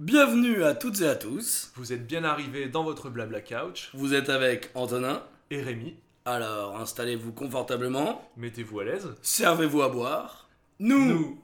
Bienvenue 0.00 0.64
à 0.64 0.74
toutes 0.74 1.02
et 1.02 1.06
à 1.06 1.14
tous. 1.14 1.72
Vous 1.76 1.92
êtes 1.92 2.06
bien 2.06 2.24
arrivés 2.24 2.70
dans 2.70 2.82
votre 2.84 3.10
blabla 3.10 3.42
couch. 3.42 3.90
Vous 3.92 4.14
êtes 4.14 4.30
avec 4.30 4.70
Antonin. 4.74 5.22
Et 5.50 5.60
Rémi, 5.60 5.94
Alors, 6.24 6.80
installez-vous 6.80 7.32
confortablement. 7.32 8.26
mettez-vous 8.38 8.80
à 8.80 8.84
l'aise. 8.84 9.14
Servez-vous 9.20 9.82
à 9.82 9.90
boire. 9.90 10.48
Nous, 10.78 11.38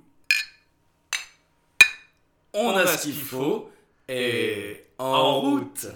on, 2.54 2.71
a, 2.71 2.87
ce 2.87 3.03
qu'il 3.03 3.14
faut. 3.14 3.71
Et 4.08 4.85
en, 4.97 5.04
en 5.04 5.41
route. 5.43 5.88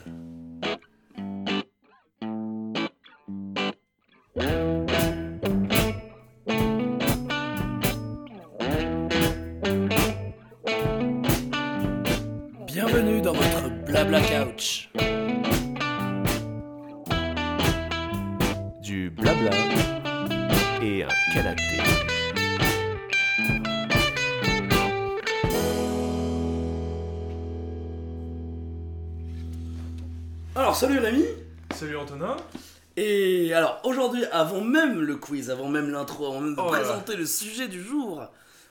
Le 37.21 37.27
sujet 37.27 37.69
du 37.69 37.83
jour, 37.83 38.23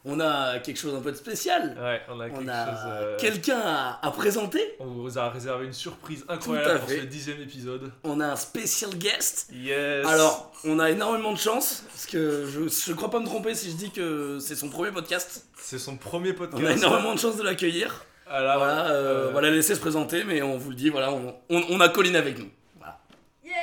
on 0.05 0.19
a 0.19 0.59
quelque 0.59 0.77
chose 0.79 0.95
un 0.95 1.01
peu 1.01 1.11
de 1.11 1.17
spécial. 1.17 1.77
Ouais, 1.81 2.01
on 2.09 2.19
a 2.19 2.27
On 2.27 2.29
quelque 2.37 2.49
a 2.49 2.65
chose. 2.65 2.79
euh, 2.87 3.17
quelqu'un 3.17 3.59
à, 3.63 3.99
à 4.01 4.11
présenter. 4.11 4.75
On 4.79 4.85
vous 4.85 5.17
a 5.19 5.29
réservé 5.29 5.65
une 5.65 5.73
surprise 5.73 6.25
incroyable 6.29 6.79
pour 6.79 6.89
fait. 6.89 6.99
ce 7.01 7.05
dixième 7.05 7.41
épisode. 7.41 7.91
On 8.03 8.19
a 8.19 8.27
un 8.27 8.35
special 8.35 8.91
guest. 8.95 9.49
Yes. 9.53 10.05
Alors, 10.07 10.51
on 10.63 10.79
a 10.79 10.89
énormément 10.89 11.33
de 11.33 11.37
chance 11.37 11.83
parce 11.89 12.05
que 12.05 12.45
je, 12.47 12.67
je 12.69 12.93
crois 12.93 13.11
pas 13.11 13.19
me 13.19 13.25
tromper 13.25 13.53
si 13.55 13.71
je 13.71 13.75
dis 13.75 13.91
que 13.91 14.39
c'est 14.39 14.55
son 14.55 14.69
premier 14.69 14.91
podcast. 14.91 15.45
c'est 15.57 15.79
son 15.79 15.97
premier 15.97 16.33
podcast. 16.33 16.61
On 16.63 16.65
a 16.65 16.71
énormément 16.71 17.13
de 17.13 17.19
chance 17.19 17.35
de 17.37 17.43
l'accueillir. 17.43 18.05
Là, 18.27 18.57
Voilà, 18.57 18.87
euh, 18.91 18.91
euh, 19.25 19.29
on 19.31 19.33
va 19.33 19.41
la 19.41 19.49
laisser 19.49 19.73
se 19.75 19.79
présenter, 19.79 20.23
mais 20.23 20.41
on 20.43 20.55
vous 20.57 20.69
le 20.69 20.75
dit, 20.75 20.89
voilà, 20.89 21.11
on, 21.11 21.35
on- 21.49 21.63
on 21.69 21.79
a 21.81 21.89
Colline 21.89 22.15
avec 22.15 22.37
nous. 22.37 22.49
Voilà, 22.77 22.99
Yes 23.43 23.53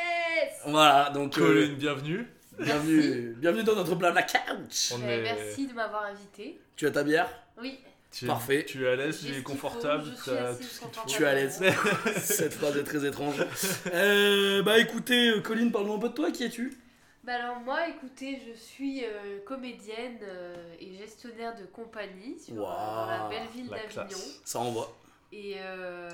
voilà 0.66 1.10
donc 1.14 1.38
euh, 1.38 1.40
Colin, 1.66 1.74
bienvenue. 1.78 2.28
Bienvenue, 2.58 3.34
bienvenue 3.38 3.64
dans 3.64 3.74
notre 3.74 3.94
blabla 3.94 4.22
couch. 4.22 4.92
On 4.94 5.02
Euh, 5.02 5.08
est- 5.08 5.22
Merci 5.22 5.66
de 5.66 5.72
m'avoir 5.74 6.04
invité. 6.04 6.60
Tu 6.76 6.86
as 6.86 6.90
ta 6.90 7.02
bière? 7.04 7.28
Oui, 7.60 7.78
Tu 8.12 8.24
es, 8.24 8.28
Parfait. 8.28 8.64
Tu 8.66 8.84
es 8.84 8.88
à 8.88 8.96
l'aise, 8.96 9.20
tu 9.24 9.34
es 9.36 9.42
confortable, 9.42 10.04
faut, 10.04 10.10
je 10.10 10.14
suis 10.22 10.30
t'as 10.30 10.48
assez 10.48 10.62
tout 10.62 10.64
ce 10.68 10.80
qu'il. 10.80 11.16
Tu 11.16 11.22
es 11.22 11.26
à 11.26 11.34
l'aise. 11.34 11.62
Cette 12.16 12.54
phrase 12.54 12.76
est 12.76 12.84
très 12.84 13.04
étrange. 13.06 13.44
Euh, 13.92 14.62
bah 14.62 14.78
écoutez, 14.78 15.30
euh, 15.30 15.40
Colline, 15.40 15.70
parle-nous 15.72 15.94
un 15.94 15.98
peu 15.98 16.08
de 16.08 16.14
toi, 16.14 16.30
qui 16.30 16.44
es-tu? 16.44 16.76
Bah 17.24 17.34
alors 17.34 17.60
moi, 17.60 17.88
écoutez, 17.88 18.40
je 18.46 18.56
suis 18.58 19.04
euh, 19.04 19.40
comédienne 19.44 20.18
euh, 20.22 20.54
et 20.80 20.94
gestionnaire 20.94 21.56
de 21.56 21.64
compagnie 21.66 22.38
sur, 22.38 22.54
dans 22.54 23.06
la 23.06 23.28
belle 23.28 23.48
ville 23.52 23.68
d'Avignon. 23.68 24.18
Ça 24.44 24.60
envoie. 24.60 24.96
Et, 25.32 25.56
euh, 25.58 26.08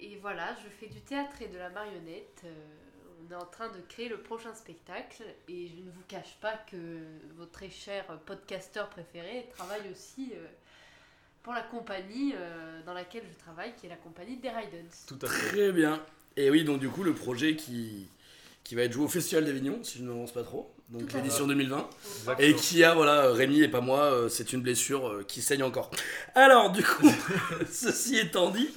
et 0.00 0.16
voilà, 0.22 0.56
je 0.64 0.68
fais 0.80 0.90
du 0.92 1.02
théâtre 1.02 1.36
et 1.42 1.48
de 1.48 1.58
la 1.58 1.68
marionnette. 1.68 2.42
On 3.20 3.32
est 3.32 3.36
en 3.36 3.46
train 3.46 3.68
de 3.68 3.80
créer 3.88 4.08
le 4.08 4.18
prochain 4.18 4.54
spectacle 4.54 5.24
et 5.48 5.68
je 5.68 5.82
ne 5.82 5.90
vous 5.90 6.02
cache 6.06 6.36
pas 6.40 6.56
que 6.70 6.76
votre 7.36 7.50
très 7.50 7.70
cher 7.70 8.04
podcasteur 8.26 8.88
préféré 8.88 9.48
travaille 9.56 9.90
aussi 9.90 10.32
euh, 10.34 10.46
pour 11.42 11.52
la 11.52 11.62
compagnie 11.62 12.32
euh, 12.36 12.82
dans 12.84 12.94
laquelle 12.94 13.24
je 13.28 13.38
travaille, 13.38 13.74
qui 13.76 13.86
est 13.86 13.88
la 13.88 13.96
compagnie 13.96 14.36
des 14.36 14.50
Raidens. 14.50 15.06
Tout 15.06 15.18
à 15.22 15.28
fait. 15.28 15.48
Très 15.48 15.72
bien. 15.72 16.04
Et 16.36 16.50
oui, 16.50 16.64
donc 16.64 16.78
du 16.78 16.88
coup, 16.88 17.02
le 17.02 17.14
projet 17.14 17.56
qui, 17.56 18.08
qui 18.62 18.74
va 18.74 18.82
être 18.82 18.92
joué 18.92 19.04
au 19.04 19.08
Festival 19.08 19.44
d'Avignon, 19.44 19.82
si 19.82 19.98
je 19.98 20.04
ne 20.04 20.08
m'avance 20.08 20.32
pas 20.32 20.44
trop, 20.44 20.72
donc 20.90 21.12
l'édition 21.12 21.46
2020. 21.46 21.86
Exactement. 22.20 22.48
Et 22.48 22.54
qui 22.54 22.82
a, 22.84 22.94
voilà, 22.94 23.30
Rémi 23.32 23.60
et 23.62 23.68
pas 23.68 23.80
moi, 23.82 24.04
euh, 24.04 24.28
c'est 24.28 24.52
une 24.52 24.62
blessure 24.62 25.06
euh, 25.08 25.24
qui 25.28 25.42
saigne 25.42 25.62
encore. 25.62 25.90
Alors, 26.34 26.70
du 26.72 26.82
coup, 26.82 27.06
ceci 27.70 28.16
étant 28.18 28.50
dit, 28.50 28.70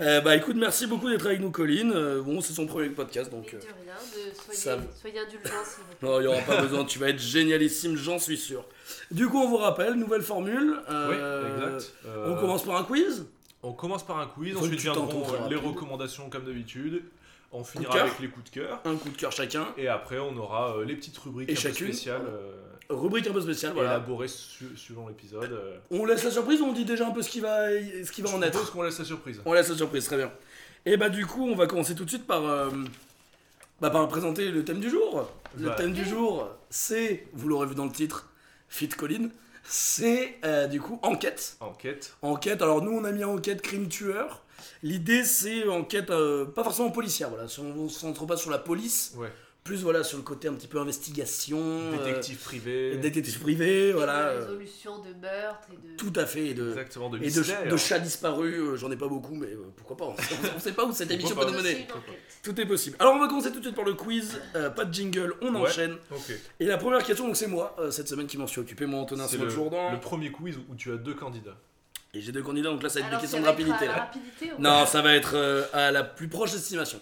euh, 0.00 0.20
bah 0.20 0.36
écoute, 0.36 0.56
merci 0.56 0.86
beaucoup 0.86 1.08
d'être 1.08 1.26
avec 1.26 1.40
nous, 1.40 1.50
Colline. 1.50 1.92
Euh, 1.94 2.20
bon, 2.22 2.40
c'est 2.40 2.52
son 2.52 2.66
premier 2.66 2.90
podcast, 2.90 3.30
donc 3.30 3.54
euh, 3.54 3.58
de 3.58 3.62
rien, 3.64 3.94
de 4.30 4.34
soyez, 4.44 4.58
ça- 4.58 4.78
soyez 5.00 5.18
indulgents 5.20 5.64
s'il 5.64 5.84
vous 5.84 5.94
plaît. 6.00 6.08
non, 6.08 6.20
il 6.20 6.22
n'y 6.22 6.26
aura 6.28 6.40
pas 6.42 6.60
besoin, 6.62 6.84
tu 6.84 6.98
vas 6.98 7.08
être 7.08 7.18
génialissime, 7.20 7.96
j'en 7.96 8.18
suis 8.18 8.36
sûr. 8.38 8.64
Du 9.10 9.26
coup, 9.28 9.38
on 9.38 9.48
vous 9.48 9.56
rappelle, 9.56 9.94
nouvelle 9.94 10.22
formule. 10.22 10.74
Oui, 10.88 10.92
euh, 10.92 11.76
exact. 11.78 11.92
On 12.26 12.34
commence 12.36 12.64
par 12.64 12.76
un 12.76 12.84
quiz 12.84 13.24
On 13.62 13.72
commence 13.72 14.04
par 14.04 14.18
un 14.18 14.26
quiz, 14.26 14.54
ensuite 14.56 14.80
viendront 14.80 15.24
les 15.48 15.56
rapide. 15.56 15.58
recommandations 15.68 16.28
comme 16.28 16.44
d'habitude. 16.44 17.02
On 17.54 17.64
finira 17.64 18.00
avec 18.00 18.18
les 18.20 18.28
coups 18.28 18.50
de 18.50 18.54
cœur. 18.60 18.80
Un 18.84 18.96
coup 18.96 19.08
de 19.10 19.16
cœur 19.16 19.32
chacun. 19.32 19.68
Et 19.78 19.88
après, 19.88 20.18
on 20.18 20.36
aura 20.36 20.76
euh, 20.76 20.84
les 20.84 20.96
petites 20.96 21.16
rubriques 21.18 21.48
Et 21.48 21.52
un 21.52 21.54
peu 21.54 21.60
chacune, 21.60 21.86
spéciales 21.92 22.20
voilà. 22.22 22.36
euh, 22.36 22.52
Rubrique 22.90 23.26
un 23.28 23.32
peu 23.32 23.40
spéciale, 23.40 23.72
voilà. 23.72 23.90
élaborées 23.92 24.28
su- 24.28 24.76
suivant 24.76 25.08
l'épisode. 25.08 25.50
euh. 25.52 25.78
On 25.90 26.04
laisse 26.04 26.22
la 26.24 26.30
surprise 26.30 26.60
ou 26.60 26.66
on 26.66 26.72
dit 26.72 26.84
déjà 26.84 27.06
un 27.06 27.12
peu 27.12 27.22
ce 27.22 27.30
qui 27.30 27.40
va, 27.40 27.68
ce 27.70 28.10
qui 28.12 28.20
va 28.22 28.28
Je 28.30 28.34
en 28.36 28.42
être? 28.42 28.72
qu'on 28.72 28.82
laisse 28.82 28.98
la 28.98 29.04
surprise. 29.06 29.40
On 29.46 29.52
laisse 29.54 29.68
la 29.70 29.76
surprise, 29.76 30.04
très 30.04 30.16
bien. 30.18 30.30
Et 30.84 30.96
bah 30.98 31.08
du 31.08 31.24
coup, 31.24 31.48
on 31.48 31.54
va 31.54 31.66
commencer 31.66 31.94
tout 31.94 32.04
de 32.04 32.10
suite 32.10 32.26
par, 32.26 32.44
euh, 32.44 32.68
bah, 33.80 33.88
par 33.90 34.06
présenter 34.08 34.50
le 34.50 34.64
thème 34.64 34.80
du 34.80 34.90
jour. 34.90 35.30
Le 35.56 35.68
Bah. 35.68 35.74
thème 35.76 35.92
du 35.94 36.04
jour, 36.04 36.48
c'est, 36.68 37.26
vous 37.32 37.48
l'aurez 37.48 37.66
vu 37.68 37.74
dans 37.74 37.86
le 37.86 37.92
titre, 37.92 38.28
Fit 38.68 38.88
Colline, 38.88 39.30
c'est 39.64 40.36
euh, 40.44 40.66
du 40.66 40.80
coup 40.80 40.98
enquête. 41.02 41.56
Enquête. 41.60 42.14
Enquête, 42.20 42.60
alors 42.60 42.82
nous 42.82 42.92
on 42.92 43.04
a 43.04 43.12
mis 43.12 43.24
enquête 43.24 43.62
crime 43.62 43.88
tueur. 43.88 44.42
L'idée 44.82 45.24
c'est 45.24 45.66
enquête, 45.68 46.10
euh, 46.10 46.44
pas 46.46 46.64
forcément 46.64 46.90
policière, 46.90 47.28
voilà, 47.30 47.46
on 47.58 47.84
ne 47.84 47.88
se 47.88 48.00
centre 48.00 48.26
pas 48.26 48.36
sur 48.36 48.50
la 48.50 48.58
police, 48.58 49.14
Ouais. 49.16 49.28
plus 49.62 49.82
voilà 49.82 50.04
sur 50.04 50.18
le 50.18 50.22
côté 50.24 50.46
un 50.48 50.52
petit 50.52 50.66
peu 50.66 50.78
investigation, 50.78 51.58
euh, 51.58 51.96
Détective 52.04 52.36
privé. 52.38 52.96
détective 52.98 53.38
privé, 53.40 53.92
voilà. 53.92 54.34
de 54.34 54.36
euh, 54.36 54.40
résolution 54.40 54.98
de 54.98 55.14
meurtre 55.20 55.68
et 55.72 55.76
de. 55.92 55.96
tout 55.96 56.12
à 56.16 56.26
fait, 56.26 56.48
et 56.48 56.54
de, 56.54 56.68
Exactement, 56.68 57.08
de 57.08 57.16
et 57.22 57.30
de, 57.30 57.76
chats 57.78 57.98
disparus, 57.98 58.54
euh, 58.58 58.76
j'en 58.76 58.90
ai 58.90 58.96
pas 58.96 59.08
beaucoup, 59.08 59.34
mais 59.34 59.48
pourquoi 59.76 59.96
pas, 59.96 60.04
on, 60.04 60.14
on 60.56 60.60
sait 60.60 60.72
pas 60.72 60.84
où 60.84 60.92
cette 60.92 61.10
émission 61.10 61.34
peut 61.34 61.46
nous 61.46 61.56
mener. 61.56 61.86
Tout 62.42 62.60
est 62.60 62.66
possible. 62.66 62.96
Alors 62.98 63.14
on 63.14 63.18
va 63.20 63.26
commencer 63.28 63.50
tout 63.50 63.58
de 63.60 63.64
suite 63.64 63.76
par 63.76 63.86
le 63.86 63.94
quiz, 63.94 64.38
Euh, 64.54 64.68
pas 64.68 64.84
de 64.84 64.92
jingle, 64.92 65.34
on 65.40 65.54
Ouais. 65.54 65.60
enchaîne. 65.62 65.96
Et 66.60 66.66
la 66.66 66.76
première 66.76 67.02
question, 67.02 67.26
donc 67.26 67.36
c'est 67.36 67.46
moi, 67.46 67.74
euh, 67.78 67.90
cette 67.90 68.08
semaine 68.08 68.26
qui 68.26 68.36
m'en 68.36 68.46
suis 68.46 68.60
occupé, 68.60 68.84
moi 68.84 69.00
Antonin, 69.00 69.26
c'est 69.26 69.38
le 69.38 69.98
premier 70.00 70.30
quiz 70.30 70.58
où 70.70 70.74
tu 70.74 70.92
as 70.92 70.96
deux 70.96 71.14
candidats. 71.14 71.56
Et 72.14 72.20
j'ai 72.20 72.32
deux 72.32 72.42
candidats, 72.42 72.70
donc 72.70 72.82
là 72.82 72.88
ça 72.88 73.00
va 73.00 73.06
être 73.06 73.08
Alors, 73.08 73.20
des 73.20 73.24
questions 73.26 73.38
ça 73.44 73.52
de 73.52 73.56
va 73.56 73.60
être 73.60 73.68
rapidité. 73.70 73.84
à 73.86 73.88
la 73.92 73.96
là. 73.96 74.04
rapidité 74.04 74.52
ou 74.52 74.60
Non, 74.62 74.86
ça 74.86 75.02
va 75.02 75.14
être 75.14 75.32
euh, 75.34 75.64
à 75.72 75.90
la 75.90 76.04
plus 76.04 76.28
proche 76.28 76.54
estimation. 76.54 77.00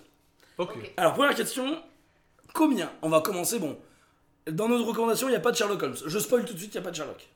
Ok. 0.59 0.71
Ok. 0.77 0.93
Alors 0.97 1.15
première 1.15 1.35
question, 1.35 1.83
combien? 2.55 2.91
On 3.03 3.09
va 3.09 3.21
commencer, 3.21 3.59
bon, 3.59 3.79
dans 4.51 4.69
notre 4.69 4.87
recommandation, 4.87 5.29
il 5.29 5.33
n'y 5.33 5.37
a 5.37 5.41
pas 5.41 5.51
de 5.53 5.57
Sherlock 5.57 5.83
Holmes. 5.83 5.97
Je 6.07 6.19
spoil 6.19 6.45
tout 6.45 6.55
de 6.55 6.59
suite, 6.59 6.75
il 6.75 6.79
n'y 6.79 6.83
a 6.83 6.85
pas 6.85 6.91
de 6.91 6.97
Sherlock. 6.97 7.29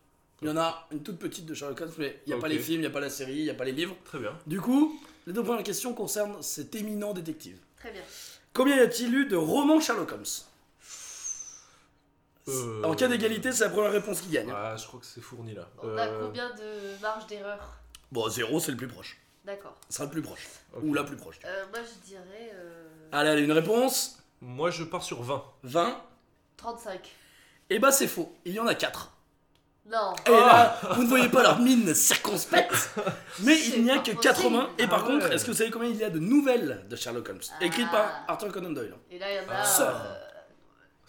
Il 0.42 0.48
y 0.48 0.50
en 0.50 0.56
a 0.56 0.87
une 0.92 1.03
toute 1.03 1.19
petite 1.19 1.47
de 1.47 1.54
Sherlock 1.54 1.81
Holmes, 1.81 1.92
mais 1.98 2.20
il 2.26 2.31
n'y 2.31 2.34
a 2.34 2.38
pas 2.41 2.47
Ok. 2.47 2.53
les 2.53 2.59
films, 2.59 2.78
il 2.78 2.81
n'y 2.82 2.87
a 2.87 2.91
pas 2.91 3.00
la 3.00 3.10
série, 3.10 3.37
il 3.37 3.44
n'y 3.44 3.50
a 3.50 3.54
pas 3.54 3.64
les 3.64 3.72
livres. 3.72 3.97
Très 4.04 4.19
bien. 4.19 4.32
Du 4.47 4.60
coup, 4.60 5.00
les 5.26 5.32
deux 5.32 5.43
premières 5.43 5.62
questions 5.62 5.93
concernent 5.94 6.43
cet 6.43 6.75
éminent 6.75 7.12
détective. 7.14 7.58
Très 7.78 7.91
bien. 7.91 8.03
Combien 8.53 8.76
y 8.76 8.81
a-t-il 8.81 9.14
eu 9.14 9.26
de 9.26 9.37
romans 9.37 9.81
Sherlock 9.81 10.12
Holmes? 10.12 10.25
Euh, 12.48 12.82
En 12.84 12.94
cas 12.94 13.08
d'égalité, 13.08 13.50
c'est 13.52 13.64
la 13.64 13.70
première 13.70 13.90
réponse 13.92 14.20
qui 14.20 14.28
gagne. 14.28 14.52
Ah, 14.54 14.76
je 14.76 14.86
crois 14.86 15.00
que 15.00 15.06
c'est 15.06 15.20
fourni 15.20 15.54
là. 15.54 15.68
On 15.82 15.96
a 15.96 16.06
Euh, 16.06 16.26
combien 16.26 16.48
de 16.54 17.00
marge 17.02 17.26
d'erreur? 17.26 17.58
Bon, 18.12 18.28
zéro, 18.28 18.60
c'est 18.60 18.70
le 18.70 18.76
plus 18.76 18.86
proche. 18.88 19.16
D'accord. 19.44 19.74
Ce 19.88 19.96
sera 19.96 20.04
le 20.04 20.10
plus 20.12 20.22
proche. 20.22 20.46
Ou 20.82 20.94
la 20.94 21.02
plus 21.04 21.16
proche. 21.16 21.38
Euh, 21.44 21.64
moi 21.70 21.80
je 21.82 22.06
dirais 22.08 22.52
euh, 22.54 22.88
Allez, 23.12 23.30
allez, 23.30 23.42
une 23.42 23.52
réponse 23.52 24.18
Moi, 24.40 24.70
je 24.70 24.84
pars 24.84 25.02
sur 25.02 25.22
20. 25.22 25.42
20. 25.64 26.00
35. 26.56 27.10
Eh 27.70 27.78
bah, 27.80 27.90
c'est 27.90 28.06
faux. 28.06 28.32
Il 28.44 28.52
y 28.54 28.60
en 28.60 28.66
a 28.66 28.74
4. 28.74 29.12
Non. 29.86 30.14
Et 30.26 30.30
là, 30.30 30.78
vous 30.94 31.02
ne 31.04 31.08
voyez 31.08 31.28
pas 31.28 31.42
leur 31.44 31.60
mine 31.60 31.94
circonspecte, 31.94 32.90
mais 33.44 33.56
il 33.68 33.84
n'y 33.84 33.90
a 33.90 33.98
que 33.98 34.02
possible. 34.12 34.20
4 34.20 34.42
romans. 34.42 34.66
Et 34.78 34.86
par 34.88 35.02
Ah 35.04 35.06
contre, 35.06 35.26
ouais. 35.28 35.34
est-ce 35.34 35.44
que 35.44 35.52
vous 35.52 35.56
savez 35.56 35.70
combien 35.70 35.88
il 35.88 35.96
y 35.96 36.02
a 36.04 36.10
de 36.10 36.19
nouvelles 36.19 36.84
de 36.88 36.96
Sherlock 36.96 37.28
Holmes? 37.28 37.40
Écrites 37.60 37.90
par 37.92 38.04
Ah. 38.26 38.32
Arthur 38.32 38.50
Conan 38.52 38.70
Doyle. 38.70 38.94
Et 39.12 39.19
là 39.19 39.26
il 39.32 39.37
y 39.37 39.49
en 39.49 39.52
a 39.52 39.56
Ah. 39.60 39.64
Sœur. 39.64 39.96
euh, 40.04 40.16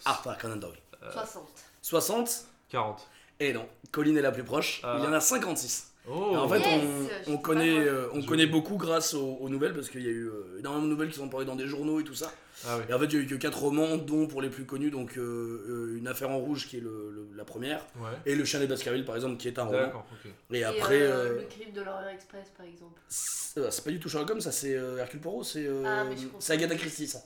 Arthur 0.04 0.38
Conan 0.38 0.56
Doyle. 0.56 0.78
60. 1.12 1.48
60 1.82 2.44
40. 2.70 3.06
Et 3.40 3.52
non, 3.52 3.66
Colline 3.92 4.18
est 4.18 4.22
la 4.22 4.32
plus 4.32 4.44
proche. 4.44 4.80
Ah. 4.82 4.96
Il 4.98 5.04
y 5.04 5.06
en 5.06 5.12
a 5.12 5.20
56. 5.20 5.84
Oh 6.10 6.34
en 6.36 6.48
fait, 6.48 6.58
Yes, 6.60 6.66
on, 6.66 7.08
je 7.26 7.30
on 7.34 7.38
connaît, 7.38 7.78
euh, 7.78 8.08
on 8.14 8.20
Je- 8.22 8.26
connaît 8.26 8.46
beaucoup 8.46 8.76
grâce 8.78 9.12
aux, 9.12 9.36
aux 9.40 9.48
nouvelles 9.50 9.74
parce 9.74 9.90
qu'il 9.90 10.02
y 10.02 10.06
a 10.06 10.10
eu 10.10 10.24
euh, 10.26 10.58
énormément 10.58 10.84
de 10.84 10.88
nouvelles 10.90 11.10
qui 11.10 11.18
sont 11.18 11.28
parées 11.28 11.44
dans 11.44 11.54
des 11.54 11.66
journaux 11.66 12.00
et 12.00 12.04
tout 12.04 12.14
ça. 12.14 12.32
Ah 12.66 12.76
oui. 12.78 12.84
Et 12.88 12.94
en 12.94 12.98
fait, 12.98 13.04
il 13.06 13.12
y 13.12 13.16
a 13.16 13.20
eu 13.20 13.26
que 13.26 13.34
4 13.34 13.58
romans, 13.60 13.96
dont 13.98 14.26
pour 14.26 14.40
les 14.40 14.48
plus 14.48 14.64
connus, 14.64 14.90
donc 14.90 15.18
euh, 15.18 15.66
euh, 15.68 15.98
Une 15.98 16.08
affaire 16.08 16.30
en 16.30 16.38
rouge 16.38 16.66
qui 16.66 16.78
est 16.78 16.80
le- 16.80 17.10
le- 17.10 17.28
la 17.36 17.44
première, 17.44 17.84
Ouais. 18.00 18.08
et 18.24 18.34
Le 18.34 18.44
chien 18.46 18.58
des 18.58 18.66
Baskerville 18.66 19.04
par 19.04 19.16
exemple 19.16 19.36
qui 19.36 19.48
est 19.48 19.58
un 19.58 19.64
roman. 19.64 20.04
Et 20.50 20.60
Et, 20.60 20.64
après, 20.64 21.02
euh, 21.02 21.12
euh, 21.12 21.36
le 21.42 21.46
crime 21.46 21.72
de 21.74 21.82
l'Orient 21.82 22.08
Express 22.08 22.48
par 22.56 22.64
exemple. 22.64 22.98
c'est 23.08 23.60
euh, 23.60 23.70
pas 23.84 23.90
du 23.90 24.00
tout 24.00 24.08
Sherlock 24.08 24.30
Holmes, 24.30 24.40
ça 24.40 24.50
c'est 24.52 24.74
euh, 24.74 24.96
Hercule 24.98 25.20
Poirot, 25.20 25.44
c'est 25.44 25.66
euh, 25.66 25.82
Ah, 25.86 26.52
Agatha 26.52 26.74
Christie 26.74 27.06
ça. 27.06 27.20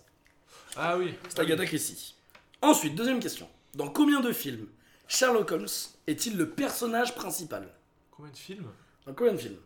Ah 0.77 0.99
oui. 0.99 1.15
C'est 1.29 1.39
Agatha 1.39 1.65
Christie. 1.67 2.17
Ensuite, 2.61 2.97
deuxième 2.97 3.21
question. 3.21 3.49
Dans 3.75 3.89
combien 3.89 4.21
de 4.21 4.33
films 4.33 4.67
Sherlock 5.09 5.51
Holmes 5.53 5.67
est-il 6.07 6.37
le 6.37 6.49
personnage 6.51 7.15
principal 7.15 7.69
Combien 8.11 8.33
de 8.33 8.37
films 8.37 8.67
Dans 9.07 9.15
combien 9.15 9.33
de 9.33 9.39
films 9.39 9.59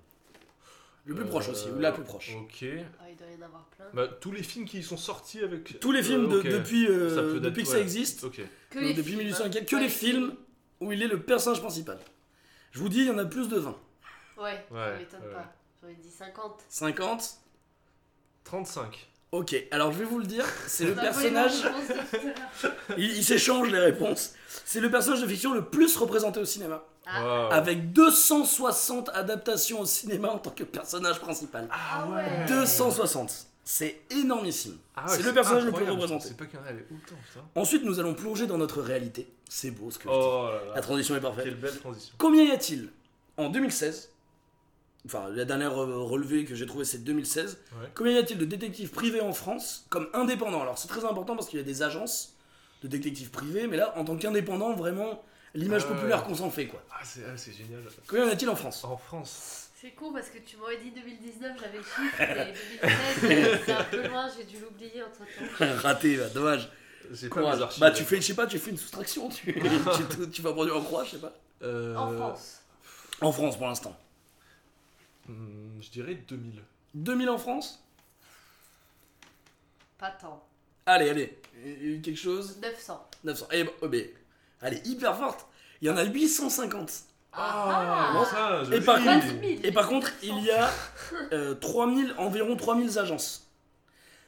Le 1.05 1.14
plus 1.14 1.25
Euh, 1.25 1.29
proche 1.29 1.49
aussi, 1.49 1.69
ou 1.70 1.79
la 1.79 1.93
plus 1.93 2.05
proche. 2.05 2.35
Ok. 2.37 2.64
Ah, 3.00 3.11
il 3.11 3.17
doit 3.17 3.26
y 3.29 3.41
en 3.41 3.47
avoir 3.47 3.64
plein. 3.67 3.87
Bah, 3.94 4.08
tous 4.08 4.32
les 4.32 4.43
films 4.43 4.64
qui 4.64 4.79
y 4.79 4.82
sont 4.82 4.97
sortis 4.97 5.41
avec. 5.41 5.79
Tous 5.81 5.93
les 5.93 6.03
films 6.03 6.31
Euh, 6.32 6.43
de- 6.43 6.50
depuis, 6.50 6.87
euh, 6.88 7.14
Ça 7.14 7.23
peut 7.23 7.41
depuis 7.41 7.62
que 7.64 7.69
ça 7.69 7.81
existe, 7.81 8.25
Ok. 8.25 8.41
Que 8.70 8.79
les 8.79 8.94
depuis 8.94 9.11
films, 9.12 9.19
1804, 9.25 9.62
hein. 9.62 9.67
que 9.67 9.76
les 9.76 9.88
films 9.88 10.35
où 10.81 10.93
il 10.93 11.02
est 11.02 11.09
le 11.09 11.20
personnage 11.23 11.61
principal. 11.61 11.99
Je 12.73 12.79
vous 12.81 12.88
dis, 12.88 12.99
il 13.00 13.06
y 13.06 13.11
en 13.11 13.19
a 13.19 13.25
plus 13.25 13.49
de 13.49 13.56
20. 13.56 13.76
Ouais, 14.38 14.64
ça 14.69 14.75
Ouais, 14.75 14.99
m'étonne 14.99 15.23
ouais. 15.23 15.32
pas. 15.32 15.52
J'aurais 15.81 15.94
dit 15.94 16.11
50. 16.11 16.64
50 16.69 17.38
35. 18.44 19.09
Ok, 19.37 19.55
alors 19.71 19.93
je 19.93 19.99
vais 19.99 20.05
vous 20.05 20.19
le 20.19 20.27
dire, 20.27 20.44
c'est 20.67 20.85
le 20.85 20.94
personnage, 20.94 21.53
il, 22.97 23.17
il 23.19 23.25
s'échange 23.25 23.69
les 23.71 23.79
réponses, 23.79 24.33
c'est 24.65 24.81
le 24.81 24.91
personnage 24.91 25.21
de 25.23 25.27
fiction 25.27 25.53
le 25.53 25.65
plus 25.65 25.97
représenté 25.97 26.41
au 26.41 26.44
cinéma, 26.44 26.83
Ah. 27.06 27.23
Wow. 27.23 27.53
avec 27.53 27.93
260 27.93 29.11
adaptations 29.15 29.81
au 29.81 29.87
cinéma 29.87 30.29
en 30.31 30.38
tant 30.38 30.50
que 30.50 30.65
personnage 30.65 31.21
principal. 31.21 31.69
Ah 31.71 32.06
ouais. 32.09 32.47
260, 32.49 33.47
c'est 33.65 34.00
énormissime. 34.11 34.77
Ah 34.97 35.06
ouais, 35.09 35.17
c'est 35.17 35.23
le 35.23 35.33
personnage 35.35 35.65
le 35.65 35.73
plus 35.73 35.88
représenté. 35.91 36.29
C'est 36.29 36.37
pas 36.37 36.47
qu'il 36.47 36.59
y 36.59 36.62
en 36.62 36.67
avait 36.67 36.87
autant. 36.91 37.50
Ensuite, 37.61 37.85
nous 37.85 38.00
allons 38.00 38.15
plonger 38.15 38.47
dans 38.47 38.59
notre 38.59 38.81
réalité. 38.81 39.29
C'est 39.49 39.71
beau 39.71 39.91
ce 39.91 39.99
que 39.99 40.05
je 40.05 40.09
dis. 40.09 40.15
Oh 40.19 40.49
là 40.50 40.75
La 40.77 40.81
transition 40.81 41.15
est 41.15 41.21
parfaite. 41.21 41.44
Quelle 41.44 41.56
belle 41.56 41.79
transition. 41.79 42.15
Combien 42.19 42.43
y 42.44 42.50
a-t-il? 42.53 42.88
En 43.37 43.50
2016 43.50 44.11
Enfin, 45.06 45.29
la 45.32 45.44
dernière 45.44 45.81
euh, 45.81 46.03
relevée 46.03 46.44
que 46.44 46.55
j'ai 46.55 46.67
trouvée, 46.67 46.85
c'est 46.85 47.05
2016. 47.05 47.58
Ouais. 47.73 47.88
Combien 47.94 48.12
y 48.14 48.19
a-t-il 48.19 48.38
de 48.38 48.44
détectives 48.44 48.91
privés 48.91 49.20
en 49.20 49.32
France 49.32 49.87
comme 49.88 50.08
indépendants? 50.12 50.62
Alors, 50.62 50.79
c'est 50.79 50.88
très 50.88 51.05
important 51.05 51.37
parce 51.37 51.49
qu'il 51.49 51.58
y 51.58 51.62
a 51.62 51.64
des 51.64 51.82
agences 51.82 52.35
de 52.82 52.88
détectives 52.88 53.31
privés, 53.31 53.67
mais 53.67 53.76
là, 53.76 53.94
en 53.97 54.05
tant 54.05 54.17
qu'indépendant, 54.17 54.75
vraiment, 54.75 55.23
l'image 55.55 55.82
Ah 55.88 55.94
populaire 55.94 56.25
qu'on 56.25 56.35
s'en 56.35 56.50
fait, 56.50 56.67
quoi. 56.67 56.82
Ah, 56.91 57.00
c'est 57.05 57.23
ah, 57.26 57.37
c'est 57.37 57.53
génial. 57.53 57.82
Combien 58.06 58.25
y 58.26 58.29
en 58.29 58.32
a-t-il 58.32 58.49
en 58.49 58.56
France? 58.56 58.85
En 58.85 58.97
France. 58.97 59.70
C'est 59.81 59.91
con 59.91 60.12
parce 60.12 60.31
que 60.31 60.38
tu 60.38 60.56
m'aurais 60.56 60.79
dit 60.79 60.91
2019, 60.91 61.52
j'avais 61.61 61.79
le 61.79 61.85
chiffre, 61.85 62.20
et 62.20 63.26
2016, 63.29 63.61
c'est 63.67 63.73
un 63.73 63.85
peu 63.85 64.09
loin, 64.09 64.26
j'ai 64.37 64.44
dû 64.44 64.59
l'oublier 64.59 65.02
entre 65.02 65.19
temps. 65.19 65.76
Raté, 65.82 66.17
bah, 66.17 66.29
dommage. 66.35 66.70
Pas 67.31 67.62
archives. 67.62 67.81
Bah, 67.81 67.91
tu 67.91 68.02
fais, 68.02 68.17
je 68.17 68.23
sais 68.23 68.35
pas, 68.35 68.47
tu 68.47 68.59
fais 68.59 68.70
une 68.70 68.79
soustraction, 68.79 69.29
tu, 69.29 69.55
tu, 69.55 70.31
tu 70.31 70.43
vas 70.43 70.52
produire 70.52 70.76
en 70.79 70.82
croix, 70.82 71.05
je 71.05 71.11
sais 71.12 71.19
pas. 71.19 71.32
Euh, 71.62 71.94
En 71.94 72.11
France. 72.11 72.61
En 73.20 73.32
France, 73.32 73.56
pour 73.56 73.67
l'instant. 73.67 73.97
Hmm, 75.28 75.81
je 75.81 75.90
dirais 75.90 76.14
2000. 76.28 76.62
2000 76.94 77.28
en 77.31 77.38
France? 77.38 77.82
Pas 79.99 80.11
tant. 80.11 80.46
Allez, 80.84 81.11
allez, 81.11 81.38
euh, 81.64 82.00
quelque 82.00 82.17
chose? 82.19 82.58
900. 82.62 83.08
900. 83.25 83.46
Eh 83.52 83.64
ben, 83.64 83.70
oh, 83.82 83.88
mais, 83.88 84.12
elle 84.62 84.75
est 84.75 84.87
hyper 84.87 85.17
forte. 85.17 85.46
Il 85.81 85.88
y 85.88 85.90
en 85.90 85.96
a 85.96 86.05
850. 86.05 86.90
Ah, 87.32 88.12
bon, 88.14 88.25
ça, 88.25 88.64
je 88.64 88.73
Et 88.75 88.81
par 88.81 88.96
contre- 88.96 89.26
13 89.26 89.40
000. 89.40 89.61
Et 89.64 89.73
par 89.73 89.88
contre, 89.88 90.11
il 90.23 90.38
y 90.43 90.50
a 90.50 90.70
euh, 91.32 91.55
3000, 91.55 92.14
environ 92.19 92.56
3000 92.56 92.99
agences. 92.99 93.43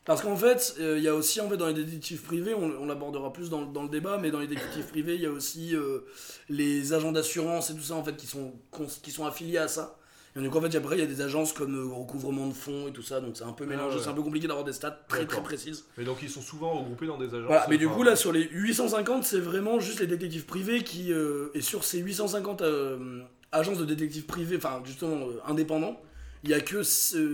Parce 0.05 0.23
qu'en 0.23 0.37
fait, 0.37 0.75
euh, 0.81 0.97
il 0.99 1.05
y 1.05 1.09
a 1.09 1.15
aussi 1.15 1.41
en 1.41 1.49
fait, 1.51 1.57
dans 1.59 1.67
les 1.67 1.75
détectives 1.75 2.23
privés, 2.23 2.55
on, 2.55 2.63
on 2.65 2.87
l'abordera 2.87 3.31
plus 3.33 3.51
dans, 3.51 3.61
le- 3.61 3.67
dans 3.73 3.83
le 3.83 3.89
débat, 3.91 4.17
mais 4.19 4.31
dans 4.31 4.41
les 4.41 4.47
détectives 4.47 4.87
privés, 4.87 5.15
il 5.17 5.21
y 5.21 5.27
a 5.27 5.31
aussi 5.31 5.75
euh, 5.77 6.01
les 6.49 6.93
agents 6.95 7.13
d'assurance 7.13 7.69
et 7.71 7.75
tout 7.75 7.83
ça 7.83 7.95
en 7.95 8.03
fait, 8.05 8.17
qui, 8.17 8.27
sont, 8.27 8.55
cons- 8.71 8.87
qui 9.03 9.11
sont 9.11 9.27
affiliés 9.27 9.59
à 9.59 9.69
ça. 9.69 9.98
Et 10.39 10.43
donc 10.43 10.55
en 10.55 10.61
fait, 10.61 10.77
après, 10.77 10.97
il 10.97 11.01
y 11.01 11.03
a 11.03 11.07
des 11.07 11.21
agences 11.21 11.53
comme 11.53 11.75
euh, 11.77 11.93
recouvrement 11.93 12.47
de 12.47 12.53
fonds 12.53 12.87
et 12.89 12.93
tout 12.93 13.03
ça, 13.03 13.21
donc 13.21 13.37
c'est 13.37 13.45
un 13.45 13.53
peu 13.53 13.67
mélangé, 13.67 13.97
ouais. 13.97 14.03
c'est 14.03 14.09
un 14.11 14.15
peu 14.15 14.23
compliqué 14.23 14.47
d'avoir 14.47 14.65
des 14.65 14.73
stats 14.73 14.91
très 15.09 15.27
très 15.27 15.43
précises. 15.43 15.85
Mais 15.97 16.05
donc 16.05 16.19
ils 16.23 16.31
sont 16.31 16.43
souvent 16.43 16.79
regroupés 16.79 17.07
dans 17.07 17.19
des 17.19 17.27
agences. 17.35 17.47
Voilà, 17.47 17.67
mais 17.69 17.79
du 17.79 17.89
coup, 17.89 18.03
là, 18.03 18.15
sur 18.17 18.33
les 18.33 18.49
850, 18.53 19.25
c'est 19.25 19.41
vraiment 19.41 19.81
juste 19.81 20.01
les 20.01 20.07
détectives 20.07 20.47
privés 20.47 20.83
qui. 20.85 21.13
euh, 21.13 21.49
et 21.55 21.61
sur 21.61 21.83
ces 21.85 21.99
850 21.99 22.63
euh, 22.63 23.21
agences 23.53 23.79
de 23.79 23.85
détectives 23.85 24.27
privés, 24.27 24.57
enfin, 24.59 24.81
justement, 24.85 25.27
euh, 25.29 25.41
indépendants, 25.47 26.01
il 26.45 26.51
y 26.51 26.55
a 26.55 26.61
que. 26.61 26.83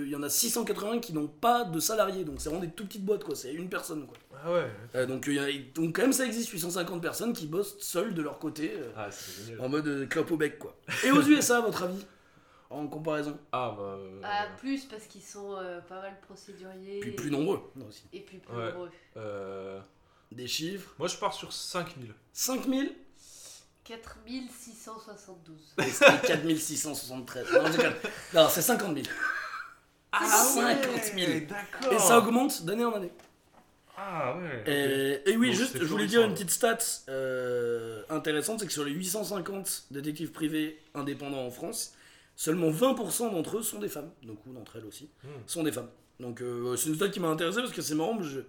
Il 0.04 0.08
y 0.08 0.16
en 0.16 0.22
a 0.22 0.30
680 0.30 1.00
qui 1.00 1.12
n'ont 1.12 1.26
pas 1.26 1.64
de 1.64 1.78
salariés. 1.80 2.24
Donc, 2.24 2.36
c'est 2.38 2.48
vraiment 2.48 2.64
des 2.64 2.70
tout 2.70 2.86
petites 2.86 3.04
boîtes, 3.04 3.24
quoi. 3.24 3.34
C'est 3.34 3.52
une 3.52 3.68
personne, 3.68 4.06
quoi. 4.06 4.16
Ah 4.42 4.50
ouais. 4.52 4.66
Euh, 4.94 5.04
donc, 5.06 5.24
il 5.26 5.34
y 5.34 5.38
a- 5.38 5.48
donc, 5.74 5.94
quand 5.96 6.02
même, 6.02 6.12
ça 6.14 6.24
existe 6.24 6.48
850 6.50 7.02
personnes 7.02 7.32
qui 7.34 7.46
bossent 7.46 7.76
seules 7.80 8.14
de 8.14 8.22
leur 8.22 8.38
côté, 8.38 8.72
euh, 8.78 8.88
Ah, 8.96 9.08
en 9.60 9.68
mode 9.68 9.86
euh, 9.88 10.06
clope 10.06 10.30
au 10.30 10.36
bec, 10.38 10.58
quoi. 10.58 10.74
Et 11.04 11.10
aux 11.10 11.20
USA, 11.22 11.58
à 11.58 11.60
votre 11.60 11.82
avis? 11.82 12.04
En 12.74 12.86
comparaison 12.88 13.38
Ah 13.52 13.74
bah. 13.76 13.82
euh, 13.82 14.20
Ah, 14.24 14.46
plus 14.58 14.84
parce 14.86 15.04
qu'ils 15.06 15.22
sont 15.22 15.56
euh, 15.56 15.80
pas 15.80 16.00
mal 16.00 16.18
procéduriers. 16.22 17.00
Puis 17.00 17.10
et- 17.10 17.14
plus 17.16 17.30
nombreux, 17.30 17.60
non, 17.76 17.86
aussi. 17.86 18.04
Et 18.12 18.20
puis 18.20 18.38
plus 18.38 18.56
Ouais. 18.56 18.70
nombreux. 18.72 18.90
euh, 19.16 19.80
Des 20.32 20.46
chiffres 20.48 20.92
Moi 20.98 21.06
je 21.08 21.16
pars 21.16 21.32
sur 21.32 21.52
5000. 21.52 22.12
5000 22.32 22.92
4672. 23.84 25.74
et 25.78 25.82
c'était 25.84 26.26
4673. 26.26 27.52
Non, 27.52 27.66
je 27.66 27.72
déconne. 27.72 27.94
Non, 28.32 28.48
c'est 28.48 28.62
50 28.62 28.94
000. 28.94 29.06
Ah 30.12 30.24
50 30.26 31.02
000. 31.16 31.32
D'accord. 31.48 31.92
Et 31.92 31.98
ça 31.98 32.18
augmente 32.18 32.64
d'année 32.64 32.84
en 32.84 32.92
année. 32.92 33.12
Ah 33.96 34.36
ouais. 34.36 34.64
Et, 35.26 35.30
et 35.30 35.36
oui, 35.36 35.52
juste, 35.52 35.78
je 35.78 35.84
voulais 35.84 36.06
dire 36.06 36.22
une 36.22 36.32
petite 36.32 36.50
stat 36.50 36.78
euh, 37.08 38.02
intéressante, 38.10 38.60
c'est 38.60 38.66
que 38.66 38.72
sur 38.72 38.84
les 38.84 38.90
850 38.92 39.84
détectives 39.92 40.32
privés 40.32 40.80
indépendants 40.94 41.44
en 41.46 41.50
France, 41.50 41.94
seulement 42.36 42.70
20% 42.70 43.30
d'entre 43.32 43.58
eux 43.58 43.62
sont 43.62 43.78
des 43.78 43.88
femmes. 43.88 44.10
Donc, 44.22 44.38
ou 44.46 44.52
d'entre 44.52 44.76
elles 44.76 44.86
aussi, 44.86 45.08
Hmm. 45.22 45.28
sont 45.46 45.62
des 45.62 45.72
femmes. 45.72 45.88
Donc 46.20 46.40
euh, 46.42 46.76
c'est 46.76 46.88
une 46.88 46.94
stat 46.94 47.08
qui 47.08 47.20
m'a 47.20 47.28
intéressé 47.28 47.58
parce 47.60 47.72
que 47.72 47.82
c'est 47.82 47.94
marrant, 47.94 48.14
mais 48.14 48.24
je- 48.26 48.40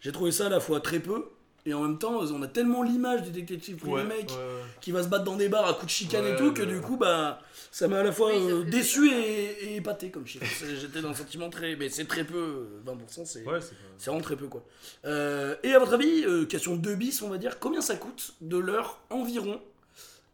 j'ai 0.00 0.12
trouvé 0.12 0.30
ça 0.30 0.46
à 0.46 0.50
la 0.50 0.60
fois 0.60 0.80
très 0.80 1.00
peu, 1.00 1.24
et 1.66 1.72
en 1.72 1.80
même 1.80 1.98
temps, 1.98 2.18
on 2.20 2.42
a 2.42 2.46
tellement 2.46 2.82
l'image 2.82 3.22
du 3.22 3.30
détective 3.30 3.76
privé 3.76 3.94
Ouais, 3.94 4.04
mec 4.04 4.28
ouais, 4.28 4.36
ouais. 4.36 4.62
qui 4.82 4.92
va 4.92 5.02
se 5.02 5.08
battre 5.08 5.24
dans 5.24 5.36
des 5.36 5.48
bars 5.48 5.66
à 5.66 5.72
coups 5.72 5.86
de 5.86 5.90
chicane 5.90 6.26
et 6.26 6.36
tout, 6.36 6.52
que 6.52 6.60
ouais. 6.60 6.66
du 6.68 6.82
coup, 6.82 6.98
bah, 6.98 7.40
ça 7.70 7.88
m'a 7.88 8.00
à 8.00 8.02
la 8.02 8.12
fois 8.12 8.28
Oui, 8.36 8.50
euh, 8.50 8.64
déçu 8.64 9.10
et, 9.10 9.64
et 9.72 9.76
épaté 9.76 10.10
comme 10.10 10.26
chiffre. 10.26 10.44
J'étais 10.78 11.00
dans 11.00 11.08
un 11.08 11.14
sentiment 11.14 11.48
très... 11.48 11.74
Mais 11.76 11.88
c'est 11.88 12.04
très 12.04 12.24
peu, 12.24 12.36
euh, 12.36 12.82
20%, 12.84 13.24
c'est... 13.24 13.44
Ouais, 13.46 13.60
c'est 13.96 14.10
vraiment 14.10 14.22
très 14.22 14.36
peu 14.36 14.46
quoi. 14.48 14.62
Euh, 15.06 15.56
et 15.62 15.72
à 15.72 15.78
votre 15.78 15.94
avis, 15.94 16.24
euh, 16.26 16.44
question 16.44 16.76
2 16.76 16.94
bis, 16.96 17.22
on 17.22 17.30
va 17.30 17.38
dire, 17.38 17.58
combien 17.58 17.80
ça 17.80 17.96
coûte 17.96 18.34
de 18.42 18.58
l'heure 18.58 19.00
environ 19.08 19.58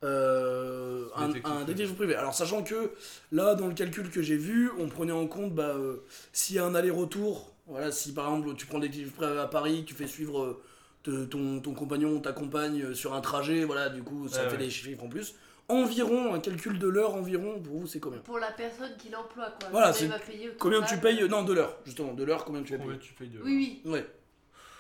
euh, 0.02 1.06
un, 1.16 1.24
un 1.24 1.30
privé. 1.30 1.64
détective 1.66 1.94
privé 1.94 2.14
Alors 2.14 2.34
sachant 2.34 2.62
que 2.62 2.92
là, 3.32 3.54
dans 3.54 3.66
le 3.68 3.74
calcul 3.74 4.10
que 4.10 4.22
j'ai 4.22 4.36
vu, 4.36 4.70
on 4.78 4.88
prenait 4.88 5.12
en 5.12 5.26
compte 5.26 5.54
bah, 5.54 5.74
euh, 5.76 6.04
s'il 6.32 6.56
y 6.56 6.58
a 6.58 6.64
un 6.64 6.74
aller-retour, 6.74 7.52
voilà, 7.66 7.92
si 7.92 8.12
par 8.14 8.26
exemple 8.34 8.54
tu 8.56 8.66
prends 8.66 8.78
le 8.78 8.88
détective 8.88 9.12
privé 9.12 9.38
à 9.38 9.46
Paris, 9.46 9.84
tu 9.86 9.94
fais 9.94 10.06
suivre 10.06 10.42
euh, 10.42 10.62
te- 11.02 11.24
ton, 11.24 11.60
ton 11.60 11.74
compagnon, 11.74 12.18
ta 12.20 12.32
compagne 12.32 12.82
euh, 12.82 12.94
sur 12.94 13.14
un 13.14 13.20
trajet, 13.20 13.64
voilà, 13.64 13.88
du 13.90 14.02
coup 14.02 14.28
ça 14.28 14.42
Ouais, 14.44 14.48
fait 14.50 14.56
ouais. 14.56 14.62
des 14.64 14.70
chiffres 14.70 15.04
en 15.04 15.08
plus. 15.08 15.34
Environ, 15.68 16.34
un 16.34 16.40
calcul 16.40 16.80
de 16.80 16.88
l'heure 16.88 17.14
environ, 17.14 17.60
pour 17.60 17.78
vous 17.80 17.86
c'est 17.86 18.00
combien? 18.00 18.18
Pour 18.20 18.38
la 18.40 18.50
personne 18.50 18.90
qui 18.98 19.08
l'emploie, 19.08 19.52
quoi. 19.60 19.68
Voilà, 19.70 19.92
Combien 19.92 19.98
c'est- 20.00 20.04
il 20.06 20.10
va 20.10 20.18
payer 20.18 20.48
au 20.48 20.52
Combien 20.58 20.82
tu 20.82 20.96
payes 20.98 21.28
Non, 21.28 21.44
de 21.44 21.52
l'heure, 21.52 21.78
justement, 21.84 22.12
de 22.12 22.24
l'heure, 22.24 22.44
combien 22.44 22.62
tu 22.64 22.72
vas 22.72 22.78
Combien 22.78 22.96
payer 22.96 23.06
tu 23.08 23.14
payes 23.14 23.28
de. 23.28 23.40
Oui, 23.40 23.80
oui. 23.84 23.90
Ouais. 23.92 24.06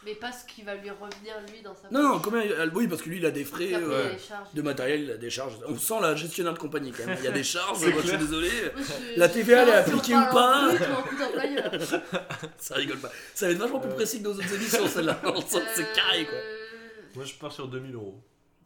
Mais 0.04 0.14
pas 0.14 0.32
ce 0.32 0.46
qui 0.46 0.62
va 0.62 0.74
lui 0.76 0.88
revenir, 0.88 1.34
lui, 1.52 1.60
dans 1.62 1.74
sa 1.74 1.90
Non, 1.90 2.02
non, 2.02 2.12
poche. 2.14 2.22
combien 2.24 2.42
il- 2.42 2.70
Oui, 2.74 2.88
parce 2.88 3.02
que 3.02 3.10
lui 3.10 3.18
il 3.18 3.26
a 3.26 3.30
des 3.30 3.44
frais. 3.44 3.72
Euh, 3.74 4.10
de 4.54 4.62
matériel, 4.62 5.02
il 5.02 5.10
a 5.10 5.16
des 5.18 5.28
charges. 5.28 5.58
On 5.68 5.76
sent 5.76 6.00
la 6.00 6.14
gestionnaire 6.16 6.54
de 6.54 6.58
compagnie 6.58 6.90
quand 6.90 7.04
même. 7.04 7.18
Il 7.18 7.24
y 7.24 7.28
a 7.28 7.32
des 7.32 7.44
charges, 7.44 7.84
moi 7.86 8.00
je 8.02 8.08
suis 8.08 8.16
désolé. 8.16 8.48
Je- 8.76 9.18
La 9.18 9.28
TVA, 9.28 9.62
elle 9.62 9.68
est 9.68 9.72
appliquée 9.72 10.14
ou 10.16 10.32
pas. 10.32 10.70
Ça 12.58 12.74
rigole 12.76 12.98
pas. 12.98 13.10
Ça 13.34 13.46
va 13.46 13.52
être 13.52 13.58
vachement 13.58 13.80
plus 13.80 13.90
Euh. 13.90 13.94
précis 13.94 14.18
que 14.22 14.24
nos 14.28 14.34
autres 14.34 14.54
émissions, 14.54 14.86
celle-là. 14.86 15.20
On 15.24 15.40
sent 15.40 15.60
que 15.60 15.66
c'est 15.74 15.92
carré 15.92 16.24
quoi. 16.24 16.34
Euh, 16.34 17.02
Moi 17.16 17.24
je 17.24 17.34
pars 17.34 17.52
sur 17.52 17.68
2000 17.68 17.94
euros. 17.94 18.22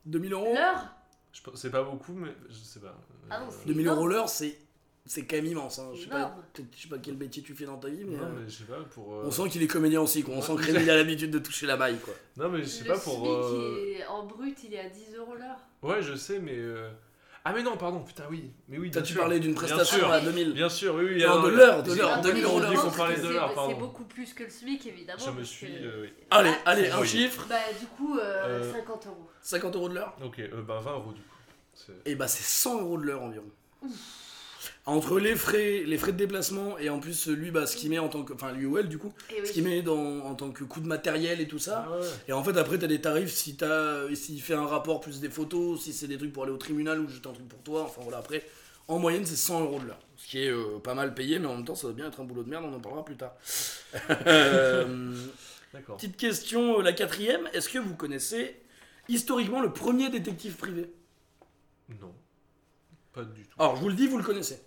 2000 0.07 0.33
euros 0.33 0.55
L'heure 0.55 0.85
C'est 1.55 1.71
pas 1.71 1.83
beaucoup, 1.83 2.13
mais 2.13 2.33
je 2.49 2.55
sais 2.55 2.81
pas. 2.81 2.95
Ah 3.31 3.41
non, 3.41 3.47
Euh, 3.47 3.51
c'est- 3.51 3.67
2000 3.67 3.87
énorme. 3.87 3.99
euros 3.99 4.07
l'heure, 4.09 4.29
c'est. 4.29 4.57
C'est 5.07 5.27
quand 5.27 5.37
même 5.37 5.45
immense. 5.47 5.79
Hein. 5.79 5.91
Je, 5.95 6.03
sais 6.03 6.09
pas, 6.09 6.35
je 6.57 6.83
sais 6.83 6.89
pas 6.89 6.97
quel 6.99 7.17
métier 7.19 7.43
tu 7.43 7.55
fais 7.55 7.67
dans 7.67 7.77
ta 7.77 7.89
vie, 7.89 8.05
mais. 8.07 8.17
Non, 8.17 8.25
euh, 8.25 8.29
mais 8.39 8.49
je 8.49 8.57
sais 8.59 8.65
pas 8.65 8.79
pour. 8.91 9.15
euh, 9.15 9.25
On 9.27 9.31
sent 9.31 9.51
qu'il 9.51 9.63
est 9.63 9.67
comédien 9.67 10.01
aussi, 10.01 10.23
quoi. 10.23 10.35
On 10.35 10.41
sent 10.41 10.55
que 10.57 10.63
Rémi 10.73 10.89
a 10.89 10.95
l'habitude 10.97 11.31
de 11.31 11.39
toucher 11.39 11.67
la 11.67 11.77
maille, 11.77 11.99
quoi. 11.99 12.15
Non, 12.39 12.49
mais 12.49 12.63
je 12.63 12.69
sais 12.69 12.85
Le 12.85 12.91
pas 12.95 12.99
pour. 12.99 13.29
Euh, 13.31 13.79
il 13.87 14.01
est- 14.01 14.07
en 14.07 14.25
brut, 14.25 14.57
il 14.65 14.73
est 14.73 14.81
à 14.81 14.89
10 14.89 15.15
euros 15.19 15.35
l'heure. 15.35 15.59
Ouais, 15.83 16.03
je 16.03 16.15
sais, 16.15 16.39
mais. 16.39 16.57
euh, 16.57 16.89
Ah, 17.47 17.53
mais 17.53 17.63
non, 17.63 17.77
pardon, 17.77 18.01
putain, 18.01 18.25
oui. 18.31 18.51
Mais 18.71 18.79
oui, 18.79 18.89
bien 18.89 19.03
tu 19.03 19.13
parlais 19.13 19.39
d'une 19.39 19.53
Bien 19.53 19.61
prestation 19.61 19.99
sûr. 19.99 20.11
à 20.11 20.21
2000. 20.23 20.55
Bien 20.55 20.71
sûr, 20.71 20.95
oui, 20.95 21.05
oui. 21.05 21.23
Non, 21.23 21.33
alors, 21.33 21.43
de 21.45 21.49
l'heure, 21.51 21.83
de 21.83 21.93
l'heure, 21.93 22.09
Après, 22.15 22.23
2000 22.23 22.45
euros 22.45 22.61
l'heure. 22.61 22.73
Qu'on 22.83 22.91
parlait 22.91 23.17
de 23.19 23.21
c'est- 23.21 23.33
l'heure, 23.35 23.49
C'est 23.51 23.55
pardon. 23.55 23.77
beaucoup 23.77 24.05
plus 24.05 24.33
que 24.33 24.45
le 24.45 24.49
SMIC, 24.49 24.87
évidemment. 24.87 25.23
Je 25.23 25.31
me 25.31 25.45
suis. 25.45 25.67
que- 25.67 25.85
euh, 25.85 26.03
oui. 26.05 26.13
Allez, 26.31 26.53
Ah, 26.65 26.71
allez, 26.71 26.89
un 26.89 27.05
chiffre. 27.05 27.45
Bah, 27.47 27.57
du 27.79 27.85
coup, 27.89 28.19
euh, 28.19 28.63
Euh, 28.63 28.73
50 28.73 29.07
euros. 29.07 29.29
50 29.43 29.77
euros 29.77 29.91
de 29.91 29.95
l'heure. 29.97 30.17
Ok, 30.25 30.39
euh, 30.39 30.63
bah 30.63 30.81
20 30.83 30.93
euros 30.93 31.13
du 31.13 31.21
coup. 31.21 31.29
C'est- 31.75 31.93
Et 32.11 32.15
bah 32.15 32.27
c'est 32.29 32.43
100 32.45 32.81
euros 32.81 32.97
de 32.97 33.03
l'heure 33.03 33.23
environ. 33.23 33.45
Entre 34.87 35.19
les 35.19 35.35
frais, 35.37 35.83
les 35.87 35.97
frais 35.99 36.13
de 36.13 36.17
déplacement 36.19 36.79
et 36.79 36.91
en 36.91 37.01
plus 37.01 37.29
lui 37.29 37.51
bah 37.51 37.67
ce 37.67 37.77
qu'il 37.77 37.91
met 37.91 37.99
en 37.99 38.09
tant 38.09 38.23
que 38.23 38.33
enfin 38.35 38.53
lui 38.53 38.67
ou 38.67 38.77
elle 38.79 38.89
du 38.89 38.99
coup 38.99 39.13
Et 39.37 39.45
ce 39.45 39.53
qu'il 39.53 39.65
met 39.65 39.83
dans, 39.83 40.21
en 40.21 40.35
tant 40.35 40.51
que 40.51 40.63
coût 40.65 40.81
de 40.81 40.87
matériel 40.87 41.41
et 41.41 41.49
tout 41.49 41.59
ça 41.59 41.87
Ah 41.89 41.99
ouais. 41.99 42.07
et 42.29 42.33
en 42.33 42.45
fait 42.45 42.57
après 42.59 42.79
t'as 42.79 42.87
des 42.87 43.01
tarifs 43.01 43.33
si 43.33 43.57
t'as 43.57 44.15
s'il 44.15 44.41
fait 44.43 44.55
un 44.55 44.67
rapport 44.67 45.01
plus 45.01 45.21
des 45.21 45.31
photos 45.31 45.83
si 45.83 45.93
c'est 45.93 46.07
des 46.09 46.19
trucs 46.19 46.33
pour 46.33 46.43
aller 46.45 46.53
au 46.53 46.57
tribunal 46.59 47.01
ou 47.01 47.09
juste 47.09 47.27
un 47.27 47.33
truc 47.33 47.49
pour 47.49 47.61
toi 47.63 47.85
enfin 47.85 48.03
voilà 48.03 48.19
après 48.19 48.45
en 48.89 48.99
moyenne 48.99 49.25
c'est 49.25 49.37
100 49.37 49.63
euros 49.63 49.79
de 49.81 49.87
l'heure 49.87 50.01
ce 50.17 50.27
qui 50.29 50.43
est 50.45 50.51
euh, 50.51 50.79
pas 50.83 50.95
mal 50.95 51.15
payé 51.15 51.39
mais 51.39 51.47
en 51.47 51.57
même 51.57 51.65
temps 51.65 51.75
ça 51.75 51.87
doit 51.87 51.97
bien 51.97 52.07
être 52.09 52.21
un 52.21 52.25
boulot 52.25 52.43
de 52.43 52.51
merde 52.51 52.65
on 52.71 52.75
en 52.75 52.81
parlera 52.81 53.05
plus 53.05 53.17
tard 53.17 53.35
Euh, 54.27 55.15
D'accord. 55.73 55.97
petite 55.97 56.17
question 56.17 56.79
euh, 56.79 56.83
la 56.83 56.93
quatrième 56.93 57.49
est-ce 57.53 57.69
que 57.69 57.79
vous 57.79 57.95
connaissez 57.97 58.57
historiquement 59.09 59.61
le 59.61 59.73
premier 59.73 60.09
détective 60.11 60.55
privé? 60.57 60.91
Non. 62.01 62.15
Pas 63.15 63.23
du 63.23 63.43
tout. 63.47 63.55
alors 63.63 63.77
je 63.77 63.81
vous 63.81 63.89
le 63.89 63.95
dis 63.95 64.07
vous 64.09 64.19
le 64.19 64.25
connaissez 64.25 64.61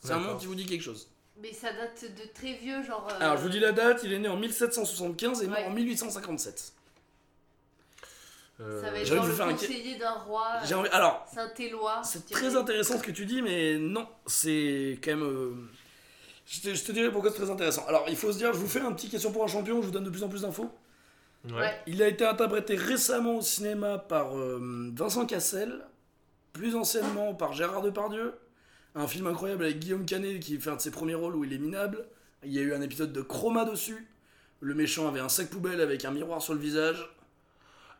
C'est 0.00 0.12
un 0.12 0.20
nom 0.20 0.36
qui 0.36 0.46
vous 0.46 0.54
dit 0.54 0.66
quelque 0.66 0.82
chose. 0.82 1.08
Mais 1.42 1.52
ça 1.54 1.72
date 1.72 2.04
de 2.04 2.28
très 2.34 2.52
vieux, 2.54 2.82
genre. 2.82 3.08
euh, 3.10 3.16
Alors, 3.18 3.38
je 3.38 3.42
vous 3.42 3.48
dis 3.48 3.60
la 3.60 3.72
date, 3.72 4.02
il 4.04 4.12
est 4.12 4.18
né 4.18 4.28
en 4.28 4.36
1775 4.36 5.42
et 5.42 5.46
mort 5.46 5.56
Ouais. 5.58 5.64
en 5.64 5.70
1857. 5.70 6.72
Euh, 8.60 8.82
Ça 8.82 8.90
va 8.90 8.98
être 8.98 9.06
J'ai 9.06 9.12
envie 9.12 9.16
genre 9.16 9.24
de 9.24 9.30
le 9.30 9.36
faire 9.36 9.46
un- 9.46 9.52
conseiller 9.52 9.96
d'un 9.98 10.12
roi. 10.12 10.46
J'ai 10.66 10.74
envie- 10.74 10.90
Alors, 10.90 11.26
Saint-Éloi. 11.34 12.02
c'est 12.04 12.18
je 12.20 12.24
dirais. 12.26 12.40
très 12.40 12.56
intéressant 12.56 12.98
ce 12.98 13.02
que 13.02 13.10
tu 13.10 13.24
dis, 13.24 13.40
mais 13.40 13.78
non, 13.78 14.06
c'est 14.26 14.98
quand 15.02 15.12
même. 15.12 15.22
euh, 15.22 15.54
Je 16.46 16.60
te, 16.60 16.74
je 16.74 16.82
te 16.84 16.90
dirai 16.92 17.10
pourquoi 17.12 17.30
c'est 17.30 17.36
très 17.40 17.50
intéressant. 17.50 17.86
Alors, 17.86 18.04
il 18.08 18.16
faut 18.16 18.32
se 18.32 18.36
dire, 18.38 18.52
je 18.52 18.58
vous 18.58 18.66
fais 18.68 18.80
un 18.80 18.92
petit 18.92 19.08
question 19.08 19.30
pour 19.32 19.44
un 19.44 19.46
champion, 19.46 19.80
je 19.80 19.86
vous 19.86 19.92
donne 19.92 20.04
de 20.04 20.10
plus 20.10 20.24
en 20.24 20.28
plus 20.28 20.42
d'infos. 20.42 20.70
Ouais. 21.44 21.52
Ouais. 21.54 21.80
Il 21.86 22.02
a 22.02 22.08
été 22.08 22.26
interprété 22.26 22.74
récemment 22.74 23.36
au 23.36 23.40
cinéma 23.42 23.98
par 23.98 24.36
euh, 24.36 24.90
Vincent 24.94 25.24
Cassel, 25.26 25.86
plus 26.52 26.74
anciennement 26.76 27.34
par 27.34 27.52
Gérard 27.52 27.82
Depardieu. 27.82 28.34
Un 28.94 29.06
film 29.06 29.26
incroyable 29.26 29.64
avec 29.64 29.78
Guillaume 29.78 30.04
Canet 30.04 30.40
qui 30.40 30.58
fait 30.58 30.70
un 30.70 30.76
de 30.76 30.80
ses 30.80 30.90
premiers 30.90 31.14
rôles 31.14 31.36
où 31.36 31.44
il 31.44 31.52
est 31.52 31.58
minable. 31.58 32.06
Il 32.44 32.52
y 32.52 32.58
a 32.58 32.62
eu 32.62 32.74
un 32.74 32.80
épisode 32.82 33.12
de 33.12 33.22
Chroma 33.22 33.64
dessus. 33.64 34.06
Le 34.60 34.74
méchant 34.74 35.08
avait 35.08 35.20
un 35.20 35.28
sac 35.28 35.48
poubelle 35.48 35.80
avec 35.80 36.04
un 36.04 36.10
miroir 36.10 36.42
sur 36.42 36.54
le 36.54 36.60
visage. 36.60 37.08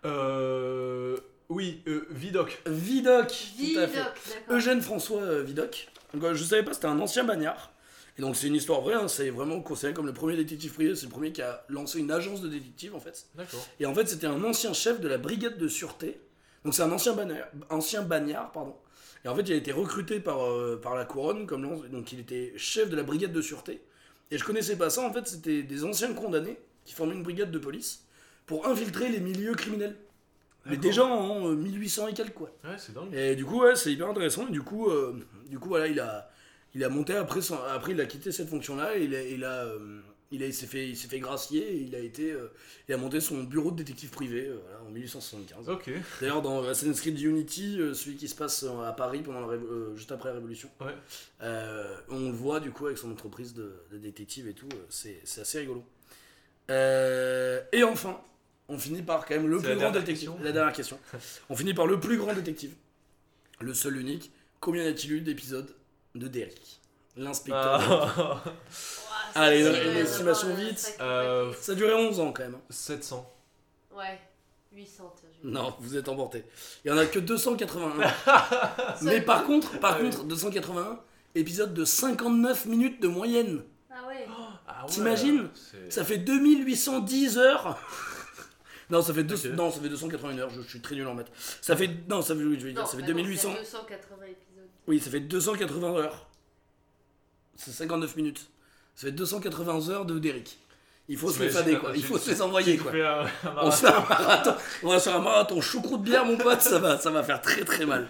Euh, 0.05 1.17
oui, 1.49 1.83
euh, 1.87 2.07
Vidoc. 2.11 2.63
Vidocq, 2.67 3.29
tout 3.29 3.79
à 3.79 3.87
Vidoc, 3.87 3.89
fait. 3.91 3.97
d'accord. 3.99 4.57
Eugène 4.57 4.81
François 4.81 5.23
euh, 5.23 5.43
Vidocq. 5.43 5.89
Donc, 6.15 6.25
euh, 6.25 6.35
je 6.35 6.45
savais 6.45 6.63
pas, 6.63 6.73
c'était 6.73 6.87
un 6.87 7.01
ancien 7.01 7.25
bagnard. 7.25 7.73
Et 8.19 8.23
donc 8.23 8.37
c'est 8.37 8.49
une 8.49 8.57
histoire 8.57 8.83
vraie, 8.83 8.95
hein, 8.95 9.09
c'est 9.09 9.31
vraiment 9.31 9.61
considéré 9.63 9.95
comme 9.95 10.05
le 10.07 10.13
premier 10.13 10.37
détective 10.37 10.75
privé, 10.75 10.95
c'est 10.95 11.07
le 11.07 11.11
premier 11.11 11.33
qui 11.33 11.41
a 11.41 11.65
lancé 11.69 12.01
une 12.01 12.11
agence 12.11 12.43
de 12.43 12.49
détective 12.49 12.95
en 12.95 13.01
fait. 13.01 13.25
D'accord. 13.35 13.67
Et 13.79 13.87
en 13.87 13.95
fait, 13.95 14.09
c'était 14.09 14.27
un 14.27 14.45
ancien 14.45 14.75
chef 14.75 15.01
de 15.01 15.09
la 15.09 15.17
brigade 15.17 15.57
de 15.57 15.69
sûreté. 15.69 16.21
Donc, 16.65 16.75
c'est 16.75 16.83
un 16.83 16.93
ancien 16.93 17.15
bagnard, 17.15 17.47
ancien 17.71 18.03
bagnard, 18.03 18.53
pardon. 18.53 18.75
Et 19.25 19.29
en 19.29 19.35
fait, 19.37 19.43
il 19.43 19.53
a 19.53 19.57
été 19.57 19.73
recruté 19.73 20.21
par, 20.21 20.43
euh, 20.47 20.79
par 20.83 20.95
la 20.95 21.05
couronne, 21.05 21.47
comme 21.47 21.63
donc 21.91 22.13
il 22.13 22.21
était 22.21 22.53
chef 22.57 22.89
de 22.91 22.97
la 22.97 23.03
brigade 23.03 23.33
de 23.33 23.43
sûreté. 23.43 23.81
Et 24.31 24.39
je 24.39 24.45
connaissais 24.45 24.77
pas 24.77 24.91
ça, 24.91 25.03
en 25.03 25.13
fait, 25.13 25.27
c'était 25.27 25.63
des 25.63 25.85
anciens 25.85 26.13
condamnés 26.15 26.59
qui 26.85 26.95
formaient 26.95 27.15
une 27.15 27.23
brigade 27.23 27.51
de 27.51 27.59
police 27.59 28.05
pour 28.47 28.67
infiltrer 28.67 29.09
les 29.09 29.21
milieux 29.21 29.55
criminels. 29.55 29.97
Mais 30.67 30.77
déjà 30.77 31.05
en 31.05 31.49
euh, 31.49 31.55
1800 31.55 32.09
et 32.09 32.13
quelques, 32.15 32.35
quoi. 32.35 32.51
Ouais, 32.65 32.77
c'est 32.79 32.93
dingue. 32.95 33.13
Et 33.15 33.35
du 33.35 33.45
coup, 33.47 33.61
ouais, 33.63 33.75
c'est 33.77 33.93
hyper 33.93 34.09
intéressant. 34.09 34.47
Et 34.49 34.51
du 34.53 34.63
coup, 34.63 34.91
euh, 34.91 35.17
du 35.49 35.59
coup 35.59 35.69
voilà, 35.71 35.87
il 35.87 35.99
a, 36.01 36.31
il 36.75 36.85
a 36.85 36.89
monté 36.91 37.15
après, 37.15 37.41
son- 37.41 37.59
après 37.75 37.93
il 37.93 38.01
a 38.01 38.07
quitté 38.07 38.31
cette 38.31 38.49
fonction-là. 38.49 38.97
Et 38.99 39.05
il 39.05 39.15
a, 39.15 39.23
il 39.23 39.45
a, 39.45 39.65
euh, 39.65 40.01
il 40.33 40.55
s'est 40.55 40.67
fait, 40.67 40.89
il 40.89 40.97
s'est 40.97 41.09
fait 41.09 41.19
gracier. 41.21 41.61
Et 41.75 41.77
il 41.83 41.95
a 41.95 41.99
été, 41.99 42.31
euh, 42.33 42.53
il 42.89 42.95
a 42.95 42.97
monté 42.97 43.21
son 43.21 43.43
bureau 43.45 43.71
de 43.71 43.77
détective 43.77 44.11
privé 44.11 44.47
euh, 44.47 44.59
voilà, 44.63 44.83
en 44.85 44.91
1875. 44.91 45.69
Ok. 45.69 45.91
D'ailleurs, 46.21 46.43
dans 46.43 46.63
Assassin's 46.65 47.01
Creed 47.01 47.21
Unity, 47.21 47.81
euh, 47.81 47.95
celui 47.95 48.17
qui 48.17 48.29
se 48.29 48.35
passe 48.35 48.65
à 48.85 48.93
Paris 48.93 49.23
pendant 49.23 49.47
la 49.47 49.59
juste 49.97 50.13
après 50.13 50.29
la 50.29 50.37
Révolution, 50.37 50.71
Ouais. 50.81 50.95
on 52.09 52.27
le 52.31 52.33
voit 52.33 52.61
du 52.61 52.71
coup 52.71 52.87
avec 52.87 52.99
son 52.99 53.11
entreprise 53.11 53.55
de, 53.55 53.75
de 53.91 53.99
détective 53.99 54.49
et 54.49 54.55
tout. 54.55 54.69
c'est, 54.89 55.21
assez 55.41 55.59
rigolo. 55.61 55.85
Et 56.69 57.83
enfin, 57.83 58.21
on 58.69 58.79
finit 58.79 59.03
par 59.03 59.27
quand 59.27 59.35
même 59.35 59.49
le 59.49 59.59
plus 59.59 59.75
grand 59.77 59.91
détective. 59.91 60.15
question. 60.15 60.39
La 60.43 60.53
dernière 60.53 60.73
question. 60.73 60.99
on 61.49 61.57
finit 61.57 61.75
par 61.75 61.87
le 61.87 61.99
plus 61.99 62.17
grand 62.19 62.35
détective. 62.35 62.75
Le 63.61 63.75
seul 63.75 63.97
unique. 63.97 64.31
Combien 64.61 64.85
y 64.85 64.89
a-t-il 64.89 65.13
eu 65.13 65.21
d'épisodes 65.23 65.75
de 66.15 66.29
Derrick? 66.29 66.81
L'inspecteur. 67.17 67.81
Ah, 68.19 68.45
Allez, 69.35 69.65
ça, 69.65 69.71
une 69.83 69.89
même 69.93 69.97
estimation 70.05 70.55
vite. 70.55 70.97
Euh. 71.01 71.53
Ça 71.61 71.73
a 71.73 71.75
duré 71.75 71.95
11 71.95 72.21
ans 72.21 72.33
quand 72.33 72.43
même. 72.43 72.55
hein. 72.55 72.63
700. 72.71 73.31
Ouais, 73.97 74.19
800, 74.73 75.15
tiens. 75.19 75.29
je 75.43 75.49
vais- 75.49 75.53
Non, 75.55 75.75
vous 75.81 75.97
êtes 75.97 76.09
emporté. 76.09 76.45
Il 76.85 76.89
y 76.89 76.91
en 76.93 76.99
a 76.99 77.07
que 77.07 77.19
281. 77.19 77.93
Mais 79.03 79.21
par 79.21 79.45
contre, 79.45 79.79
par 79.81 79.95
Ah 79.95 79.99
ouais. 80.03 80.11
contre, 80.11 80.25
281, 80.25 81.01
épisode 81.35 81.75
de 81.75 81.85
59 81.85 82.67
minutes 82.67 83.01
de 83.03 83.09
moyenne. 83.09 83.63
Ah 83.91 84.07
ouais. 84.07 84.27
Ah 84.69 84.85
ouais, 84.85 84.91
T'imagines? 84.91 85.49
Ça 85.89 86.05
fait 86.05 86.19
2810 86.19 87.39
heures. 87.39 87.79
Non, 88.91 89.03
ça 89.03 89.15
fait, 89.15 89.23
deux, 89.23 89.37
Ok. 89.37 89.55
non, 89.55 89.71
ça 89.71 89.81
fait 89.81 89.89
281 89.89 90.37
heures, 90.39 90.51
je, 90.51 90.63
je 90.63 90.69
suis 90.69 90.81
très 90.81 90.97
nul 90.97 91.07
en 91.07 91.15
maths. 91.15 91.31
Ça 91.61 91.77
fait, 91.77 91.89
non, 92.09 92.23
ça 92.23 92.35
fait, 92.35 92.43
oui, 92.43 92.57
je 92.59 92.67
vais 92.67 92.73
dire, 92.73 92.81
Non, 92.83 92.87
ça 92.89 92.97
fait 92.97 93.03
bah 93.03 93.09
non, 93.11 93.15
2800. 93.19 93.53
c'est 93.55 93.61
280 93.61 94.25
épisodes. 94.25 94.69
Oui, 94.89 94.99
ça 94.99 95.11
fait 95.13 95.21
280 95.21 95.95
heures. 95.95 96.27
C'est 97.55 97.71
59 97.71 98.17
minutes. 98.17 98.51
Ça 98.97 99.07
fait 99.07 99.13
280 99.13 99.89
heures 99.91 100.05
de 100.05 100.19
Derrick. 100.19 100.59
Il 101.09 101.17
faut 101.17 101.31
se 101.31 101.43
les 101.43 101.49
fader, 101.51 101.77
quoi. 101.77 101.91
Il 101.97 102.05
faut 102.05 102.19
se 102.19 102.31
les 102.31 102.41
envoyer, 102.41 102.77
Tu 102.77 102.83
quoi. 102.83 102.93
un- 102.93 103.25
un 103.25 103.29
On 103.63 103.71
se 103.73 103.79
fait 103.81 103.89
un 103.89 104.01
marathon, 104.09 104.55
on 104.85 104.89
va 104.91 105.01
sur 105.01 105.13
un 105.15 105.19
marathon 105.19 105.61
choucroute 105.61 106.03
bière, 106.03 106.25
mon 106.25 106.37
pote, 106.37 106.61
ça 106.61 106.79
va, 106.79 106.99
ça 106.99 107.11
va 107.11 107.23
faire 107.25 107.41
très 107.41 107.65
très 107.65 107.85
mal. 107.85 108.07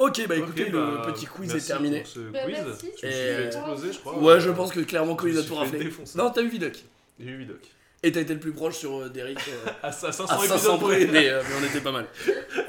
Ok, 0.00 0.26
bah 0.26 0.34
écoutez, 0.34 0.68
le 0.68 0.80
bah, 0.96 1.02
petit 1.12 1.26
quiz 1.26 1.54
est 1.54 1.64
terminé. 1.64 2.00
pour 2.00 2.08
ce 2.08 2.18
Bah, 2.20 2.40
quiz. 2.44 2.56
merci, 2.66 2.86
Je 3.00 3.06
me 3.06 3.12
suis 3.12 3.20
Et- 3.20 3.36
fait 3.36 3.46
exploser, 3.46 3.92
je 3.92 3.98
crois. 4.00 4.18
Ouais, 4.18 4.40
je 4.40 4.50
pense 4.50 4.72
que 4.72 4.80
clairement 4.80 5.14
Colin 5.14 5.36
a 5.38 5.42
tout 5.42 5.54
raflé. 5.54 5.92
Non, 6.16 6.30
t'as 6.30 6.42
eu 6.42 6.48
Vidoc. 6.48 6.82
J'ai 7.20 7.26
eu 7.30 7.36
Vidoc. 7.38 7.60
Et 8.02 8.12
t'as 8.12 8.22
été 8.22 8.32
le 8.32 8.40
plus 8.40 8.52
proche 8.52 8.78
sur 8.78 8.98
euh, 9.02 9.08
Derrick 9.10 9.38
euh, 9.38 9.70
À, 9.82 9.88
à 9.88 9.92
500 9.92 10.24
à 10.24 10.38
500 10.38 10.54
épisodes 10.54 10.80
près, 10.80 11.04
près. 11.04 11.06
mais, 11.12 11.28
euh, 11.28 11.42
mais 11.46 11.54
on 11.60 11.68
était 11.70 11.80
pas 11.82 11.92
mal. 11.92 12.06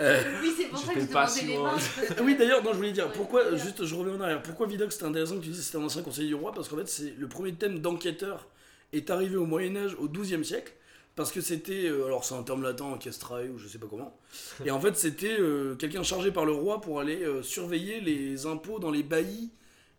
Euh, 0.01 0.21
Oui, 0.41 0.53
c'est 0.57 0.65
pour 0.65 0.77
ça 0.77 0.93
que 0.93 0.99
je 0.99 1.05
pas 1.05 1.27
si 1.27 1.45
les 1.45 1.57
mains. 1.57 1.77
oui, 2.21 2.35
d'ailleurs, 2.35 2.61
non, 2.63 2.71
je 2.71 2.77
voulais 2.77 2.91
dire, 2.91 3.09
pourquoi, 3.13 3.55
juste, 3.55 3.85
je 3.85 3.95
reviens 3.95 4.15
en 4.15 4.21
arrière, 4.21 4.41
pourquoi 4.41 4.67
Vidoc 4.67 4.91
c'était 4.91 5.05
intéressant 5.05 5.35
que 5.37 5.43
tu 5.43 5.49
dises 5.49 5.59
que 5.59 5.65
c'était 5.65 5.77
un 5.77 5.83
ancien 5.83 6.01
conseiller 6.01 6.27
du 6.27 6.35
roi? 6.35 6.51
Parce 6.51 6.67
qu'en 6.67 6.75
fait, 6.77 6.87
c'est 6.89 7.13
le 7.17 7.27
premier 7.27 7.53
thème 7.53 7.79
d'enquêteur 7.79 8.47
est 8.91 9.09
arrivé 9.09 9.37
au 9.37 9.45
Moyen-Âge, 9.45 9.95
au 9.99 10.09
XIIe 10.09 10.43
siècle. 10.43 10.73
Parce 11.15 11.31
que 11.31 11.39
c'était, 11.41 11.87
euh, 11.87 12.05
alors 12.05 12.23
c'est 12.25 12.35
un 12.35 12.43
terme 12.43 12.63
latin, 12.63 12.85
encastrae 12.85 13.43
ou 13.53 13.57
je 13.57 13.67
sais 13.67 13.77
pas 13.77 13.87
comment. 13.89 14.17
Et 14.65 14.71
en 14.71 14.79
fait, 14.81 14.97
c'était 14.97 15.37
euh, 15.39 15.75
quelqu'un 15.75 16.03
chargé 16.03 16.31
par 16.31 16.45
le 16.45 16.51
roi 16.53 16.81
pour 16.81 16.99
aller 16.99 17.23
euh, 17.23 17.41
surveiller 17.41 18.01
les 18.01 18.45
impôts 18.45 18.79
dans 18.79 18.91
les 18.91 19.03
baillis 19.03 19.49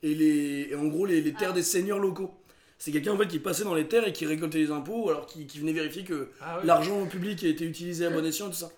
et, 0.02 0.14
les, 0.14 0.68
et 0.70 0.74
en 0.74 0.86
gros 0.86 1.06
les, 1.06 1.20
les 1.20 1.32
terres 1.32 1.50
Ah. 1.50 1.54
des 1.54 1.62
seigneurs 1.62 1.98
locaux. 2.00 2.34
C'est 2.82 2.90
quelqu'un 2.90 3.12
en 3.12 3.16
fait 3.16 3.28
qui 3.28 3.38
passait 3.38 3.62
dans 3.62 3.76
les 3.76 3.86
terres 3.86 4.08
et 4.08 4.12
qui 4.12 4.26
récoltait 4.26 4.58
les 4.58 4.72
impôts, 4.72 5.08
alors 5.08 5.26
qui, 5.26 5.46
qui 5.46 5.60
venait 5.60 5.72
vérifier 5.72 6.02
que 6.02 6.30
Ah 6.40 6.60
l'argent 6.64 7.06
public 7.06 7.44
a 7.44 7.46
été 7.46 7.64
utilisé 7.64 8.06
à 8.06 8.10
bon 8.10 8.26
escient, 8.26 8.48
tout 8.48 8.56
ça. 8.56 8.72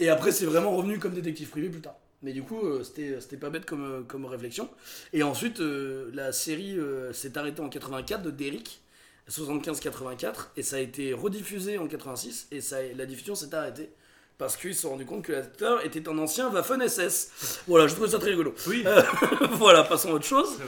Et 0.00 0.08
après, 0.08 0.32
c'est 0.32 0.46
vraiment 0.46 0.74
revenu 0.76 0.98
comme 0.98 1.14
détective 1.14 1.48
privé 1.48 1.68
plus 1.68 1.80
tard. 1.80 1.94
Mais 2.22 2.32
du 2.32 2.42
coup, 2.42 2.58
euh, 2.66 2.82
c'était 2.82 3.20
c'était 3.20 3.36
pas 3.36 3.48
bête 3.48 3.64
comme, 3.64 3.84
euh, 3.84 4.02
comme 4.02 4.24
réflexion. 4.24 4.68
Et 5.12 5.22
ensuite, 5.22 5.60
euh, 5.60 6.10
la 6.12 6.32
série 6.32 6.76
euh, 6.76 7.12
s'est 7.12 7.38
arrêtée 7.38 7.60
en 7.60 7.68
84 7.68 8.20
de 8.24 8.32
Derrick, 8.32 8.82
75-84, 9.30 10.48
et 10.56 10.64
ça 10.64 10.74
a 10.74 10.80
été 10.80 11.12
rediffusé 11.12 11.78
en 11.78 11.86
86, 11.86 12.48
et 12.50 12.60
ça, 12.60 12.78
la 12.96 13.06
diffusion 13.06 13.36
s'est 13.36 13.54
arrêtée. 13.54 13.90
Parce 14.38 14.56
qu'ils 14.56 14.74
se 14.74 14.82
sont 14.82 14.90
rendus 14.90 15.06
compte 15.06 15.22
que 15.22 15.32
l'acteur 15.32 15.84
était 15.86 16.08
un 16.08 16.18
ancien 16.18 16.50
Waffen 16.50 16.86
SS. 16.86 17.62
Voilà, 17.68 17.86
je 17.86 17.94
trouve 17.94 18.08
ça 18.08 18.18
très 18.18 18.30
rigolo. 18.30 18.54
Oui. 18.66 18.84
voilà, 19.52 19.84
passons 19.84 20.10
à 20.10 20.14
autre 20.14 20.26
chose. 20.26 20.58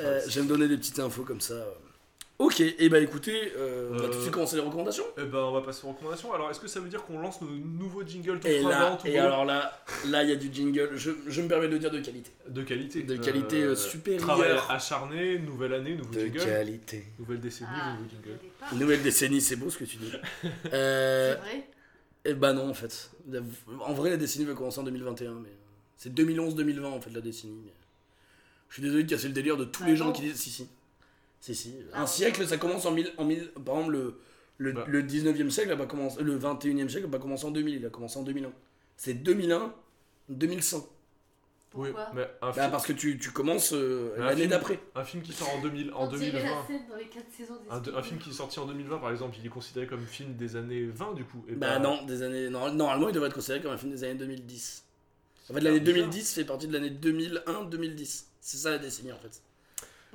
Euh. 0.00 0.20
J'aime 0.28 0.46
donner 0.46 0.66
des 0.66 0.76
petites 0.76 0.98
infos 0.98 1.22
comme 1.22 1.40
ça. 1.40 1.54
Ok, 2.40 2.60
et 2.60 2.88
bah 2.88 2.98
écoutez, 2.98 3.52
euh, 3.56 3.90
on 3.92 3.96
va 3.96 4.04
Euh, 4.04 4.08
tout 4.08 4.16
de 4.16 4.20
suite 4.22 4.32
commencer 4.32 4.56
les 4.56 4.62
recommandations. 4.62 5.04
Eh 5.18 5.22
ben, 5.24 5.38
on 5.38 5.52
va 5.52 5.60
passer 5.60 5.86
aux 5.86 5.90
recommandations. 5.90 6.32
Alors, 6.32 6.50
est-ce 6.50 6.58
que 6.58 6.66
ça 6.66 6.80
veut 6.80 6.88
dire 6.88 7.04
qu'on 7.04 7.20
lance 7.20 7.40
nos 7.40 7.48
nouveaux 7.48 8.02
jingles 8.04 8.40
tout 8.40 8.48
Et 8.48 8.60
là, 8.60 8.98
tout 9.00 9.06
et 9.06 9.16
alors 9.18 9.44
là, 9.44 9.80
là 10.08 10.24
il 10.24 10.30
y 10.30 10.32
a 10.32 10.36
du 10.36 10.52
jingle. 10.52 10.90
Je, 10.96 11.12
je 11.28 11.42
me 11.42 11.46
permets 11.46 11.68
de 11.68 11.72
le 11.74 11.78
dire 11.78 11.92
de 11.92 12.00
qualité. 12.00 12.32
de 12.48 12.62
qualité 12.64 13.02
De 13.04 13.16
qualité, 13.16 13.62
euh, 13.62 13.76
supérieure. 13.76 14.22
Travail 14.22 14.50
acharné, 14.68 15.38
nouvelle 15.38 15.74
année, 15.74 15.94
nouveau 15.94 16.12
jingle. 16.12 16.38
qualité. 16.44 17.04
Nouvelle 17.20 17.38
décennie, 17.40 17.70
Ah, 17.72 17.92
nouveau 17.94 18.10
jingle. 18.10 18.80
Nouvelle 18.80 19.02
décennie, 19.02 19.40
c'est 19.40 19.56
beau 19.56 19.70
ce 19.70 19.78
que 19.78 19.84
tu 19.84 19.96
dis. 19.98 20.10
Euh, 20.72 21.34
C'est 21.34 21.40
vrai 21.40 21.68
et 22.26 22.32
bah 22.34 22.52
non 22.52 22.68
en 22.70 22.74
fait. 22.74 23.10
En 23.80 23.92
vrai, 23.92 24.10
la 24.10 24.16
décennie 24.16 24.44
va 24.46 24.54
commencer 24.54 24.80
en 24.80 24.84
2021, 24.84 25.34
mais 25.34 25.50
c'est 25.96 26.12
2011-2020 26.12 26.84
en 26.86 27.00
fait 27.00 27.10
la 27.10 27.20
décennie. 27.20 27.60
mais- 27.64 27.72
Je 28.70 28.74
suis 28.74 28.82
désolé 28.82 29.04
de 29.04 29.10
casser 29.10 29.28
le 29.28 29.34
délire 29.34 29.56
de 29.56 29.64
tous 29.66 29.82
Ah 29.84 29.88
les 29.90 29.94
gens 29.96 30.10
qui 30.10 30.22
disent 30.22 30.34
si 30.40 30.50
si. 30.50 30.66
Si 31.44 31.54
si. 31.54 31.74
Ah 31.92 32.02
Un 32.02 32.06
siècle, 32.06 32.46
ça 32.46 32.56
commence 32.56 32.86
en 32.86 32.92
1000. 32.92 33.12
En 33.18 33.24
1000 33.26 33.50
par 33.66 33.74
exemple, 33.76 33.92
le, 33.92 34.18
le, 34.56 34.72
Bah. 34.72 34.84
le 34.88 35.02
19e 35.02 35.50
siècle 35.50 35.70
a 35.72 35.76
pas 35.76 35.84
commencé. 35.84 36.22
Le 36.22 36.38
21e 36.38 36.88
siècle 36.88 37.06
a 37.06 37.10
pas 37.10 37.18
commencé 37.18 37.44
en 37.44 37.50
2000, 37.50 37.74
il 37.74 37.84
a 37.84 37.90
commencé 37.90 38.18
en 38.18 38.22
2001. 38.22 38.50
C'est 38.96 39.12
2001, 39.12 39.74
2100. 40.30 40.88
Oui, 41.74 41.88
Pourquoi 41.90 42.10
mais 42.14 42.22
un, 42.40 42.46
Bah 42.46 42.52
film, 42.54 42.70
parce 42.70 42.86
que 42.86 42.92
tu, 42.94 43.18
tu 43.18 43.30
commences 43.30 43.74
euh, 43.74 44.14
l'année 44.16 44.36
film- 44.42 44.50
d'après. 44.50 44.80
un 44.94 45.04
film 45.04 45.22
qui 45.22 45.32
sort 45.34 45.50
en, 45.54 45.60
2000, 45.60 45.92
en 45.92 46.04
On 46.04 46.06
dirait 46.06 46.30
2020. 46.30 46.48
la 46.60 46.66
scène 46.66 46.88
dans 46.88 46.96
les 46.96 47.08
4 47.08 47.26
saisons 47.36 47.54
des 47.56 47.68
Un, 47.68 47.80
de- 47.80 47.92
un 47.92 48.02
film 48.02 48.18
qui 48.20 48.30
est 48.30 48.32
sorti 48.32 48.58
en 48.60 48.64
2020, 48.66 48.98
par 48.98 49.10
exemple, 49.10 49.36
il 49.38 49.44
est 49.44 49.50
considéré 49.50 49.86
comme 49.86 50.06
film 50.06 50.36
des 50.36 50.56
années 50.56 50.84
20 50.86 51.12
du 51.12 51.24
coup. 51.24 51.44
et 51.48 51.52
Bah 51.56 51.72
pas- 51.74 51.78
non, 51.80 52.04
des 52.06 52.22
années. 52.22 52.48
non, 52.48 52.72
Normalement, 52.72 53.08
il 53.08 53.12
devrait 53.12 53.28
être 53.28 53.34
considéré 53.34 53.60
comme 53.60 53.72
un 53.72 53.76
film 53.76 53.90
des 53.92 54.02
années 54.04 54.14
2010. 54.14 54.84
En 55.50 55.52
fait, 55.54 55.60
l'année 55.60 55.80
bizarre. 55.80 55.94
2010 56.08 56.32
fait 56.34 56.44
partie 56.44 56.68
de 56.68 56.72
l'année 56.72 56.90
2001-2010. 56.90 58.28
C'est 58.40 58.56
ça 58.56 58.70
la 58.70 58.78
décennie 58.78 59.12
en 59.12 59.18
fait. 59.18 59.42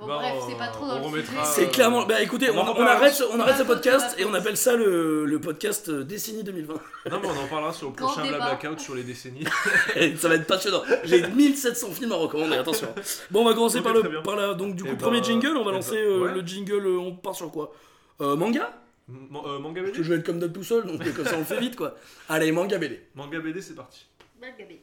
Bon, 0.00 0.06
Bah, 0.06 0.18
bref, 0.20 0.34
c'est 0.48 0.56
pas 0.56 0.68
trop 0.68 0.86
dans 0.86 1.02
on 1.02 1.10
le 1.12 1.20
sujet. 1.22 1.36
C'est 1.44 1.66
Euh, 1.66 1.70
clairement. 1.70 2.06
Bah 2.06 2.22
écoutez, 2.22 2.48
on 2.50 2.58
arrête, 2.58 3.12
ce- 3.12 3.24
on 3.24 3.38
arrête 3.38 3.56
ce 3.58 3.62
podcast 3.74 4.16
et 4.18 4.24
on 4.24 4.32
appelle 4.32 4.56
ça 4.56 4.74
le, 4.74 5.26
le 5.26 5.40
podcast 5.40 5.90
euh, 5.90 6.04
décennie 6.04 6.42
2020. 6.42 6.72
Non, 7.10 7.20
mais 7.20 7.28
on 7.28 7.44
en 7.44 7.46
parlera 7.48 7.72
sur 7.72 7.88
le 7.90 7.94
Grand 7.94 8.06
prochain 8.08 8.22
débat. 8.22 8.38
Blablacout 8.38 8.78
sur 8.80 8.94
les 8.94 9.02
décennies. 9.02 9.44
Ça 10.16 10.28
va 10.28 10.36
être 10.36 10.46
passionnant. 10.46 10.82
J'ai 11.04 11.26
1700 11.26 11.90
films 11.92 12.12
à 12.12 12.16
recommander, 12.16 12.56
attention. 12.56 12.88
Bon, 13.30 13.42
on 13.42 13.44
va 13.44 13.52
commencer 13.54 13.82
par, 13.82 13.92
le, 13.92 14.22
par 14.22 14.36
là. 14.36 14.54
Donc, 14.54 14.74
du 14.74 14.84
coup, 14.84 14.90
Eh 14.94 14.96
premier 14.96 15.18
ben, 15.20 15.24
jingle, 15.26 15.56
on 15.58 15.64
va 15.64 15.72
lancer 15.72 15.96
ben, 15.96 15.98
euh, 15.98 16.20
ouais. 16.24 16.32
le 16.34 16.40
jingle. 16.46 16.86
euh, 16.86 16.98
on 16.98 17.14
part 17.16 17.34
sur 17.34 17.50
quoi? 17.50 17.74
Euh, 18.22 18.36
Manga? 18.36 18.72
M- 19.08 19.16
euh, 19.44 19.58
manga 19.58 19.80
Parce 19.82 19.92
que 19.92 19.96
BD 19.98 20.04
je 20.04 20.12
vais 20.12 20.18
être 20.20 20.24
comme 20.26 20.38
d'hab 20.38 20.52
tout 20.52 20.62
seul, 20.62 20.86
donc 20.86 21.02
comme 21.14 21.24
ça 21.26 21.34
on 21.34 21.40
le 21.40 21.44
fait 21.44 21.58
vite 21.58 21.74
quoi. 21.76 21.96
Allez, 22.28 22.52
manga 22.52 22.78
BD. 22.78 23.00
Manga 23.16 23.38
BD, 23.40 23.60
c'est 23.60 23.74
parti. 23.74 24.06
Mal 24.40 24.52
gabé. 24.58 24.80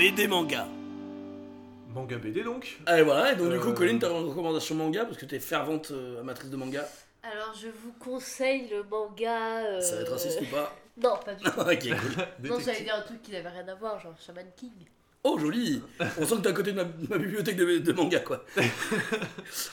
BD 0.00 0.26
manga. 0.28 0.66
Manga 1.94 2.16
BD 2.16 2.42
donc. 2.42 2.78
Allez 2.86 3.02
voilà, 3.02 3.32
et 3.32 3.36
donc 3.36 3.52
du 3.52 3.58
coup 3.60 3.68
Euh. 3.68 3.74
Colline, 3.74 3.98
t'as 3.98 4.08
une 4.10 4.28
recommandation 4.30 4.74
manga 4.74 5.04
parce 5.04 5.18
que 5.18 5.26
t'es 5.26 5.38
fervente 5.38 5.90
euh, 5.90 6.20
amatrice 6.20 6.48
de 6.48 6.56
manga. 6.56 6.88
Alors, 7.22 7.52
je 7.54 7.68
vous 7.68 7.92
conseille 8.02 8.66
le 8.70 8.82
manga. 8.84 9.58
euh, 9.66 9.80
Ça 9.82 9.96
va 9.96 10.00
être 10.00 10.12
raciste 10.12 10.40
ou 10.40 10.46
pas? 10.46 10.74
Non, 10.96 11.18
pas 11.22 11.34
du 11.34 11.44
tout. 11.50 11.50
Ok, 11.50 11.80
cool. 11.82 11.90
non, 11.90 12.24
Détective. 12.38 12.64
j'allais 12.64 12.84
dire 12.84 12.94
un 12.94 13.02
truc 13.02 13.20
qui 13.20 13.32
n'avait 13.32 13.48
rien 13.50 13.68
à 13.68 13.74
voir, 13.74 14.00
genre 14.00 14.14
Shaman 14.18 14.46
King. 14.56 14.72
Oh 15.22 15.38
joli 15.38 15.82
On 16.18 16.24
sent 16.24 16.36
que 16.36 16.40
t'es 16.40 16.48
à 16.48 16.52
côté 16.52 16.72
de 16.72 16.76
ma, 16.76 16.84
ma 17.10 17.18
bibliothèque 17.18 17.56
de, 17.56 17.78
de 17.78 17.92
manga 17.92 18.20
quoi. 18.20 18.44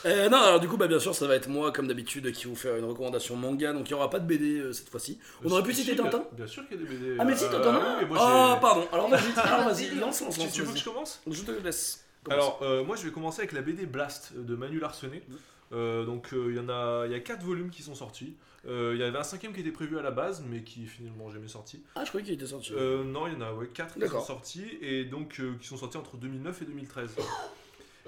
Euh, 0.04 0.28
non, 0.28 0.38
alors 0.38 0.60
du 0.60 0.68
coup, 0.68 0.76
bah, 0.76 0.88
bien 0.88 0.98
sûr, 0.98 1.14
ça 1.14 1.26
va 1.26 1.34
être 1.36 1.48
moi 1.48 1.72
comme 1.72 1.86
d'habitude 1.86 2.30
qui 2.32 2.46
vous 2.46 2.56
faire 2.56 2.76
une 2.76 2.84
recommandation 2.84 3.36
manga, 3.36 3.72
donc 3.72 3.88
il 3.88 3.92
n'y 3.92 3.98
aura 3.98 4.10
pas 4.10 4.18
de 4.18 4.26
BD 4.26 4.58
euh, 4.58 4.72
cette 4.72 4.88
fois-ci. 4.88 5.18
On 5.44 5.50
aurait 5.50 5.62
pu 5.62 5.72
citer 5.72 5.96
Tintin 5.96 6.24
Bien 6.32 6.46
sûr 6.46 6.66
qu'il 6.68 6.78
y 6.80 6.82
a 6.82 6.84
des 6.84 6.96
BD. 6.96 7.16
Ah 7.18 7.24
mais 7.24 7.36
si, 7.36 7.44
Euh, 7.44 7.48
Tintin 7.48 7.80
ah 7.82 7.98
oui, 8.00 8.16
Ah 8.18 8.58
pardon, 8.60 8.86
alors 8.92 9.08
vas-y, 9.08 9.94
lance, 10.00 10.20
lance, 10.20 10.34
Tu, 10.34 10.40
lance, 10.40 10.52
tu 10.52 10.62
veux 10.62 10.72
que 10.72 10.78
je 10.78 10.84
commence 10.84 11.20
Je 11.26 11.42
te 11.42 11.50
laisse. 11.52 12.04
Commence. 12.24 12.38
Alors, 12.38 12.58
euh, 12.62 12.84
moi 12.84 12.96
je 12.96 13.04
vais 13.04 13.10
commencer 13.12 13.40
avec 13.40 13.52
la 13.52 13.62
BD 13.62 13.86
Blast 13.86 14.32
de 14.36 14.54
Manu 14.56 14.80
Larsenet. 14.80 15.22
Euh, 15.72 16.04
donc, 16.04 16.32
euh, 16.32 16.46
il 16.50 16.56
y 16.56 16.60
en 16.60 16.68
a, 16.68 17.04
il 17.06 17.12
y 17.12 17.14
a 17.14 17.20
4 17.20 17.42
volumes 17.44 17.70
qui 17.70 17.82
sont 17.82 17.94
sortis. 17.94 18.34
Euh, 18.68 18.92
Il 18.94 19.00
y 19.00 19.02
avait 19.02 19.16
un 19.18 19.22
cinquième 19.22 19.52
qui 19.54 19.60
était 19.60 19.70
prévu 19.72 19.98
à 19.98 20.02
la 20.02 20.10
base, 20.10 20.44
mais 20.46 20.62
qui 20.62 20.84
est 20.84 20.86
finalement 20.86 21.30
jamais 21.30 21.48
sorti. 21.48 21.82
Ah, 21.94 22.04
je 22.04 22.08
croyais 22.10 22.24
qu'il 22.24 22.34
était 22.34 22.46
sorti. 22.46 22.72
Euh, 22.74 23.02
non, 23.02 23.26
il 23.26 23.32
y 23.32 23.36
en 23.36 23.40
a 23.40 23.52
ouais, 23.54 23.68
4 23.68 23.86
qui 23.86 23.92
sont 23.94 24.00
D'accord. 24.00 24.26
sortis, 24.26 24.66
et 24.82 25.04
donc 25.04 25.36
euh, 25.40 25.54
qui 25.60 25.66
sont 25.66 25.76
sortis 25.78 25.96
entre 25.96 26.16
2009 26.18 26.62
et 26.62 26.64
2013. 26.66 27.10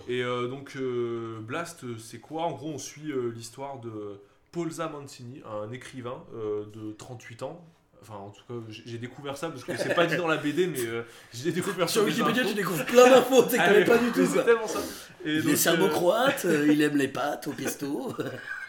Et 0.09 0.23
euh, 0.23 0.49
donc, 0.49 0.73
euh, 0.77 1.39
Blast, 1.41 1.85
euh, 1.85 1.97
c'est 1.99 2.19
quoi? 2.21 2.43
En 2.45 2.53
gros, 2.53 2.71
on 2.71 2.79
suit 2.79 3.11
euh, 3.11 3.31
l'histoire 3.35 3.81
de 3.81 4.21
Polza 4.53 4.89
Mancini, 4.89 5.43
un 5.47 5.71
écrivain 5.73 6.23
euh, 6.35 6.65
de 6.75 6.93
38 6.93 7.43
ans. 7.43 7.65
Enfin, 8.03 8.15
en 8.15 8.31
tout 8.31 8.43
cas, 8.49 8.55
j'ai 8.71 8.83
j'ai 8.87 8.99
découvert 8.99 9.37
ça 9.37 9.51
parce 9.51 9.63
que 9.63 9.77
c'est 9.77 9.95
pas 9.95 10.07
dit 10.07 10.17
dans 10.17 10.27
la 10.27 10.39
BD, 10.39 10.67
mais 10.67 10.81
euh, 10.87 11.03
j'ai 11.35 11.53
découvert 11.53 11.87
Sur 11.89 12.03
des 12.05 12.11
Wikipédia, 12.13 12.43
infos. 12.43 12.51
tu 12.51 12.55
découvres 12.57 12.87
plein 12.87 13.11
d'infos, 13.11 13.43
tu 13.45 13.51
sais 13.51 13.57
que 13.59 13.63
Ah, 13.63 13.67
t'avais 13.67 13.81
mais- 13.81 13.85
pas 13.87 13.99
du 13.99 14.11
tout 14.11 14.21
mais 14.21 14.27
ça. 14.27 14.33
C'est 14.37 14.45
tellement 14.45 14.67
ça. 14.69 14.79
Et 15.27 15.35
Il 15.37 15.49
est 15.51 15.53
euh, 15.53 15.57
serbo-croate, 15.57 16.45
euh, 16.47 16.73
il 16.73 16.81
aime 16.81 16.97
les 16.97 17.09
pâtes 17.09 17.47
au 17.49 17.53
pesto. 17.53 18.15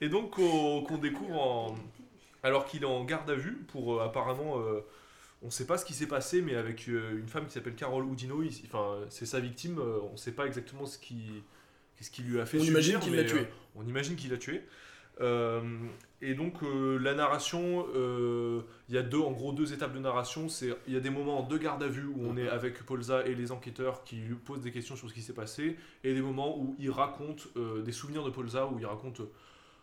Et 0.00 0.08
donc 0.08 0.32
qu'on 0.32 0.98
découvre 0.98 1.40
en... 1.40 1.76
alors 2.42 2.66
qu'il 2.66 2.82
est 2.82 2.86
en 2.86 3.04
garde 3.04 3.28
à 3.30 3.34
vue 3.34 3.58
pour 3.68 3.94
euh, 3.94 4.04
apparemment... 4.04 4.58
euh, 4.60 4.80
on 5.40 5.46
ne 5.46 5.50
sait 5.52 5.66
pas 5.66 5.78
ce 5.78 5.84
qui 5.84 5.94
s'est 5.94 6.08
passé, 6.08 6.42
mais 6.42 6.56
avec 6.56 6.88
euh, 6.88 7.16
une 7.16 7.28
femme 7.28 7.46
qui 7.46 7.52
s'appelle 7.52 7.76
Carole 7.76 8.02
Houdino, 8.02 8.42
enfin, 8.66 8.96
c'est 9.08 9.24
sa 9.24 9.38
victime, 9.38 9.78
on 9.78 10.10
ne 10.10 10.16
sait 10.16 10.32
pas 10.32 10.46
exactement 10.46 10.84
ce 10.84 10.98
qui, 10.98 11.30
ce 12.00 12.10
qui 12.10 12.22
lui 12.22 12.40
a 12.40 12.44
fait 12.46 12.58
On 12.58 12.64
subir, 12.64 12.72
imagine 12.72 12.98
qu'il 12.98 13.14
l'a 13.14 13.22
tué. 13.22 13.46
on 13.76 13.86
imagine 13.86 14.16
qu'il 14.16 14.32
l'a 14.32 14.36
tué. 14.36 14.62
Et 16.20 16.34
donc 16.34 16.54
la 16.62 17.14
narration, 17.14 17.86
il 17.94 18.94
y 18.96 18.98
a 18.98 19.02
deux, 19.02 19.20
en 19.20 19.30
gros 19.30 19.52
deux 19.52 19.72
étapes 19.72 19.94
de 19.94 20.00
narration. 20.00 20.48
C'est 20.48 20.76
il 20.88 20.94
y 20.94 20.96
a 20.96 21.00
des 21.00 21.10
moments 21.10 21.44
de 21.44 21.56
garde 21.56 21.84
à 21.84 21.88
vue 21.88 22.06
où 22.06 22.26
on 22.28 22.36
est 22.36 22.48
avec 22.48 22.84
Polza 22.84 23.24
et 23.24 23.36
les 23.36 23.52
enquêteurs 23.52 24.02
qui 24.02 24.16
lui 24.16 24.34
posent 24.34 24.62
des 24.62 24.72
questions 24.72 24.96
sur 24.96 25.08
ce 25.08 25.14
qui 25.14 25.22
s'est 25.22 25.34
passé, 25.34 25.76
et 26.02 26.14
des 26.14 26.20
moments 26.20 26.58
où 26.58 26.74
il 26.80 26.90
raconte 26.90 27.46
des 27.84 27.92
souvenirs 27.92 28.24
de 28.24 28.30
Polza, 28.30 28.66
où 28.66 28.80
il 28.80 28.86
raconte 28.86 29.20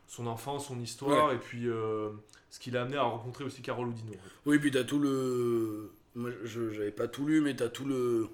son 0.07 0.27
enfance, 0.27 0.67
son 0.67 0.79
histoire, 0.79 1.31
et 1.33 1.39
puis 1.39 1.67
euh, 1.67 2.09
ce 2.49 2.59
qui 2.59 2.71
l'a 2.71 2.83
amené 2.83 2.97
à 2.97 3.03
rencontrer 3.03 3.43
aussi 3.43 3.61
Carole 3.61 3.91
fait. 3.91 4.17
Oui, 4.45 4.59
puis 4.59 4.71
t'as 4.71 4.83
tout 4.83 4.99
le. 4.99 5.91
Moi, 6.15 6.29
je 6.43 6.71
j'avais 6.71 6.91
pas 6.91 7.07
tout 7.07 7.25
lu, 7.25 7.41
mais 7.41 7.55
t'as 7.55 7.69
tout 7.69 7.85
le. 7.85 8.27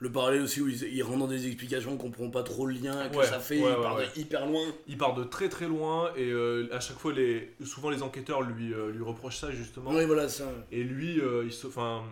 Le 0.00 0.12
parallèle 0.12 0.42
aussi 0.42 0.60
où 0.60 0.68
il, 0.68 0.80
il 0.84 1.02
rentre 1.02 1.18
dans 1.18 1.26
des 1.26 1.48
explications, 1.48 1.90
on 1.92 1.96
comprend 1.96 2.30
pas 2.30 2.44
trop 2.44 2.66
le 2.66 2.72
lien 2.74 3.08
que 3.08 3.16
Ouais, 3.16 3.26
ça 3.26 3.40
fait, 3.40 3.60
ouais, 3.60 3.72
il 3.76 3.82
part 3.82 3.96
de 3.96 4.04
hyper 4.20 4.46
loin. 4.46 4.62
Il 4.86 4.96
part 4.96 5.14
de 5.14 5.24
très 5.24 5.48
très 5.48 5.66
loin, 5.66 6.12
et 6.14 6.30
euh, 6.30 6.68
à 6.70 6.78
chaque 6.78 6.98
fois, 6.98 7.12
les, 7.12 7.52
souvent 7.64 7.90
les 7.90 8.00
enquêteurs 8.04 8.42
lui, 8.42 8.72
euh, 8.72 8.92
lui 8.92 9.02
reprochent 9.02 9.38
ça 9.38 9.50
justement. 9.50 9.90
Oui, 9.90 10.04
voilà, 10.06 10.28
ça. 10.28 10.44
Et 10.70 10.84
lui, 10.84 11.20
il 11.44 11.50
se, 11.52 11.66
enfin, 11.66 12.04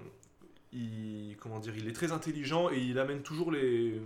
il, 0.72 1.36
comment 1.40 1.60
dire, 1.60 1.74
il 1.76 1.88
est 1.88 1.92
très 1.92 2.10
intelligent 2.10 2.70
et 2.70 2.78
il 2.78 2.98
amène 2.98 3.22
toujours 3.22 3.52
les, 3.52 4.00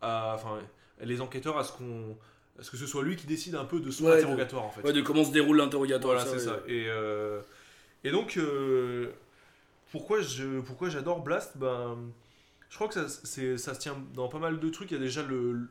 à- 0.00 0.32
enfin, 0.36 0.58
les 1.02 1.20
enquêteurs 1.20 1.58
à 1.58 1.64
ce 1.64 1.72
qu'on, 1.72 2.16
à 2.58 2.62
ce 2.62 2.70
que 2.70 2.76
ce 2.76 2.86
soit 2.86 3.02
lui 3.02 3.16
qui 3.16 3.26
décide 3.26 3.54
un 3.54 3.64
peu 3.64 3.80
de 3.80 3.90
son 3.90 4.04
Ouais, 4.04 4.12
de- 4.12 4.16
interrogatoire 4.18 4.64
en 4.64 4.70
fait. 4.70 4.82
Ouais, 4.82 4.92
de 4.92 5.00
comment 5.00 5.24
se 5.24 5.32
déroule 5.32 5.56
l'interrogatoire. 5.58 6.14
voilà, 6.16 6.30
c'est 6.30 6.44
ça. 6.44 6.60
Et, 6.66 6.86
euh, 6.88 7.40
et 8.04 8.10
donc, 8.10 8.36
euh, 8.36 9.10
pourquoi 9.92 10.20
je, 10.20 10.60
pourquoi 10.60 10.88
j'adore 10.90 11.22
Blast? 11.22 11.56
Ben, 11.56 11.96
je 12.68 12.74
crois 12.76 12.88
que 12.88 12.94
ça, 12.94 13.08
se 13.08 13.78
tient 13.78 13.96
dans 14.14 14.28
pas 14.28 14.38
mal 14.38 14.60
de 14.60 14.68
trucs. 14.68 14.90
Il 14.90 14.94
y 14.94 15.00
a 15.00 15.02
déjà 15.02 15.22
le, 15.22 15.68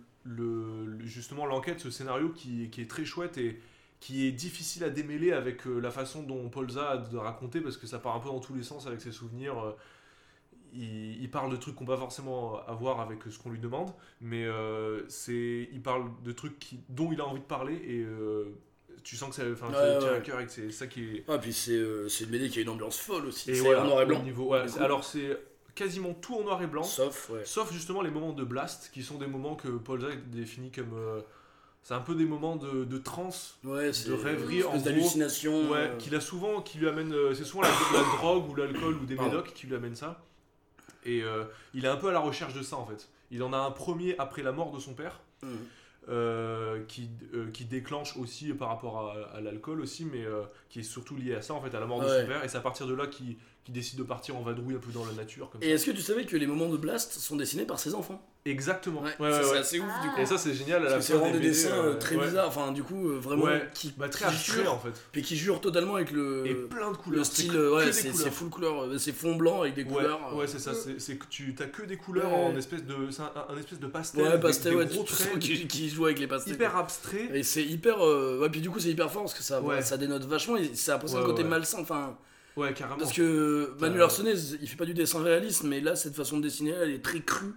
justement 1.05 1.45
l'enquête, 1.45 1.79
ce 1.79 1.89
scénario 1.91 2.29
qui, 2.29 2.69
qui 2.69 2.81
est 2.81 2.89
très 2.89 3.05
chouette 3.05 3.37
et 3.37 3.59
qui 3.99 4.25
est 4.27 4.31
difficile 4.31 4.83
à 4.83 4.89
démêler 4.89 5.31
avec 5.33 5.67
euh, 5.67 5.79
la 5.79 5.91
façon 5.91 6.23
dont 6.23 6.47
Polza 6.49 6.91
a 6.91 6.97
de 6.97 7.17
raconter 7.17 7.59
parce 7.61 7.77
que 7.77 7.85
ça 7.87 7.99
part 7.99 8.15
un 8.15 8.19
peu 8.19 8.29
dans 8.29 8.39
tous 8.39 8.53
les 8.55 8.63
sens 8.63 8.87
avec 8.87 9.01
ses 9.01 9.11
souvenirs. 9.11 9.75
Il, 10.73 11.21
il 11.21 11.29
parle 11.31 11.51
de 11.51 11.55
trucs 11.57 11.75
qu'on 11.75 11.85
pas 11.85 11.97
forcément 11.97 12.59
avoir 12.67 12.99
avec 13.01 13.19
ce 13.29 13.37
qu'on 13.39 13.49
lui 13.51 13.59
demande, 13.59 13.91
mais 14.21 14.45
euh, 14.45 15.01
c'est, 15.09 15.69
il 15.71 15.81
parle 15.81 16.05
de 16.23 16.31
trucs 16.31 16.57
qui, 16.59 16.79
dont 16.89 17.11
il 17.11 17.19
a 17.21 17.25
envie 17.25 17.39
de 17.41 17.45
parler 17.45 17.75
et 17.75 18.03
euh, 18.03 18.45
tu 19.03 19.15
sens 19.15 19.29
que 19.29 19.35
ça, 19.35 19.43
enfin, 19.51 19.67
Ouais, 19.67 19.99
tient 19.99 20.13
à 20.13 20.19
cœur 20.19 20.39
et 20.41 20.45
que 20.45 20.51
c'est 20.51 20.71
ça 20.71 20.87
qui 20.87 21.03
est. 21.03 21.23
Ah, 21.27 21.37
puis 21.37 21.53
c'est 21.53 21.71
euh, 21.71 22.07
c'est 22.09 22.25
une 22.25 22.31
BD 22.31 22.49
qui 22.49 22.59
a 22.59 22.61
une 22.63 22.69
ambiance 22.69 22.99
folle 22.99 23.25
aussi. 23.27 23.55
C'est 23.55 23.61
voilà, 23.61 23.83
en 23.83 23.87
noir 23.87 24.01
et 24.01 24.05
blanc. 24.05 24.21
niveau- 24.23 24.49
ouais, 24.49 24.65
alors 24.79 25.03
c'est 25.03 25.37
quasiment 25.75 26.13
tout 26.13 26.35
en 26.35 26.43
noir 26.43 26.61
et 26.61 26.67
blanc. 26.67 26.83
Sauf. 26.83 27.31
Sauf 27.45 27.71
justement 27.71 28.01
les 28.01 28.11
moments 28.11 28.33
de 28.33 28.43
blast, 28.43 28.89
qui 28.93 29.01
sont 29.03 29.17
des 29.17 29.27
moments 29.27 29.55
que 29.55 29.69
Paul 29.69 30.01
Zack 30.01 30.29
définit 30.29 30.71
comme. 30.71 30.93
euh, 30.93 31.21
c'est 31.81 31.93
un 31.93 32.01
peu 32.01 32.13
des 32.13 32.25
moments 32.25 32.57
de, 32.57 32.83
de 32.83 32.97
transe, 32.97 33.57
de 33.63 33.69
rêverie, 34.13 34.63
en 34.63 34.77
d'hallucination. 34.77 35.69
qu'il 35.97 36.13
a 36.13 36.19
souvent, 36.19 36.61
qui 36.61 36.77
lui 36.77 36.89
amène. 36.89 37.15
c'est 37.33 37.45
souvent 37.45 37.61
la, 37.63 37.69
la 37.93 38.03
drogue 38.17 38.49
ou 38.51 38.55
l'alcool 38.55 38.95
ou 39.01 39.05
des 39.05 39.15
médocs 39.15 39.53
qui 39.53 39.65
lui 39.67 39.75
amènent 39.75 39.95
ça. 39.95 40.21
Et 41.09 41.23
euh, 41.23 41.43
il 41.73 41.85
est 41.85 41.89
un 41.89 41.97
peu 41.97 42.09
à 42.09 42.11
la 42.11 42.19
recherche 42.19 42.53
de 42.53 42.61
ça 42.61 42.75
en 42.77 42.85
fait. 42.85 43.09
Il 43.31 43.41
en 43.43 43.53
a 43.53 43.57
un 43.57 43.71
premier 43.71 44.15
après 44.17 44.43
la 44.43 44.51
mort 44.51 44.71
de 44.71 44.79
son 44.79 44.93
père. 44.93 45.19
hum. 45.43 45.49
euh, 46.09 46.83
qui, 46.87 47.09
euh, 47.35 47.51
qui 47.51 47.65
déclenche 47.65 48.17
aussi 48.17 48.51
par 48.53 48.69
rapport 48.69 48.95
à, 49.11 49.37
à 49.37 49.41
l'alcool 49.41 49.79
aussi, 49.81 50.05
mais 50.05 50.25
euh, 50.25 50.43
qui 50.69 50.79
est 50.79 50.83
surtout 50.83 51.15
lié 51.15 51.35
à 51.35 51.41
ça 51.41 51.53
en 51.53 51.61
fait, 51.61 51.75
à 51.75 51.79
la 51.79 51.85
mort 51.85 52.01
de 52.01 52.07
son 52.07 52.25
père. 52.25 52.43
Et 52.43 52.47
c'est 52.47 52.57
à 52.57 52.61
partir 52.61 52.87
de 52.87 52.93
là 52.95 53.05
qu'il 53.07 53.35
décide 53.71 53.97
de 53.99 54.03
partir 54.03 54.35
en 54.37 54.41
vadrouille 54.41 54.75
un 54.75 54.79
peu 54.79 54.91
dans 54.91 55.05
la 55.05 55.13
nature 55.13 55.49
comme 55.49 55.61
Et 55.63 55.69
est-ce 55.69 55.85
que 55.85 55.91
tu 55.91 56.01
savais 56.01 56.25
que 56.25 56.35
les 56.37 56.47
moments 56.47 56.69
de 56.69 56.77
Blast 56.77 57.13
sont 57.13 57.35
dessinés 57.35 57.65
par 57.65 57.79
ses 57.79 57.93
enfants? 57.95 58.21
Exactement. 58.45 59.01
Ouais, 59.01 59.09
Ouais, 59.19 59.31
ça, 59.31 59.37
ouais, 59.39 59.43
c'est 59.43 59.51
ouais. 59.51 59.57
assez 59.57 59.79
ouf 59.79 59.85
du 59.85 60.07
Ah. 60.09 60.15
coup. 60.15 60.21
Et 60.21 60.25
ça 60.25 60.37
c'est 60.37 60.53
génial 60.53 60.81
Parce 60.83 60.95
que 60.95 61.01
c'est 61.01 61.13
vraiment 61.13 61.31
des 61.33 61.39
BD, 61.39 61.49
dessins 61.49 61.71
euh, 61.75 61.93
euh, 61.93 61.97
très 61.97 62.15
ouais. 62.15 62.25
bizarres, 62.25 62.47
enfin 62.47 62.71
du 62.71 62.83
coup 62.83 63.09
euh, 63.09 63.19
vraiment 63.19 63.43
Ouais. 63.43 63.67
qui, 63.73 63.93
Bah, 63.97 64.07
très 64.07 64.19
qui 64.19 64.31
abstrait 64.31 64.61
jurent- 64.63 64.73
en 64.73 64.79
fait. 64.79 64.93
puis 65.11 65.21
qui 65.21 65.35
jure 65.35 65.59
totalement 65.59 65.95
avec 65.95 66.11
le, 66.11 66.45
Et 66.47 66.55
plein 66.55 66.87
de 66.87 66.91
le 66.91 66.97
couleurs. 66.97 67.25
style, 67.25 67.51
c'est 67.91 68.09
ouais, 68.23 68.31
full 68.31 68.49
couleur, 68.49 68.87
c'est 68.97 69.11
fond 69.11 69.35
blanc 69.35 69.61
avec 69.61 69.75
des 69.75 69.83
Ouais, 69.83 69.89
couleurs. 69.93 70.19
euh, 70.33 70.37
ouais, 70.37 70.47
c'est 70.47 70.59
ça, 70.59 70.71
c'est 70.73 71.15
que 71.17 71.25
tu 71.29 71.53
t'as 71.53 71.65
que 71.65 71.83
des 71.83 71.97
couleurs 71.97 72.31
Ouais. 72.31 72.45
en 72.45 72.55
espèce 72.57 72.85
de. 72.85 72.95
C'est 73.11 73.21
un, 73.23 73.31
un 73.49 73.57
espèce 73.57 73.79
de 73.79 73.87
pastel. 73.87 74.23
Ouais, 74.23 74.39
pastel, 74.39 74.71
des 74.71 74.77
ouais, 74.79 74.85
gros 74.87 75.03
traits, 75.03 75.37
qui, 75.39 75.89
joue 75.89 76.05
avec 76.05 76.19
les 76.19 76.27
pastels. 76.27 76.53
hyper 76.53 76.75
abstrait. 76.77 77.29
Et 77.33 77.43
c'est 77.43 77.63
hyper. 77.63 77.99
Ouais, 77.99 78.49
puis 78.49 78.61
du 78.61 78.69
coup, 78.69 78.79
c'est 78.79 78.89
hyper 78.89 79.11
fort 79.11 79.23
parce 79.23 79.33
que 79.33 79.43
ça, 79.43 79.97
dénote 79.97 80.23
vachement 80.23 80.55
et 80.55 80.73
ça 80.75 80.95
a 80.95 81.17
un 81.17 81.23
côté 81.23 81.43
malsain. 81.43 81.79
Enfin, 81.81 82.17
Ouais, 82.59 82.73
carrément. 82.73 82.97
parce 82.99 83.13
que 83.13 83.73
Manu 83.79 83.97
Larsenet, 83.97 84.33
il 84.61 84.67
fait 84.67 84.75
pas 84.77 84.85
du 84.85 84.93
dessin 84.93 85.21
réaliste, 85.23 85.63
mais 85.63 85.79
là, 85.81 85.95
cette 85.95 86.15
façon 86.15 86.37
de 86.37 86.43
dessiner, 86.43 86.71
elle 86.71 86.91
est 86.91 87.03
très 87.03 87.21
crue. 87.21 87.53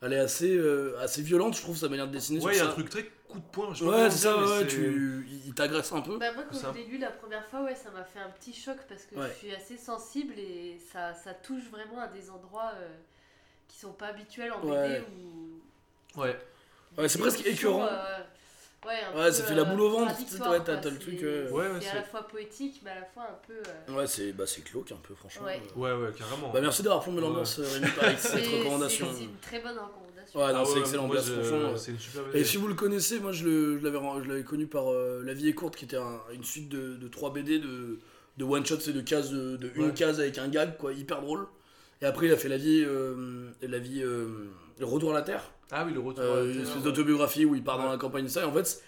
Elle 0.00 0.12
est 0.14 0.18
assez, 0.18 0.56
euh, 0.56 0.98
assez 1.00 1.22
violente, 1.22 1.56
je 1.56 1.62
trouve, 1.62 1.76
sa 1.76 1.88
manière 1.88 2.08
de 2.08 2.12
dessiner. 2.12 2.40
Ouais, 2.42 2.54
il 2.54 2.58
y 2.58 2.60
a 2.60 2.66
un 2.66 2.70
truc 2.72 2.90
très 2.90 3.04
coup 3.28 3.38
de 3.38 3.44
poing. 3.52 3.72
je 3.72 3.84
Ouais, 3.84 4.10
c'est 4.10 4.18
ça, 4.18 4.36
dire, 4.36 4.46
ouais, 4.50 4.66
tu... 4.66 5.26
il 5.46 5.54
t'agresse 5.54 5.92
un 5.92 6.00
peu. 6.00 6.18
Bah, 6.18 6.32
moi, 6.34 6.42
quand 6.50 6.56
Ça. 6.56 6.72
je 6.74 6.78
l'ai 6.80 6.86
lu 6.86 6.98
la 6.98 7.10
première 7.10 7.46
fois, 7.46 7.62
ouais, 7.62 7.76
ça 7.76 7.90
m'a 7.92 8.02
fait 8.02 8.18
un 8.18 8.30
petit 8.30 8.52
choc 8.52 8.76
parce 8.88 9.04
que 9.04 9.14
Ouais. 9.14 9.28
je 9.32 9.38
suis 9.46 9.54
assez 9.54 9.76
sensible 9.76 10.34
et 10.38 10.80
ça, 10.92 11.14
ça 11.14 11.34
touche 11.34 11.62
vraiment 11.70 12.00
à 12.00 12.08
des 12.08 12.30
endroits 12.30 12.72
euh, 12.80 12.88
qui 13.68 13.78
sont 13.78 13.92
pas 13.92 14.08
habituels 14.08 14.52
en 14.52 14.58
BD 14.60 14.72
Ouais. 14.72 15.04
ou. 15.16 16.20
Ouais. 16.20 16.36
Ouais, 16.98 17.08
c'est 17.08 17.18
presque 17.20 17.46
écœurant. 17.46 17.88
Ouais, 18.84 18.90
Ouais, 19.14 19.26
peu, 19.26 19.32
ça 19.32 19.44
fait 19.44 19.54
la 19.54 19.64
boule 19.64 19.80
au 19.80 19.90
ventre, 19.90 20.08
contradictoire, 20.08 20.50
ouais, 20.52 20.60
t'as- 20.64 20.90
le 20.90 20.98
truc, 20.98 21.16
C'est- 21.20 21.24
euh, 21.26 21.50
Ouais, 21.50 21.66
ouais, 21.68 21.80
c'est 21.80 21.88
à 21.90 21.94
la 21.96 22.02
fois 22.02 22.22
poétique, 22.26 22.80
mais 22.84 22.90
à 22.90 22.94
la 23.00 23.04
fois 23.06 23.22
un 23.24 23.38
peu. 23.46 23.52
euh, 23.54 23.96
Ouais, 23.96 24.06
c'est 24.06 24.32
bah, 24.32 24.44
glauque 24.62 24.92
un 24.92 24.96
peu, 24.96 25.14
franchement. 25.14 25.46
Ouais. 25.46 25.60
Euh, 25.76 25.78
Ouais, 25.80 25.92
ouais, 25.92 26.12
carrément. 26.16 26.50
Bah, 26.52 26.60
merci 26.60 26.82
d'avoir 26.82 27.02
plombé 27.02 27.20
l'ambiance, 27.20 27.58
euh, 27.58 27.66
Rémi, 27.72 27.86
avec 28.00 28.18
cette 28.18 28.32
recommandation. 28.46 29.06
C'est 29.14 29.24
une 29.24 29.36
très 29.40 29.60
bonne 29.60 29.72
recommandation. 29.78 30.40
Ouais, 30.40 30.52
non, 30.52 30.60
Ah 30.62 30.64
c'est 30.64 30.78
excellent, 30.80 31.06
moi, 31.06 31.16
franchement. 31.20 31.56
euh, 31.58 31.76
une 31.88 31.98
super 31.98 32.22
Et 32.34 32.44
si 32.44 32.56
vous 32.56 32.66
le 32.68 32.74
connaissez, 32.74 33.20
moi 33.20 33.32
je 33.32 33.44
le- 33.44 33.78
je 33.78 33.84
l'avais 33.84 33.98
je 34.24 34.28
l'avais 34.28 34.44
connu 34.44 34.66
par 34.66 34.90
euh, 34.90 35.22
La 35.24 35.34
vie 35.34 35.48
est 35.48 35.52
courte, 35.52 35.76
qui 35.76 35.84
était 35.84 35.96
un- 35.98 36.20
une 36.32 36.44
suite 36.44 36.68
de, 36.70 36.94
de 36.96 37.08
3 37.08 37.32
BD 37.32 37.58
de, 37.58 37.98
de 38.38 38.44
one 38.44 38.64
shot, 38.64 38.80
c'est 38.80 38.92
de 38.94 39.00
cases 39.02 39.30
de, 39.30 39.56
de 39.56 39.70
une 39.76 39.92
case 39.92 40.20
avec 40.20 40.38
un 40.38 40.48
gag, 40.48 40.76
quoi, 40.78 40.92
hyper 40.94 41.20
drôle. 41.20 41.46
Et 42.00 42.06
après, 42.06 42.26
il 42.26 42.32
a 42.32 42.36
fait 42.36 42.48
La 42.48 42.56
vie, 42.56 42.82
euh, 42.86 43.50
la 43.62 43.78
vie 43.78 44.02
euh, 44.02 44.48
Le 44.82 44.86
retour 44.88 45.12
à 45.12 45.14
la 45.14 45.22
terre, 45.22 45.42
Ah 45.70 45.84
oui, 45.86 45.92
le 45.94 46.00
retour. 46.00 46.24
à 46.24 46.26
euh, 46.26 46.40
la 46.40 46.46
une 46.46 46.52
Terre, 46.54 46.62
espèce 46.62 46.76
ouais. 46.78 46.82
d'autobiographie 46.82 47.44
où 47.44 47.54
il 47.54 47.62
part 47.62 47.78
dans 47.78 47.88
la 47.88 47.96
campagne, 47.98 48.26
ça. 48.28 48.40
Et 48.42 48.44
en 48.44 48.52
fait, 48.52 48.82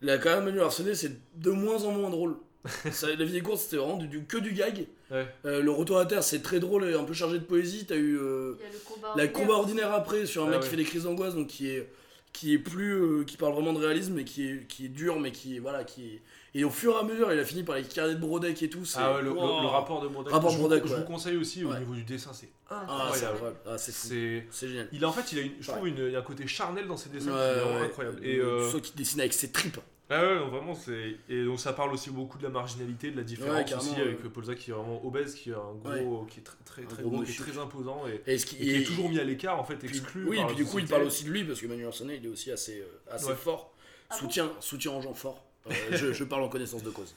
il 0.00 0.08
a 0.08 0.16
quand 0.18 0.30
même 0.30 0.44
Manu 0.44 0.58
Larsenet, 0.58 0.94
c'est 0.94 1.12
de 1.36 1.50
moins 1.50 1.82
en 1.84 1.90
moins 1.90 2.08
drôle. 2.08 2.36
Ça, 2.92 3.08
la 3.08 3.24
vie 3.24 3.36
est 3.38 3.40
courte, 3.40 3.58
c'était 3.58 3.76
vraiment 3.78 3.96
du, 3.96 4.06
du- 4.06 4.24
que 4.26 4.36
du 4.38 4.52
gag. 4.52 4.86
Ouais. 5.10 5.26
Euh, 5.46 5.60
le 5.62 5.70
retour 5.70 5.96
à 5.96 6.00
la 6.00 6.06
terre, 6.06 6.22
c'est 6.22 6.40
très 6.42 6.60
drôle 6.60 6.84
et 6.84 6.94
un 6.94 7.02
peu 7.04 7.14
chargé 7.14 7.38
de 7.38 7.44
poésie. 7.44 7.84
T'as 7.86 7.96
eu. 7.96 8.16
euh, 8.18 8.54
Il 8.60 8.64
y 8.64 8.68
a 8.68 8.72
le 8.72 8.78
combat 8.78 9.08
la 9.08 9.08
ordinaire 9.24 9.32
combat 9.32 9.52
aussi. 9.54 9.60
ordinaire 9.60 9.92
après 9.92 10.26
sur 10.26 10.42
un 10.44 10.46
Ah 10.46 10.50
mec 10.50 10.58
ouais. 10.60 10.64
qui 10.64 10.70
fait 10.70 10.76
des 10.76 10.84
crises 10.84 11.02
d'angoisse 11.04 11.34
donc 11.34 11.46
qui 11.48 11.68
est 11.70 11.90
qui 12.32 12.52
est 12.54 12.58
plus 12.58 12.92
euh, 12.92 13.24
qui 13.24 13.36
parle 13.36 13.54
vraiment 13.54 13.72
de 13.72 13.78
réalisme 13.84 14.16
et 14.20 14.24
qui 14.24 14.46
est 14.46 14.66
qui 14.68 14.84
est 14.84 14.88
dur 14.88 15.18
mais 15.18 15.32
qui 15.32 15.56
est 15.56 15.58
voilà 15.58 15.82
qui 15.84 16.04
est 16.14 16.22
Et 16.54 16.64
au 16.64 16.70
fur 16.70 16.94
et 16.96 16.98
à 16.98 17.02
mesure, 17.04 17.32
il 17.32 17.38
a 17.38 17.44
fini 17.44 17.62
par 17.62 17.76
les 17.76 17.84
carnets 17.84 18.14
de 18.14 18.18
Brodeck 18.20 18.60
et 18.62 18.68
tout. 18.68 18.84
c'est- 18.84 18.98
Ah 19.00 19.14
ouais, 19.14 19.22
le, 19.22 19.30
Wow. 19.30 19.60
le 19.62 19.66
rapport 19.68 20.00
de 20.02 20.08
Brodeck. 20.08 20.32
Rapport 20.32 20.50
je, 20.50 20.56
vous- 20.56 20.62
Brodeck, 20.66 20.84
je 20.86 20.92
ouais. 20.92 20.98
vous 21.00 21.04
conseille 21.06 21.36
aussi 21.36 21.64
au 21.64 21.70
Ouais. 21.70 21.78
niveau 21.78 21.94
du 21.94 22.02
dessin, 22.02 22.32
c'est 22.32 22.48
Ah, 22.68 23.10
c'est 23.14 23.24
incroyable. 23.26 23.56
Ah, 23.66 23.78
c'est 23.78 24.44
génial. 24.68 24.88
il 24.92 25.04
a 25.04 25.08
en 25.08 25.12
fait 25.12 25.30
il 25.32 25.38
a 25.38 25.42
une, 25.42 25.52
je 25.60 25.70
trouve 25.70 25.86
une, 25.88 25.96
il 25.98 26.10
y 26.12 26.16
a 26.16 26.18
un 26.18 26.22
côté 26.22 26.46
charnel 26.48 26.86
dans 26.88 26.96
ses 26.96 27.08
dessins 27.10 27.30
Ouais, 27.32 27.36
qui 27.36 27.58
est 27.58 27.62
vraiment 27.62 27.80
ouais. 27.80 27.86
incroyable. 27.86 28.26
Et 28.26 28.36
Euh, 28.38 28.44
euh, 28.62 28.70
Soit 28.70 28.80
qui 28.80 28.92
dessine 28.96 29.20
avec 29.20 29.32
ses 29.32 29.50
tripes. 29.52 29.78
ah 30.08 30.20
ouais, 30.22 30.34
non, 30.40 30.48
vraiment 30.48 30.74
c'est 30.74 31.16
et 31.28 31.44
donc 31.44 31.60
ça 31.60 31.72
parle 31.72 31.92
aussi 31.92 32.10
beaucoup 32.10 32.36
de 32.38 32.42
la 32.42 32.48
marginalité, 32.50 33.10
de 33.12 33.16
la 33.16 33.22
différence 33.22 33.70
Ouais, 33.70 33.76
aussi 33.76 34.00
avec 34.00 34.20
Polza 34.24 34.54
qui 34.56 34.70
est 34.70 34.74
vraiment 34.74 35.04
obèse, 35.06 35.34
qui 35.36 35.50
est 35.50 35.54
un 35.54 35.74
gros, 35.84 36.24
qui 36.28 36.40
est 36.40 36.42
très 36.42 36.82
très, 36.84 37.02
gros 37.02 37.10
gros, 37.10 37.22
qui 37.22 37.30
est 37.32 37.34
très 37.44 37.58
imposant 37.58 38.04
et, 38.08 38.36
qui, 38.36 38.56
et 38.56 38.58
qui 38.58 38.70
et- 38.70 38.80
est 38.80 38.84
toujours 38.84 39.08
mis 39.08 39.20
à 39.20 39.24
l'écart 39.24 39.58
en 39.60 39.64
fait, 39.64 39.82
exclu. 39.84 40.24
Oui, 40.28 40.40
et 40.40 40.44
puis 40.46 40.56
du 40.56 40.64
coup, 40.64 40.80
il 40.80 40.86
parle 40.88 41.02
aussi 41.04 41.24
de 41.24 41.30
lui 41.30 41.44
parce 41.44 41.60
que 41.60 41.66
Manuel 41.68 41.86
Arsenet, 41.88 42.16
il 42.16 42.26
est 42.26 42.28
aussi 42.28 42.50
assez, 42.50 42.80
euh, 42.80 43.14
assez 43.14 43.26
Ouais. 43.26 43.34
fort. 43.36 43.72
Ah 44.10 44.14
bon 44.14 44.20
soutien, 44.26 44.50
soutien 44.58 44.90
en 44.90 45.00
gens 45.00 45.14
forts. 45.14 45.44
Euh, 45.68 45.72
je, 45.92 46.12
je 46.12 46.24
parle 46.24 46.42
en 46.42 46.48
connaissance 46.48 46.82
de 46.82 46.90
cause. 46.90 47.14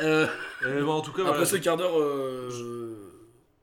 Euh, 0.00 0.26
bon, 0.62 0.92
en 0.92 1.00
tout 1.00 1.12
cas, 1.12 1.22
après 1.22 1.32
voilà, 1.32 1.46
ce 1.46 1.56
quart 1.56 1.76
d'heure, 1.76 1.98
euh, 1.98 2.50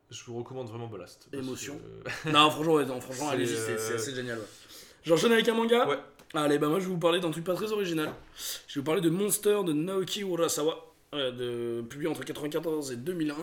je 0.09 0.23
vous 0.25 0.37
recommande 0.37 0.67
vraiment 0.69 0.87
Ballast. 0.87 1.27
Émotion. 1.33 1.79
que- 2.25 2.29
non, 2.29 2.49
franchement, 2.49 2.73
ouais, 2.75 2.85
non, 2.85 2.99
franchement, 3.01 3.27
C'est, 3.29 3.33
allez-y, 3.35 3.55
c'est 3.55 3.71
euh, 3.71 3.77
c'est 3.77 3.93
assez 3.95 4.15
génial. 4.15 4.39
ouais. 4.39 4.45
J'enchaîne 5.05 5.31
avec 5.33 5.47
un 5.49 5.53
manga 5.53 5.87
Ouais. 5.87 5.99
Allez, 6.35 6.57
bah 6.57 6.67
moi 6.67 6.79
je 6.79 6.85
vais 6.85 6.89
vous 6.91 6.97
parler 6.97 7.19
d'un 7.19 7.29
truc 7.29 7.43
pas 7.43 7.53
très 7.53 7.71
original. 7.71 8.11
Je 8.67 8.73
vais 8.75 8.81
vous 8.81 8.85
parler 8.85 9.01
de 9.01 9.09
Monster 9.11 9.59
de 9.63 9.71
Naoki 9.73 10.21
Urasawa, 10.21 10.91
euh, 11.13 11.31
de, 11.31 11.81
publié 11.87 12.09
entre 12.09 12.21
1994 12.21 12.91
et 12.91 12.95
2001. 12.95 13.35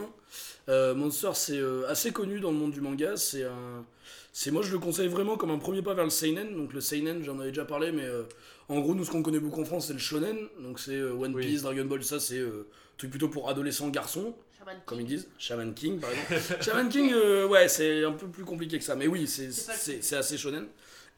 Euh, 0.68 0.94
Monster, 0.96 1.30
c'est 1.34 1.58
euh, 1.58 1.88
assez 1.88 2.10
connu 2.10 2.40
dans 2.40 2.50
le 2.50 2.56
monde 2.56 2.72
du 2.72 2.80
manga. 2.80 3.16
C'est 3.16 3.44
un, 3.44 3.84
c'est 4.32 4.50
moi 4.50 4.62
je 4.62 4.72
le 4.72 4.78
conseille 4.78 5.08
vraiment 5.08 5.36
comme 5.36 5.50
un 5.50 5.58
premier 5.58 5.82
pas 5.82 5.94
vers 5.94 6.04
le 6.04 6.10
seinen. 6.10 6.56
Donc 6.56 6.72
le 6.72 6.80
seinen, 6.80 7.22
j'en 7.24 7.38
avais 7.38 7.50
déjà 7.50 7.64
parlé, 7.64 7.92
mais 7.92 8.04
euh, 8.04 8.22
en 8.68 8.80
gros 8.80 8.94
nous 8.94 9.04
ce 9.04 9.10
qu'on 9.10 9.22
connaît 9.22 9.40
beaucoup 9.40 9.60
en 9.60 9.64
France 9.64 9.86
c'est 9.88 9.92
le 9.92 9.98
shonen. 9.98 10.36
Donc 10.60 10.78
c'est 10.80 10.94
euh, 10.94 11.12
One 11.12 11.34
Oui. 11.34 11.46
Piece, 11.46 11.62
Dragon 11.62 11.84
Ball, 11.84 12.02
ça 12.04 12.20
c'est 12.20 12.38
euh, 12.38 12.66
truc 12.96 13.10
plutôt 13.10 13.28
pour 13.28 13.48
adolescents 13.48 13.88
garçons 13.88 14.34
Shaman 14.58 14.76
comme 14.86 15.00
ils 15.00 15.06
King. 15.06 15.16
disent, 15.16 15.28
Shaman 15.38 15.74
King 15.74 15.98
par 16.00 16.10
exemple. 16.10 16.62
Shaman 16.62 16.88
King, 16.88 17.12
euh, 17.12 17.46
ouais, 17.48 17.68
c'est 17.68 18.04
un 18.04 18.12
peu 18.12 18.28
plus 18.28 18.44
compliqué 18.44 18.78
que 18.78 18.84
ça, 18.84 18.94
mais 18.94 19.06
oui, 19.06 19.26
c'est 19.26 20.14
assez 20.16 20.36
shonen. 20.38 20.66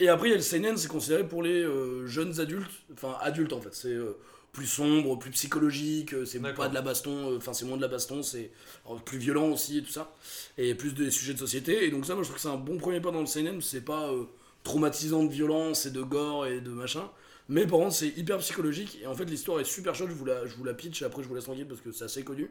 Et 0.01 0.09
après, 0.09 0.29
il 0.29 0.31
y 0.31 0.35
a 0.35 0.37
le 0.37 0.42
seinen, 0.42 0.77
c'est 0.77 0.88
considéré 0.88 1.27
pour 1.29 1.42
les 1.42 1.62
euh, 1.62 2.07
jeunes 2.07 2.40
adultes, 2.40 2.70
enfin 2.94 3.16
adultes 3.20 3.53
en 3.53 3.61
fait, 3.61 3.75
c'est 3.75 3.88
euh, 3.88 4.16
plus 4.52 4.66
sombre, 4.66 5.18
plus 5.18 5.30
psychologique, 5.30 6.12
euh, 6.12 6.26
c'est 6.26 6.38
pas 6.40 6.68
de 6.68 6.74
la 6.74 6.82
baston, 6.82 7.32
euh, 7.32 7.36
enfin 7.38 7.54
c'est 7.54 7.64
moins 7.64 7.78
de 7.78 7.82
la 7.82 7.88
baston, 7.88 8.22
c'est 8.22 8.50
euh, 8.90 8.96
plus 9.04 9.18
violent 9.18 9.48
aussi 9.48 9.78
et 9.78 9.82
tout 9.82 9.90
ça, 9.90 10.14
et 10.58 10.74
plus 10.74 10.92
des 10.92 11.10
sujets 11.10 11.32
de 11.32 11.38
société. 11.38 11.86
Et 11.86 11.90
donc 11.90 12.04
ça, 12.04 12.14
moi 12.14 12.22
je 12.22 12.28
trouve 12.28 12.36
que 12.36 12.42
c'est 12.42 12.54
un 12.54 12.58
bon 12.58 12.76
premier 12.76 13.00
pas 13.00 13.10
dans 13.10 13.20
le 13.20 13.26
seinen, 13.26 13.62
c'est 13.62 13.80
pas 13.80 14.10
euh, 14.10 14.24
traumatisant 14.62 15.24
de 15.24 15.32
violence 15.32 15.86
et 15.86 15.90
de 15.90 16.02
gore 16.02 16.46
et 16.46 16.60
de 16.60 16.70
machin. 16.70 17.10
Mais 17.48 17.66
par 17.66 17.80
contre, 17.80 17.94
c'est 17.94 18.08
hyper 18.16 18.38
psychologique. 18.38 18.98
Et 19.02 19.06
en 19.06 19.14
fait, 19.14 19.24
l'histoire 19.24 19.60
est 19.60 19.64
super 19.64 19.94
chaude. 19.94 20.10
Je 20.10 20.14
vous 20.14 20.24
la, 20.24 20.46
je 20.46 20.54
vous 20.54 20.64
la 20.64 20.74
pitch 20.74 21.02
et 21.02 21.04
après, 21.04 21.22
je 21.22 21.28
vous 21.28 21.34
laisse 21.34 21.44
tranquille 21.44 21.66
parce 21.66 21.80
que 21.80 21.90
c'est 21.90 22.04
assez 22.04 22.22
connu. 22.22 22.50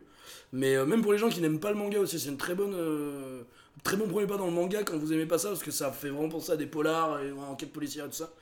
Mais 0.51 0.75
euh, 0.75 0.85
même 0.85 1.01
pour 1.01 1.13
les 1.13 1.17
gens 1.17 1.29
qui 1.29 1.41
n'aiment 1.41 1.59
pas 1.59 1.71
le 1.71 1.77
manga 1.77 1.99
aussi, 1.99 2.19
c'est 2.19 2.29
une 2.29 2.37
très 2.37 2.55
bonne, 2.55 2.73
euh, 2.75 3.41
très 3.83 3.95
bon 3.97 4.07
premier 4.07 4.27
pas 4.27 4.37
dans 4.37 4.45
le 4.45 4.51
manga 4.51 4.83
quand 4.83 4.97
vous 4.97 5.13
aimez 5.13 5.25
pas 5.25 5.37
ça 5.37 5.49
parce 5.49 5.63
que 5.63 5.71
ça 5.71 5.91
fait 5.91 6.09
vraiment 6.09 6.29
penser 6.29 6.51
à 6.51 6.57
des 6.57 6.65
polars 6.67 7.21
et 7.21 7.31
enquêtes 7.31 7.71
policières 7.71 8.05
et 8.05 8.09
tout 8.09 8.15
ça. 8.15 8.33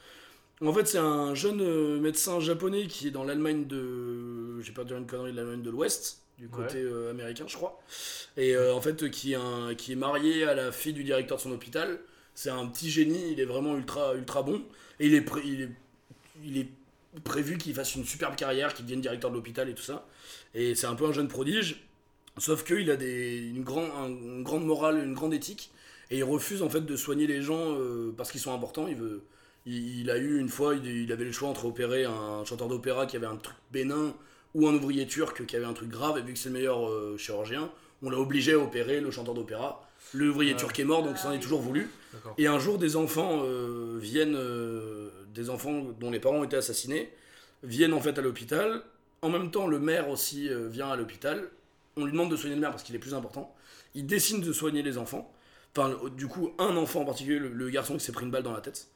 En 0.65 0.73
fait, 0.73 0.85
c'est 0.87 0.97
un 0.97 1.35
jeune 1.35 1.61
euh, 1.61 1.99
médecin 1.99 2.39
japonais 2.41 2.87
qui 2.87 3.07
est 3.07 3.11
dans 3.11 3.23
l'Allemagne 3.23 3.65
de. 3.65 4.59
J'ai 4.61 4.73
pas 4.73 4.83
dire 4.83 4.97
une 4.97 5.07
connerie 5.07 5.31
de 5.31 5.37
l'Allemagne 5.37 5.61
de 5.61 5.69
l'Ouest, 5.69 6.23
du 6.37 6.49
côté 6.49 6.77
euh, 6.81 7.11
américain, 7.11 7.45
je 7.47 7.55
crois. 7.55 7.79
Et 8.35 8.55
euh, 8.55 8.73
en 8.73 8.81
fait, 8.81 9.09
qui 9.09 9.33
est, 9.33 9.35
un, 9.35 9.73
qui 9.75 9.93
est 9.93 9.95
marié 9.95 10.43
à 10.43 10.53
la 10.55 10.71
fille 10.73 10.93
du 10.93 11.03
directeur 11.05 11.37
de 11.37 11.41
son 11.41 11.51
hôpital. 11.51 11.99
C'est 12.35 12.49
un 12.49 12.65
petit 12.67 12.89
génie, 12.89 13.31
il 13.31 13.39
est 13.39 13.45
vraiment 13.45 13.75
ultra, 13.77 14.15
ultra 14.15 14.43
bon. 14.43 14.61
Et 14.99 15.07
il 15.07 15.13
est, 15.13 15.21
pré- 15.21 15.41
il 15.45 15.61
est, 15.61 15.69
il 16.43 16.57
est 16.57 16.67
prévu 17.23 17.57
qu'il 17.57 17.73
fasse 17.73 17.95
une 17.95 18.05
superbe 18.05 18.35
carrière, 18.35 18.73
qu'il 18.73 18.85
devienne 18.85 19.01
directeur 19.01 19.29
de 19.31 19.35
l'hôpital 19.35 19.69
et 19.69 19.73
tout 19.75 19.83
ça. 19.83 20.07
Et 20.53 20.75
c'est 20.75 20.87
un 20.87 20.95
peu 20.95 21.05
un 21.05 21.13
jeune 21.13 21.27
prodige. 21.29 21.85
Sauf 22.37 22.63
qu'il 22.65 22.91
a 22.91 22.95
des, 22.97 23.37
une, 23.37 23.63
grand, 23.63 23.83
un- 23.97 24.09
une 24.09 24.43
grande 24.43 24.65
morale, 24.65 25.03
une 25.03 25.13
grande 25.13 25.33
éthique. 25.33 25.71
Et 26.11 26.17
il 26.17 26.23
refuse 26.23 26.61
en 26.63 26.69
fait 26.69 26.81
de 26.81 26.95
soigner 26.97 27.27
les 27.27 27.41
gens 27.41 27.75
euh, 27.77 28.13
parce 28.17 28.31
qu'ils 28.31 28.41
sont 28.41 28.53
importants. 28.53 28.87
Il, 28.87 28.95
veut, 28.95 29.23
il, 29.65 30.01
il 30.01 30.09
a 30.09 30.17
eu 30.17 30.39
une 30.39 30.49
fois, 30.49 30.75
il, 30.75 30.85
il 30.85 31.11
avait 31.11 31.25
le 31.25 31.31
choix 31.31 31.49
entre 31.49 31.65
opérer 31.65 32.05
un 32.05 32.43
chanteur 32.45 32.67
d'opéra 32.67 33.05
qui 33.05 33.15
avait 33.17 33.25
un 33.27 33.37
truc 33.37 33.55
bénin 33.71 34.13
ou 34.55 34.67
un 34.67 34.73
ouvrier 34.73 35.05
turc 35.07 35.45
qui 35.45 35.55
avait 35.55 35.65
un 35.65 35.73
truc 35.73 35.89
grave. 35.89 36.17
Et 36.17 36.21
vu 36.21 36.33
que 36.33 36.39
c'est 36.39 36.49
le 36.49 36.55
meilleur 36.55 36.87
euh, 36.87 37.15
chirurgien, 37.17 37.71
on 38.01 38.09
l'a 38.09 38.17
obligé 38.17 38.53
à 38.53 38.59
opérer 38.59 39.01
le 39.01 39.11
chanteur 39.11 39.33
d'opéra. 39.33 39.85
L'ouvrier 40.13 40.53
Ouais. 40.53 40.57
turc 40.57 40.79
est 40.79 40.83
mort, 40.85 41.03
donc 41.03 41.13
il 41.17 41.19
s'en 41.19 41.31
est 41.31 41.39
toujours 41.39 41.61
voulu. 41.61 41.89
Et 42.39 42.47
un 42.47 42.57
jour, 42.57 42.77
des 42.79 42.95
enfants 42.95 43.41
euh, 43.43 43.99
viennent, 44.01 44.35
euh, 44.35 45.09
des 45.35 45.49
enfants 45.51 45.83
dont 45.99 46.09
les 46.09 46.19
parents 46.19 46.37
ont 46.37 46.43
été 46.43 46.55
assassinés, 46.55 47.11
viennent 47.61 47.93
en 47.93 47.99
fait 47.99 48.17
à 48.17 48.21
l'hôpital. 48.21 48.81
En 49.21 49.29
même 49.29 49.51
temps, 49.51 49.67
le 49.67 49.77
maire 49.79 50.09
aussi 50.09 50.49
vient 50.69 50.89
à 50.89 50.95
l'hôpital. 50.95 51.49
On 51.97 52.05
lui 52.05 52.11
demande 52.13 52.31
de 52.31 52.37
soigner 52.37 52.55
le 52.55 52.61
maire 52.61 52.71
parce 52.71 52.83
qu'il 52.83 52.95
est 52.95 52.99
plus 52.99 53.13
important. 53.13 53.53
Il 53.93 54.07
décide 54.07 54.41
de 54.43 54.53
soigner 54.53 54.81
les 54.81 54.97
enfants. 54.97 55.31
Enfin, 55.75 55.95
du 56.15 56.27
coup, 56.27 56.51
un 56.57 56.75
enfant 56.77 57.01
en 57.01 57.05
particulier, 57.05 57.37
le, 57.37 57.49
le 57.49 57.69
garçon 57.69 57.95
qui 57.97 58.03
s'est 58.03 58.11
pris 58.13 58.25
une 58.25 58.31
balle 58.31 58.43
dans 58.43 58.53
la 58.53 58.61
tête. 58.61 58.87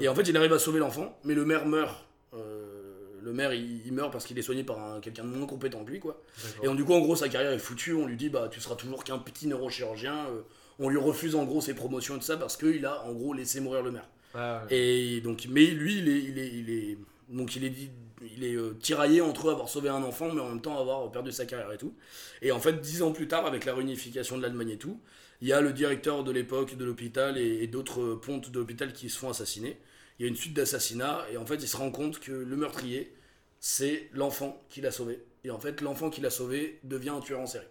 Et 0.00 0.08
en 0.08 0.14
fait, 0.14 0.22
il 0.22 0.36
arrive 0.36 0.52
à 0.52 0.58
sauver 0.58 0.78
l'enfant, 0.80 1.18
mais 1.24 1.34
le 1.34 1.44
maire 1.44 1.66
meurt. 1.66 2.04
Euh, 2.34 2.80
le 3.22 3.32
maire, 3.32 3.52
il, 3.54 3.86
il 3.86 3.92
meurt 3.92 4.12
parce 4.12 4.24
qu'il 4.26 4.38
est 4.38 4.42
soigné 4.42 4.64
par 4.64 4.78
un- 4.78 5.00
quelqu'un 5.00 5.24
de 5.24 5.28
moins 5.28 5.46
compétent 5.46 5.84
que 5.84 5.90
lui, 5.90 6.00
quoi. 6.00 6.20
Et 6.62 6.66
donc, 6.66 6.76
du 6.76 6.84
coup, 6.84 6.92
en 6.94 7.00
gros, 7.00 7.16
sa 7.16 7.28
carrière 7.28 7.52
est 7.52 7.58
foutue. 7.58 7.94
On 7.94 8.06
lui 8.06 8.16
dit, 8.16 8.28
bah, 8.28 8.48
tu 8.50 8.60
seras 8.60 8.74
toujours 8.74 9.04
qu'un 9.04 9.18
petit 9.18 9.46
neurochirurgien. 9.46 10.26
Euh, 10.30 10.42
on 10.80 10.88
lui 10.88 10.98
refuse 10.98 11.34
en 11.36 11.44
gros 11.44 11.60
ses 11.60 11.74
promotions 11.74 12.16
et 12.16 12.18
tout 12.18 12.24
ça 12.24 12.36
parce 12.36 12.56
qu'il 12.56 12.84
a 12.84 13.04
en 13.04 13.12
gros 13.12 13.32
laissé 13.32 13.60
mourir 13.60 13.82
le 13.82 13.92
maire. 13.92 14.08
Ah, 14.34 14.64
ouais. 14.68 14.76
Et 14.76 15.20
donc, 15.20 15.46
mais 15.48 15.66
lui, 15.66 15.98
il 15.98 16.08
est, 16.08 16.22
il 16.24 16.38
est, 16.38 16.48
il 16.48 16.70
est, 16.70 16.98
donc 17.28 17.54
il 17.54 17.64
est, 17.64 17.70
dit- 17.70 17.90
il 18.36 18.42
est 18.44 18.56
euh, 18.56 18.76
tiraillé 18.80 19.20
entre 19.20 19.50
avoir 19.52 19.68
sauvé 19.68 19.88
un 19.88 20.02
enfant, 20.02 20.32
mais 20.32 20.40
en 20.40 20.48
même 20.48 20.60
temps 20.60 20.76
avoir 20.78 21.10
perdu 21.12 21.30
sa 21.30 21.46
carrière 21.46 21.70
et 21.72 21.78
tout. 21.78 21.94
Et 22.42 22.50
en 22.50 22.58
fait, 22.58 22.80
dix 22.80 23.02
ans 23.02 23.12
plus 23.12 23.28
tard, 23.28 23.46
avec 23.46 23.64
la 23.64 23.74
réunification 23.74 24.36
de 24.36 24.42
l'Allemagne 24.42 24.70
et 24.70 24.76
tout, 24.78 24.98
il 25.40 25.48
y 25.48 25.52
a 25.52 25.60
le 25.60 25.72
directeur 25.72 26.24
de 26.24 26.32
l'époque 26.32 26.76
de 26.76 26.84
l'hôpital 26.84 27.36
et, 27.38 27.62
et 27.62 27.66
d'autres 27.66 28.14
pontes 28.14 28.50
de 28.50 28.58
l'hôpital 28.58 28.92
qui 28.92 29.10
se 29.10 29.18
font 29.18 29.30
assassiner. 29.30 29.78
Il 30.18 30.22
y 30.22 30.26
a 30.26 30.28
une 30.28 30.36
suite 30.36 30.54
d'assassinats 30.54 31.24
et 31.32 31.36
en 31.36 31.44
fait, 31.46 31.56
il 31.56 31.68
se 31.68 31.76
rend 31.76 31.90
compte 31.90 32.20
que 32.20 32.32
le 32.32 32.56
meurtrier, 32.56 33.12
c'est 33.60 34.08
l'enfant 34.12 34.62
qui 34.68 34.80
l'a 34.80 34.90
sauvé. 34.90 35.22
Et 35.44 35.50
en 35.50 35.58
fait, 35.58 35.80
l'enfant 35.80 36.08
qui 36.10 36.20
l'a 36.20 36.30
sauvé 36.30 36.78
devient 36.84 37.10
un 37.10 37.20
tueur 37.20 37.40
en 37.40 37.46
série. 37.46 37.66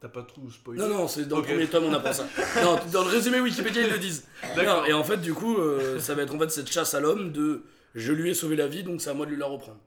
T'as 0.00 0.08
pas 0.08 0.22
tout 0.22 0.50
spoilé 0.50 0.80
Non, 0.80 0.88
non, 0.88 1.06
c'est 1.06 1.28
dans 1.28 1.36
le 1.36 1.42
premier 1.44 1.68
tome, 1.68 1.84
on 1.84 1.92
apprend 1.92 2.12
ça. 2.12 2.26
Non, 2.62 2.76
dans 2.92 3.04
le 3.04 3.10
résumé 3.10 3.40
Wikipédia, 3.40 3.82
ils 3.82 3.90
le 3.92 3.98
disent. 3.98 4.24
D'accord. 4.56 4.82
Non, 4.82 4.86
et 4.86 4.92
en 4.92 5.04
fait, 5.04 5.18
du 5.18 5.32
coup, 5.32 5.58
euh, 5.58 6.00
ça 6.00 6.14
va 6.16 6.22
être 6.22 6.34
en 6.34 6.38
fait 6.40 6.50
cette 6.50 6.72
chasse 6.72 6.94
à 6.94 7.00
l'homme 7.00 7.30
de 7.30 7.62
je 7.94 8.12
lui 8.12 8.30
ai 8.30 8.34
sauvé 8.34 8.56
la 8.56 8.66
vie, 8.66 8.82
donc 8.82 9.00
c'est 9.00 9.10
à 9.10 9.14
moi 9.14 9.26
de 9.26 9.30
lui 9.30 9.38
la 9.38 9.46
reprendre. 9.46 9.78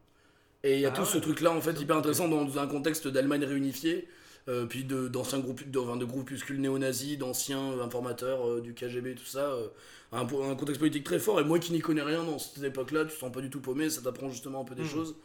Et 0.63 0.75
il 0.75 0.79
y 0.79 0.85
a 0.85 0.89
Ah 0.89 0.95
tout 0.95 1.01
ouais. 1.01 1.07
ce 1.07 1.17
truc-là, 1.17 1.51
en 1.51 1.59
fait, 1.59 1.79
hyper 1.81 1.97
intéressant 1.97 2.29
dans 2.29 2.57
un 2.59 2.67
contexte 2.67 3.07
d'Allemagne 3.09 3.43
réunifiée, 3.43 4.07
euh, 4.47 4.65
puis 4.65 4.84
d'anciens 4.84 5.39
groupes, 5.39 5.69
de, 5.69 5.79
enfin, 5.79 5.95
de 5.97 6.05
groupuscules 6.05 6.60
néo-nazis, 6.62 7.17
d'anciens 7.17 7.71
euh, 7.73 7.84
informateurs 7.84 8.47
euh, 8.47 8.62
du 8.62 8.73
KGB, 8.73 9.15
tout 9.15 9.25
ça. 9.25 9.39
euh, 9.51 9.67
un, 10.12 10.25
contexte 10.55 10.79
politique 10.79 11.03
très 11.03 11.19
fort. 11.19 11.39
Et 11.41 11.43
moi 11.43 11.60
qui 11.60 11.73
n'y 11.73 11.79
connais 11.79 12.01
rien 12.03 12.23
dans 12.23 12.39
cette 12.39 12.63
époque-là, 12.63 13.05
tu 13.05 13.13
te 13.13 13.19
sens 13.19 13.31
pas 13.31 13.41
du 13.41 13.49
tout 13.49 13.60
paumé, 13.60 13.89
ça 13.89 14.01
t'apprend 14.01 14.29
justement 14.29 14.62
un 14.62 14.65
peu 14.65 14.75
des 14.75 14.84
Mhm. 14.84 14.89
choses. 14.89 15.15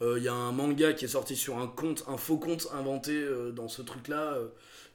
Il 0.00 0.22
y 0.22 0.28
a 0.28 0.32
un 0.32 0.52
manga 0.52 0.92
qui 0.92 1.06
est 1.06 1.08
sorti 1.08 1.34
sur 1.34 1.58
un 1.58 1.66
compte, 1.66 2.04
un 2.06 2.16
faux 2.16 2.38
compte 2.38 2.68
inventé 2.72 3.20
dans 3.56 3.66
ce 3.66 3.82
truc-là. 3.82 4.38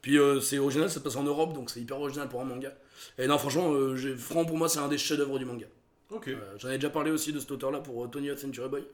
Puis 0.02 0.18
c'est 0.42 0.60
original, 0.60 0.88
ça 0.90 0.96
se 0.96 1.00
passe 1.02 1.18
en 1.18 1.24
Europe, 1.24 1.52
donc 1.54 1.70
c'est 1.70 1.82
hyper 1.82 2.00
original 2.00 2.30
pour 2.30 2.40
un 2.40 2.46
manga. 2.46 2.74
Et 3.18 3.28
non, 3.28 3.38
franchement, 3.38 3.74
franchement, 4.18 4.46
pour 4.46 4.58
moi, 4.58 4.70
c'est 4.70 4.80
un 4.80 4.88
des 4.88 4.98
chefs-d'œuvre 4.98 5.38
du 5.40 5.44
manga. 5.46 5.66
Ok. 6.10 6.30
Euh, 6.30 6.38
J'en 6.58 6.70
ai 6.70 6.76
déjà 6.76 6.90
parlé 6.90 7.12
aussi 7.12 7.34
de 7.34 7.40
cet 7.42 7.52
auteur-là 7.52 7.80
pour 7.80 8.10
Tony 8.10 8.30
Hawk 8.30 8.40
Century 8.40 8.70
Boy. 8.70 8.86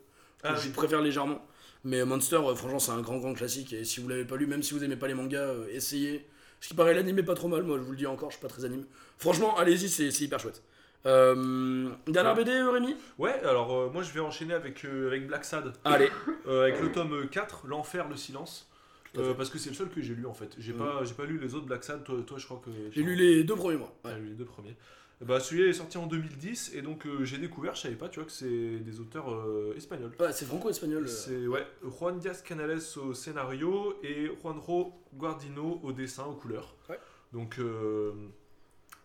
Ah, 0.43 0.55
je 0.55 0.67
oui. 0.67 0.73
préfère 0.73 1.01
légèrement. 1.01 1.45
Mais 1.83 2.03
Monster, 2.03 2.39
franchement, 2.55 2.79
c'est 2.79 2.91
un 2.91 3.01
grand, 3.01 3.17
grand 3.17 3.33
classique. 3.33 3.73
Et 3.73 3.83
si 3.85 4.01
vous 4.01 4.07
l'avez 4.09 4.25
pas 4.25 4.35
lu, 4.35 4.47
même 4.47 4.63
si 4.63 4.73
vous 4.73 4.83
aimez 4.83 4.97
pas 4.97 5.07
les 5.07 5.13
mangas, 5.13 5.39
euh, 5.39 5.67
essayez. 5.71 6.27
Ce 6.59 6.67
qui 6.67 6.73
paraît, 6.73 6.93
l'anime 6.93 7.17
est 7.19 7.23
pas 7.23 7.35
trop 7.35 7.47
mal. 7.47 7.63
Moi, 7.63 7.77
je 7.77 7.83
vous 7.83 7.91
le 7.91 7.97
dis 7.97 8.05
encore, 8.07 8.29
je 8.31 8.35
suis 8.37 8.41
pas 8.41 8.49
très 8.49 8.65
anime. 8.65 8.85
Franchement, 9.17 9.57
allez-y, 9.57 9.87
c'est 9.89 10.09
hyper 10.23 10.39
chouette. 10.39 10.61
Euh, 11.05 11.89
dernière 12.07 12.35
BD, 12.35 12.51
Rémi? 12.61 12.93
Ouais, 13.17 13.31
alors 13.45 13.73
euh, 13.73 13.89
moi 13.89 14.03
je 14.03 14.11
vais 14.11 14.19
enchaîner 14.19 14.53
avec, 14.53 14.83
euh, 14.83 15.07
avec 15.07 15.27
Black 15.27 15.45
Sad, 15.45 15.71
Allez. 15.85 16.09
avec 16.45 16.81
le 16.81 16.91
tome 16.91 17.29
4, 17.29 17.67
L'Enfer, 17.67 18.09
le 18.09 18.17
Silence. 18.17 18.69
Parce 19.13 19.49
que 19.49 19.57
c'est 19.57 19.69
le 19.69 19.75
seul 19.75 19.87
que 19.89 20.01
j'ai 20.01 20.13
lu 20.13 20.25
en 20.25 20.33
fait. 20.33 20.51
J'ai 20.59 20.73
Mhm. 20.73 20.79
pas, 20.79 21.03
j'ai 21.05 21.13
pas 21.13 21.23
lu 21.23 21.39
les 21.39 21.55
autres 21.55 21.65
Black 21.65 21.85
Sad. 21.85 22.03
Toi, 22.03 22.17
toi 22.27 22.37
je 22.37 22.45
crois 22.45 22.61
que. 22.63 22.69
J'ai 22.91 23.01
lu 23.01 23.15
les 23.15 23.45
deux 23.45 23.55
premiers 23.55 23.77
mois. 23.77 23.97
T'as 24.03 24.09
Ouais. 24.09 24.19
lu 24.19 24.27
les 24.27 24.35
deux 24.35 24.43
premiers. 24.45 24.75
Bah, 25.21 25.39
celui-là 25.41 25.67
est 25.69 25.73
sorti 25.73 25.97
en 25.97 26.07
2010 26.07 26.71
et 26.75 26.81
donc 26.81 27.05
euh, 27.05 27.25
j'ai 27.25 27.37
découvert, 27.37 27.75
je 27.75 27.81
savais 27.81 27.95
pas, 27.95 28.07
tu 28.07 28.19
vois, 28.19 28.25
que 28.25 28.31
c'est 28.31 28.79
des 28.79 28.99
auteurs 29.01 29.29
euh, 29.33 29.73
espagnols. 29.75 30.13
Ouais, 30.19 30.31
c'est 30.31 30.45
franco-espagnol. 30.45 31.03
euh. 31.03 31.07
C'est 31.07 31.45
ouais, 31.45 31.67
Juan 31.83 32.17
Diaz 32.19 32.41
Canales 32.41 32.79
au 33.05 33.13
scénario 33.13 33.97
et 34.01 34.31
Juanjo 34.41 34.93
Guardino 35.13 35.81
au 35.83 35.91
dessin, 35.91 36.23
aux 36.25 36.35
couleurs. 36.35 36.73
Ouais. 36.89 36.97
Donc, 37.33 37.59
euh, 37.59 38.13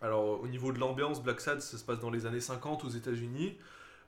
alors 0.01 0.41
au 0.41 0.47
niveau 0.47 0.71
de 0.71 0.79
l'ambiance, 0.79 1.21
Black 1.21 1.41
Sad, 1.41 1.59
ça 1.61 1.77
se 1.77 1.83
passe 1.83 1.99
dans 1.99 2.11
les 2.11 2.25
années 2.25 2.39
50 2.39 2.85
aux 2.85 2.89
États-Unis. 2.89 3.57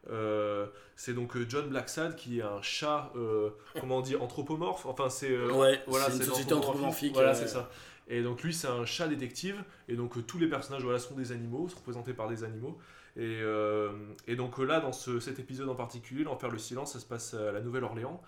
Euh, 0.09 0.67
c'est 0.95 1.13
donc 1.13 1.37
John 1.49 1.67
Blacksad 1.67 2.15
qui 2.15 2.39
est 2.39 2.43
un 2.43 2.61
chat, 2.61 3.11
euh, 3.17 3.49
comment 3.81 3.97
on 3.97 4.01
dit, 4.01 4.15
anthropomorphe. 4.15 4.85
Enfin, 4.85 5.09
c'est 5.09 5.31
euh, 5.31 5.51
Ouais, 5.51 5.81
voilà, 5.87 6.05
c'est 6.09 6.17
une 6.17 6.23
société 6.23 6.53
anthropomorphique. 6.53 7.13
Voilà, 7.13 7.35
c'est 7.35 7.47
ça. 7.47 7.69
Et 8.07 8.23
donc 8.23 8.43
lui, 8.43 8.53
c'est 8.53 8.67
un 8.67 8.85
chat 8.85 9.07
détective. 9.07 9.63
Et 9.87 9.95
donc 9.95 10.17
euh, 10.17 10.21
tous 10.21 10.37
les 10.39 10.47
personnages 10.47 10.83
voilà, 10.83 10.99
sont 10.99 11.15
des 11.15 11.31
animaux, 11.31 11.67
sont 11.69 11.77
représentés 11.79 12.13
par 12.13 12.27
des 12.29 12.43
animaux. 12.43 12.77
Et, 13.17 13.39
euh, 13.41 13.91
et 14.27 14.35
donc 14.35 14.59
euh, 14.59 14.63
là, 14.65 14.79
dans 14.79 14.91
ce- 14.93 15.19
cet 15.19 15.39
épisode 15.39 15.69
en 15.69 15.75
particulier, 15.75 16.23
l'Enfer 16.23 16.49
le 16.49 16.57
silence, 16.59 16.93
ça 16.93 16.99
se 16.99 17.05
passe 17.05 17.33
à 17.33 17.51
la 17.51 17.61
Nouvelle-Orléans. 17.61 18.21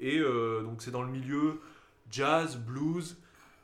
Et 0.00 0.18
donc 0.18 0.80
c'est 0.82 0.90
dans 0.90 1.02
le 1.02 1.10
milieu 1.10 1.60
jazz, 2.10 2.56
blues 2.56 3.18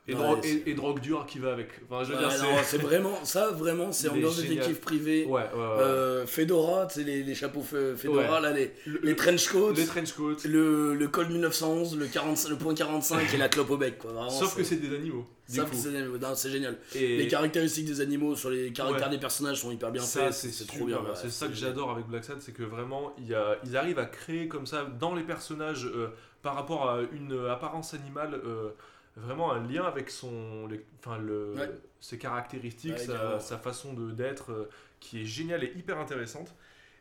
et, 0.07 0.15
Ouais, 0.15 0.39
et- 0.43 0.69
et 0.69 0.73
drogue 0.73 0.99
dure 1.01 1.25
qui 1.25 1.39
va 1.39 1.51
avec. 1.51 1.67
Enfin, 1.89 2.03
je 2.03 2.13
veux 2.13 2.15
Ouais, 2.23 2.29
dire, 2.33 2.43
non, 2.43 2.49
c'est 2.63 2.77
vraiment, 2.77 3.25
ça 3.25 3.49
vraiment, 3.51 3.91
c'est 3.91 4.09
génial. 4.13 4.31
détective 4.35 4.79
privé. 4.79 5.25
Ouais. 5.25 5.43
Euh, 5.55 6.25
Fedora, 6.25 6.85
tu 6.85 6.95
sais, 6.95 7.03
les, 7.03 7.23
les 7.23 7.35
chapeaux 7.35 7.61
fe- 7.61 7.95
Fedora, 7.95 8.39
là, 8.39 8.51
les, 8.53 8.71
Le- 8.85 8.99
les 9.03 9.15
trench 9.15 9.47
coats, 9.49 9.73
les 9.75 9.85
trench 9.85 10.13
coats. 10.13 10.35
le, 10.45 10.93
le 10.95 11.07
col 11.09 11.27
1911, 11.27 11.97
le, 11.97 12.05
45, 12.07 12.49
le 12.49 12.55
point 12.57 12.73
45 12.73 13.33
et 13.33 13.37
la 13.37 13.49
clope 13.49 13.69
au 13.69 13.77
bec, 13.77 13.97
quoi. 13.97 14.11
Vraiment, 14.11 14.29
Sauf 14.29 14.55
que 14.55 14.63
c'est 14.63 14.77
des 14.77 14.95
animaux. 14.95 15.25
Sauf 15.49 15.65
coup. 15.65 15.71
que 15.71 15.77
c'est 15.77 15.91
non, 15.91 16.35
c'est 16.35 16.49
génial. 16.51 16.77
Et 16.95 17.17
Les 17.17 17.27
caractéristiques 17.27 17.85
des 17.85 18.01
animaux 18.01 18.35
sur 18.35 18.49
les 18.49 18.71
caractères 18.73 19.09
des 19.09 19.17
personnages 19.17 19.61
sont 19.61 19.71
hyper 19.71 19.91
bien 19.91 20.01
ça, 20.01 20.25
faits, 20.31 20.33
c'est 20.33 20.67
trop 20.67 20.85
bien. 20.85 20.99
c'est 21.15 21.29
ça 21.31 21.47
que 21.47 21.53
j'adore 21.53 21.91
avec 21.91 22.05
Black 22.07 22.23
Sad, 22.25 22.37
c'est 22.39 22.51
que 22.53 22.63
vraiment, 22.63 23.13
y 23.19 23.33
a- 23.33 23.57
ils 23.65 23.75
arrivent 23.77 23.99
à 23.99 24.05
créer 24.05 24.47
comme 24.47 24.65
ça, 24.65 24.85
dans 24.99 25.15
les 25.15 25.23
personnages, 25.23 25.85
euh, 25.85 26.07
par 26.43 26.55
rapport 26.55 26.89
à 26.89 26.99
une 27.13 27.47
apparence 27.49 27.93
animale, 27.93 28.39
euh, 28.45 28.69
vraiment 29.17 29.51
un 29.51 29.67
lien 29.67 29.83
avec 29.83 30.09
son, 30.09 30.67
les- 30.67 30.85
enfin, 30.99 31.17
le, 31.17 31.53
Ouais. 31.55 31.69
ses 31.99 32.17
caractéristiques, 32.17 32.93
Ouais, 32.93 33.39
sa, 33.39 33.57
façon 33.57 33.93
de- 33.93 34.11
d'être, 34.11 34.51
euh, 34.51 34.69
qui 34.99 35.21
est 35.21 35.25
géniale 35.25 35.63
et 35.63 35.73
hyper 35.75 35.97
intéressante. 35.97 36.55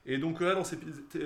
Et 0.07 0.18
donc 0.18 0.40
là, 0.40 0.55
dans, 0.55 0.64
ces 0.64 0.79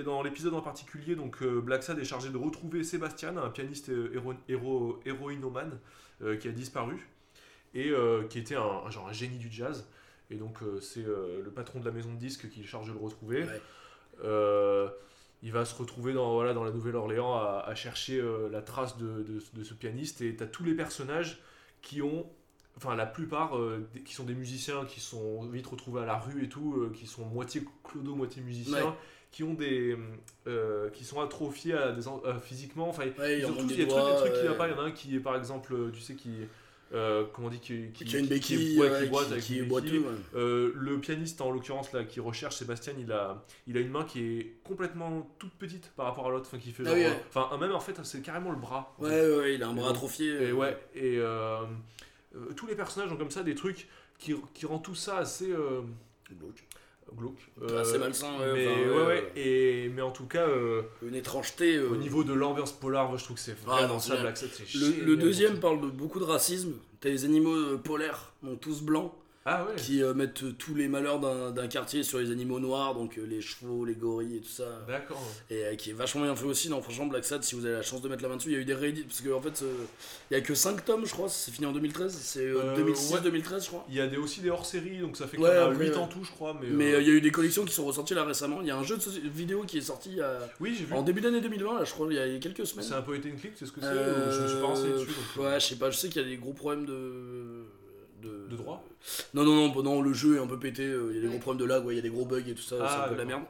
dans 0.04 0.22
l'épisode 0.22 0.54
en 0.54 0.62
particulier, 0.62 1.14
donc 1.14 1.42
euh, 1.42 1.60
Black 1.60 1.82
Sad 1.82 1.98
est 1.98 2.04
chargé 2.04 2.30
de 2.30 2.36
retrouver 2.36 2.82
Sébastien, 2.82 3.36
un 3.36 3.50
pianiste 3.50 3.90
euh, 3.90 4.10
héro, 4.14 4.34
héro- 4.48 5.00
héroïnomane 5.04 5.78
euh, 6.22 6.36
qui 6.36 6.48
a 6.48 6.50
disparu 6.52 7.08
et 7.74 7.90
euh, 7.90 8.24
qui 8.24 8.38
était 8.38 8.56
un, 8.56 8.62
un 8.86 8.90
genre 8.90 9.08
un 9.08 9.12
génie 9.12 9.38
du 9.38 9.50
jazz. 9.52 9.86
Et 10.30 10.36
donc 10.36 10.62
euh, 10.62 10.80
c'est 10.80 11.04
euh, 11.04 11.42
le 11.44 11.50
patron 11.50 11.80
de 11.80 11.84
la 11.84 11.90
maison 11.90 12.10
de 12.12 12.18
disques 12.18 12.48
qui 12.48 12.62
est 12.62 12.64
chargé 12.66 12.90
de 12.92 12.96
le 12.96 13.04
retrouver. 13.04 13.42
Ouais. 13.44 13.60
Il 15.42 15.52
va 15.52 15.64
se 15.64 15.74
retrouver 15.74 16.12
dans, 16.12 16.34
voilà, 16.34 16.52
dans 16.52 16.64
la 16.64 16.70
Nouvelle-Orléans 16.70 17.34
à, 17.34 17.64
à 17.66 17.74
chercher 17.74 18.20
euh, 18.20 18.48
la 18.50 18.60
trace 18.62 18.98
de, 18.98 19.22
de- 19.22 19.42
de 19.54 19.64
ce 19.64 19.72
pianiste. 19.74 20.20
Et 20.20 20.36
tu 20.36 20.42
as 20.42 20.46
tous 20.46 20.64
les 20.64 20.74
personnages 20.74 21.40
qui 21.80 22.02
ont, 22.02 22.26
enfin 22.76 22.94
la 22.94 23.06
plupart, 23.06 23.56
euh, 23.56 23.88
qui 24.04 24.12
sont 24.14 24.24
des 24.24 24.34
musiciens, 24.34 24.84
qui 24.84 25.00
sont 25.00 25.42
vite 25.48 25.66
retrouvés 25.66 26.02
à 26.02 26.04
la 26.04 26.18
rue 26.18 26.44
et 26.44 26.48
tout, 26.48 26.74
euh, 26.76 26.92
qui 26.94 27.06
sont 27.06 27.24
moitié 27.24 27.62
clodo, 27.84 28.14
moitié 28.14 28.42
musiciens, 28.42 28.84
Ouais. 28.88 28.92
qui 29.30 29.42
ont 29.44 29.54
des, 29.54 29.96
euh, 30.46 30.90
qui 30.90 31.04
sont 31.04 31.20
atrophiés 31.22 31.72
à 31.74 31.92
des, 31.92 32.06
en- 32.06 32.20
physiquement. 32.42 32.90
Enfin, 32.90 33.04
Ouais, 33.18 33.38
ils 33.38 33.40
il 33.40 33.46
ont 33.46 33.48
en 33.48 33.52
tous- 33.54 33.60
manque 33.62 33.70
il 33.70 33.78
y 33.78 33.82
a 33.82 33.84
des 33.86 33.90
des 33.90 34.16
trucs, 34.18 34.32
qui 34.42 34.48
ouais. 34.48 34.56
pas. 34.58 34.68
Il 34.68 34.72
y 34.72 34.74
en 34.74 34.80
a 34.80 34.82
un 34.84 34.90
qui 34.90 35.16
est 35.16 35.20
par 35.20 35.36
exemple, 35.36 35.74
tu 35.92 36.00
sais, 36.00 36.14
qui, 36.16 36.30
euh, 36.92 37.24
comment 37.32 37.48
on 37.48 37.50
dit, 37.50 37.60
qui, 37.60 37.90
Qui 37.92 38.16
a 38.16 38.18
une 38.18 38.24
qui- 38.26 38.30
béquille, 38.30 38.78
ouais, 38.80 38.90
ouais, 38.90 39.02
qui 39.04 39.08
boite 39.10 39.26
qui, 39.26 39.32
avec 39.32 39.44
qui 39.44 39.58
une 39.58 39.68
béquille. 39.68 39.98
ouais. 39.98 40.06
Euh, 40.34 40.72
le 40.74 40.98
pianiste 40.98 41.40
en 41.40 41.50
l'occurrence 41.50 41.92
là 41.92 42.04
qui 42.04 42.18
recherche 42.20 42.56
Sébastien, 42.56 42.94
il 42.98 43.12
a, 43.12 43.44
il 43.66 43.76
a 43.76 43.80
une 43.80 43.90
main 43.90 44.04
qui 44.04 44.20
est 44.38 44.56
complètement 44.64 45.34
toute 45.38 45.52
petite 45.54 45.90
par 45.96 46.06
rapport 46.06 46.26
à 46.26 46.30
l'autre, 46.30 46.46
enfin 46.48 46.58
qui 46.58 46.72
fait 46.72 46.82
Ah 46.86 46.90
genre, 46.90 46.94
oui, 46.96 47.04
euh, 47.04 47.10
ouais. 47.10 47.24
enfin 47.34 47.56
même 47.58 47.72
en 47.72 47.80
fait 47.80 47.98
c'est 48.04 48.22
carrément 48.22 48.50
le 48.50 48.58
bras. 48.58 48.94
Ouais, 48.98 49.10
fait. 49.10 49.30
ouais, 49.30 49.36
ouais, 49.38 49.54
il 49.54 49.62
a 49.62 49.68
un 49.68 49.74
bras 49.74 49.90
atrophié. 49.90 50.48
Et 50.48 50.52
ouais, 50.52 50.76
et 50.94 51.16
euh, 51.18 51.58
tous 52.56 52.66
les 52.66 52.74
personnages 52.74 53.12
ont 53.12 53.16
comme 53.16 53.30
ça 53.30 53.42
des 53.42 53.54
trucs 53.54 53.86
qui, 54.18 54.34
qui 54.54 54.66
rend 54.66 54.78
tout 54.78 54.94
ça 54.94 55.18
assez 55.18 55.48
glauque. 56.38 56.64
Glauque. 57.16 57.38
Assez 57.78 57.94
Euh, 57.94 57.98
malsain, 57.98 58.38
ouais. 58.38 58.52
mais, 58.54 58.88
ouais, 58.88 59.06
ouais, 59.06 59.32
et, 59.36 59.88
mais 59.94 60.02
en 60.02 60.10
tout 60.10 60.26
cas, 60.26 60.46
euh, 60.46 60.82
Une 61.02 61.14
étrangeté. 61.14 61.76
euh, 61.76 61.88
au 61.90 61.96
niveau 61.96 62.24
de 62.24 62.32
l'ambiance 62.32 62.72
polar, 62.72 63.16
je 63.18 63.24
trouve 63.24 63.36
que 63.36 63.42
c'est 63.42 63.56
Ah, 63.66 63.70
vraiment 63.82 63.98
ça. 63.98 64.16
Black 64.16 64.38
Le, 64.74 65.16
deuxième 65.16 65.58
parle 65.60 65.80
de 65.80 65.86
beaucoup 65.88 66.18
de 66.20 66.24
racisme. 66.24 66.72
T'as 67.00 67.08
les 67.08 67.24
animaux 67.24 67.78
polaires, 67.78 68.32
donc 68.42 68.60
tous 68.60 68.82
blancs, 68.82 69.12
Ah 69.46 69.64
ouais, 69.64 69.74
qui 69.76 70.02
euh, 70.02 70.12
mettent 70.12 70.58
tous 70.58 70.74
les 70.74 70.86
malheurs 70.86 71.18
d'un 71.52 71.66
quartier 71.66 72.02
sur 72.02 72.18
les 72.18 72.30
animaux 72.30 72.60
noirs, 72.60 72.94
donc 72.94 73.16
euh, 73.16 73.24
les 73.24 73.40
chevaux, 73.40 73.86
les 73.86 73.94
gorilles 73.94 74.36
et 74.36 74.40
tout 74.40 74.50
ça. 74.50 74.64
d'accord. 74.86 75.22
Et 75.48 75.64
euh, 75.64 75.74
qui 75.76 75.90
est 75.90 75.92
vachement 75.94 76.22
bien 76.24 76.36
fait 76.36 76.44
aussi. 76.44 76.68
Non, 76.68 76.82
franchement, 76.82 77.06
Black 77.06 77.24
Sad, 77.24 77.42
si 77.42 77.54
vous 77.54 77.64
avez 77.64 77.76
la 77.76 77.82
chance 77.82 78.02
de 78.02 78.08
mettre 78.10 78.22
la 78.22 78.28
main 78.28 78.36
dessus, 78.36 78.50
il 78.50 78.52
y 78.52 78.56
a 78.56 78.60
eu 78.60 78.66
des 78.66 78.74
réédits. 78.74 79.04
Parce 79.04 79.22
qu'en 79.22 79.40
fait, 79.40 79.64
il 80.30 80.34
y 80.34 80.36
a 80.36 80.42
que 80.42 80.54
5 80.54 80.84
tomes, 80.84 81.06
je 81.06 81.12
crois. 81.12 81.30
C'est 81.30 81.50
fini 81.52 81.66
en 81.66 81.72
2013. 81.72 82.12
C'est 82.12 82.40
euh, 82.40 82.74
Euh, 82.76 82.92
2006-2013, 82.92 83.62
je 83.64 83.68
crois. 83.68 83.86
Il 83.88 83.94
y 83.94 84.00
a 84.02 84.06
des, 84.06 84.18
aussi 84.18 84.42
des 84.42 84.50
hors-séries, 84.50 84.98
donc 84.98 85.16
ça 85.16 85.26
fait 85.26 85.38
Ouais, 85.38 85.48
en 85.48 85.52
a 85.52 85.64
après, 85.70 85.86
8 85.86 85.90
ouais. 85.92 85.96
en 85.96 86.06
tout, 86.06 86.22
je 86.22 86.30
crois. 86.32 86.58
Mais, 86.60 86.68
Mais 86.68 87.00
il 87.00 87.08
y 87.08 87.10
a 87.10 87.14
eu 87.14 87.22
des 87.22 87.30
collections 87.32 87.64
qui 87.64 87.72
sont 87.72 87.86
ressorties 87.86 88.12
là 88.12 88.24
récemment. 88.24 88.58
Il 88.60 88.66
y 88.68 88.70
a 88.70 88.76
un 88.76 88.84
jeu 88.84 88.98
de 88.98 89.28
vidéo 89.30 89.64
qui 89.66 89.78
est 89.78 89.80
sorti 89.80 90.18
oui, 90.60 90.74
vu. 90.86 90.94
en 90.94 91.02
début 91.02 91.22
d'année 91.22 91.40
2020, 91.40 91.78
là, 91.78 91.84
je 91.84 91.92
crois, 91.92 92.06
il 92.10 92.16
y 92.16 92.36
a 92.36 92.38
quelques 92.40 92.66
semaines. 92.66 92.84
C'est 92.84 92.92
un 92.94 93.00
point 93.00 93.16
and 93.16 93.38
click, 93.40 93.52
c'est 93.56 93.64
ce 93.64 93.72
que 93.72 93.80
c'est 93.80 93.88
Je 93.88 94.42
me 94.42 94.48
suis 94.48 94.58
pas 94.60 94.66
renseigné 94.66 94.92
dessus. 94.92 95.06
donc, 95.36 95.44
Ouais, 95.46 95.58
je 95.58 95.64
sais 95.66 95.76
pas, 95.76 95.90
je 95.90 95.96
sais 95.96 96.08
qu'il 96.10 96.20
y 96.20 96.24
a 96.26 96.28
des 96.28 96.36
gros 96.36 96.52
problèmes 96.52 96.84
de. 96.84 97.64
De, 98.22 98.48
De 98.50 98.56
droit 98.56 98.84
Non, 99.34 99.44
non, 99.44 99.68
non, 99.72 99.82
non, 99.82 100.02
le 100.02 100.12
jeu 100.12 100.36
est 100.36 100.40
un 100.40 100.46
peu 100.46 100.58
pété, 100.58 100.84
euh, 100.84 101.08
il 101.10 101.16
y 101.16 101.18
a 101.18 101.22
des 101.22 101.28
gros 101.28 101.38
problèmes 101.38 101.60
de 101.66 101.68
lag, 101.72 101.84
ouais, 101.86 101.94
il 101.94 101.96
y 101.96 102.00
a 102.00 102.02
des 102.02 102.10
gros 102.10 102.24
bugs 102.26 102.38
et 102.46 102.54
tout 102.54 102.62
ça, 102.62 102.76
Ah, 102.82 102.88
c'est 102.88 103.04
un 103.04 103.08
peu 103.08 103.14
de 103.14 103.18
la 103.20 103.24
merde. 103.24 103.42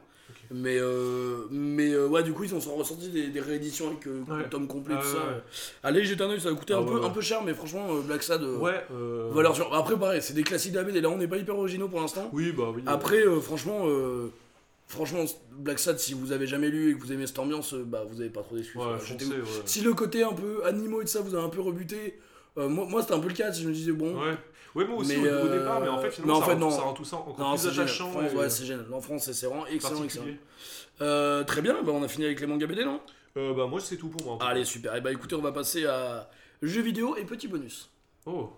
Mais, 0.49 0.77
euh, 0.79 1.45
mais 1.49 1.91
euh, 1.93 2.07
ouais, 2.07 2.23
du 2.23 2.31
coup, 2.33 2.43
ils 2.43 2.53
en 2.53 2.59
sont 2.61 2.75
ressortis 2.75 3.09
des, 3.09 3.27
des 3.27 3.39
rééditions 3.39 3.87
avec 3.87 4.05
euh, 4.07 4.21
Ouais. 4.29 4.49
tome 4.49 4.67
complet, 4.67 4.95
Ah, 4.97 5.01
tout 5.01 5.07
ça. 5.07 5.43
Allez, 5.83 6.03
jetez 6.05 6.23
un 6.23 6.29
oeil, 6.29 6.39
ça 6.41 6.49
va 6.49 6.55
coûter 6.55 6.73
Ah, 6.73 6.77
un, 6.77 6.81
ouais, 6.81 6.87
peu, 6.87 6.99
ouais. 6.99 7.05
un 7.05 7.09
peu 7.09 7.21
cher, 7.21 7.41
mais 7.43 7.53
franchement, 7.53 7.87
Black 8.05 8.23
Sad, 8.23 8.43
Ouais. 8.43 8.85
valeur 9.31 9.55
sûre. 9.55 9.73
Après, 9.73 9.97
pareil, 9.97 10.21
c'est 10.21 10.33
des 10.33 10.43
classiques 10.43 10.73
d'Abed, 10.73 10.95
et 10.95 11.01
là, 11.01 11.09
on 11.09 11.17
n'est 11.17 11.27
pas 11.27 11.37
hyper 11.37 11.57
originaux 11.57 11.87
pour 11.89 11.99
l'instant. 12.01 12.29
Oui, 12.33 12.51
bah 12.51 12.71
oui. 12.73 12.81
Après, 12.85 13.23
franchement, 13.41 13.85
franchement, 14.87 15.23
Black 15.53 15.79
Sad, 15.79 15.99
si 15.99 16.13
vous 16.13 16.31
avez 16.31 16.47
jamais 16.47 16.69
lu 16.69 16.91
et 16.91 16.95
que 16.95 17.01
vous 17.01 17.11
aimez 17.13 17.27
cette 17.27 17.39
ambiance, 17.39 17.73
bah, 17.73 18.03
vous 18.09 18.19
avez 18.21 18.29
pas 18.29 18.41
trop 18.41 18.55
d'excuses. 18.55 18.81
Si 19.65 19.81
le 19.81 19.93
côté 19.93 20.23
un 20.23 20.33
peu 20.33 20.65
animaux 20.65 21.01
et 21.01 21.05
tout 21.05 21.11
ça 21.11 21.21
vous 21.21 21.35
a 21.35 21.41
un 21.41 21.49
peu 21.49 21.61
rebuté, 21.61 22.19
moi, 22.57 22.85
moi 22.89 23.01
c'était 23.01 23.13
un 23.13 23.19
peu 23.19 23.29
le 23.29 23.33
cas, 23.33 23.51
je 23.51 23.67
me 23.67 23.73
disais, 23.73 23.91
bon. 23.93 24.15
Ouais. 24.75 24.83
Ouais, 24.83 24.87
moi 24.89 24.97
aussi 24.99 25.17
Mais, 25.17 25.29
au, 25.29 25.33
au 25.33 25.47
euh, 25.47 25.59
départ, 25.59 25.81
mais 25.81 25.87
en 25.89 25.97
fait, 25.99 26.05
mais 26.05 26.11
finalement, 26.11 26.37
en 26.37 26.39
ça, 26.39 26.45
fait, 26.45 26.53
rend, 26.53 26.59
non. 26.59 26.71
ça 26.71 26.81
rend 26.81 26.93
tout 26.93 27.03
ça 27.05 27.15
encore 27.17 27.39
Non, 27.39 27.57
plus 27.57 27.67
attachant. 27.67 28.11
France, 28.11 28.31
et 28.31 28.35
ouais, 28.35 28.49
c'est 28.49 28.65
génial. 28.65 28.85
En 28.93 29.01
France, 29.01 29.31
c'est 29.31 29.45
vraiment 29.45 29.67
excellent, 29.67 30.03
excellent. 30.03 30.25
Euh, 31.01 31.43
très 31.43 31.61
bien, 31.61 31.81
bah, 31.83 31.91
on 31.93 32.03
a 32.03 32.07
fini 32.07 32.25
avec 32.25 32.39
les 32.39 32.47
mangas 32.47 32.67
BD, 32.67 32.85
non? 32.85 33.01
Euh, 33.37 33.53
bah, 33.53 33.65
moi, 33.67 33.79
c'est 33.79 33.97
tout 33.97 34.09
pour 34.09 34.25
moi. 34.25 34.37
Allez, 34.47 34.65
super. 34.65 34.95
Et 34.95 35.01
bah 35.01 35.11
écoutez, 35.11 35.35
on 35.35 35.41
va 35.41 35.51
passer 35.51 35.85
à 35.85 36.29
jeux 36.61 36.81
vidéo 36.81 37.15
et 37.17 37.23
petit 37.25 37.47
bonus. 37.47 37.89
Oh. 38.25 38.49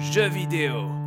Jeux 0.00 0.28
vidéo. 0.28 0.97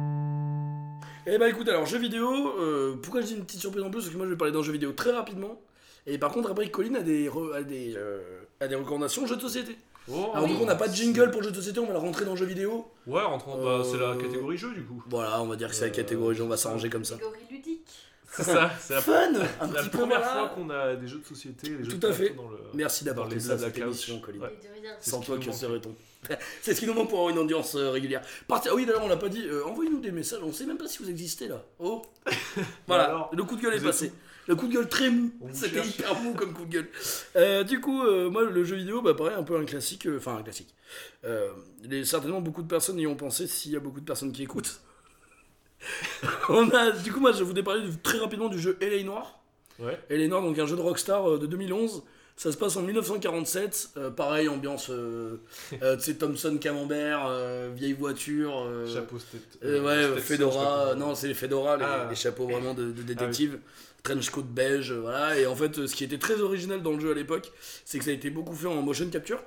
Et 1.27 1.37
bah 1.37 1.49
écoute, 1.49 1.67
alors 1.69 1.85
jeux 1.85 1.99
vidéo, 1.99 2.29
euh, 2.59 2.95
pourquoi 3.01 3.21
je 3.21 3.27
dis 3.27 3.35
une 3.35 3.45
petite 3.45 3.59
surprise 3.61 3.83
en 3.83 3.89
plus 3.91 3.99
Parce 4.01 4.11
que 4.11 4.17
moi 4.17 4.25
je 4.25 4.31
vais 4.31 4.37
parler 4.37 4.53
d'un 4.53 4.63
jeu 4.63 4.71
vidéo 4.71 4.91
très 4.91 5.11
rapidement. 5.11 5.61
Et 6.07 6.17
par 6.17 6.31
contre, 6.31 6.49
après, 6.49 6.69
Colin 6.71 6.95
a 6.95 7.01
des, 7.01 7.29
re- 7.29 7.53
a 7.53 7.61
des, 7.61 7.93
euh, 7.95 8.41
a 8.59 8.67
des 8.67 8.75
recommandations 8.75 9.25
jeux 9.27 9.35
de 9.35 9.41
société. 9.41 9.77
Oh. 10.11 10.31
Alors 10.33 10.47
du 10.47 10.55
coup, 10.55 10.63
on 10.63 10.65
n'a 10.65 10.75
pas 10.75 10.87
de 10.87 10.95
jingle 10.95 11.29
pour 11.29 11.43
jeux 11.43 11.51
de 11.51 11.55
société, 11.55 11.79
on 11.79 11.85
va 11.85 11.93
le 11.93 11.99
rentrer 11.99 12.25
dans 12.25 12.35
jeux 12.35 12.47
vidéo. 12.47 12.87
Ouais, 13.05 13.21
rentrons, 13.21 13.63
bah, 13.63 13.83
c'est 13.85 13.97
la 13.99 14.09
Euh, 14.09 14.15
catégorie 14.15 14.57
jeu 14.57 14.73
du 14.73 14.83
coup. 14.83 15.03
Voilà, 15.09 15.39
on 15.43 15.47
va 15.47 15.55
dire 15.55 15.69
que 15.69 15.75
c'est 15.75 15.85
la 15.85 15.91
Euh, 15.91 15.95
catégorie 15.95 16.35
jeu, 16.35 16.43
on 16.43 16.47
va 16.47 16.57
s'arranger 16.57 16.89
comme 16.89 17.05
ça. 17.05 17.15
Catégorie 17.15 17.39
ludique. 17.51 17.87
C'est 18.33 18.43
ça, 18.43 18.71
c'est 18.79 18.93
la, 18.95 19.01
Fun 19.01 19.13
Un 19.59 19.67
la 19.67 19.81
petit 19.83 19.89
peu 19.89 19.97
première 19.99 20.21
voilà. 20.21 20.33
fois 20.39 20.49
qu'on 20.55 20.69
a 20.71 20.95
des 20.95 21.07
jeux 21.07 21.19
de 21.19 21.25
société, 21.25 21.69
des 21.69 21.83
jeux 21.83 21.91
Tout 21.91 21.97
de 21.97 22.07
à 22.07 22.13
fait. 22.13 22.25
plateau 22.29 22.41
dans 22.43 22.49
le. 22.49 22.57
Merci 22.73 23.03
dans 23.03 23.11
d'apporter 23.11 23.35
les 23.35 23.41
ça 23.41 23.53
à 23.53 23.55
Blabla 23.57 23.73
cette 23.75 23.83
Couch. 23.83 23.93
émission, 24.09 24.19
Colin. 24.21 24.39
Ouais. 24.39 24.57
Et 24.63 24.67
de 24.67 24.81
rien. 24.81 24.91
C'est 24.99 25.09
Sans 25.11 25.21
ce 25.21 25.25
toi, 25.27 25.37
qui 25.37 25.47
que 25.47 25.51
serait-on? 25.53 25.95
C'est 26.61 26.73
ce 26.75 26.79
qui 26.79 26.85
nous 26.87 26.93
manque 26.93 27.09
pour 27.09 27.19
avoir 27.19 27.33
une 27.33 27.39
audience 27.39 27.75
euh, 27.75 27.89
régulière. 27.91 28.21
Ah 28.49 28.61
oui, 28.73 28.85
d'ailleurs, 28.85 29.03
on 29.03 29.07
l'a 29.09 29.17
pas 29.17 29.29
dit. 29.29 29.43
euh, 29.47 29.65
Envoyez-nous 29.65 29.99
des 29.99 30.11
messages. 30.11 30.39
On 30.43 30.51
sait 30.51 30.65
même 30.65 30.77
pas 30.77 30.87
si 30.87 30.99
vous 30.99 31.09
existez 31.09 31.47
là. 31.47 31.63
Oh 31.79 32.01
Voilà, 32.87 33.05
alors, 33.05 33.29
le 33.33 33.43
coup 33.43 33.55
de 33.55 33.61
gueule 33.61 33.73
est 33.73 33.77
vous 33.79 33.85
êtes 33.85 33.91
passé. 33.91 34.13
Le 34.47 34.55
coup 34.55 34.67
de 34.67 34.73
gueule 34.73 34.89
très 34.89 35.09
mou. 35.09 35.31
On 35.41 35.47
vous 35.47 35.53
C'était 35.55 35.75
cherche. 35.77 35.89
hyper 35.89 36.19
mou 36.21 36.33
comme 36.33 36.53
coup 36.53 36.65
de 36.65 36.71
gueule. 36.71 36.89
Euh, 37.35 37.63
du 37.63 37.79
coup, 37.79 38.03
euh, 38.03 38.29
moi, 38.29 38.43
le 38.43 38.63
jeu 38.63 38.75
vidéo, 38.75 39.01
bah, 39.01 39.13
pareil, 39.13 39.35
un 39.35 39.43
peu 39.43 39.55
un 39.57 39.65
classique. 39.65 40.05
euh, 40.07 40.17
Enfin, 40.17 40.37
un 40.37 40.43
classique. 40.43 40.73
Euh, 41.25 41.49
les- 41.83 42.05
certainement, 42.05 42.41
beaucoup 42.41 42.61
de 42.63 42.67
personnes 42.67 42.99
y 42.99 43.07
ont 43.07 43.15
pensé 43.15 43.47
s'il 43.47 43.71
y 43.71 43.75
a 43.75 43.79
beaucoup 43.79 43.99
de 43.99 44.05
personnes 44.05 44.31
qui 44.31 44.43
écoutent. 44.43 44.81
on 46.49 46.69
a, 46.71 46.91
du 46.91 47.11
coup, 47.11 47.19
moi, 47.19 47.31
je 47.31 47.43
voulais 47.43 47.63
parler 47.63 47.87
du- 47.87 47.97
très 47.97 48.17
rapidement 48.19 48.49
du 48.49 48.59
jeu 48.59 48.77
L.A. 48.81 49.03
Noir. 49.03 49.39
Ouais. 49.79 49.99
Noire, 50.27 50.41
donc 50.43 50.57
un 50.59 50.65
jeu 50.65 50.75
de 50.75 50.81
Rockstar 50.81 51.27
euh, 51.31 51.37
de 51.39 51.47
2011. 51.47 52.03
Ça 52.37 52.51
se 52.51 52.57
passe 52.57 52.75
en 52.77 52.81
1947. 52.81 53.89
euh, 53.97 54.09
pareil, 54.09 54.47
ambiance, 54.49 54.89
euh, 54.89 55.37
euh, 55.83 55.95
tu 55.97 56.03
sais, 56.03 56.15
Thompson 56.15 56.57
Camembert, 56.59 57.25
euh, 57.27 57.69
vieille 57.75 57.93
voiture. 57.93 58.63
euh, 58.65 58.91
Chapeau 58.91 59.17
tête. 59.17 59.59
euh, 59.63 60.13
ouais, 60.13 60.19
Fedora. 60.21 60.95
non, 60.95 61.13
c'est 61.13 61.27
les 61.27 61.33
Fedora, 61.35 61.77
les, 61.77 61.83
Ah. 61.85 62.07
les 62.09 62.15
chapeaux 62.15 62.47
vraiment 62.47 62.73
de, 62.73 62.91
de 62.91 63.01
détective. 63.03 63.59
Trench 64.03 64.31
coat 64.31 64.41
beige, 64.49 64.91
euh, 64.91 65.01
voilà. 65.01 65.37
Et 65.37 65.45
en 65.45 65.55
fait, 65.55 65.85
ce 65.85 65.93
qui 65.93 66.03
était 66.03 66.17
très 66.17 66.41
original 66.41 66.81
dans 66.81 66.91
le 66.93 66.99
jeu 66.99 67.11
à 67.11 67.13
l'époque, 67.13 67.51
c'est 67.85 67.99
que 67.99 68.05
ça 68.05 68.09
a 68.09 68.13
été 68.13 68.31
beaucoup 68.31 68.55
fait 68.55 68.65
en 68.67 68.81
motion 68.81 69.07
capture. 69.11 69.39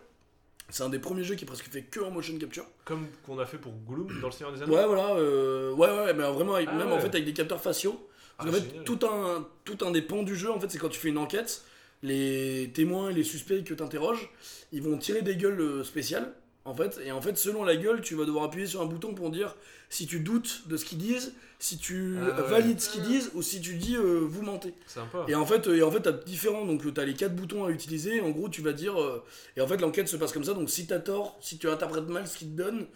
C'est 0.71 0.85
un 0.85 0.89
des 0.89 1.01
premiers 1.01 1.25
jeux 1.25 1.35
qui 1.35 1.45
est 1.45 1.47
presque 1.47 1.69
fait 1.71 1.83
que 1.83 1.99
en 2.01 2.11
motion 2.13 2.39
capture. 2.39 2.65
Comme 2.85 3.07
qu'on 3.27 3.39
a 3.41 3.47
fait 3.47 3.59
pour 3.59 3.73
Gloom 3.89 4.07
dans 4.21 4.29
le 4.29 4.33
Seigneur 4.33 4.53
des 4.55 4.63
Anneaux. 4.63 4.75
Ouais, 4.77 4.87
voilà. 4.87 5.15
euh, 5.17 5.73
ouais, 5.73 5.89
ouais, 5.89 6.15
mais 6.15 6.23
vraiment, 6.23 6.55
avec- 6.55 6.69
Ah 6.71 6.77
même 6.77 6.87
ouais. 6.89 6.95
en 6.95 7.01
fait 7.01 7.09
avec 7.09 7.25
des 7.25 7.33
capteurs 7.33 7.61
faciaux. 7.61 8.09
Ah, 8.39 8.45
qu'en 8.45 8.53
fait, 8.53 8.85
tout 8.85 8.99
un, 9.05 9.47
tout 9.65 9.79
un 9.85 9.91
des 9.91 10.03
pans 10.03 10.23
du 10.23 10.37
jeu, 10.37 10.51
en 10.53 10.59
fait, 10.61 10.71
c'est 10.71 10.79
quand 10.79 10.89
tu 10.89 10.99
fais 11.01 11.09
une 11.09 11.19
enquête, 11.19 11.63
les 12.05 12.71
témoins 12.75 13.11
et 13.11 13.13
les 13.13 13.25
suspects 13.25 13.65
que 13.65 13.75
tu 13.75 13.83
interroges, 13.83 14.31
ils 14.73 14.83
vont 14.83 14.97
tirer 14.99 15.23
des 15.23 15.35
gueules 15.37 15.61
euh, 15.61 15.85
spéciales, 15.85 16.33
en 16.65 16.75
fait. 16.75 17.01
Et 17.05 17.11
en 17.11 17.21
fait, 17.21 17.37
selon 17.37 17.65
la 17.65 17.75
gueule, 17.77 18.01
tu 18.03 18.15
vas 18.15 18.25
devoir 18.27 18.45
appuyer 18.45 18.67
sur 18.67 18.81
un 18.83 18.87
bouton 18.87 19.15
pour 19.15 19.31
dire 19.31 19.57
si 19.89 20.07
tu 20.07 20.21
doutes 20.21 20.69
de 20.69 20.77
ce 20.77 20.85
qu'ils 20.85 20.99
disent, 20.99 21.33
si 21.59 21.79
tu 21.79 22.17
Ah 22.21 22.43
ouais. 22.43 22.49
valides 22.49 22.81
ce 22.81 22.91
qu'ils 22.91 23.03
disent, 23.05 23.31
ou 23.35 23.41
si 23.43 23.61
tu 23.61 23.75
dis 23.77 23.97
euh, 23.97 24.21
vous 24.23 24.43
mentez. 24.43 24.75
Sympa. 24.87 25.25
Et 25.29 25.35
en 25.35 25.47
fait, 25.47 25.67
euh, 25.67 25.77
et 25.77 25.83
en 25.83 25.91
fait, 25.91 26.01
t'as 26.03 26.13
différents. 26.13 26.67
Donc, 26.67 26.83
t'as 26.93 27.05
les 27.05 27.15
quatre 27.15 27.35
boutons 27.35 27.65
à 27.65 27.71
utiliser. 27.71 28.21
En 28.21 28.31
gros, 28.31 28.49
tu 28.49 28.61
vas 28.61 28.73
dire. 28.73 29.01
euh, 29.01 29.23
et 29.57 29.61
en 29.63 29.67
fait, 29.67 29.81
l'enquête 29.81 30.09
se 30.09 30.17
passe 30.17 30.33
comme 30.33 30.45
ça. 30.45 30.53
Donc, 30.53 30.69
si 30.71 30.87
t'as 30.87 30.99
tort, 30.99 31.39
si 31.41 31.59
tu 31.59 31.69
interprètes 31.71 32.09
mal 32.09 32.27
ce 32.29 32.37
qu'ils 32.37 32.51
te 32.51 32.57
donnent, 32.63 32.87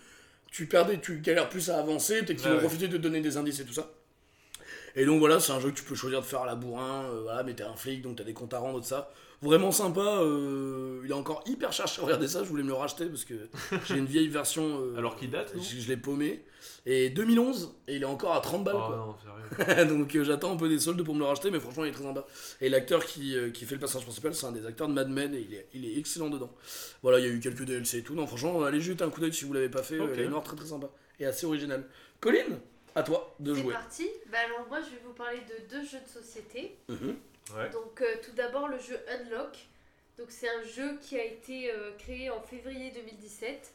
tu 0.50 0.66
perdais, 0.66 0.98
tu 1.00 1.20
galères 1.20 1.48
plus 1.48 1.70
à 1.70 1.78
avancer, 1.78 2.22
peut-être 2.22 2.38
qu'ils 2.38 2.48
vont 2.48 2.54
ouais. 2.56 2.60
profiter 2.60 2.88
de 2.88 2.96
te 2.96 3.02
donner 3.02 3.20
des 3.20 3.36
indices 3.36 3.60
et 3.60 3.64
tout 3.64 3.72
ça. 3.74 3.90
Et 4.96 5.04
donc 5.04 5.18
voilà, 5.20 5.40
c'est 5.40 5.52
un 5.52 5.60
jeu 5.60 5.70
que 5.70 5.76
tu 5.76 5.84
peux 5.84 5.94
choisir 5.94 6.20
de 6.20 6.26
faire 6.26 6.42
à 6.42 6.46
la 6.46 6.54
bourrin, 6.54 7.04
euh, 7.04 7.20
voilà, 7.22 7.42
mais 7.42 7.54
t'es 7.54 7.62
un 7.64 7.76
flic, 7.76 8.02
donc 8.02 8.16
t'as 8.16 8.24
des 8.24 8.32
comptes 8.34 8.54
à 8.54 8.58
rendre, 8.58 8.80
tout 8.80 8.86
ça. 8.86 9.10
Vraiment 9.40 9.70
sympa, 9.70 10.00
euh, 10.00 11.00
il 11.04 11.10
est 11.10 11.14
encore 11.14 11.44
hyper 11.46 11.72
cher, 11.72 11.86
j'ai 11.86 12.02
regardé 12.02 12.26
ça, 12.26 12.42
je 12.42 12.48
voulais 12.48 12.64
me 12.64 12.68
le 12.68 12.74
racheter 12.74 13.06
parce 13.06 13.24
que 13.24 13.34
j'ai 13.86 13.96
une 13.96 14.06
vieille 14.06 14.26
version. 14.28 14.80
euh, 14.80 14.94
Alors 14.98 15.14
qu'il 15.14 15.30
date, 15.30 15.52
je, 15.56 15.78
je 15.80 15.88
l'ai 15.88 15.96
paumé. 15.96 16.42
Et 16.86 17.10
2011, 17.10 17.72
et 17.86 17.96
il 17.96 18.02
est 18.02 18.06
encore 18.06 18.34
à 18.34 18.40
30 18.40 18.64
balles 18.64 18.74
Oh 18.76 19.14
quoi. 19.56 19.84
non, 19.84 19.98
donc 19.98 20.16
j'attends 20.22 20.52
un 20.52 20.56
peu 20.56 20.68
des 20.68 20.80
soldes 20.80 21.02
pour 21.04 21.14
me 21.14 21.20
le 21.20 21.26
racheter, 21.26 21.52
mais 21.52 21.60
franchement 21.60 21.84
il 21.84 21.90
est 21.90 21.92
très 21.92 22.02
sympa. 22.02 22.26
Et 22.60 22.68
l'acteur 22.68 23.04
qui, 23.04 23.36
qui 23.54 23.64
fait 23.64 23.74
le 23.74 23.80
personnage 23.80 24.04
principal, 24.06 24.34
c'est 24.34 24.46
un 24.46 24.52
des 24.52 24.66
acteurs 24.66 24.88
de 24.88 24.92
Mad 24.94 25.08
Men 25.08 25.32
et 25.34 25.46
il 25.48 25.54
est, 25.54 25.68
il 25.72 25.84
est 25.84 25.96
excellent 25.98 26.30
dedans. 26.30 26.50
Voilà, 27.02 27.20
il 27.20 27.26
y 27.26 27.28
a 27.28 27.32
eu 27.32 27.38
quelques 27.38 27.62
DLC 27.64 27.98
et 27.98 28.02
tout. 28.02 28.14
Non, 28.14 28.26
franchement, 28.26 28.64
allez 28.64 28.80
jeter 28.80 29.04
un 29.04 29.10
coup 29.10 29.20
d'œil 29.20 29.32
si 29.32 29.44
vous 29.44 29.52
l'avez 29.52 29.68
pas 29.68 29.84
fait. 29.84 30.00
Ok. 30.00 30.10
Il 30.14 30.20
est 30.22 30.28
noir 30.28 30.42
très 30.42 30.56
très 30.56 30.66
sympa 30.66 30.88
et 31.20 31.26
assez 31.26 31.46
original. 31.46 31.84
Colin, 32.20 32.58
à 32.94 33.02
toi 33.02 33.34
de 33.40 33.54
C'est 33.54 33.62
jouer. 33.62 33.72
parti. 33.72 34.08
Bah 34.30 34.38
alors 34.44 34.66
moi 34.68 34.80
je 34.80 34.90
vais 34.90 35.00
vous 35.04 35.12
parler 35.12 35.40
de 35.40 35.68
deux 35.68 35.84
jeux 35.84 36.00
de 36.00 36.08
société. 36.08 36.76
Mhm. 36.88 37.16
Ouais. 37.56 37.70
Donc 37.70 38.00
euh, 38.02 38.14
tout 38.24 38.32
d'abord 38.32 38.68
le 38.68 38.78
jeu 38.78 38.98
Unlock. 39.08 39.56
Donc 40.18 40.26
c'est 40.30 40.48
un 40.48 40.62
jeu 40.64 40.98
qui 41.00 41.18
a 41.18 41.24
été 41.24 41.70
euh, 41.70 41.92
créé 41.98 42.28
en 42.30 42.40
février 42.42 42.90
2017, 42.90 43.72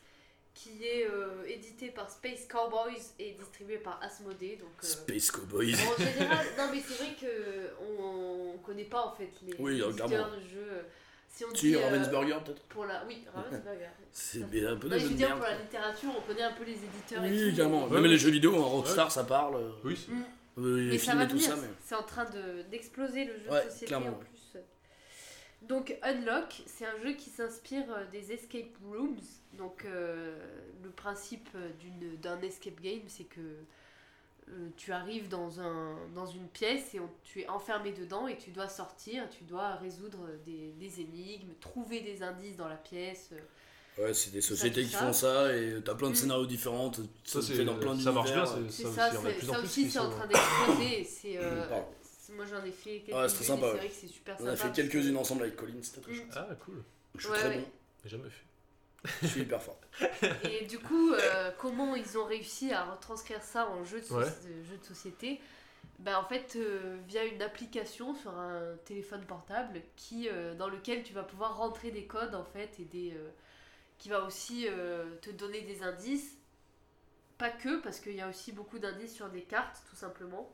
qui 0.53 0.85
est 0.85 1.07
euh, 1.09 1.45
édité 1.47 1.87
par 1.89 2.09
Space 2.11 2.45
Cowboys 2.47 3.01
et 3.17 3.31
distribué 3.31 3.77
par 3.77 4.01
Asmodee. 4.03 4.57
Donc 4.57 4.69
euh, 4.83 4.87
Space 4.87 5.31
Cowboys. 5.31 5.73
en 5.73 6.01
général, 6.03 6.45
non 6.57 6.67
mais 6.71 6.81
c'est 6.85 6.95
vrai 7.03 7.15
que 7.19 7.69
on, 7.97 8.53
on 8.55 8.57
connaît 8.59 8.83
pas 8.83 9.05
en 9.05 9.15
fait 9.15 9.29
les 9.43 9.55
Oui, 9.57 9.81
éditeurs 9.81 10.09
de 10.31 10.41
jeux. 10.41 10.85
Si 11.35 11.43
on 11.45 11.51
Tu 11.51 11.69
dit 11.69 11.75
euh, 11.75 11.79
Ravensburger 11.89 12.37
peut-être 12.45 12.61
pour 12.69 12.85
la, 12.85 13.03
oui 13.07 13.25
Ravensburger. 13.33 13.89
C'est 14.11 14.39
mais 14.51 14.65
un 14.67 14.75
peu 14.77 14.87
des 14.87 14.99
je 14.99 15.01
jeux 15.01 15.07
veux 15.07 15.13
de 15.13 15.17
dire 15.17 15.27
merde. 15.29 15.39
pour 15.39 15.47
la 15.49 15.57
littérature, 15.57 16.09
on 16.15 16.21
connaît 16.21 16.43
un 16.43 16.51
peu 16.53 16.63
les 16.63 16.73
éditeurs 16.73 17.23
Oui. 17.23 17.59
Ouais. 17.59 18.01
Même 18.01 18.05
les 18.11 18.17
jeux 18.19 18.29
vidéo, 18.29 18.55
en 18.55 18.69
Rockstar, 18.69 19.11
ça 19.11 19.23
parle. 19.23 19.59
Oui, 19.83 19.97
c'est- 19.97 20.11
Mm. 20.11 20.23
euh, 20.59 20.77
les 20.77 20.91
Mais 20.91 20.97
ça 20.99 21.03
films 21.05 21.17
va 21.17 21.23
et 21.23 21.27
tout 21.27 21.33
venir, 21.37 21.49
ça, 21.49 21.55
mais. 21.59 21.67
c'est 21.83 21.95
en 21.95 22.03
train 22.03 22.25
de- 22.25 22.61
d'exploser 22.69 23.25
le 23.25 23.33
jeu 23.39 23.49
Ouais, 23.49 23.65
de 23.65 23.69
société 23.71 23.85
clairement, 23.87 24.09
en 24.09 24.13
plus. 24.13 24.29
Donc 25.63 25.97
Unlock, 26.03 26.61
c'est 26.67 26.85
un 26.85 26.99
jeu 27.03 27.13
qui 27.13 27.29
s'inspire 27.31 27.85
euh, 27.89 28.03
des 28.11 28.31
escape 28.33 28.75
rooms. 28.85 29.17
Donc 29.53 29.85
euh, 29.85 30.37
le 30.83 30.89
principe 30.91 31.49
d'une- 31.79 32.17
d'un 32.17 32.39
escape 32.41 32.79
game, 32.81 33.01
c'est 33.07 33.23
que 33.23 33.39
euh, 34.49 34.69
tu 34.77 34.91
arrives 34.91 35.29
dans, 35.29 35.59
un, 35.59 35.95
dans 36.13 36.25
une 36.25 36.47
pièce 36.47 36.93
et 36.93 36.99
on- 36.99 37.09
tu 37.23 37.41
es 37.41 37.47
enfermé 37.47 37.91
dedans 37.91 38.27
et 38.27 38.37
tu 38.37 38.51
dois 38.51 38.67
sortir, 38.69 39.29
tu 39.29 39.43
dois 39.43 39.75
résoudre 39.75 40.19
des, 40.45 40.71
des 40.79 41.01
énigmes, 41.01 41.53
trouver 41.59 42.01
des 42.01 42.21
indices 42.23 42.55
dans 42.57 42.67
la 42.67 42.75
pièce. 42.77 43.29
euh, 43.33 43.37
Ouais, 44.05 44.13
c'est 44.13 44.31
des 44.31 44.41
sociétés 44.41 44.81
tout 44.81 44.87
qui 44.87 44.93
ça. 44.93 44.99
font 44.99 45.13
ça 45.13 45.55
et 45.55 45.75
t'as 45.85 45.93
plein 45.95 46.07
de 46.07 46.13
Mm. 46.13 46.15
scénarios 46.15 46.45
différents. 46.47 46.91
Ça, 46.91 47.01
Ça, 47.25 47.41
c'est- 47.43 47.53
fait 47.53 47.65
dans 47.65 47.77
plein 47.77 47.97
ça 47.99 48.11
marche 48.11 48.31
bien, 48.33 48.43
c'est- 48.45 48.83
ça 48.83 49.11
ça, 49.11 49.19
aussi, 49.19 49.45
ça 49.45 49.59
aussi 49.59 49.89
c'est 49.91 49.99
en 49.99 50.09
train 50.09 50.25
d'exploser. 50.27 51.03
c'est, 51.03 51.37
euh, 51.37 51.63
moi 52.35 52.45
j'en 52.49 52.63
ai 52.65 52.71
fait 52.71 53.01
quelques 53.01 53.15
Ouais, 53.15 53.29
c'est 53.29 53.51
ouais. 53.51 53.57
vrai 53.57 53.87
que 53.87 53.93
c'est 53.93 54.07
super 54.07 54.35
On 54.39 54.45
sympa. 54.45 54.51
a 54.51 54.55
fait 54.55 54.71
quelques-unes 54.71 55.17
ensemble 55.17 55.43
avec 55.43 55.55
Colin, 55.55 55.73
c'était 55.83 56.01
très 56.01 56.11
Mm. 56.11 56.15
chouette. 56.15 56.27
Ah, 56.35 56.47
cool. 56.65 56.83
Je 57.15 57.21
suis 57.21 57.29
Ouais, 57.31 57.37
très 57.37 57.49
ouais. 57.49 57.57
bon, 57.59 57.67
J'ai 58.03 58.09
jamais 58.09 58.29
fait. 58.29 58.43
Je 59.21 59.27
suis 59.27 59.41
hyper 59.41 59.61
fort. 59.61 59.79
Et 60.49 60.65
du 60.65 60.79
coup, 60.79 61.13
euh, 61.13 61.51
comment 61.57 61.95
ils 61.95 62.17
ont 62.17 62.25
réussi 62.25 62.71
à 62.71 62.83
retranscrire 62.85 63.41
ça 63.43 63.69
en 63.69 63.83
jeu 63.83 63.99
de, 63.99 64.05
soci- 64.05 64.13
Ouais. 64.15 64.25
de- 64.25 64.63
jeu 64.63 64.77
de 64.77 64.85
société? 64.85 65.41
Ben, 65.99 66.17
En 66.17 66.25
fait, 66.25 66.55
euh, 66.55 66.97
via 67.07 67.23
une 67.25 67.41
application 67.41 68.15
sur 68.15 68.37
un 68.37 68.75
téléphone 68.85 69.23
portable 69.25 69.81
qui, 69.95 70.27
euh, 70.29 70.53
dans 70.55 70.67
lequel 70.69 71.03
tu 71.03 71.13
vas 71.13 71.23
pouvoir 71.23 71.57
rentrer 71.57 71.91
des 71.91 72.05
codes 72.05 72.35
en 72.35 72.43
fait 72.45 72.71
et 72.79 72.85
des, 72.85 73.11
euh, 73.11 73.29
qui 73.99 74.09
va 74.09 74.23
aussi 74.23 74.67
euh, 74.67 75.05
te 75.21 75.29
donner 75.29 75.61
des 75.61 75.83
indices. 75.83 76.37
Pas 77.37 77.49
que, 77.49 77.81
parce 77.81 77.99
qu'il 77.99 78.15
y 78.15 78.21
a 78.21 78.29
aussi 78.29 78.51
beaucoup 78.51 78.79
d'indices 78.79 79.13
sur 79.15 79.29
des 79.29 79.41
cartes, 79.41 79.81
tout 79.89 79.95
simplement. 79.95 80.51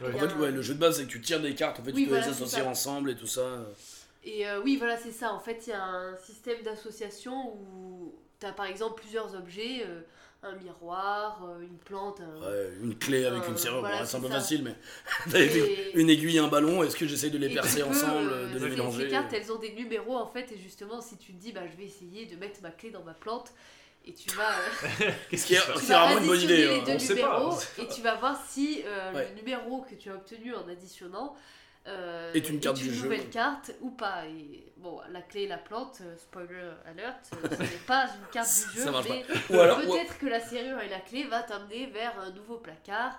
Ouais. 0.00 0.12
En 0.14 0.18
fait, 0.18 0.26
un- 0.26 0.38
ouais, 0.40 0.50
le 0.50 0.62
jeu 0.62 0.74
de 0.74 0.78
base, 0.80 0.96
c'est 0.98 1.04
que 1.04 1.10
tu 1.10 1.20
tires 1.20 1.40
des 1.40 1.54
cartes, 1.54 1.80
en 1.80 1.84
fait, 1.84 1.92
Oui, 1.92 2.02
tu 2.02 2.08
peux 2.08 2.14
voilà, 2.14 2.26
les 2.26 2.32
associer 2.32 2.62
ensemble 2.62 3.10
et 3.10 3.16
tout 3.16 3.26
ça. 3.26 3.64
Et 4.24 4.46
euh, 4.46 4.60
oui, 4.62 4.76
voilà, 4.76 4.96
c'est 4.96 5.12
ça. 5.12 5.32
En 5.32 5.40
fait, 5.40 5.64
il 5.66 5.70
y 5.70 5.72
a 5.74 5.82
un 5.82 6.16
système 6.16 6.62
d'association 6.62 7.54
où 7.54 8.14
tu 8.40 8.46
as 8.46 8.52
par 8.52 8.66
exemple 8.66 9.00
plusieurs 9.00 9.34
objets, 9.34 9.82
euh, 9.86 10.00
un 10.42 10.54
miroir, 10.56 11.42
euh, 11.46 11.60
une 11.62 11.76
plante, 11.78 12.20
un... 12.20 12.40
Ouais, 12.40 12.68
une 12.82 12.96
clé 12.98 13.24
avec 13.24 13.46
une 13.48 13.56
serrure, 13.56 13.80
voilà, 13.80 14.04
c'est 14.04 14.16
un 14.16 14.20
peu 14.20 14.28
ça. 14.28 14.34
facile, 14.34 14.62
mais. 14.64 14.74
Et- 15.38 15.92
une 15.94 16.08
aiguille, 16.10 16.38
un 16.38 16.48
ballon, 16.48 16.82
est-ce 16.82 16.96
que 16.96 17.06
j'essaie 17.06 17.30
de 17.30 17.38
les 17.38 17.50
Et 17.50 17.54
percer 17.54 17.80
peux, 17.80 17.88
ensemble, 17.88 18.30
euh, 18.32 18.52
de 18.52 18.58
les 18.64 18.70
mélanger 18.70 19.04
Ces 19.04 19.08
cartes, 19.08 19.32
elles 19.32 19.50
ont 19.52 19.58
des 19.58 19.72
numéros 19.72 20.16
en 20.16 20.26
fait, 20.26 20.50
et 20.52 20.58
justement, 20.58 21.00
si 21.00 21.16
tu 21.18 21.32
te 21.32 21.40
dis, 21.40 21.52
bah, 21.52 21.62
je 21.70 21.76
vais 21.76 21.84
essayer 21.86 22.26
de 22.26 22.36
mettre 22.36 22.60
ma 22.62 22.70
clé 22.70 22.90
dans 22.90 23.02
ma 23.02 23.14
plante, 23.14 23.52
et 24.06 24.12
tu 24.12 24.30
vas, 24.30 24.50
Qu'est-ce 25.30 25.46
qui 25.46 25.54
est- 25.54 25.58
vraiment 25.58 26.18
une 26.18 26.26
bonne 26.26 26.36
additionner 26.36 26.54
idée, 26.54 26.66
les 26.66 26.74
hein. 26.80 26.82
deux 26.86 26.92
On 26.92 26.98
sait 26.98 27.16
pas, 27.16 27.38
numéros, 27.38 27.58
sait 27.58 27.82
et 27.82 27.88
tu 27.88 28.02
vas 28.02 28.14
voir 28.16 28.38
si 28.48 28.82
euh, 28.84 29.12
Ouais. 29.14 29.28
le 29.30 29.36
numéro 29.40 29.80
que 29.82 29.94
tu 29.94 30.10
as 30.10 30.14
obtenu 30.14 30.54
en 30.54 30.68
additionnant 30.68 31.34
euh, 31.86 32.32
Est 32.32 32.48
une 32.48 32.60
carte 32.60 32.76
du 32.76 32.92
jeu. 32.92 33.04
nouvelle 33.04 33.28
carte 33.30 33.72
ou 33.80 33.90
pas. 33.90 34.26
Et 34.26 34.72
bon, 34.78 35.00
la 35.12 35.22
clé 35.22 35.42
et 35.42 35.48
la 35.48 35.58
plante, 35.58 35.98
euh, 36.02 36.16
spoiler 36.16 36.70
alert, 36.86 37.30
euh, 37.32 37.48
ce 37.50 37.62
n'est 37.62 37.68
pas 37.86 38.06
une 38.06 38.30
carte 38.32 38.48
du 38.72 38.80
jeu, 38.80 38.90
mais 39.04 39.24
peut-être 39.48 40.18
que 40.18 40.26
la 40.26 40.40
serrure 40.40 40.80
et 40.80 40.88
la 40.88 41.00
clé 41.00 41.24
va 41.24 41.42
t'amener 41.42 41.86
vers 41.86 42.18
un 42.20 42.30
nouveau 42.30 42.56
placard. 42.58 43.18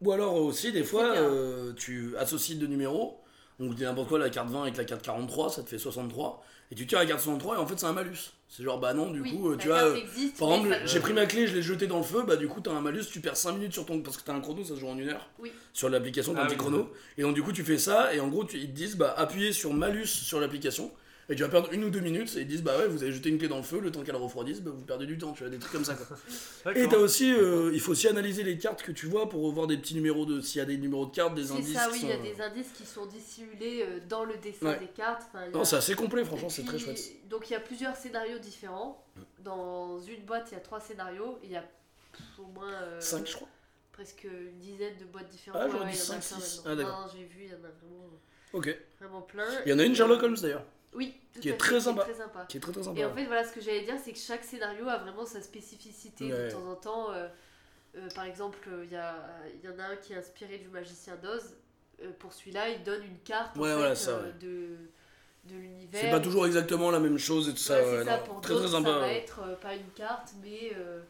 ou 0.00 0.12
alors 0.12 0.34
aussi, 0.34 0.72
des 0.72 0.84
fois, 0.84 1.16
euh, 1.16 1.72
tu 1.74 2.16
associes 2.16 2.56
deux 2.56 2.66
numéros. 2.66 3.22
Donc, 3.58 3.76
n'importe 3.78 4.08
quoi, 4.08 4.18
la 4.20 4.30
carte 4.30 4.50
20 4.50 4.62
avec 4.62 4.76
la 4.76 4.84
carte 4.84 5.02
43, 5.02 5.50
ça 5.50 5.62
te 5.64 5.68
fait 5.68 5.78
63. 5.78 6.44
Et 6.70 6.74
tu 6.76 6.86
tires 6.86 7.00
la 7.00 7.06
carte 7.06 7.20
63 7.20 7.56
et 7.56 7.58
en 7.58 7.66
fait, 7.66 7.78
c'est 7.78 7.86
un 7.86 7.92
malus. 7.92 8.32
C'est 8.50 8.62
genre, 8.62 8.80
bah 8.80 8.94
non, 8.94 9.10
du 9.10 9.20
oui, 9.20 9.30
coup, 9.36 9.50
euh, 9.50 9.56
tu 9.58 9.68
vois. 9.68 9.76
euh, 9.84 9.94
existe, 9.96 10.38
Par 10.38 10.48
exemple, 10.52 10.74
j'ai 10.86 11.00
pris 11.00 11.12
ma 11.12 11.26
clé, 11.26 11.46
je 11.46 11.54
l'ai 11.54 11.60
jetée 11.62 11.86
dans 11.86 11.98
le 11.98 12.02
feu, 12.02 12.22
bah 12.26 12.36
du 12.36 12.48
coup 12.48 12.62
t'as 12.62 12.72
un 12.72 12.80
malus, 12.80 13.04
tu 13.12 13.20
perds 13.20 13.36
5 13.36 13.52
minutes 13.52 13.74
sur 13.74 13.84
ton. 13.84 14.00
Parce 14.00 14.16
que 14.16 14.22
t'as 14.24 14.32
un 14.32 14.40
chrono, 14.40 14.64
ça 14.64 14.74
se 14.74 14.80
joue 14.80 14.88
en 14.88 14.98
une 14.98 15.10
heure. 15.10 15.28
Oui. 15.38 15.52
Sur 15.74 15.90
l'application, 15.90 16.32
t'as 16.32 16.40
Ah 16.40 16.42
un 16.44 16.46
petit 16.46 16.54
oui. 16.54 16.58
chrono. 16.60 16.90
Et 17.18 17.22
donc 17.22 17.34
du 17.34 17.42
coup 17.42 17.52
tu 17.52 17.62
fais 17.62 17.76
ça, 17.76 18.14
et 18.14 18.20
en 18.20 18.28
gros 18.28 18.44
tu- 18.44 18.56
ils 18.56 18.68
te 18.68 18.72
disent 18.74 18.96
bah 18.96 19.12
appuyez 19.18 19.52
sur 19.52 19.74
malus 19.74 20.06
sur 20.06 20.40
l'application, 20.40 20.90
et 21.30 21.34
tu 21.36 21.42
vas 21.42 21.48
perdre 21.48 21.72
une 21.72 21.84
ou 21.84 21.90
deux 21.90 22.00
minutes, 22.00 22.34
et 22.36 22.40
ils 22.40 22.46
disent 22.46 22.62
bah 22.62 22.78
ouais, 22.78 22.86
vous 22.88 23.02
avez 23.02 23.12
jeté 23.12 23.28
une 23.28 23.38
clé 23.38 23.48
dans 23.48 23.58
le 23.58 23.62
feu, 23.62 23.80
le 23.80 23.90
temps 23.90 24.02
qu'elle 24.02 24.16
refroidisse, 24.16 24.60
bah 24.60 24.70
vous 24.74 24.82
perdez 24.84 25.06
du 25.06 25.18
temps, 25.18 25.32
tu 25.32 25.42
vois, 25.42 25.50
des 25.50 25.58
trucs 25.58 25.72
comme 25.72 25.84
ça 25.84 25.94
quoi. 25.94 26.16
Et 26.74 26.88
t'as 26.88 26.96
aussi, 26.98 27.32
euh, 27.32 27.70
il 27.74 27.80
faut 27.80 27.92
aussi 27.92 28.08
analyser 28.08 28.42
les 28.42 28.56
cartes 28.58 28.82
que 28.82 28.92
tu 28.92 29.06
vois 29.06 29.28
pour 29.28 29.50
voir 29.52 29.66
des 29.66 29.76
petits 29.76 29.94
numéros 29.94 30.24
de. 30.26 30.40
S'il 30.40 30.58
y 30.58 30.62
a 30.62 30.64
des 30.64 30.78
numéros 30.78 31.06
de 31.06 31.14
cartes, 31.14 31.34
des 31.34 31.44
C'est 31.46 31.52
indices. 31.52 31.74
ça, 31.74 31.88
oui, 31.92 31.98
sont, 32.00 32.06
il 32.06 32.10
y 32.10 32.12
a 32.12 32.16
euh, 32.16 32.22
des 32.22 32.40
indices 32.40 32.72
qui 32.74 32.86
sont 32.86 33.06
dissimulés 33.06 33.82
euh, 33.86 34.00
dans 34.08 34.24
le 34.24 34.36
dessin 34.38 34.66
Ouais. 34.66 34.78
des 34.78 34.86
cartes. 34.86 35.22
Enfin, 35.28 35.46
y 35.46 35.50
Non, 35.50 35.60
a- 35.60 35.64
c'est 35.64 35.76
assez 35.76 35.94
complet, 35.94 36.24
franchement, 36.24 36.48
c'est 36.48 36.64
très 36.64 36.78
chouette. 36.78 36.98
Donc 37.28 37.50
il 37.50 37.52
y 37.52 37.56
a 37.56 37.60
plusieurs 37.60 37.96
scénarios 37.96 38.38
différents. 38.38 39.04
Dans 39.40 39.98
une 40.00 40.22
boîte, 40.24 40.48
il 40.50 40.54
y 40.54 40.56
a 40.56 40.60
trois 40.60 40.80
scénarios. 40.80 41.38
Il 41.44 41.50
y 41.52 41.56
a 41.56 41.64
au 42.38 42.46
moins 42.46 42.72
euh, 42.72 43.00
5 43.00 43.26
je 43.26 43.34
crois. 43.34 43.48
presque 43.92 44.24
une 44.24 44.58
dizaine 44.58 44.96
de 44.98 45.04
boîtes 45.04 45.28
différentes. 45.28 45.60
Ah, 45.64 45.68
j'aurais 45.70 45.84
Ouais, 45.84 45.90
dit 45.92 45.98
il 45.98 46.06
y 46.08 46.10
en 46.10 46.14
a 46.16 46.20
cinq, 46.20 46.36
plein 46.38 46.46
six. 46.46 46.56
maintenant. 46.58 46.70
Ah, 46.72 46.76
d'accord. 46.76 47.00
Non, 47.06 47.12
j'ai 47.14 47.24
vu, 47.24 47.36
il 47.44 47.48
y 47.48 47.52
en 47.52 47.56
a 47.56 47.58
vraiment, 47.58 48.10
Ok. 48.54 48.78
vraiment 49.00 49.22
plein. 49.22 49.44
Il 49.66 49.70
y 49.70 49.72
en 49.74 49.78
a 49.78 49.84
une 49.84 49.94
Sherlock 49.94 50.22
Holmes 50.22 50.36
d'ailleurs, 50.40 50.64
Oui, 50.94 51.14
tout 51.34 51.40
qui 51.40 51.48
à 51.48 51.50
est 51.50 51.52
fait, 51.54 51.58
très 51.58 51.80
sympa. 51.80 52.02
très 52.02 52.14
sympa. 52.14 52.44
qui 52.48 52.56
est 52.56 52.60
très 52.60 52.72
très 52.72 52.82
sympa. 52.82 52.98
Et 53.00 53.04
en 53.04 53.14
fait, 53.14 53.24
voilà 53.26 53.44
ce 53.44 53.52
que 53.52 53.60
j'allais 53.60 53.82
dire, 53.84 53.96
c'est 54.02 54.12
que 54.12 54.18
chaque 54.18 54.44
scénario 54.44 54.88
a 54.88 54.98
vraiment 54.98 55.26
sa 55.26 55.40
spécificité 55.42 56.32
Ouais. 56.32 56.46
de 56.46 56.50
temps 56.50 56.66
en 56.66 56.74
temps. 56.76 57.12
euh, 57.12 57.28
euh, 57.96 58.08
par 58.14 58.24
exemple, 58.24 58.58
euh, 58.68 58.84
il 58.84 58.92
y, 58.92 58.96
a- 58.96 59.26
il 59.54 59.68
y 59.68 59.72
en 59.72 59.78
a 59.78 59.84
un 59.84 59.96
qui 59.96 60.12
est 60.12 60.16
inspiré 60.16 60.58
du 60.58 60.68
magicien 60.68 61.16
d'Oz. 61.16 61.56
Euh, 62.02 62.10
pour 62.18 62.32
celui-là, 62.32 62.68
il 62.70 62.82
donne 62.84 63.02
une 63.02 63.18
carte 63.24 63.56
en 63.56 63.60
Ouais, 63.60 63.70
fait, 63.70 63.74
voilà, 63.76 63.94
ça, 63.96 64.10
euh, 64.12 64.22
ouais. 64.26 64.32
de, 64.40 64.76
de 65.52 65.58
l'univers. 65.58 66.00
C'est 66.02 66.10
pas 66.10 66.20
toujours 66.20 66.46
exactement 66.46 66.90
la 66.90 67.00
même 67.00 67.18
chose 67.18 67.48
et 67.48 67.52
tout 67.52 67.58
ça. 67.58 67.76
Ouais, 67.78 67.84
c'est 67.84 67.98
ouais, 67.98 68.04
ça, 68.04 68.18
pour 68.18 68.40
Très 68.40 68.54
très 68.54 68.68
sympa. 68.68 68.88
ça 68.90 68.98
va 68.98 69.12
être 69.12 69.40
euh, 69.40 69.56
pas 69.56 69.74
une 69.74 69.90
carte, 69.96 70.32
mais 70.42 70.72
euh, 70.76 71.00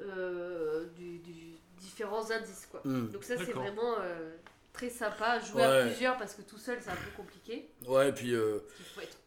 euh, 0.00 0.86
du, 0.96 1.18
du- 1.18 1.54
différents 1.78 2.30
indices. 2.30 2.66
Quoi. 2.70 2.80
Hmm. 2.84 3.08
Donc 3.10 3.24
ça, 3.24 3.36
c'est 3.38 3.52
vraiment 3.52 3.96
euh, 4.00 4.34
très 4.76 4.90
sympa 4.90 5.24
à 5.26 5.40
jouer 5.40 5.62
à 5.62 5.86
plusieurs 5.86 6.16
parce 6.18 6.34
que 6.34 6.42
tout 6.42 6.58
seul, 6.58 6.78
c'est 6.82 6.90
un 6.90 6.94
peu 6.96 7.10
compliqué. 7.16 7.68
Ouais, 7.86 8.10
et 8.10 8.12
puis 8.12 8.34
euh, 8.34 8.58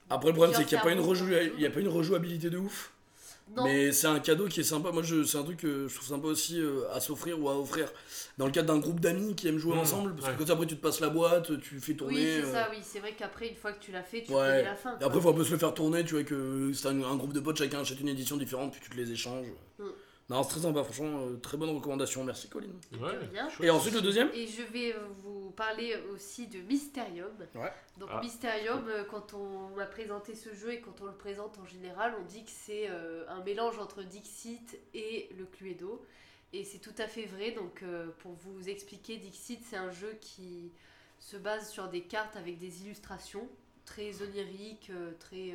après 0.09 0.29
le 0.29 0.33
problème 0.35 0.55
c'est 0.55 0.65
qu'il 0.65 0.77
n'y 0.77 0.81
a, 0.81 0.83
pas 0.85 0.91
une 0.91 0.99
rejou- 1.01 1.51
il 1.55 1.61
y 1.61 1.65
a 1.65 1.69
pas 1.71 1.79
une 1.79 1.87
rejouabilité 1.87 2.49
de 2.49 2.57
ouf. 2.57 2.91
Non, 3.55 3.63
Mais 3.63 3.91
c'est 3.91 4.05
un 4.05 4.19
cadeau 4.19 4.47
qui 4.47 4.59
est 4.59 4.63
sympa. 4.63 4.91
Moi, 4.91 5.01
je, 5.01 5.23
c'est 5.23 5.39
un 5.39 5.43
truc 5.43 5.57
que 5.61 5.87
je 5.87 5.95
trouve 5.95 6.07
sympa 6.07 6.27
aussi 6.27 6.61
euh, 6.61 6.83
à 6.93 6.99
s'offrir 6.99 7.41
ou 7.41 7.49
à 7.49 7.57
offrir 7.59 7.91
dans 8.37 8.45
le 8.45 8.51
cadre 8.51 8.71
d'un 8.71 8.79
groupe 8.79 8.99
d'amis 8.99 9.33
qui 9.33 9.47
aiment 9.47 9.57
jouer 9.57 9.73
Mmh, 9.75 9.79
ensemble. 9.79 10.15
Parce 10.15 10.27
ouais. 10.27 10.35
que 10.37 10.43
quand 10.43 10.53
après 10.53 10.67
tu 10.67 10.77
te 10.77 10.81
passes 10.83 10.99
la 10.99 11.09
boîte, 11.09 11.59
tu 11.59 11.79
fais 11.79 11.95
tourner. 11.95 12.13
oui, 12.15 12.41
c'est 12.43 12.47
euh, 12.47 12.53
ça, 12.53 12.67
oui. 12.69 12.77
C'est 12.83 12.99
vrai 12.99 13.13
qu'après, 13.17 13.47
une 13.47 13.55
fois 13.55 13.71
que 13.73 13.83
tu 13.83 13.91
l'as 13.91 14.03
fait, 14.03 14.21
tu 14.21 14.31
Ouais. 14.33 14.37
connais 14.37 14.63
la 14.65 14.75
fin. 14.75 14.95
Et 15.01 15.03
après, 15.03 15.17
il 15.17 15.21
faut 15.23 15.29
un 15.29 15.33
peu 15.33 15.43
se 15.43 15.51
le 15.51 15.57
faire 15.57 15.73
tourner, 15.73 16.05
tu 16.05 16.13
vois, 16.13 16.23
que 16.23 16.71
c'est 16.75 16.89
un, 16.89 17.01
un 17.01 17.15
groupe 17.15 17.33
de 17.33 17.39
potes, 17.39 17.57
chacun 17.57 17.79
achète 17.79 17.99
une 17.99 18.09
édition 18.09 18.37
différente, 18.37 18.71
puis 18.71 18.81
tu 18.83 18.91
te 18.91 18.95
les 18.95 19.11
échanges. 19.11 19.47
Mm. 19.79 19.83
Non, 20.29 20.43
c'est 20.43 20.49
très 20.49 20.59
sympa, 20.61 20.83
franchement, 20.83 21.21
euh, 21.25 21.37
très 21.37 21.57
bonne 21.57 21.71
recommandation, 21.71 22.23
merci 22.23 22.49
Colin. 22.49 22.67
Ouais. 22.99 23.17
Et 23.61 23.69
ensuite, 23.71 23.95
le 23.95 24.01
deuxième 24.01 24.29
Et 24.33 24.45
je 24.45 24.61
vais 24.61 24.95
vous 25.23 25.49
parler 25.51 25.95
aussi 26.13 26.47
de 26.47 26.59
Mysterium. 26.59 27.31
Ouais. 27.55 27.71
Donc 27.97 28.09
Ah. 28.11 28.21
Mysterium, 28.21 28.87
euh, 28.87 29.03
quand 29.05 29.33
on 29.33 29.69
m'a 29.75 29.87
présenté 29.87 30.35
ce 30.35 30.53
jeu 30.53 30.73
et 30.73 30.81
quand 30.81 31.01
on 31.01 31.05
le 31.05 31.13
présente 31.15 31.57
en 31.57 31.65
général, 31.65 32.13
on 32.21 32.25
dit 32.25 32.43
que 32.45 32.51
c'est 32.51 32.87
euh, 32.89 33.25
un 33.27 33.43
mélange 33.43 33.79
entre 33.79 34.03
Dixit 34.03 34.77
et 34.93 35.29
le 35.37 35.45
Cluedo. 35.45 36.05
Et 36.53 36.63
c'est 36.63 36.79
tout 36.79 36.95
à 36.99 37.07
fait 37.07 37.25
vrai. 37.25 37.51
Donc 37.51 37.81
euh, 37.83 38.07
pour 38.19 38.33
vous 38.33 38.69
expliquer, 38.69 39.17
Dixit, 39.17 39.63
c'est 39.67 39.77
un 39.77 39.91
jeu 39.91 40.15
qui 40.21 40.71
se 41.19 41.37
base 41.37 41.69
sur 41.69 41.87
des 41.89 42.01
cartes 42.03 42.37
avec 42.37 42.59
des 42.59 42.83
illustrations 42.83 43.47
très 43.85 44.21
oniriques, 44.21 44.91
euh, 44.91 45.11
très... 45.19 45.53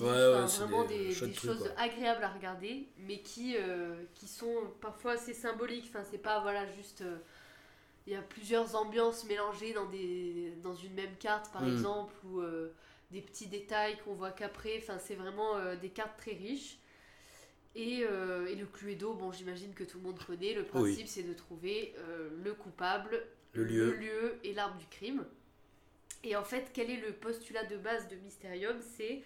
Ouais, 0.00 0.06
ouais, 0.08 0.48
c'est 0.48 0.64
vraiment 0.64 0.84
des 0.84 1.32
choses 1.34 1.70
agréables 1.76 2.24
à 2.24 2.30
regarder, 2.32 2.88
mais 2.98 3.20
qui, 3.20 3.56
euh, 3.56 4.04
qui 4.14 4.26
sont 4.26 4.72
parfois 4.80 5.12
assez 5.12 5.34
symboliques. 5.34 5.86
Enfin, 5.90 6.04
c'est 6.10 6.18
pas 6.18 6.40
voilà 6.40 6.66
juste. 6.74 7.02
euh, 7.02 7.18
Il 8.06 8.12
y 8.14 8.16
a 8.16 8.22
plusieurs 8.22 8.76
ambiances 8.76 9.24
mélangées 9.26 9.72
dans, 9.74 9.86
des, 9.86 10.52
dans 10.62 10.74
une 10.76 10.94
même 10.94 11.16
carte, 11.20 11.52
par 11.52 11.64
Mm. 11.64 11.68
exemple, 11.68 12.14
ou 12.26 12.40
euh, 12.40 12.72
des 13.12 13.22
petits 13.22 13.48
détails 13.48 13.98
qu'on 14.04 14.14
voit 14.14 14.32
qu'après. 14.32 14.78
Enfin, 14.78 14.98
c'est 14.98 15.16
vraiment 15.16 15.56
des 15.76 15.90
cartes 15.90 16.18
très 16.18 16.32
riches. 16.32 16.78
Et, 17.74 18.00
et 18.00 18.54
le 18.56 18.66
Cluedo, 18.66 19.14
bon, 19.14 19.32
j'imagine 19.32 19.74
que 19.74 19.84
tout 19.84 19.98
le 19.98 20.04
monde 20.04 20.18
connaît. 20.26 20.54
Le 20.54 20.64
Oui. 20.64 20.70
principe, 20.70 21.08
c'est 21.08 21.22
de 21.22 21.32
trouver 21.34 21.94
le 22.44 22.54
coupable, 22.54 23.22
Le 23.54 23.64
lieu. 23.64 23.92
lieu 23.92 24.38
et 24.44 24.52
l'arme 24.54 24.78
du 24.78 24.86
crime. 24.86 25.24
Et 26.24 26.36
en 26.36 26.44
fait, 26.44 26.70
quel 26.72 26.90
est 26.90 27.00
le 27.00 27.12
postulat 27.12 27.64
de 27.64 27.76
base 27.76 28.08
de 28.08 28.16
Mysterium? 28.16 28.80
C'est 28.80 29.22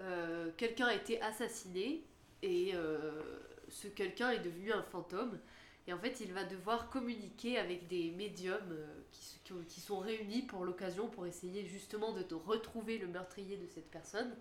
euh, 0.00 0.50
quelqu'un 0.56 0.86
a 0.86 0.94
été 0.94 1.20
assassiné 1.22 2.04
et 2.42 2.72
euh, 2.74 3.22
ce 3.68 3.88
quelqu'un 3.88 4.30
est 4.30 4.40
devenu 4.40 4.72
un 4.72 4.82
fantôme. 4.82 5.38
Et 5.86 5.92
en 5.92 5.98
fait, 5.98 6.20
il 6.20 6.32
va 6.32 6.44
devoir 6.44 6.88
communiquer 6.90 7.58
avec 7.58 7.88
des 7.88 8.10
médiums 8.10 8.72
euh, 8.72 9.62
qui, 9.68 9.80
sont 9.80 9.98
réunis 9.98 10.42
pour 10.42 10.64
l'occasion 10.64 11.08
pour 11.08 11.26
essayer 11.26 11.64
justement 11.66 12.12
de 12.12 12.34
retrouver 12.34 12.98
le 12.98 13.06
meurtrier 13.06 13.56
de 13.56 13.66
cette 13.66 13.90
personne. 13.90 14.34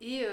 Et, 0.00 0.24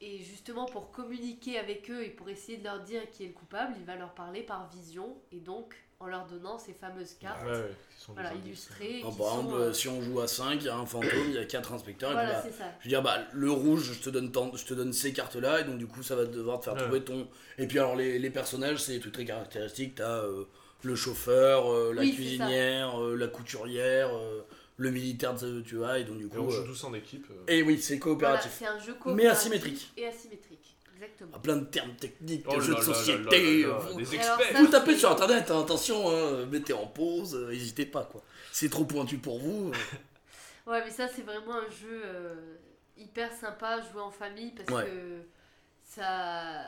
et 0.00 0.18
justement, 0.18 0.66
pour 0.66 0.92
communiquer 0.92 1.58
avec 1.58 1.90
eux 1.90 2.04
et 2.04 2.10
pour 2.10 2.28
essayer 2.28 2.56
de 2.56 2.62
leur 2.62 2.84
dire 2.84 3.10
qui 3.10 3.24
est 3.24 3.28
le 3.28 3.32
coupable, 3.32 3.74
il 3.78 3.84
va 3.84 3.96
leur 3.96 4.14
parler 4.14 4.42
par 4.42 4.68
vision 4.68 5.20
et 5.32 5.40
donc 5.40 5.74
en 6.00 6.06
leur 6.06 6.26
donnant 6.26 6.58
ces 6.58 6.72
fameuses 6.74 7.14
cartes 7.20 7.44
Ouais, 7.44 7.50
ouais, 7.50 7.70
qui 7.96 8.04
sont 8.04 8.12
des 8.12 8.20
voilà, 8.20 8.30
indices, 8.36 8.44
illustrées. 8.46 9.00
Ah, 9.02 9.06
par 9.06 9.12
sont, 9.14 9.22
exemple, 9.40 9.54
euh, 9.54 9.72
si 9.72 9.88
on 9.88 10.00
joue 10.00 10.20
à 10.20 10.28
5, 10.28 10.54
il 10.60 10.66
y 10.66 10.68
a 10.68 10.76
un 10.76 10.86
fantôme, 10.86 11.10
il 11.28 11.34
y 11.34 11.38
a 11.38 11.44
4 11.44 11.72
inspecteurs, 11.72 12.12
et 12.12 12.14
puis 12.14 12.24
voilà, 12.24 12.40
bah, 12.40 12.48
c'est 12.48 12.56
ça. 12.56 12.64
je 12.78 12.84
veux 12.84 12.88
dire, 12.88 13.02
bah, 13.02 13.18
le 13.32 13.50
rouge, 13.50 13.92
je 13.94 14.00
te 14.00 14.10
donne, 14.10 14.30
tant- 14.30 14.54
je 14.54 14.64
te 14.64 14.74
donne 14.74 14.92
ces 14.92 15.12
cartes-là, 15.12 15.60
et 15.60 15.64
donc 15.64 15.78
du 15.78 15.88
coup, 15.88 16.04
ça 16.04 16.14
va 16.14 16.24
devoir 16.24 16.60
te 16.60 16.64
faire 16.66 16.74
Ouais. 16.74 16.82
trouver 16.82 17.02
ton. 17.02 17.26
Et 17.58 17.66
puis, 17.66 17.78
alors, 17.80 17.96
les, 17.96 18.18
les 18.20 18.30
personnages, 18.30 18.78
c'est 18.78 18.92
des 18.92 19.00
trucs 19.00 19.14
très 19.14 19.24
caractéristiques. 19.24 19.96
T'as 19.96 20.22
euh, 20.22 20.44
le 20.84 20.94
chauffeur, 20.94 21.72
euh, 21.72 21.92
la 21.92 22.02
Oui, 22.02 22.14
cuisinière, 22.14 23.02
euh, 23.02 23.16
la 23.16 23.26
couturière, 23.26 24.16
euh, 24.16 24.42
le 24.76 24.92
militaire, 24.92 25.34
de- 25.34 25.60
tu 25.62 25.74
vois, 25.74 25.98
et 25.98 26.04
donc 26.04 26.18
du 26.18 26.26
Et 26.26 26.38
on 26.38 26.44
coup. 26.44 26.50
joue 26.52 26.62
euh, 26.62 26.66
tous 26.66 26.84
en 26.84 26.94
équipe. 26.94 27.26
euh. 27.32 27.34
Et 27.48 27.62
oui, 27.64 27.80
c'est 27.82 27.94
Voilà, 27.96 28.04
coopératif. 28.38 28.52
c'est 28.56 28.66
un 28.66 28.78
jeu 28.78 28.92
Mais 28.92 29.00
coopératif 29.00 29.40
asymétrique. 29.40 29.92
Et 29.96 30.06
asymétrique, 30.06 30.47
exactement. 31.02 31.30
Ah, 31.34 31.38
plein 31.38 31.56
de 31.56 31.64
termes 31.64 31.94
techniques, 31.96 32.44
Oh 32.48 32.56
de 32.56 32.60
jeux 32.60 32.74
de 32.74 32.80
là 32.80 32.86
là 32.86 32.94
société. 32.94 33.62
là 33.62 33.68
là 33.68 33.74
là, 33.74 33.78
vous- 33.90 33.98
Des 33.98 34.14
experts 34.14 34.40
ça, 34.52 34.58
Vous 34.60 34.66
tapez 34.68 34.96
sur 34.96 35.10
internet, 35.10 35.50
hein, 35.50 35.60
attention, 35.62 36.10
hein, 36.10 36.46
mettez 36.46 36.72
en 36.72 36.86
pause, 36.86 37.34
euh, 37.34 37.50
n'hésitez 37.50 37.86
pas 37.86 38.04
quoi. 38.04 38.22
C'est 38.52 38.68
trop 38.70 38.84
pointu 38.84 39.18
pour 39.18 39.38
vous. 39.38 39.70
euh. 39.70 39.72
Ouais, 40.70 40.84
mais 40.84 40.90
ça, 40.90 41.08
c'est 41.08 41.22
vraiment 41.22 41.54
un 41.54 41.70
jeu 41.70 42.02
euh, 42.04 42.56
hyper 42.98 43.32
sympa 43.32 43.68
à 43.68 43.80
jouer 43.80 44.02
en 44.02 44.10
famille 44.10 44.50
parce 44.50 44.68
Ouais. 44.70 44.84
que 44.84 45.22
ça, 45.82 46.62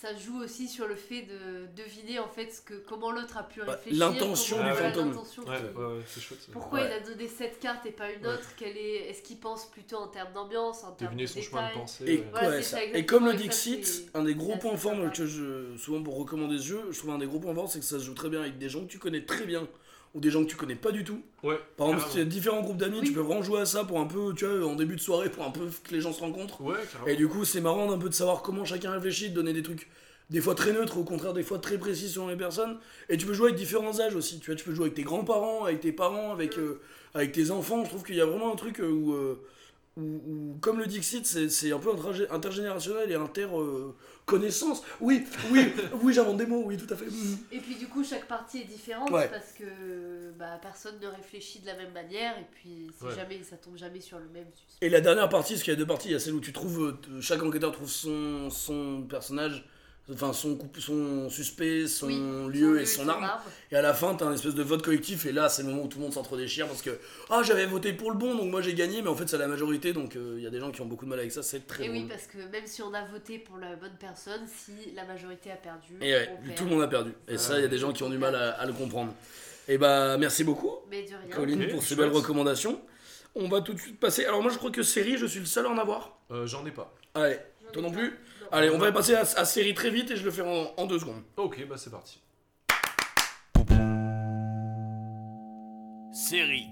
ça 0.00 0.16
joue 0.16 0.40
aussi 0.42 0.66
sur 0.66 0.86
le 0.88 0.94
fait 0.94 1.22
de 1.22 1.66
deviner 1.76 2.18
en 2.20 2.28
fait 2.28 2.50
ce 2.50 2.62
que, 2.62 2.72
comment 2.88 3.10
l'autre 3.10 3.36
a 3.36 3.42
pu 3.42 3.60
Bah, 3.60 3.72
réfléchir. 3.72 3.98
l'intention 3.98 4.56
du 4.56 4.70
fantôme. 4.70 5.08
l'intention 5.10 5.42
Ouais, 5.42 5.56
qui- 5.58 5.78
ouais, 5.78 5.84
ouais, 5.84 6.02
c'est 6.06 6.20
chouette. 6.20 6.40
ça. 6.40 6.52
Pourquoi 6.52 6.80
Ouais. 6.80 6.86
il 6.88 6.92
a 6.92 7.00
donné 7.00 7.28
cette 7.28 7.60
carte 7.60 7.84
et 7.84 7.90
pas 7.90 8.10
une 8.10 8.26
autre? 8.26 8.48
Quelle 8.56 8.78
est... 8.78 9.10
Est-ce 9.10 9.20
qu'il 9.22 9.38
pense 9.38 9.66
plutôt 9.70 9.96
en 9.96 10.08
termes 10.08 10.32
d'ambiance, 10.32 10.84
en 10.84 10.92
termes 10.92 11.10
Deviner 11.14 11.24
de 11.24 11.28
son 11.28 11.42
chemin 11.42 11.68
de 11.68 11.74
pensée. 11.74 12.04
Et, 12.06 12.16
ouais. 12.18 12.26
Voilà, 12.30 12.48
ouais, 12.48 12.56
c'est 12.62 12.62
ça. 12.62 12.76
ça, 12.78 12.84
et 12.84 13.04
comme 13.04 13.26
le 13.26 13.34
Dixit, 13.34 14.08
un 14.14 14.22
des 14.24 14.34
gros 14.34 14.56
points 14.56 14.76
forts 14.78 14.96
que 15.12 15.26
je, 15.26 15.76
souvent 15.76 16.02
pour 16.02 16.16
recommander 16.16 16.56
ce 16.58 16.62
jeu, 16.64 16.82
je 16.90 16.98
trouve 16.98 17.10
un 17.10 17.18
des 17.18 17.26
gros 17.26 17.38
points 17.38 17.54
forts, 17.54 17.70
c'est 17.70 17.80
que 17.80 17.84
ça 17.84 17.98
se 17.98 18.04
joue 18.04 18.14
très 18.14 18.30
bien 18.30 18.40
avec 18.40 18.56
des 18.58 18.68
gens 18.70 18.80
que 18.80 18.90
tu 18.90 18.98
connais 18.98 19.24
très 19.26 19.44
bien 19.44 19.68
ou 20.14 20.20
des 20.20 20.30
gens 20.30 20.42
que 20.44 20.48
tu 20.50 20.56
connais 20.56 20.74
pas 20.74 20.90
du 20.90 21.04
tout. 21.04 21.20
Ouais, 21.42 21.58
Par 21.76 21.88
exemple, 21.88 22.06
si 22.08 22.14
tu 22.16 22.20
as 22.20 22.24
différents 22.24 22.62
groupes 22.62 22.76
d'amis, 22.78 22.98
Oui. 23.00 23.06
tu 23.06 23.12
peux 23.12 23.20
vraiment 23.20 23.42
jouer 23.42 23.60
à 23.60 23.66
ça 23.66 23.84
pour 23.84 24.00
un 24.00 24.06
peu, 24.06 24.34
tu 24.34 24.44
vois, 24.46 24.66
en 24.66 24.74
début 24.74 24.96
de 24.96 25.00
soirée, 25.00 25.30
pour 25.30 25.44
un 25.44 25.50
peu 25.50 25.68
que 25.84 25.92
les 25.94 26.00
gens 26.00 26.12
se 26.12 26.20
rencontrent. 26.20 26.60
Ouais, 26.62 26.74
carrément. 26.92 27.06
Et 27.06 27.16
du 27.16 27.28
coup, 27.28 27.44
c'est 27.44 27.60
marrant 27.60 27.90
un 27.92 27.98
peu 27.98 28.08
de 28.08 28.14
savoir 28.14 28.42
comment 28.42 28.64
chacun 28.64 28.90
réfléchit, 28.90 29.30
de 29.30 29.34
donner 29.34 29.52
des 29.52 29.62
trucs 29.62 29.88
des 30.30 30.40
fois 30.40 30.54
très 30.54 30.72
neutres, 30.72 30.96
au 30.98 31.02
contraire 31.04 31.32
des 31.32 31.42
fois 31.42 31.58
très 31.58 31.76
précis 31.78 32.08
selon 32.08 32.28
les 32.28 32.36
personnes. 32.36 32.78
Et 33.08 33.16
tu 33.16 33.26
peux 33.26 33.32
jouer 33.34 33.48
avec 33.48 33.58
différents 33.58 33.98
âges 34.00 34.14
aussi. 34.14 34.38
Tu 34.40 34.46
vois, 34.46 34.54
tu 34.56 34.64
peux 34.64 34.72
jouer 34.74 34.84
avec 34.86 34.94
tes 34.94 35.02
grands-parents, 35.02 35.64
avec 35.64 35.80
tes 35.80 35.92
parents, 35.92 36.32
avec, 36.32 36.56
euh, 36.58 36.80
avec 37.14 37.32
tes 37.32 37.50
enfants. 37.50 37.82
Je 37.84 37.90
trouve 37.90 38.04
qu'il 38.04 38.14
y 38.16 38.20
a 38.20 38.26
vraiment 38.26 38.52
un 38.52 38.56
truc 38.56 38.80
euh, 38.80 38.88
où, 38.90 39.12
euh, 39.12 39.40
où, 39.96 40.02
où, 40.02 40.58
comme 40.60 40.78
le 40.78 40.86
Dixit, 40.86 41.26
c'est 41.26 41.48
c'est 41.48 41.72
un 41.72 41.78
peu 41.78 41.90
intergé- 41.90 42.30
intergénérationnel 42.30 43.10
et 43.10 43.14
inter 43.14 43.46
euh, 43.52 43.92
connaissance. 44.24 44.82
Oui, 45.00 45.24
oui, 45.50 45.72
oui, 46.02 46.12
j'invente 46.12 46.36
des 46.36 46.46
mots. 46.46 46.62
Oui, 46.64 46.76
tout 46.76 46.92
à 46.92 46.96
fait. 46.96 47.06
Et 47.52 47.58
puis 47.58 47.74
du 47.74 47.86
coup, 47.88 48.04
chaque 48.04 48.26
partie 48.28 48.60
est 48.60 48.64
différente 48.64 49.10
Ouais. 49.10 49.28
parce 49.28 49.52
que 49.52 50.30
bah, 50.38 50.58
personne 50.62 50.94
ne 51.00 51.06
réfléchit 51.08 51.58
de 51.60 51.66
la 51.66 51.76
même 51.76 51.92
manière 51.92 52.38
et 52.38 52.46
puis 52.52 52.90
c'est 52.98 53.06
Ouais. 53.06 53.14
jamais, 53.14 53.42
ça 53.42 53.56
tombe 53.56 53.76
jamais 53.76 54.00
sur 54.00 54.18
le 54.18 54.28
même 54.28 54.46
suspect. 54.54 54.86
Et 54.86 54.88
la 54.90 55.00
dernière 55.00 55.28
partie, 55.28 55.54
parce 55.54 55.62
qu'il 55.64 55.72
y 55.72 55.76
a 55.76 55.78
deux 55.78 55.86
parties, 55.86 56.08
il 56.08 56.12
y 56.12 56.14
a 56.14 56.20
celle 56.20 56.34
où 56.34 56.40
tu 56.40 56.52
trouves, 56.52 56.96
euh, 57.10 57.20
chaque 57.20 57.42
enquêteur 57.42 57.72
trouve 57.72 57.90
son, 57.90 58.48
son 58.50 59.02
personnage, 59.02 59.64
enfin 60.12 60.32
son, 60.32 60.56
coup- 60.56 60.68
son 60.78 61.28
suspect, 61.30 61.86
son 61.86 62.06
Oui, 62.08 62.52
lieu 62.52 62.80
et 62.80 62.86
son 62.86 63.08
arme. 63.08 63.24
arme. 63.24 63.40
Et 63.70 63.76
à 63.76 63.82
la 63.82 63.94
fin, 63.94 64.14
t'as 64.14 64.26
un 64.26 64.32
espèce 64.34 64.54
de 64.54 64.62
vote 64.62 64.82
collectif, 64.82 65.26
et 65.26 65.32
là, 65.32 65.48
c'est 65.48 65.62
le 65.62 65.68
moment 65.68 65.82
où 65.84 65.88
tout 65.88 65.98
le 65.98 66.04
monde 66.04 66.12
s'entre-déchire 66.12 66.66
parce 66.66 66.82
que 66.82 66.98
ah, 67.28 67.42
j'avais 67.42 67.66
voté 67.66 67.92
pour 67.92 68.10
le 68.10 68.16
bon, 68.18 68.34
donc 68.34 68.50
moi 68.50 68.60
j'ai 68.62 68.74
gagné, 68.74 69.02
mais 69.02 69.08
en 69.08 69.14
fait, 69.14 69.28
c'est 69.28 69.38
la 69.38 69.48
majorité, 69.48 69.92
donc 69.92 70.16
euh, 70.16 70.34
il 70.38 70.42
y 70.42 70.46
a 70.46 70.50
des 70.50 70.60
gens 70.60 70.70
qui 70.70 70.80
ont 70.80 70.86
beaucoup 70.86 71.04
de 71.04 71.10
mal 71.10 71.18
avec 71.20 71.32
ça, 71.32 71.42
c'est 71.42 71.66
très 71.66 71.84
Et 71.84 71.88
drôle. 71.88 72.00
oui, 72.00 72.06
parce 72.08 72.26
que 72.26 72.38
même 72.50 72.66
si 72.66 72.82
on 72.82 72.92
a 72.94 73.04
voté 73.04 73.38
pour 73.38 73.58
la 73.58 73.76
bonne 73.76 73.96
personne, 74.00 74.42
si 74.46 74.92
la 74.94 75.04
majorité 75.04 75.50
a 75.50 75.56
perdu, 75.56 75.94
Et 76.00 76.12
ouais, 76.12 76.30
on 76.40 76.44
perd. 76.46 76.56
tout 76.58 76.64
le 76.64 76.70
monde 76.70 76.82
a 76.82 76.88
perdu. 76.88 77.12
Et 77.28 77.38
ça, 77.38 77.58
il 77.58 77.62
y 77.62 77.64
a 77.64 77.68
des 77.68 77.78
gens 77.78 77.92
qui 77.92 78.02
ont 78.02 78.10
du 78.10 78.18
mal 78.18 78.34
à, 78.34 78.52
à 78.52 78.66
le 78.66 78.72
comprendre. 78.72 79.14
Et 79.68 79.78
bah, 79.78 80.16
merci 80.18 80.42
beaucoup, 80.42 80.70
Mais 80.90 81.02
de 81.02 81.08
rien. 81.08 81.18
Colline, 81.36 81.62
Ok, 81.64 81.70
pour 81.70 81.82
ces 81.84 81.94
belles 81.94 82.08
recommandations. 82.10 82.80
On 83.36 83.48
va 83.48 83.60
tout 83.60 83.72
de 83.74 83.78
suite 83.78 84.00
passer. 84.00 84.24
Alors, 84.24 84.42
moi, 84.42 84.50
je 84.50 84.58
crois 84.58 84.72
que 84.72 84.82
série, 84.82 85.16
je 85.16 85.26
suis 85.26 85.38
le 85.38 85.46
seul 85.46 85.64
à 85.66 85.68
en 85.68 85.78
avoir. 85.78 86.18
Euh, 86.32 86.46
J'en 86.48 86.66
ai 86.66 86.72
pas. 86.72 86.92
Allez, 87.14 87.36
toi 87.72 87.80
non 87.80 87.92
plus. 87.92 88.18
Allez, 88.52 88.70
on 88.70 88.78
va 88.78 88.90
passer 88.92 89.14
à, 89.14 89.20
à 89.20 89.44
série 89.44 89.74
très 89.74 89.90
vite 89.90 90.10
et 90.10 90.16
je 90.16 90.24
le 90.24 90.30
fais 90.30 90.42
en, 90.42 90.72
en 90.76 90.86
deux 90.86 90.98
secondes. 90.98 91.22
Ok, 91.36 91.64
bah 91.68 91.76
c'est 91.78 91.90
parti. 91.90 92.20
Série. 96.12 96.66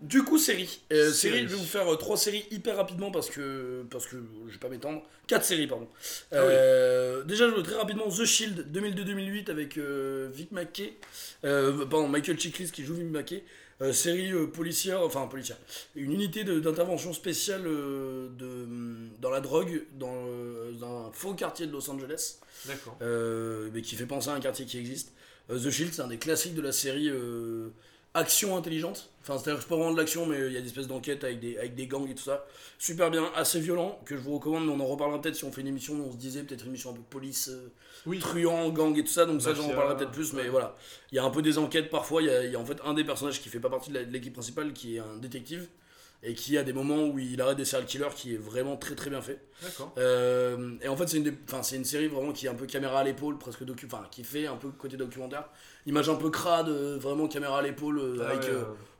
Du 0.00 0.22
coup, 0.24 0.36
série. 0.38 0.80
Euh, 0.92 1.12
série, 1.12 1.34
Série. 1.36 1.42
je 1.44 1.46
vais 1.48 1.54
vous 1.56 1.64
faire 1.64 1.92
euh, 1.92 1.96
trois 1.96 2.16
séries 2.16 2.44
hyper 2.50 2.76
rapidement 2.76 3.10
parce 3.12 3.30
que, 3.30 3.84
parce 3.90 4.06
que 4.06 4.16
je 4.48 4.52
vais 4.52 4.58
pas 4.58 4.68
m'étendre. 4.68 5.02
Quatre 5.28 5.44
séries, 5.44 5.68
pardon. 5.68 5.88
Ah 6.32 6.36
Euh, 6.36 7.22
Déjà, 7.22 7.48
je 7.48 7.54
veux 7.54 7.62
très 7.62 7.76
rapidement 7.76 8.08
The 8.08 8.24
Shield 8.24 8.66
2002-2008 8.76 9.50
avec 9.50 9.78
euh, 9.78 10.28
Vic 10.34 10.50
Mackey. 10.50 10.94
Euh, 11.44 11.86
pardon, 11.86 12.08
Michael 12.08 12.38
Chiklis 12.38 12.70
qui 12.72 12.84
joue 12.84 12.94
Vic 12.94 13.06
Mackey. 13.10 13.44
Euh, 13.82 13.92
série 13.92 14.32
euh, 14.32 14.46
policière, 14.46 15.02
enfin 15.02 15.26
policière. 15.26 15.56
Une 15.96 16.12
unité 16.12 16.44
d'intervention 16.44 17.12
spéciale 17.12 17.62
euh, 17.66 18.28
de, 18.38 18.68
dans 19.20 19.30
la 19.30 19.40
drogue 19.40 19.82
dans, 19.98 20.14
dans 20.78 21.08
un 21.08 21.12
faux 21.12 21.34
quartier 21.34 21.66
de 21.66 21.72
Los 21.72 21.90
Angeles 21.90 22.38
D'accord. 22.66 22.96
mais 23.72 23.82
qui 23.82 23.96
fait 23.96 24.06
penser 24.06 24.28
à 24.28 24.34
un 24.34 24.40
quartier 24.40 24.66
qui 24.66 24.78
existe. 24.78 25.12
The 25.48 25.70
Shield, 25.70 25.92
c'est 25.92 26.02
un 26.02 26.08
des 26.08 26.18
classiques 26.18 26.54
de 26.54 26.62
la 26.62 26.70
série 26.70 27.10
action 28.14 28.56
intelligente. 28.56 29.10
Enfin, 29.22 29.38
c'est-à-dire 29.38 29.56
que 29.56 29.62
c'est 29.62 29.68
pas 29.68 29.76
vraiment 29.76 29.92
de 29.92 29.96
l'action, 29.98 30.26
mais 30.26 30.36
il 30.48 30.52
y 30.52 30.56
a 30.56 30.60
des 30.60 30.66
espèces 30.66 30.88
d'enquêtes 30.88 31.22
avec 31.24 31.38
des, 31.40 31.56
avec 31.56 31.74
des 31.74 31.86
gangs 31.86 32.08
et 32.10 32.14
tout 32.14 32.24
ça. 32.24 32.44
Super 32.78 33.10
bien, 33.10 33.30
assez 33.36 33.60
violent, 33.60 34.00
que 34.04 34.16
je 34.16 34.20
vous 34.20 34.34
recommande, 34.34 34.66
mais 34.66 34.72
on 34.72 34.80
en 34.80 34.86
reparlera 34.86 35.20
peut-être 35.20 35.36
si 35.36 35.44
on 35.44 35.52
fait 35.52 35.60
une 35.60 35.68
émission 35.68 35.94
où 35.94 36.08
on 36.08 36.12
se 36.12 36.16
disait 36.16 36.42
peut-être 36.42 36.62
une 36.62 36.70
émission 36.70 36.90
un 36.90 36.94
peu 36.94 37.02
police, 37.08 37.48
euh, 37.48 37.72
Oui. 38.04 38.18
truand, 38.18 38.68
gang 38.70 38.96
et 38.98 39.04
tout 39.04 39.12
ça, 39.12 39.24
donc 39.24 39.40
ça 39.40 39.54
j'en 39.54 39.68
reparlerai 39.68 39.96
peut-être 39.96 40.10
plus, 40.10 40.32
mais 40.32 40.48
voilà. 40.48 40.74
Il 41.12 41.16
y 41.16 41.18
a 41.18 41.24
un 41.24 41.30
peu 41.30 41.40
des 41.40 41.56
enquêtes 41.58 41.88
parfois, 41.88 42.20
il 42.20 42.26
y 42.26 42.30
a, 42.30 42.44
il 42.44 42.50
y 42.52 42.56
a 42.56 42.58
en 42.60 42.66
fait 42.66 42.78
un 42.84 42.94
des 42.94 43.04
personnages 43.04 43.40
qui 43.40 43.48
fait 43.48 43.60
pas 43.60 43.70
partie 43.70 43.90
de 43.92 43.98
l'équipe 44.00 44.32
principale, 44.34 44.72
qui 44.72 44.96
est 44.96 45.00
un 45.00 45.16
détective, 45.18 45.68
et 46.22 46.34
qui 46.34 46.56
a 46.56 46.62
des 46.62 46.72
moments 46.72 47.04
où 47.06 47.18
il 47.18 47.40
arrête 47.40 47.56
des 47.56 47.64
serial 47.64 47.86
killers 47.86 48.14
qui 48.14 48.34
est 48.34 48.38
vraiment 48.38 48.76
très 48.76 48.94
très 48.94 49.10
bien 49.10 49.20
fait. 49.20 49.40
D'accord. 49.62 49.92
Euh, 49.98 50.76
et 50.80 50.88
en 50.88 50.96
fait, 50.96 51.08
c'est 51.08 51.16
une, 51.18 51.34
c'est 51.62 51.76
une 51.76 51.84
série 51.84 52.06
vraiment 52.08 52.32
qui 52.32 52.46
est 52.46 52.48
un 52.48 52.54
peu 52.54 52.66
caméra 52.66 53.00
à 53.00 53.04
l'épaule, 53.04 53.38
presque 53.38 53.64
docu, 53.64 53.86
enfin, 53.86 54.06
qui 54.10 54.22
fait 54.22 54.46
un 54.46 54.56
peu 54.56 54.68
côté 54.70 54.96
documentaire. 54.96 55.48
Image 55.86 56.08
un 56.08 56.14
peu 56.14 56.30
crade, 56.30 56.68
euh, 56.68 56.96
vraiment 56.98 57.26
caméra 57.26 57.58
à 57.58 57.62
l'épaule, 57.62 57.98
euh, 57.98 58.18
Ah 58.20 58.30
avec 58.30 58.48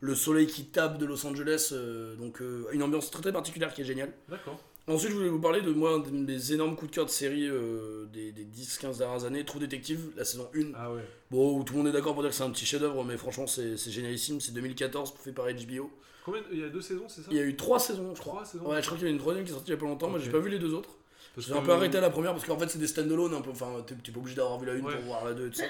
le 0.00 0.14
soleil 0.14 0.46
qui 0.48 0.64
tape 0.64 0.98
de 0.98 1.06
Los 1.06 1.24
Angeles. 1.26 1.72
donc, 2.18 2.40
une 2.72 2.82
ambiance 2.82 3.10
très 3.10 3.22
très 3.22 3.32
particulière 3.32 3.72
qui 3.72 3.82
est 3.82 3.84
géniale. 3.84 4.12
D'accord. 4.28 4.58
Ensuite, 4.88 5.12
je 5.12 5.16
voulais 5.16 5.28
vous 5.28 5.38
parler 5.40 5.60
de 5.60 5.70
moi, 5.70 6.02
de 6.04 6.10
mes 6.10 6.52
énormes 6.52 6.74
coups 6.74 6.90
de 6.90 6.94
cœur 6.96 7.06
de 7.06 7.10
série 7.10 7.46
euh, 7.46 8.06
des, 8.12 8.32
des 8.32 8.44
10-15 8.44 8.98
dernières 8.98 9.24
années, 9.24 9.44
True 9.44 9.60
Detective, 9.60 10.10
la 10.16 10.24
saison 10.24 10.50
1. 10.56 10.72
Ah 10.74 10.92
ouais. 10.92 11.02
Bon, 11.30 11.56
où 11.56 11.62
tout 11.62 11.74
le 11.74 11.78
monde 11.78 11.88
est 11.88 11.92
d'accord 11.92 12.14
pour 12.14 12.22
dire 12.22 12.30
que 12.30 12.36
c'est 12.36 12.42
un 12.42 12.50
petit 12.50 12.66
chef-d'œuvre, 12.66 13.04
mais 13.04 13.16
franchement, 13.16 13.46
c'est 13.46 13.76
c'est 13.76 13.92
génialissime. 13.92 14.40
C'est 14.40 14.52
2014, 14.52 15.14
fait 15.22 15.30
par 15.30 15.46
HBO. 15.46 15.88
Combien 16.24 16.40
Il 16.52 16.58
y 16.60 16.64
a 16.64 16.68
deux 16.68 16.80
saisons, 16.80 17.06
c'est 17.08 17.22
ça 17.22 17.28
Il 17.30 17.36
y 17.36 17.40
a 17.40 17.44
eu 17.44 17.56
trois 17.56 17.78
saisons, 17.78 18.14
je 18.14 18.20
crois. 18.20 18.34
Trois 18.34 18.44
saisons 18.44 18.66
Ouais, 18.68 18.80
je 18.80 18.86
crois 18.86 18.96
qu'il 18.98 19.06
y 19.06 19.10
en 19.10 19.12
a 19.12 19.14
une 19.14 19.20
troisième 19.20 19.44
qui 19.44 19.50
est 19.50 19.54
sortie 19.54 19.70
il 19.70 19.74
y 19.74 19.76
a 19.76 19.80
pas 19.80 19.86
longtemps. 19.86 20.08
Moi, 20.08 20.18
j'ai 20.18 20.30
pas 20.30 20.38
vu 20.38 20.50
les 20.50 20.58
deux 20.58 20.72
autres. 20.74 20.90
J'ai 21.38 21.52
un 21.54 21.62
peu 21.62 21.72
arrêté 21.72 21.96
à 21.98 22.00
la 22.02 22.10
première 22.10 22.32
parce 22.32 22.44
qu'en 22.44 22.58
fait 22.58 22.68
c'est 22.68 22.78
des 22.78 22.86
stand-alone 22.86 23.32
un 23.32 23.40
peu, 23.40 23.50
enfin 23.50 23.82
t'es 23.86 23.94
pas 24.12 24.18
obligé 24.18 24.36
d'avoir 24.36 24.58
vu 24.58 24.66
la 24.66 24.74
une 24.74 24.84
Ouais. 24.84 24.94
pour 24.96 25.04
voir 25.04 25.24
la 25.24 25.32
deux 25.32 25.46
et 25.46 25.50
tout 25.50 25.60
ça. 25.60 25.64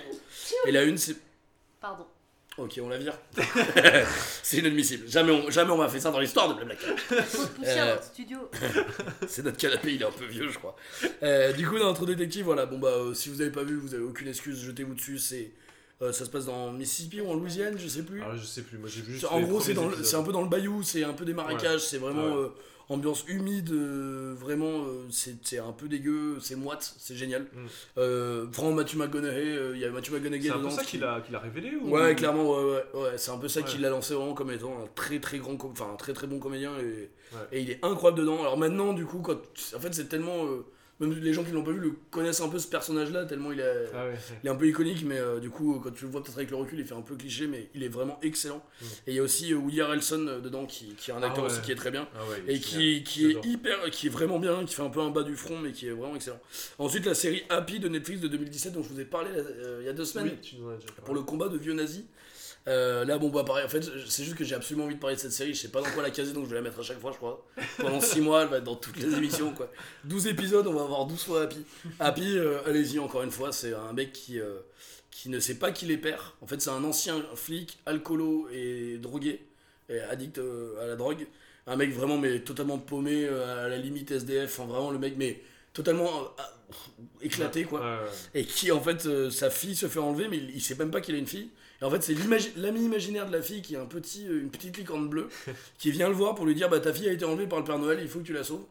Et 0.66 0.72
la 0.72 0.82
une 0.82 0.98
c'est... 0.98 1.14
Pardon. 1.80 2.04
Ok 2.58 2.80
on 2.82 2.88
la 2.88 2.98
vire. 2.98 3.16
c'est 4.42 4.56
inadmissible. 4.58 5.08
Jamais 5.08 5.30
on, 5.32 5.50
jamais 5.50 5.70
on 5.70 5.76
m'a 5.78 5.88
fait 5.88 6.00
ça 6.00 6.10
dans 6.10 6.18
l'histoire 6.18 6.48
de 6.48 6.54
Blablacar. 6.54 6.94
Poussière 7.56 7.86
Euh, 7.86 7.96
le 7.96 8.02
studio. 8.02 8.38
C'est 9.28 9.44
notre 9.44 9.56
canapé, 9.56 9.94
il 9.94 10.02
est 10.02 10.04
un 10.04 10.10
peu 10.10 10.24
vieux 10.26 10.50
je 10.50 10.58
crois. 10.58 10.74
Euh, 11.22 11.52
du 11.52 11.66
coup 11.68 11.78
dans 11.78 11.86
notre 11.86 12.06
détective, 12.06 12.44
voilà, 12.44 12.66
bon 12.66 12.78
bah 12.80 12.88
euh, 12.88 13.14
si 13.14 13.28
vous 13.28 13.40
avez 13.40 13.50
pas 13.50 13.62
vu, 13.62 13.76
vous 13.76 13.94
avez 13.94 14.02
aucune 14.04 14.26
excuse, 14.28 14.60
jetez-vous 14.64 14.94
dessus, 14.94 15.18
c'est 15.18 15.52
Euh, 16.02 16.12
ça 16.12 16.24
se 16.24 16.30
passe 16.30 16.46
dans 16.46 16.72
Mississippi 16.72 17.20
ou 17.20 17.28
en 17.30 17.34
Louisiane, 17.34 17.78
je 17.78 17.86
sais 17.86 18.02
plus. 18.02 18.22
Alors, 18.22 18.36
je 18.36 18.44
sais 18.44 18.62
plus, 18.62 18.76
moi 18.76 18.88
j'ai 18.92 19.02
vu 19.02 19.12
juste. 19.12 19.24
en 19.26 19.40
gros, 19.40 19.60
c'est 19.60 19.72
premiers 19.72 19.74
dans 19.74 19.82
le- 19.86 19.88
épisodes. 19.94 20.06
c'est 20.06 20.16
un 20.16 20.22
peu 20.24 20.32
dans 20.32 20.42
le 20.42 20.48
bayou, 20.48 20.82
c'est 20.82 21.04
un 21.04 21.12
peu 21.12 21.24
des 21.24 21.32
marécages, 21.34 21.80
c'est 21.86 21.98
vraiment 21.98 22.24
Ouais. 22.34 22.42
euh, 22.42 22.48
ambiance 22.88 23.24
humide, 23.28 23.70
euh, 23.72 24.34
vraiment, 24.36 24.84
c'est 25.10 25.58
un 25.58 25.70
peu 25.72 25.86
dégueu, 25.88 26.38
c'est 26.40 26.56
moite, 26.56 26.94
c'est 26.98 27.14
génial. 27.14 27.42
Mm. 27.96 27.98
Vraiment, 28.52 28.72
Matthew 28.72 28.96
McConaughey, 28.96 29.56
il 29.74 29.78
y 29.80 29.84
a 29.84 29.90
Matthew 29.90 30.10
McConaughey 30.14 30.42
C'est 30.42 30.50
un 30.50 30.58
peu 30.58 30.70
ça 30.70 30.82
qui- 30.82 30.90
qu'il 30.92 31.04
a, 31.04 31.20
qu'il 31.20 31.34
a 31.36 31.38
révélé 31.38 31.76
ou... 31.76 31.90
Ouais, 31.90 32.14
clairement, 32.16 32.50
ouais, 32.50 32.82
ouais, 32.94 33.10
c'est 33.16 33.30
un 33.30 33.38
peu 33.38 33.48
ça 33.48 33.60
Ouais. 33.60 33.66
qui 33.66 33.78
l'a 33.78 33.88
lancé 33.90 34.14
vraiment 34.14 34.34
comme 34.34 34.50
étant 34.50 34.72
un 34.82 34.88
très 34.96 35.20
très 35.20 35.38
grand, 35.38 35.56
com- 35.56 35.70
enfin 35.72 35.88
un 35.92 35.96
très 35.96 36.12
très 36.12 36.26
bon 36.26 36.38
comédien 36.40 36.72
et, 36.80 37.10
il 37.60 37.70
est 37.70 37.78
incroyable 37.84 38.20
dedans. 38.20 38.40
Alors 38.40 38.58
maintenant, 38.58 38.92
du 38.92 39.06
coup, 39.06 39.20
quand, 39.20 39.38
en 39.76 39.80
fait, 39.80 39.94
c'est 39.94 40.08
tellement, 40.08 40.44
même 41.02 41.18
les 41.18 41.32
gens 41.32 41.44
qui 41.44 41.50
l'ont 41.52 41.62
pas 41.64 41.70
vu 41.72 41.78
le 41.80 41.92
connaissent 42.10 42.40
un 42.40 42.48
peu 42.48 42.58
ce 42.58 42.68
personnage-là, 42.68 43.24
tellement 43.26 43.52
il 43.52 43.60
est, 43.60 43.84
Ah 43.94 44.06
ouais. 44.06 44.14
il 44.42 44.46
est 44.46 44.50
un 44.50 44.54
peu 44.56 44.66
iconique, 44.68 45.04
mais 45.04 45.18
euh, 45.18 45.40
du 45.40 45.50
coup, 45.50 45.80
quand 45.82 45.90
tu 45.90 46.04
le 46.04 46.10
vois 46.10 46.22
peut-être 46.22 46.36
avec 46.38 46.50
le 46.50 46.56
recul, 46.56 46.78
il 46.78 46.86
fait 46.86 46.94
un 46.94 47.02
peu 47.02 47.14
cliché, 47.16 47.46
mais 47.46 47.68
il 47.74 47.82
est 47.82 47.88
vraiment 47.88 48.18
excellent. 48.22 48.62
Mm. 48.80 48.84
Et 49.06 49.10
il 49.12 49.14
y 49.14 49.18
a 49.18 49.22
aussi 49.22 49.52
euh, 49.52 49.56
Woody 49.56 49.80
Harrelson 49.80 50.26
euh, 50.28 50.40
dedans 50.40 50.66
qui, 50.66 50.94
qui 50.96 51.10
est 51.10 51.14
un 51.14 51.22
Ah 51.22 51.26
acteur 51.26 51.44
ouais. 51.44 51.50
aussi 51.50 51.60
qui 51.60 51.72
est 51.72 51.76
très 51.76 51.90
bien. 51.90 52.08
Ah 52.14 52.20
ouais, 52.30 52.54
Et 52.54 52.58
qui, 52.60 53.04
est 53.04 53.44
hyper, 53.46 53.90
qui 53.90 54.06
est 54.06 54.10
vraiment 54.10 54.38
bien, 54.38 54.64
qui 54.64 54.74
fait 54.74 54.82
un 54.82 54.90
peu 54.90 55.00
un 55.00 55.10
bas 55.10 55.22
du 55.22 55.36
front, 55.36 55.58
mais 55.58 55.72
qui 55.72 55.86
est 55.88 55.90
vraiment 55.92 56.16
excellent. 56.16 56.40
Ensuite, 56.78 57.06
la 57.06 57.14
série 57.14 57.42
Happy 57.48 57.78
de 57.80 57.88
Netflix 57.88 58.20
de 58.20 58.28
2017, 58.28 58.72
dont 58.72 58.82
je 58.82 58.88
vous 58.88 59.00
ai 59.00 59.04
parlé 59.04 59.30
euh, 59.34 59.78
il 59.80 59.86
y 59.86 59.88
a 59.88 59.92
deux 59.92 60.04
semaines 60.04 60.30
Oui, 60.32 60.38
tu 60.40 60.56
nous 60.56 60.66
en 60.68 60.70
as 60.72 60.74
déjà 60.76 60.86
parlé. 60.88 61.02
pour 61.04 61.14
le 61.14 61.22
combat 61.22 61.48
de 61.48 61.58
vieux 61.58 61.72
nazis. 61.74 62.04
Euh, 62.68 63.04
là, 63.04 63.18
bon, 63.18 63.28
bah 63.28 63.42
pareil, 63.44 63.64
en 63.64 63.68
fait, 63.68 63.82
c'est 64.06 64.24
juste 64.24 64.36
que 64.36 64.44
j'ai 64.44 64.54
absolument 64.54 64.84
envie 64.84 64.94
de 64.94 65.00
parler 65.00 65.16
de 65.16 65.20
cette 65.20 65.32
série. 65.32 65.54
Je 65.54 65.60
sais 65.60 65.68
pas 65.68 65.80
dans 65.80 65.90
quoi 65.90 66.02
la 66.02 66.10
caser, 66.10 66.32
donc 66.32 66.44
je 66.44 66.50
vais 66.50 66.56
la 66.56 66.62
mettre 66.62 66.78
à 66.78 66.82
chaque 66.82 67.00
fois, 67.00 67.10
je 67.12 67.16
crois. 67.16 67.44
Pendant 67.78 68.00
6 68.00 68.20
mois, 68.20 68.42
elle 68.42 68.48
va 68.48 68.58
être 68.58 68.64
dans 68.64 68.76
toutes 68.76 68.96
les 68.98 69.14
émissions, 69.14 69.52
quoi. 69.52 69.70
12 70.04 70.28
épisodes, 70.28 70.66
on 70.66 70.72
va 70.72 70.82
avoir 70.82 71.06
12 71.06 71.24
fois 71.24 71.42
Happy. 71.42 71.64
Happy, 71.98 72.38
euh, 72.38 72.60
allez-y, 72.66 72.98
encore 72.98 73.22
une 73.22 73.32
fois, 73.32 73.52
c'est 73.52 73.74
un 73.74 73.92
mec 73.92 74.12
qui, 74.12 74.38
euh, 74.38 74.60
qui 75.10 75.28
ne 75.28 75.40
sait 75.40 75.56
pas 75.56 75.72
qu'il 75.72 75.90
est 75.90 75.96
père. 75.96 76.36
En 76.40 76.46
fait, 76.46 76.60
c'est 76.60 76.70
un 76.70 76.84
ancien 76.84 77.20
flic, 77.34 77.80
alcoolo 77.84 78.48
et 78.52 78.98
drogué, 78.98 79.44
et 79.88 79.98
addict 79.98 80.40
à 80.80 80.86
la 80.86 80.94
drogue. 80.94 81.26
Un 81.66 81.76
mec 81.76 81.92
vraiment, 81.92 82.18
mais 82.18 82.40
totalement 82.40 82.78
paumé, 82.78 83.26
à 83.26 83.68
la 83.68 83.78
limite 83.78 84.12
SDF. 84.12 84.60
Enfin, 84.60 84.72
vraiment, 84.72 84.90
le 84.92 84.98
mec, 84.98 85.14
mais 85.16 85.40
totalement 85.72 86.28
éclaté, 87.20 87.64
quoi 87.64 88.00
et 88.34 88.44
qui 88.44 88.72
en 88.72 88.80
fait 88.80 89.30
sa 89.30 89.50
fille 89.50 89.76
se 89.76 89.88
fait 89.88 89.98
enlever 89.98 90.28
mais 90.28 90.38
il, 90.38 90.50
il 90.54 90.60
sait 90.62 90.74
même 90.74 90.90
pas 90.90 91.02
qu'il 91.02 91.14
a 91.14 91.18
une 91.18 91.26
fille 91.26 91.50
et 91.82 91.84
en 91.84 91.90
fait 91.90 92.02
c'est 92.02 92.14
l'ami 92.56 92.84
imaginaire 92.84 93.26
de 93.26 93.32
la 93.32 93.42
fille 93.42 93.60
qui 93.60 93.74
est 93.74 93.78
un 93.78 93.86
petit 93.86 94.26
euh, 94.28 94.40
une 94.40 94.50
petite 94.50 94.76
licorne 94.78 95.08
bleue 95.08 95.28
qui 95.78 95.90
vient 95.90 96.08
le 96.08 96.14
voir 96.14 96.34
pour 96.36 96.46
lui 96.46 96.54
dire 96.54 96.70
bah 96.70 96.80
ta 96.80 96.92
fille 96.92 97.08
a 97.08 97.12
été 97.12 97.24
enlevée 97.24 97.48
par 97.48 97.58
le 97.58 97.64
Père 97.64 97.78
Noël 97.78 97.98
il 98.00 98.08
faut 98.08 98.20
que 98.20 98.24
tu 98.24 98.32
la 98.32 98.44
sauves. 98.44 98.64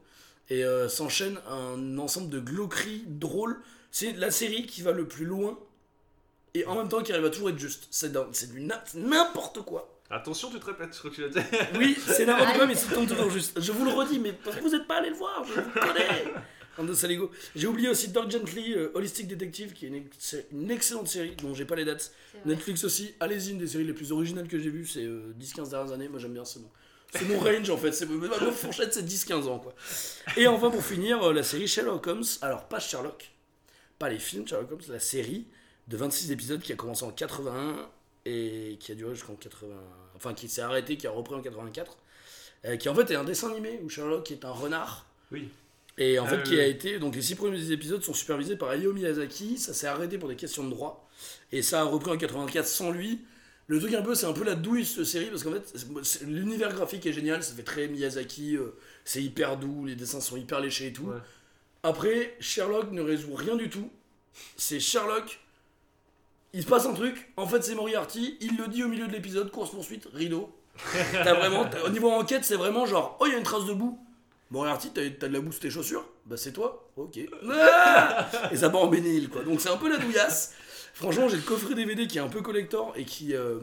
Et 0.50 0.66
euh, 0.66 0.90
s'enchaîne 0.90 1.38
un 1.50 1.98
ensemble 1.98 2.30
de 2.30 2.40
glauqueries 2.42 3.06
drôles. 3.08 3.62
C'est 3.90 4.12
la 4.14 4.32
série 4.32 4.66
qui 4.66 4.82
va 4.82 4.92
le 4.92 5.08
plus 5.08 5.24
loin 5.26 5.58
et 6.54 6.66
en 6.66 6.76
même 6.76 6.90
temps 6.90 7.02
qui 7.02 7.14
arrive 7.14 7.26
à 7.26 7.30
toujours 7.30 7.50
être 7.50 7.60
juste. 7.60 7.88
C'est 7.90 8.12
du 8.12 8.62
n'importe 8.96 9.62
quoi. 9.62 10.02
Attention, 10.10 10.50
tu 10.50 10.60
te 10.60 10.66
répètes, 10.66 10.94
je 10.94 11.00
crois 11.00 11.10
que 11.10 11.16
tu 11.16 11.22
l'as 11.22 11.30
dit. 11.30 11.40
oui 11.80 11.98
c'est 12.06 12.26
n'importe 12.26 12.54
quoi 12.56 12.66
mais 12.66 12.76
c'est 12.76 12.94
toujours 12.94 13.30
juste. 13.30 13.62
Je 13.62 13.72
vous 13.72 13.86
le 13.86 13.92
redis 13.92 14.20
mais 14.20 14.34
parce 14.34 14.58
que 14.58 14.62
vous 14.62 14.72
n'êtes 14.72 14.88
pas 14.88 14.98
allé 14.98 15.10
le 15.10 15.16
voir 15.16 15.46
je 15.46 15.62
vous 15.62 15.70
connais 15.70 16.34
Saligots. 16.94 17.32
J'ai 17.56 17.68
oublié 17.68 17.90
aussi 17.90 18.10
Doc 18.10 18.30
Gently, 18.32 18.74
euh, 18.74 18.92
Holistic 18.94 19.28
Detective, 19.28 19.74
qui 19.74 19.86
est 19.86 19.90
une, 19.90 19.96
ex- 19.96 20.36
une 20.52 20.72
excellente 20.72 21.08
série 21.08 21.36
dont 21.42 21.54
j'ai 21.54 21.66
pas 21.66 21.76
les 21.76 21.86
dates. 21.86 22.12
Netflix 22.46 22.84
aussi, 22.84 23.14
allez-y, 23.20 23.52
une 23.52 23.58
des 23.58 23.68
séries 23.68 23.84
les 23.86 23.94
plus 23.94 24.12
originales 24.12 24.48
que 24.48 24.58
j'ai 24.60 24.70
vues, 24.70 24.86
c'est 24.88 25.04
euh, 25.06 25.34
10-15 25.40 25.70
dernières 25.70 25.94
années. 25.94 26.08
Moi 26.08 26.20
j'aime 26.20 26.34
bien, 26.34 26.46
c'est 26.46 26.60
bon. 26.60 26.70
C'est 27.14 27.26
mon 27.28 27.40
range 27.40 27.70
en 27.70 27.78
fait, 27.78 27.92
c'est 27.92 28.06
ma 28.08 28.28
ma 28.28 28.52
fourchette, 28.52 28.94
c'est 28.94 29.04
10-15 29.06 29.44
ans 29.50 29.60
quoi. 29.60 29.76
Et 30.38 30.48
enfin 30.48 30.70
pour 30.72 30.84
finir, 30.84 31.22
euh, 31.24 31.34
la 31.34 31.44
série 31.44 31.68
Sherlock 31.68 32.08
Holmes. 32.08 32.24
Alors 32.42 32.68
pas 32.70 32.80
Sherlock, 32.80 33.32
pas 34.00 34.08
les 34.10 34.18
films 34.20 34.48
Sherlock 34.48 34.72
Holmes, 34.72 34.82
la 34.88 35.00
série 35.02 35.46
de 35.90 35.98
26 35.98 36.32
épisodes 36.32 36.62
qui 36.62 36.72
a 36.72 36.76
commencé 36.78 37.04
en 37.04 37.12
81 37.12 37.90
et 38.26 38.78
qui 38.80 38.94
a 38.94 38.96
duré 38.96 39.14
jusqu'en 39.14 39.36
80. 39.36 39.76
Enfin 40.16 40.34
qui 40.34 40.48
s'est 40.48 40.62
arrêté, 40.62 40.96
qui 40.96 41.06
a 41.06 41.12
repris 41.12 41.36
en 41.36 41.42
84. 41.42 41.98
euh, 42.66 42.78
qui 42.78 42.88
en 42.88 42.96
fait 42.96 43.12
est 43.12 43.16
un 43.16 43.24
dessin 43.26 43.52
animé 43.52 43.80
où 43.84 43.90
Sherlock 43.90 44.32
est 44.32 44.46
un 44.46 44.52
renard. 44.52 45.06
Oui. 45.34 45.50
Et 45.98 46.18
en 46.20 46.26
fait, 46.26 46.44
qui 46.44 46.54
a 46.60 46.64
oui. 46.64 46.70
été. 46.70 47.00
Donc, 47.00 47.16
les 47.16 47.22
six 47.22 47.36
premiers 47.36 47.72
épisodes 47.72 48.02
sont 48.02 48.14
supervisés 48.14 48.56
par 48.56 48.70
Hayao 48.72 48.94
Miyazaki. 48.94 49.58
Ça 49.58 49.74
s'est 49.74 49.88
arrêté 49.88 50.18
pour 50.18 50.30
des 50.30 50.36
questions 50.36 50.64
de 50.64 50.70
droit. 50.70 51.08
Et 51.52 51.62
ça 51.62 51.82
a 51.82 51.84
repris 51.84 52.12
en 52.12 52.18
84 52.18 52.66
sans 52.66 52.92
lui. 52.92 53.22
Le 53.68 53.80
truc, 53.80 53.94
un 53.94 54.02
peu, 54.02 54.16
c'est 54.16 54.26
un 54.26 54.34
peu 54.34 54.44
la 54.44 54.56
douille, 54.56 54.86
cette 54.86 55.06
série, 55.06 55.28
parce 55.28 55.44
qu'en 55.44 55.52
fait, 55.52 55.74
l'univers 56.26 56.74
graphique 56.74 57.06
est 57.06 57.14
génial. 57.14 57.44
Ça 57.44 57.54
fait 57.54 57.64
très 57.64 57.88
Miyazaki. 57.88 58.58
euh, 58.58 58.76
c'est 59.06 59.22
hyper 59.22 59.58
doux. 59.58 59.86
Les 59.86 59.96
dessins 59.96 60.22
sont 60.22 60.38
hyper 60.38 60.60
léchés 60.60 60.88
et 60.88 60.94
tout. 60.94 61.06
Ouais. 61.06 61.18
Après, 61.84 62.36
Sherlock 62.40 62.92
ne 62.92 63.02
résout 63.02 63.34
rien 63.34 63.56
du 63.56 63.70
tout. 63.70 63.90
C'est 64.58 64.80
Sherlock. 64.80 65.40
Il 66.54 66.64
se 66.64 66.68
passe 66.68 66.86
un 66.86 66.94
truc. 66.94 67.32
En 67.38 67.48
fait, 67.48 67.64
c'est 67.64 67.76
Moriarty. 67.76 68.38
Il 68.42 68.58
le 68.58 68.68
dit 68.68 68.84
au 68.84 68.88
milieu 68.88 69.08
de 69.08 69.12
l'épisode. 69.14 69.52
Course-poursuite, 69.52 70.08
rideau. 70.14 70.54
T'as 71.12 71.34
vraiment. 71.34 71.70
au 71.86 71.90
niveau 71.90 72.10
enquête, 72.12 72.44
c'est 72.44 72.56
vraiment 72.56 72.86
genre. 72.86 73.18
Oh, 73.20 73.26
il 73.28 73.32
y 73.34 73.36
a 73.36 73.38
une 73.38 73.44
trace 73.44 73.66
de 73.66 73.74
boue. 73.74 73.98
Moriarty, 74.52 74.92
t'as 74.94 75.10
t'as 75.10 75.28
de 75.28 75.34
la 75.34 75.40
sur 75.52 75.62
tes 75.62 75.70
chaussures? 75.70 76.08
Bah, 76.26 76.38
c'est 76.38 76.52
toi. 76.52 76.92
Ok. 76.98 77.20
Ah 77.50 78.30
et 78.52 78.56
ça 78.58 78.70
part 78.70 78.82
en 78.82 78.88
bénil, 78.88 79.30
quoi. 79.30 79.44
Donc, 79.44 79.60
c'est 79.62 79.70
un 79.70 79.78
peu 79.78 79.90
la 79.90 79.98
douillasse. 79.98 80.54
Franchement, 80.94 81.30
j'ai 81.30 81.38
le 81.38 81.42
coffret 81.44 81.74
DVD 81.74 82.06
qui 82.06 82.18
est 82.18 82.22
un 82.22 82.28
peu 82.28 82.42
collector 82.42 82.94
et 82.98 83.06
qui. 83.06 83.34
euh, 83.34 83.60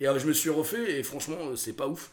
et 0.00 0.08
euh, 0.08 0.18
je 0.18 0.26
me 0.26 0.32
suis 0.32 0.48
refait 0.50 0.98
et 0.98 1.02
franchement, 1.02 1.36
euh, 1.40 1.56
c'est 1.56 1.72
pas 1.72 1.88
ouf. 1.88 2.10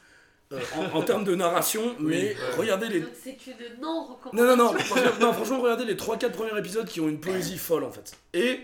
Euh, 0.52 0.60
en, 0.76 0.98
en 1.00 1.02
termes 1.02 1.24
de 1.24 1.34
narration, 1.34 1.96
mais 2.00 2.36
regardez 2.58 2.88
les 2.88 3.00
Donc 3.00 3.10
c'est 3.20 3.32
une 3.48 3.82
non-recommandation. 3.82 4.34
non, 4.34 4.56
non, 4.56 4.74
non, 4.74 4.78
franchement, 4.80 5.12
non, 5.20 5.34
franchement, 5.34 5.62
regardez 5.62 5.86
les 5.86 5.96
3-4 5.96 6.32
premiers 6.32 6.60
épisodes 6.60 6.88
qui 6.88 7.02
ont 7.02 7.10
une 7.10 7.20
poésie 7.20 7.58
folle 7.58 7.84
en 7.84 7.92
fait. 7.92 8.16
Et 8.36 8.60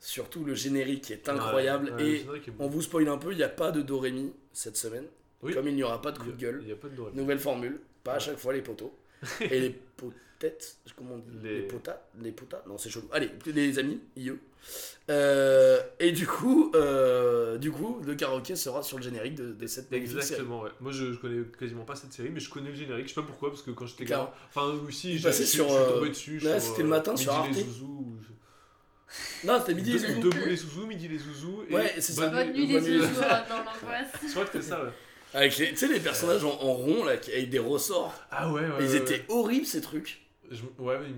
surtout 0.00 0.44
le 0.44 0.54
générique 0.54 1.02
qui 1.04 1.12
est 1.12 1.28
incroyable. 1.28 1.92
Ouais, 1.96 2.02
ouais, 2.02 2.08
et 2.08 2.14
est 2.22 2.52
on 2.58 2.66
vous 2.66 2.82
spoil 2.82 3.08
un 3.08 3.18
peu, 3.18 3.30
il 3.30 3.36
n'y 3.36 3.44
a 3.44 3.48
pas 3.48 3.70
de 3.70 3.82
Dorémy 3.82 4.32
cette 4.52 4.76
semaine. 4.76 5.04
Oui. 5.42 5.54
Comme 5.54 5.68
il 5.68 5.76
n'y 5.76 5.84
aura 5.84 6.02
pas 6.02 6.10
de 6.10 6.18
coup 6.18 6.24
de 6.26 6.32
y 6.32 6.36
gueule. 6.38 6.58
Il 6.62 6.66
n'y 6.66 6.72
a 6.72 6.76
pas 6.76 6.88
de. 6.88 6.96
Nouvelle 7.14 7.38
formule, 7.38 7.78
pas 8.06 8.14
à 8.14 8.18
chaque 8.18 8.38
fois 8.38 8.52
les 8.52 8.62
poteaux. 8.62 8.96
et 9.40 9.60
les 9.60 9.70
potettes, 9.70 10.76
comment 10.96 11.14
on 11.14 11.18
dit 11.18 11.38
Les, 11.42 11.60
Les- 11.62 11.66
potas 11.66 12.00
Les 12.20 12.32
potas 12.32 12.62
Non, 12.66 12.78
c'est 12.78 12.90
chelou. 12.90 13.08
Allez, 13.12 13.30
les 13.46 13.78
amis, 13.78 14.00
IE. 14.16 14.32
Euh, 15.10 15.80
et 16.00 16.10
du 16.12 16.26
coup, 16.26 16.72
euh, 16.74 17.56
du 17.58 17.70
coup, 17.70 18.00
le 18.04 18.14
karaoké 18.16 18.56
sera 18.56 18.82
sur 18.82 18.96
le 18.98 19.02
générique 19.04 19.36
de, 19.36 19.52
de 19.52 19.66
cette 19.68 19.90
magnifique 19.90 20.14
série. 20.22 20.24
Exactement, 20.32 20.62
ouais. 20.62 20.70
Moi, 20.80 20.92
je, 20.92 21.12
je 21.12 21.18
connais 21.18 21.42
quasiment 21.58 21.84
pas 21.84 21.94
cette 21.94 22.12
série, 22.12 22.30
mais 22.30 22.40
je 22.40 22.50
connais 22.50 22.70
le 22.70 22.74
générique. 22.74 23.04
Je 23.08 23.14
sais 23.14 23.20
pas 23.20 23.26
pourquoi, 23.26 23.50
parce 23.50 23.62
que 23.62 23.70
quand 23.70 23.86
j'étais 23.86 24.04
gamin. 24.04 24.28
Enfin, 24.48 24.66
aussi, 24.86 25.12
Il 25.14 25.18
j'ai 25.18 25.32
sur, 25.32 25.68
je 25.68 25.72
suis 25.72 25.82
euh, 25.82 25.90
tombé 25.94 26.08
dessus. 26.10 26.40
ouais, 26.44 26.60
c'était 26.60 26.82
le 26.82 26.88
matin 26.88 27.16
sur 27.16 27.32
Arte. 27.32 27.48
Non, 29.44 29.60
c'était 29.60 29.74
midi 29.74 29.92
les 29.92 29.98
zouzous. 30.00 30.20
Debout 30.20 30.46
les 30.46 30.56
Zouzous, 30.56 30.86
midi 30.86 31.08
les 31.08 31.18
Zouzous. 31.18 31.62
et 31.70 31.74
Ouais, 31.74 31.94
c'est 32.00 32.12
ça. 32.12 32.26
Bonne 32.28 32.52
nuit 32.52 32.66
les 32.66 32.80
zouzous 32.80 33.20
hein, 33.22 33.44
dans 33.48 33.58
l'angoisse. 33.58 34.08
Je 34.26 34.30
crois 34.32 34.44
que 34.44 34.52
c'était 34.52 34.64
ça, 34.64 34.82
ouais. 34.84 34.90
Avec 35.34 35.56
les, 35.58 35.70
tu 35.70 35.76
sais, 35.76 35.88
les 35.88 36.00
personnages 36.00 36.44
en, 36.44 36.50
en 36.52 36.72
rond, 36.72 37.04
là, 37.04 37.16
qui- 37.16 37.32
avec 37.32 37.50
des 37.50 37.58
ressorts. 37.58 38.14
Ah 38.30 38.50
ouais, 38.52 38.60
ouais. 38.62 38.68
ils 38.80 38.86
ouais, 38.90 38.96
étaient 38.96 39.24
horribles, 39.28 39.66
ces 39.66 39.80
trucs. 39.80 40.20
ouais. 40.50 40.56
Je- 40.56 40.82
Ouais, 40.82 40.98
mais 41.00 41.06
il 41.08 41.14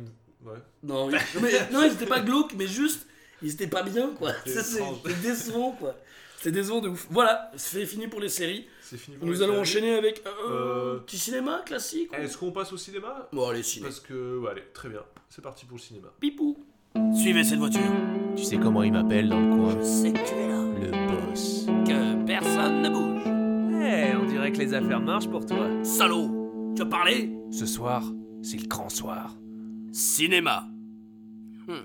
me- 0.46 0.52
ouais. 0.52 0.58
Non, 0.82 1.06
oui. 1.06 1.14
mais, 1.42 1.52
non, 1.72 1.82
ils 1.84 1.92
étaient 1.92 2.06
pas 2.06 2.20
glauques, 2.20 2.52
mais 2.56 2.66
juste, 2.66 3.06
ils 3.42 3.52
étaient 3.52 3.66
pas 3.68 3.82
bien, 3.82 4.10
quoi. 4.18 4.32
Ça, 4.46 4.62
C'est 4.64 4.76
étrange. 4.78 4.98
décevant, 5.22 5.72
quoi. 5.72 5.94
C'était 6.36 6.52
décevant 6.52 6.80
de 6.80 6.88
ouf. 6.88 7.06
Voilà, 7.10 7.50
c'est 7.56 7.84
fini 7.84 8.06
pour 8.06 8.20
les 8.20 8.28
séries. 8.28 8.66
C'est 8.80 8.96
fini 8.96 9.16
pour 9.16 9.26
Nous 9.26 9.32
les 9.34 9.42
allons 9.42 9.64
séries. 9.64 9.84
enchaîner 9.86 9.94
avec 9.96 10.22
un 10.24 10.50
Euh, 10.52 10.98
petit 10.98 11.18
cinéma 11.18 11.62
classique. 11.66 12.10
ou- 12.12 12.14
Est-ce 12.16 12.38
qu'on 12.38 12.52
passe 12.52 12.72
au 12.72 12.76
cinéma? 12.76 13.28
Bon, 13.32 13.48
allez, 13.48 13.62
ciné. 13.64 13.84
Parce 13.86 14.00
que, 14.00 14.38
ouais, 14.38 14.50
allez, 14.52 14.62
très 14.72 14.88
bien. 14.88 15.02
C'est 15.28 15.42
parti 15.42 15.66
pour 15.66 15.76
le 15.78 15.82
cinéma. 15.82 16.08
Pipou. 16.20 16.56
Suivez 17.20 17.44
cette 17.44 17.58
voiture. 17.58 17.80
Tu 18.36 18.44
sais 18.44 18.56
comment 18.56 18.82
il 18.82 18.92
m'appelle 18.92 19.28
dans 19.28 19.38
le 19.40 19.56
coin 19.56 19.82
sais 19.84 20.12
que 20.12 20.18
tu 20.26 20.34
es 20.34 20.48
là. 20.48 20.62
Le 20.80 21.26
boss. 21.30 21.66
Que 21.86 22.24
personne 22.24 22.82
ne 22.82 22.88
bouge. 22.88 23.17
Eh, 23.90 24.14
on 24.14 24.26
dirait 24.26 24.52
que 24.52 24.58
les 24.58 24.74
affaires 24.74 25.00
marchent 25.00 25.28
pour 25.30 25.46
toi. 25.46 25.68
Salaud. 25.82 26.72
Tu 26.76 26.82
as 26.82 26.86
parlé? 26.86 27.30
Ce 27.50 27.64
soir, 27.66 28.02
c'est 28.42 28.60
le 28.60 28.66
grand 28.66 28.88
soir. 28.90 29.34
Cinéma. 29.92 30.64
Hmm. 31.66 31.78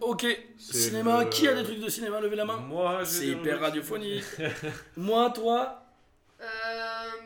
Ok, 0.00 0.26
cinéma. 0.56 1.24
le- 1.24 1.30
Qui 1.30 1.46
a 1.48 1.54
des 1.54 1.62
trucs 1.62 1.80
de 1.80 1.88
cinéma? 1.88 2.20
Levez 2.20 2.36
la 2.36 2.44
main. 2.44 2.56
Moi, 2.58 3.00
j'ai 3.00 3.04
C'est 3.10 3.26
hyper 3.28 3.60
radiophonique. 3.60 4.24
Moi, 4.96 5.30
toi? 5.30 5.82
Euh, 6.40 6.44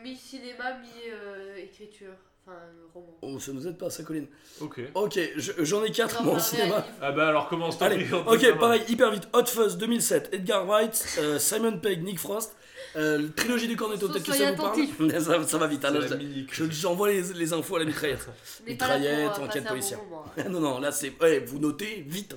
mi-cinéma, 0.03 0.77
mi-écriture. 0.81 2.13
Enfin, 2.45 2.57
roman. 2.93 3.17
Oh, 3.21 3.39
ça 3.39 3.51
nous 3.53 3.65
aide 3.67 3.77
pas, 3.77 3.89
ça, 3.89 4.03
Colline. 4.03 4.27
Ok. 4.59 4.81
Ok, 4.95 5.19
je- 5.37 5.51
j'en 5.63 5.83
ai 5.83 5.91
quatre, 5.91 6.19
Non, 6.19 6.23
moi, 6.25 6.33
au 6.33 6.35
enfin, 6.37 6.43
cinéma. 6.57 6.85
Ah 7.01 7.11
bah 7.11 7.27
alors 7.27 7.47
commence 7.47 7.79
Allez, 7.81 8.05
ok, 8.11 8.57
pareil, 8.59 8.81
hyper 8.89 9.11
vite. 9.11 9.27
Hot 9.33 9.45
Fuzz 9.45 9.77
2007, 9.77 10.29
Edgar 10.33 10.65
Wright, 10.65 11.05
euh, 11.19 11.37
Simon 11.39 11.77
Pegg, 11.77 12.03
Nick 12.03 12.17
Frost, 12.19 12.55
euh, 12.95 13.27
trilogie 13.35 13.67
du 13.67 13.75
Cornetto, 13.75 14.07
peut-être 14.09 14.25
que 14.25 14.33
ça 14.33 14.51
vous 14.51 14.61
parle. 14.61 15.21
ça, 15.21 15.47
ça 15.47 15.57
va 15.57 15.67
vite, 15.67 15.83
hein, 15.85 15.93
je- 16.01 16.65
je- 16.65 16.71
j'envoie 16.71 17.09
les, 17.09 17.21
les 17.33 17.53
infos 17.53 17.75
à 17.75 17.79
la 17.79 17.85
mitraillette. 17.85 18.27
Mitraillette, 18.67 19.31
enquête 19.39 19.63
bon 19.63 19.69
policière. 19.69 19.99
moment, 20.03 20.25
hein. 20.37 20.43
non, 20.49 20.59
non, 20.59 20.79
là 20.79 20.91
c'est. 20.91 21.13
Ouais, 21.21 21.39
vous 21.39 21.59
notez 21.59 22.03
vite. 22.07 22.35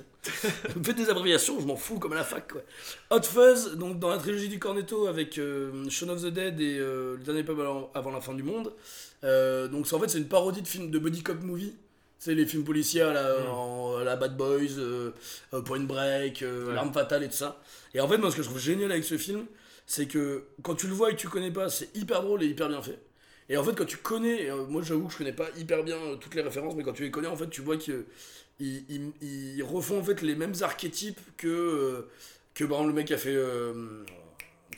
vous 0.75 0.83
faites 0.83 0.95
des 0.95 1.09
abréviations, 1.09 1.59
je 1.59 1.65
m'en 1.65 1.75
fous 1.75 1.99
comme 1.99 2.13
à 2.13 2.15
la 2.15 2.23
fac, 2.23 2.51
quoi. 2.51 2.61
Hot 3.11 3.21
Fuzz, 3.23 3.75
donc 3.77 3.99
dans 3.99 4.09
la 4.09 4.17
trilogie 4.17 4.49
du 4.49 4.57
Cornetto 4.59 5.07
avec 5.07 5.37
euh, 5.37 5.87
Shaun 5.89 6.09
of 6.09 6.21
the 6.23 6.27
Dead 6.27 6.59
et 6.59 6.77
euh, 6.79 7.15
Le 7.17 7.23
dernier 7.23 7.43
pub 7.43 7.59
avant, 7.93 8.11
la 8.11 8.21
fin 8.21 8.33
du 8.33 8.43
monde. 8.43 8.73
Euh, 9.23 9.67
donc 9.67 9.87
c'est- 9.87 9.95
en 9.95 9.99
fait, 9.99 10.09
c'est 10.09 10.17
une 10.17 10.27
parodie 10.27 10.61
de 10.61 10.67
film 10.67 10.89
de 10.89 10.99
buddy 10.99 11.21
cop 11.23 11.41
movie. 11.43 11.75
C'est 12.25 12.33
les 12.33 12.47
films 12.47 12.63
policiers 12.63 13.01
à 13.01 13.13
la, 13.13 13.39
Mm. 13.39 13.47
en- 13.51 13.99
la 13.99 14.15
Bad 14.15 14.35
Boys, 14.35 14.79
euh, 14.79 15.11
euh, 15.53 15.61
Point 15.61 15.81
Break, 15.81 16.41
euh, 16.41 16.69
Ouais. 16.69 16.73
L'arme 16.73 16.91
fatale 16.91 17.23
et 17.23 17.27
tout 17.29 17.35
ça. 17.35 17.61
Et 17.93 17.99
en 17.99 18.07
fait, 18.07 18.17
moi, 18.17 18.31
ce 18.31 18.35
que 18.37 18.41
je 18.41 18.47
trouve 18.47 18.59
génial 18.59 18.91
avec 18.91 19.03
ce 19.03 19.15
film, 19.15 19.45
c'est 19.85 20.07
que 20.07 20.45
quand 20.63 20.73
tu 20.73 20.87
le 20.87 20.93
vois 20.93 21.11
et 21.11 21.13
que 21.15 21.19
tu 21.19 21.29
connais 21.29 21.51
pas, 21.51 21.69
c'est 21.69 21.95
hyper 21.95 22.23
drôle 22.23 22.41
et 22.41 22.47
hyper 22.47 22.67
bien 22.67 22.81
fait. 22.81 22.97
Et 23.47 23.57
en 23.57 23.63
fait, 23.63 23.75
quand 23.77 23.85
tu 23.85 23.97
connais, 23.97 24.49
euh, 24.49 24.65
moi 24.65 24.81
j'avoue 24.81 25.05
que 25.05 25.13
je 25.13 25.19
connais 25.19 25.33
pas 25.33 25.49
hyper 25.55 25.83
bien 25.83 25.97
toutes 26.19 26.33
les 26.33 26.41
références, 26.41 26.73
mais 26.75 26.81
quand 26.81 26.93
tu 26.93 27.03
les 27.03 27.11
connais, 27.11 27.27
en 27.27 27.35
fait, 27.35 27.47
tu 27.51 27.61
vois 27.61 27.77
qu'ils 27.77 28.03
ils, 28.59 29.11
ils 29.21 29.61
refont 29.61 29.99
en 29.99 30.03
fait 30.03 30.23
les 30.23 30.33
mêmes 30.33 30.55
archétypes 30.61 31.19
que, 31.37 32.07
que 32.55 32.63
par 32.63 32.77
exemple, 32.79 32.87
le 32.89 32.93
mec 32.95 33.05
qui 33.05 33.13
a 33.13 33.19
fait, 33.19 33.37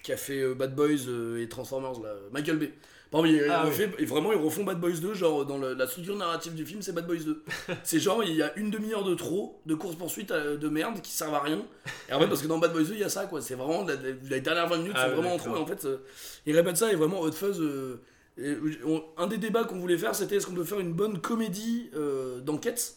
qui 0.04 0.12
a 0.12 0.18
fait 0.18 0.54
Bad 0.54 0.76
Boys 0.76 1.08
et 1.40 1.48
Transformers, 1.48 2.02
là, 2.02 2.14
Michael 2.34 2.58
Bay. 2.58 2.74
Par 3.12 3.26
exemple, 3.26 3.46
il, 3.46 3.52
Ah 3.52 3.66
oui. 3.68 3.86
et 4.00 4.06
vraiment, 4.06 4.32
ils 4.34 4.38
refont 4.38 4.64
Bad 4.64 4.80
Boys 4.80 4.98
2, 5.02 5.14
genre 5.14 5.46
dans 5.46 5.58
le- 5.58 5.74
la 5.74 5.88
structure 5.88 6.16
narrative 6.16 6.54
du 6.56 6.66
film, 6.66 6.82
c'est 6.82 6.92
Bad 6.94 7.08
Boys 7.08 7.24
2. 7.26 7.42
c'est 7.84 8.00
genre, 8.00 8.24
il 8.24 8.36
y 8.36 8.42
a 8.44 8.56
une 8.58 8.70
demi-heure 8.70 9.04
de 9.04 9.16
trop, 9.16 9.62
de 9.66 9.76
course-poursuite 9.76 10.32
euh, 10.32 10.58
de 10.58 10.68
merde 10.70 11.02
qui 11.02 11.12
servent 11.12 11.36
à 11.36 11.40
rien. 11.42 11.62
Et 12.10 12.14
en 12.14 12.20
fait, 12.20 12.28
parce 12.28 12.42
que 12.42 12.48
dans 12.48 12.58
Bad 12.60 12.74
Boys 12.74 12.84
2, 12.84 12.94
il 12.94 13.00
y 13.00 13.04
a 13.04 13.10
ça, 13.10 13.26
quoi. 13.26 13.42
C'est 13.42 13.56
vraiment, 13.56 13.86
la, 13.86 13.96
la 14.30 14.40
dernière 14.40 14.68
20 14.68 14.78
minutes 14.78 14.94
Ah 14.96 15.04
sont 15.04 15.10
ouais, 15.10 15.16
vraiment 15.16 15.34
en 15.36 15.38
trop. 15.38 15.56
Et 15.56 15.60
en 15.60 15.66
fait, 15.66 15.86
euh, 15.86 15.98
ils 16.46 16.56
répètent 16.56 16.78
ça 16.78 16.92
et 16.92 16.96
vraiment, 16.96 17.22
Hot 17.22 17.32
Fuzz. 17.32 17.60
euh, 17.62 18.02
et 18.40 18.56
on- 18.86 19.04
un 19.18 19.28
des 19.28 19.38
débats 19.38 19.64
qu'on 19.64 19.80
voulait 19.80 19.98
faire, 19.98 20.14
c'était 20.14 20.36
est-ce 20.36 20.46
qu'on 20.46 20.54
peut 20.54 20.64
faire 20.64 20.80
une 20.80 20.94
bonne 20.94 21.20
comédie 21.22 21.90
euh, 21.96 22.40
d'enquête? 22.42 22.96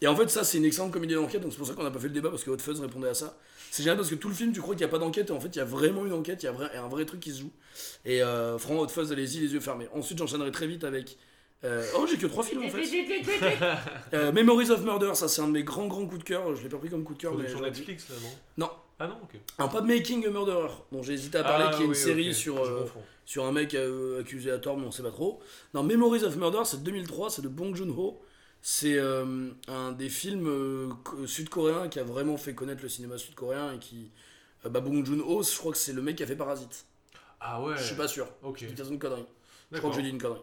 Et 0.00 0.06
en 0.08 0.16
fait, 0.16 0.28
ça, 0.30 0.42
c'est 0.44 0.58
une 0.58 0.64
excellente 0.64 0.92
comédie 0.92 1.14
d'enquête, 1.14 1.40
donc 1.42 1.52
c'est 1.52 1.58
pour 1.58 1.66
ça 1.66 1.74
qu'on 1.74 1.82
n'a 1.84 1.90
pas 1.90 1.98
fait 2.00 2.08
le 2.08 2.14
débat 2.14 2.30
parce 2.30 2.42
que 2.42 2.50
Hot 2.50 2.58
Fuzz 2.58 2.80
répondait 2.80 3.08
à 3.08 3.14
ça. 3.14 3.36
C'est 3.72 3.82
génial 3.84 3.96
parce 3.96 4.10
que 4.10 4.14
tout 4.16 4.28
le 4.28 4.34
film, 4.34 4.52
tu 4.52 4.60
crois 4.60 4.74
qu'il 4.74 4.84
n'y 4.84 4.90
a 4.90 4.92
pas 4.92 4.98
d'enquête, 4.98 5.30
et 5.30 5.32
en 5.32 5.40
fait, 5.40 5.48
il 5.48 5.56
y 5.56 5.62
a 5.62 5.64
vraiment 5.64 6.04
une 6.04 6.12
enquête, 6.12 6.42
il 6.42 6.46
y 6.46 6.48
a 6.50 6.52
vrai- 6.52 6.76
un 6.76 6.88
vrai 6.88 7.06
truc 7.06 7.20
qui 7.20 7.30
se 7.32 7.40
joue. 7.40 7.50
Et 8.04 8.22
euh, 8.22 8.58
franchement, 8.58 8.82
Hot 8.82 8.88
Fuzz, 8.88 9.10
allez-y, 9.12 9.40
les 9.40 9.54
yeux 9.54 9.60
fermés. 9.60 9.88
Ensuite, 9.94 10.18
j'enchaînerai 10.18 10.50
très 10.50 10.66
vite 10.66 10.84
avec. 10.84 11.16
euh, 11.64 11.82
oh, 11.96 12.04
j'ai 12.06 12.18
que 12.18 12.26
trois 12.26 12.44
films 12.44 12.64
en 12.66 12.68
fait. 12.68 12.82
Euh, 14.12 14.30
Memories 14.30 14.70
of 14.70 14.82
Murder, 14.84 15.12
ça, 15.14 15.26
c'est 15.26 15.40
un 15.40 15.46
de 15.46 15.52
mes 15.52 15.62
grands, 15.64 15.86
grands 15.86 16.04
coups 16.04 16.18
de 16.18 16.24
cœur. 16.24 16.54
Je 16.54 16.62
l'ai 16.62 16.68
pas 16.68 16.76
pris 16.76 16.90
comme 16.90 17.02
coup 17.02 17.14
de 17.14 17.18
cœur, 17.22 17.34
mais. 17.34 17.44
Dit. 17.46 17.54
Netflix 17.62 18.10
là, 18.10 18.16
non? 18.22 18.66
Non. 18.66 18.70
Ah 18.98 19.06
non, 19.06 19.16
ok. 19.22 19.40
Un 19.58 19.68
pas 19.68 19.80
de 19.80 19.86
Making 19.86 20.26
a 20.26 20.30
Murderer, 20.30 20.68
dont 20.92 21.02
j'ai 21.02 21.14
hésité 21.14 21.38
à 21.38 21.42
parler, 21.42 21.64
Ah 21.68 21.74
qui 21.74 21.82
est 21.82 21.86
une 21.86 21.94
série 21.94 22.34
sur. 22.34 22.62
euh, 22.62 22.84
sur 23.24 23.46
un 23.46 23.52
mec 23.52 23.74
euh, 23.74 24.20
accusé 24.20 24.50
à 24.50 24.58
tort, 24.58 24.76
mais 24.76 24.86
on 24.86 24.90
sait 24.90 25.02
pas 25.02 25.10
trop. 25.10 25.40
Non, 25.72 25.82
Memories 25.82 26.24
of 26.24 26.36
Murder, 26.36 26.60
c'est 26.64 26.80
de 26.80 26.84
2003, 26.84 27.30
c'est 27.30 27.40
de 27.42 27.48
Bong 27.48 27.74
Joon-ho. 27.74 28.20
C'est 28.64 28.96
euh, 28.96 29.50
un 29.66 29.90
des 29.92 30.08
films 30.08 30.46
euh, 30.48 30.88
co- 31.04 31.26
sud-coréens 31.26 31.88
qui 31.88 31.98
a 31.98 32.04
vraiment 32.04 32.36
fait 32.36 32.54
connaître 32.54 32.82
le 32.82 32.88
cinéma 32.88 33.18
sud-coréen 33.18 33.72
et 33.74 33.78
qui. 33.78 34.10
euh, 34.64 34.68
bah, 34.68 34.80
Bong 34.80 35.04
Joon-ho, 35.04 35.42
je 35.42 35.58
crois 35.58 35.72
que 35.72 35.78
c'est 35.78 35.92
le 35.92 36.00
mec 36.02 36.16
qui 36.16 36.22
a 36.22 36.26
fait 36.26 36.36
Parasite. 36.36 36.86
Ah 37.40 37.60
ouais. 37.60 37.74
Je 37.76 37.82
suis 37.82 37.96
pas 37.96 38.06
sûr. 38.06 38.28
Ok. 38.42 38.58
Je 38.60 38.66
dis 38.68 38.88
une 38.88 38.98
connerie. 39.00 39.26
Je 39.72 39.78
crois 39.78 39.90
que 39.90 39.96
j'ai 39.96 40.02
dit 40.02 40.10
une 40.10 40.20
connerie. 40.22 40.40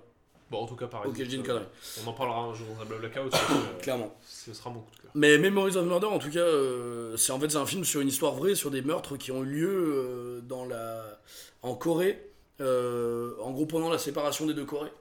Bon, 0.52 0.64
en 0.64 0.66
tout 0.68 0.76
cas, 0.76 0.88
pareil. 0.88 1.10
Ok, 1.10 1.16
je 1.18 1.24
dis 1.26 1.36
une 1.38 1.44
connerie. 1.44 1.64
On 2.04 2.10
en 2.10 2.14
parlera 2.14 2.40
un 2.42 2.54
jour 2.54 2.68
dans 2.76 2.82
un 2.82 2.86
euh, 2.98 3.80
Clairement. 3.82 4.14
Ce 4.28 4.54
sera 4.54 4.70
mon 4.72 4.80
coup 4.82 4.92
de 4.98 5.02
cœur. 5.04 5.12
Mais 5.14 5.38
Memories 5.38 5.78
of 5.78 5.86
Murder, 5.86 6.08
en 6.08 6.18
tout 6.20 6.32
cas, 6.32 6.40
euh, 6.40 7.16
c'est 7.16 7.32
en 7.32 7.40
fait 7.40 7.56
un 7.56 7.66
film 7.66 7.86
sur 7.86 8.02
une 8.02 8.08
histoire 8.10 8.34
vraie, 8.34 8.56
sur 8.56 8.72
des 8.72 8.82
meurtres 8.82 9.16
qui 9.16 9.32
ont 9.32 9.44
eu 9.44 9.48
lieu 9.48 9.70
euh, 9.70 10.42
dans 10.42 10.66
la, 10.66 11.20
en 11.62 11.76
Corée, 11.76 12.32
euh, 12.62 13.34
en 13.42 13.52
gros 13.52 13.68
pendant 13.68 13.90
la 13.90 14.00
séparation 14.00 14.46
des 14.48 14.54
deux 14.56 14.66
Corées. 14.66 14.92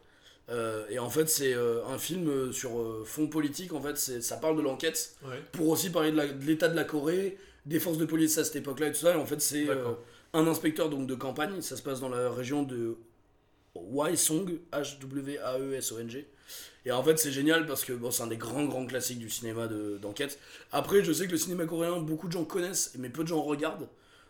Euh, 0.50 0.86
et 0.88 0.98
en 0.98 1.10
fait, 1.10 1.28
c'est 1.28 1.52
euh, 1.54 1.84
un 1.86 1.98
film 1.98 2.28
euh, 2.28 2.52
sur 2.52 2.78
euh, 2.80 3.02
fond 3.04 3.26
politique. 3.26 3.72
En 3.74 3.82
fait, 3.82 3.96
ça 3.98 4.36
parle 4.38 4.56
de 4.56 4.62
l'enquête 4.62 5.14
Ouais. 5.22 5.42
pour 5.52 5.68
aussi 5.68 5.90
parler 5.90 6.10
de 6.10 6.46
l'état 6.46 6.68
de 6.68 6.74
la 6.76 6.84
Corée, 6.84 7.36
des 7.66 7.78
forces 7.80 7.98
de 7.98 8.06
police 8.06 8.38
à 8.38 8.44
cette 8.44 8.56
époque-là 8.56 8.86
et 8.88 8.92
tout 8.92 8.98
ça. 9.00 9.12
Et 9.12 9.16
en 9.18 9.26
fait, 9.26 9.40
c'est 9.42 9.66
un 10.32 10.46
inspecteur 10.46 10.88
donc 10.88 11.06
de 11.06 11.14
campagne. 11.14 11.60
Ça 11.60 11.76
se 11.76 11.82
passe 11.82 12.00
dans 12.00 12.08
la 12.08 12.30
région 12.30 12.62
de 12.62 12.96
Hwasong, 13.74 14.58
H-W-A-E-S-O-N-G. 14.72 16.26
Et 16.86 16.92
en 16.92 17.02
fait, 17.02 17.18
c'est 17.18 17.32
génial 17.32 17.66
parce 17.66 17.84
que 17.84 17.92
bon, 17.92 18.10
c'est 18.10 18.22
un 18.22 18.26
des 18.28 18.36
grands, 18.38 18.64
grands 18.64 18.86
classiques 18.86 19.18
du 19.18 19.28
cinéma 19.28 19.66
de- 19.66 19.98
d'enquête. 20.00 20.38
Après, 20.72 21.04
je 21.04 21.12
sais 21.12 21.26
que 21.26 21.32
le 21.32 21.36
cinéma 21.38 21.66
coréen, 21.66 21.98
beaucoup 21.98 22.26
de 22.28 22.32
gens 22.32 22.44
connaissent, 22.44 22.92
mais 22.98 23.10
peu 23.10 23.22
de 23.22 23.28
gens 23.28 23.42
regardent. 23.42 23.88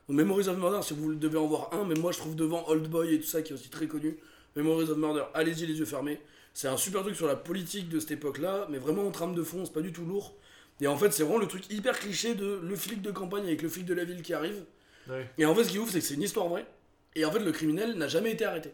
Donc, 0.09 0.17
Memories 0.17 0.49
of 0.49 0.57
Murder, 0.59 0.81
si 0.83 0.95
vous 0.95 1.15
devez 1.15 1.39
en 1.39 1.47
voir 1.47 1.73
un, 1.73 1.85
mais 1.85 1.95
moi 1.95 2.11
je 2.13 2.19
trouve 2.19 2.35
devant 2.35 2.67
Old 2.69 2.89
Boy 2.89 3.15
et 3.15 3.21
tout 3.21 3.27
ça 3.27 3.43
qui 3.43 3.53
est 3.53 3.55
aussi 3.55 3.69
très 3.69 3.87
connu. 3.87 4.19
Memories 4.59 4.91
of 4.91 4.99
Murder, 4.99 5.25
allez-y 5.35 5.67
les 5.67 5.79
yeux 5.79 5.85
fermés. 5.85 6.21
C'est 6.53 6.69
un 6.69 6.77
super 6.77 7.03
truc 7.03 7.15
sur 7.15 7.27
la 7.27 7.37
politique 7.37 7.89
de 7.89 8.01
cette 8.01 8.11
époque-là, 8.11 8.67
mais 8.71 8.79
vraiment 8.79 9.07
en 9.07 9.11
trame 9.11 9.35
de 9.35 9.43
fond, 9.43 9.65
c'est 9.65 9.73
pas 9.73 9.81
du 9.81 9.93
tout 9.93 10.05
lourd. 10.05 10.35
Et 10.81 10.87
en 10.87 10.97
fait, 10.97 11.13
c'est 11.13 11.23
vraiment 11.23 11.39
le 11.39 11.47
truc 11.47 11.71
hyper 11.71 11.99
cliché 11.99 12.35
de 12.35 12.61
le 12.63 12.77
flic 12.77 13.01
de 13.03 13.11
campagne 13.11 13.45
avec 13.45 13.63
le 13.63 13.69
flic 13.69 13.85
de 13.85 13.95
la 13.95 14.05
ville 14.05 14.23
qui 14.23 14.35
arrive. 14.35 14.65
Ouais. 15.09 15.29
Et 15.39 15.47
en 15.47 15.55
fait, 15.55 15.65
ce 15.65 15.71
qui 15.71 15.77
est 15.77 15.81
ouf, 15.81 15.91
c'est 15.91 16.01
que 16.01 16.05
c'est 16.05 16.15
une 16.15 16.23
histoire 16.23 16.49
vraie. 16.49 16.67
Et 17.15 17.25
en 17.25 17.31
fait, 17.33 17.39
le 17.41 17.53
criminel 17.53 17.95
n'a 17.95 18.09
jamais 18.09 18.33
été 18.33 18.45
arrêté. 18.45 18.73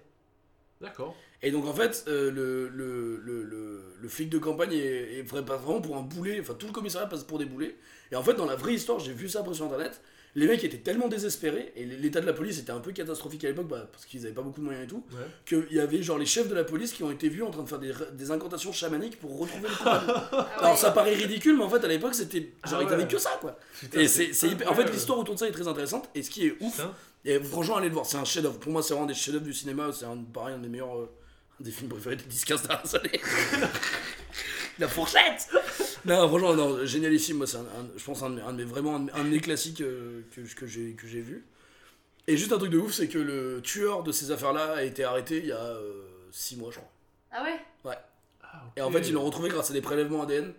D'accord. 0.80 1.14
Et 1.42 1.50
donc 1.50 1.66
en 1.66 1.74
fait, 1.74 2.04
euh, 2.08 2.30
le, 2.30 2.68
le, 2.68 3.18
le, 3.18 3.94
le, 4.00 4.08
flic 4.08 4.30
de 4.30 4.38
campagne 4.38 4.72
est, 4.72 5.18
est 5.18 5.22
vraiment 5.22 5.80
pour 5.80 5.96
un 5.96 6.02
boulet, 6.02 6.40
enfin 6.40 6.54
tout 6.54 6.66
le 6.66 6.72
commissariat 6.72 7.06
passe 7.06 7.24
pour 7.24 7.38
des 7.38 7.44
boulets. 7.44 7.76
Et 8.10 8.16
en 8.16 8.22
fait, 8.22 8.34
dans 8.34 8.46
la 8.46 8.56
vraie 8.56 8.74
histoire, 8.74 8.98
j'ai 8.98 9.12
vu 9.12 9.28
ça 9.28 9.40
après 9.40 9.54
sur 9.54 9.66
internet, 9.66 10.00
les 10.36 10.46
mecs 10.48 10.64
étaient 10.64 10.78
tellement 10.78 11.08
désespérés, 11.08 11.72
et 11.76 11.84
l'état 11.84 12.20
de 12.20 12.26
la 12.26 12.32
police 12.32 12.58
était 12.58 12.72
un 12.72 12.80
peu 12.80 12.92
catastrophique 12.92 13.44
à 13.44 13.48
l'époque, 13.48 13.68
bah, 13.68 13.88
parce 13.92 14.04
qu'ils 14.04 14.24
avaient 14.26 14.34
pas 14.34 14.42
beaucoup 14.42 14.60
de 14.60 14.64
moyens 14.64 14.84
et 14.84 14.88
tout, 14.88 15.04
Ouais. 15.12 15.26
qu'il 15.46 15.76
y 15.76 15.80
avait 15.80 16.02
genre 16.02 16.18
les 16.18 16.26
chefs 16.26 16.48
de 16.48 16.54
la 16.54 16.64
police 16.64 16.92
qui 16.92 17.02
ont 17.04 17.10
été 17.10 17.28
vus 17.28 17.42
en 17.42 17.50
train 17.50 17.62
de 17.62 17.68
faire 17.68 17.78
des, 17.78 17.92
des 18.12 18.30
incantations 18.30 18.72
chamaniques 18.72 19.18
pour 19.20 19.38
retrouver 19.38 19.68
le 19.68 19.74
coupable. 19.76 20.06
Ah 20.32 20.36
ouais. 20.38 20.44
Alors 20.64 20.78
ça 20.78 20.90
paraît 20.90 21.14
ridicule, 21.14 21.56
mais 21.56 21.64
en 21.64 21.70
fait 21.70 21.84
à 21.84 21.88
l'époque 21.88 22.14
c'était 22.14 22.52
genre 22.64 22.80
Ah 22.80 22.86
ils 22.90 22.96
ouais. 22.96 23.06
que 23.08 23.18
ça 23.18 23.30
quoi. 23.40 23.56
Putain, 23.80 24.00
Et 24.00 24.08
c'est 24.08 24.30
hyper- 24.48 24.70
en 24.70 24.74
fait 24.74 24.90
l'histoire 24.90 25.18
autour 25.18 25.34
de 25.34 25.38
ça 25.40 25.46
est 25.48 25.52
très 25.52 25.68
intéressante, 25.68 26.08
et 26.14 26.22
ce 26.22 26.30
qui 26.30 26.46
est 26.46 26.56
ouf, 26.60 26.76
Putain. 26.76 26.92
et 27.24 27.38
franchement, 27.40 27.76
allez 27.76 27.88
le 27.88 27.94
voir, 27.94 28.06
c'est 28.06 28.16
un 28.16 28.24
chef-d'œuvre. 28.24 28.58
Pour 28.58 28.72
moi, 28.72 28.82
c'est 28.82 28.92
vraiment 28.94 29.06
des 29.06 29.14
chefs-d'œuvre 29.14 29.44
du 29.44 29.52
cinéma. 29.54 29.90
C'est 29.92 30.04
un, 30.06 30.16
pareil, 30.32 30.54
un 30.56 30.58
des 30.58 30.68
meilleurs. 30.68 30.96
euh, 30.98 31.10
un 31.60 31.64
des 31.64 31.70
films 31.70 31.88
préférés 31.88 32.16
des 32.16 32.24
10-15 32.24 32.66
dernières 32.66 32.94
années. 32.96 33.20
La 34.78 34.88
fourchette 34.88 35.48
Non, 36.04 36.28
franchement, 36.28 36.54
non, 36.54 36.84
génialissime. 36.84 37.38
Moi, 37.38 37.46
c'est 37.46 37.56
un, 37.56 37.60
un- 37.60 37.88
je 37.96 38.04
pense 38.04 38.22
un, 38.22 38.30
de 38.30 38.34
mes- 38.36 38.42
un 38.42 38.52
de 38.52 38.58
mes- 38.58 38.64
vraiment 38.64 38.96
un 38.96 39.00
de 39.00 39.04
mes, 39.06 39.12
un 39.12 39.24
de 39.24 39.28
mes 39.30 39.40
classiques 39.40 39.80
euh, 39.80 40.22
que, 40.34 40.40
que 40.42 40.66
j'ai 40.66 40.92
que 40.94 41.06
j'ai 41.06 41.20
vu. 41.20 41.44
Et 42.26 42.36
juste 42.36 42.52
un 42.52 42.58
truc 42.58 42.70
de 42.70 42.78
ouf, 42.78 42.92
c'est 42.92 43.08
que 43.08 43.18
le 43.18 43.60
tueur 43.62 44.02
de 44.02 44.10
ces 44.12 44.30
affaires-là 44.30 44.74
a 44.76 44.82
été 44.82 45.04
arrêté 45.04 45.38
il 45.38 45.46
y 45.46 45.52
a 45.52 45.76
6 46.30 46.56
mois, 46.56 46.70
je 46.70 46.76
crois. 46.78 46.90
Ah 47.32 47.42
ouais? 47.44 47.60
Ah, 48.42 48.62
ok. 48.66 48.72
Et 48.76 48.80
en 48.82 48.90
fait, 48.90 49.00
ils 49.08 49.12
l'ont 49.12 49.24
retrouvé 49.24 49.48
grâce 49.50 49.70
à 49.70 49.72
des 49.74 49.80
prélèvements 49.82 50.22
ADN. 50.22 50.52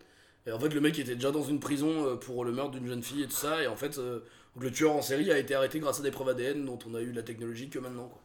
Et 0.48 0.52
en 0.52 0.60
fait, 0.60 0.70
le 0.70 0.80
mec 0.82 0.98
était 1.00 1.16
déjà 1.16 1.32
dans 1.32 1.44
une 1.44 1.60
prison 1.60 2.06
euh, 2.06 2.16
pour 2.18 2.46
le 2.46 2.52
meurtre 2.52 2.72
d'une 2.72 2.86
jeune 2.88 3.02
fille 3.02 3.24
et 3.24 3.28
tout 3.28 3.32
ça. 3.36 3.64
Et 3.64 3.68
en 3.68 3.76
fait, 3.76 3.98
euh, 3.98 4.20
donc 4.56 4.64
le 4.64 4.72
tueur 4.72 4.92
en 4.94 5.02
série 5.02 5.32
a 5.32 5.38
été 5.40 5.56
arrêté 5.56 5.80
grâce 5.80 6.00
à 6.00 6.04
des 6.04 6.12
preuves 6.12 6.30
ADN 6.30 6.66
dont 6.66 6.78
on 6.88 6.94
a 6.94 7.02
eu 7.02 7.12
la 7.12 7.24
technologie 7.24 7.70
que 7.70 7.80
maintenant. 7.80 8.08
Quoi. 8.10 8.22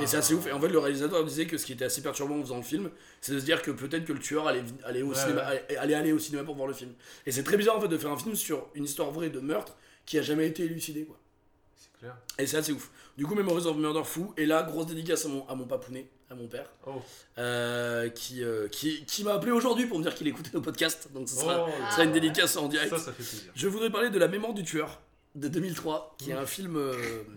Et 0.00 0.06
c'est 0.06 0.16
assez 0.16 0.32
ouf. 0.34 0.46
Et 0.46 0.52
en 0.52 0.60
fait, 0.60 0.68
le 0.68 0.78
réalisateur 0.78 1.22
disait 1.24 1.46
que 1.46 1.58
ce 1.58 1.66
qui 1.66 1.72
était 1.72 1.84
assez 1.84 2.02
perturbant 2.02 2.36
en 2.38 2.42
faisant 2.42 2.56
le 2.56 2.62
film, 2.62 2.90
c'est 3.20 3.32
de 3.32 3.38
se 3.40 3.44
dire 3.44 3.60
que 3.60 3.70
peut-être 3.70 4.04
que 4.06 4.12
le 4.14 4.18
tueur 4.20 4.48
allait, 4.48 4.62
allait, 4.84 5.02
au 5.02 5.08
Ouais, 5.08 5.14
cinéma, 5.14 5.42
ouais. 5.50 5.64
allait, 5.68 5.76
allait 5.76 5.94
aller 5.94 6.12
au 6.12 6.18
cinéma 6.18 6.44
pour 6.44 6.54
voir 6.54 6.66
le 6.66 6.74
film. 6.74 6.92
Et 7.26 7.30
c'est 7.32 7.42
très 7.42 7.56
bizarre 7.58 7.76
en 7.76 7.80
fait 7.80 7.88
de 7.88 7.98
faire 7.98 8.10
un 8.10 8.16
film 8.16 8.34
sur 8.34 8.66
une 8.74 8.84
histoire 8.84 9.10
vraie 9.10 9.28
de 9.30 9.40
meurtre 9.40 9.76
qui 10.06 10.18
a 10.18 10.22
jamais 10.22 10.46
été 10.46 10.64
élucidée. 10.64 11.04
Quoi. 11.04 11.18
C'est 11.76 11.92
clair. 11.98 12.16
Et 12.38 12.46
c'est 12.46 12.56
assez 12.56 12.72
ouf. 12.72 12.90
Du 13.18 13.26
coup, 13.26 13.34
Memories 13.34 13.66
of 13.66 13.76
Murder 13.76 14.02
fou. 14.04 14.32
Et 14.38 14.46
là, 14.46 14.62
grosse 14.62 14.86
dédicace 14.86 15.26
à 15.26 15.28
mon, 15.28 15.46
à 15.46 15.54
mon 15.54 15.66
papounet, 15.66 16.08
à 16.30 16.34
mon 16.34 16.46
père, 16.48 16.70
Oh. 16.86 16.92
euh, 17.38 18.08
qui, 18.08 18.42
euh, 18.42 18.68
qui, 18.68 19.04
qui 19.04 19.24
m'a 19.24 19.34
appelé 19.34 19.52
aujourd'hui 19.52 19.86
pour 19.86 19.98
me 19.98 20.02
dire 20.02 20.14
qu'il 20.14 20.26
écoutait 20.26 20.50
nos 20.54 20.60
podcasts. 20.62 21.12
Donc 21.12 21.28
ce 21.28 21.36
sera, 21.36 21.66
Oh, 21.68 21.90
sera 21.92 22.04
une 22.04 22.12
dédicace 22.12 22.56
en 22.56 22.68
direct. 22.68 22.90
Ça, 22.90 22.98
ça 22.98 23.12
fait 23.12 23.22
plaisir. 23.22 23.52
Je 23.54 23.68
voudrais 23.68 23.90
parler 23.90 24.08
de 24.10 24.18
La 24.18 24.28
mémoire 24.28 24.54
du 24.54 24.64
tueur 24.64 25.00
de 25.36 25.48
2003, 25.48 26.16
qui 26.18 26.30
est 26.30 26.34
un 26.34 26.46
film. 26.46 26.76
euh, 26.76 26.92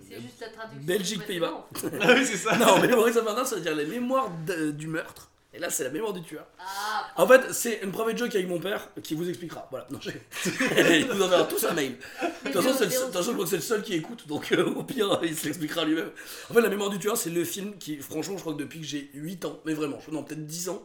C'est 0.10 0.16
juste 0.22 0.39
la 0.41 0.47
traduction. 0.50 0.84
Belgique, 0.86 1.20
du 1.20 1.26
Pays-Bas. 1.26 1.68
précédent. 1.72 1.97
ah 2.02 2.14
oui, 2.16 2.26
c'est 2.26 2.38
ça. 2.38 2.56
Non, 2.58 2.80
Murder, 2.80 3.12
ça 3.14 3.56
veut 3.56 3.62
dire 3.62 3.76
les 3.76 3.86
mémoires 3.86 4.30
de- 4.47 4.72
du 4.72 4.88
meurtre. 4.88 5.30
Et 5.52 5.58
là, 5.58 5.72
c'est 5.72 5.84
la 5.84 5.89
mémoire 5.89 6.14
du 6.14 6.22
tueur. 6.22 6.45
Ah, 6.60 7.08
En 7.18 7.28
fait, 7.28 7.52
c'est 7.54 7.80
une 7.84 7.91
private 7.91 8.16
joke 8.18 8.36
avec 8.36 8.47
mon 8.47 8.60
père 8.60 8.88
qui 9.02 9.16
vous 9.16 9.28
expliquera. 9.28 9.68
Voilà. 9.72 9.88
Non, 9.89 10.00
j'ai- 10.00 10.22
il 11.00 11.08
vous 11.08 11.22
enverra 11.24 11.43
tous 11.45 11.64
un 11.66 11.74
mail. 11.74 11.97
De 12.45 12.52
toute 12.52 12.62
façon, 12.62 12.76
c'est 12.78 12.86
le 12.86 12.91
seul- 12.91 13.00
de 13.02 13.06
toute 13.08 13.14
façon, 13.14 13.30
je 13.30 13.34
crois 13.34 13.43
que 13.45 13.50
c'est 13.50 13.56
le 13.56 13.62
seul 13.64 13.82
qui 13.82 13.95
écoute, 13.95 14.28
donc 14.28 14.52
euh, 14.52 14.64
au 14.76 14.84
pire, 14.84 15.20
il 15.24 15.36
se 15.36 15.45
l'expliquera 15.45 15.86
lui-même. 15.86 16.12
En 16.50 16.54
fait, 16.54 16.62
La 16.62 16.70
mémoire 16.70 16.91
du 16.91 17.00
tueur, 17.00 17.18
c'est 17.18 17.32
le 17.32 17.43
film 17.43 17.78
qui, 17.80 17.97
franchement, 17.97 18.36
je 18.38 18.41
crois 18.41 18.54
que 18.54 18.60
depuis 18.60 18.80
que 18.80 18.86
j'ai 18.86 19.10
8 19.16 19.43
ans, 19.45 19.60
mais 19.66 19.74
vraiment, 19.74 20.00
je- 20.06 20.12
non, 20.12 20.24
peut-être 20.24 20.45
10 20.45 20.70
ans, 20.70 20.84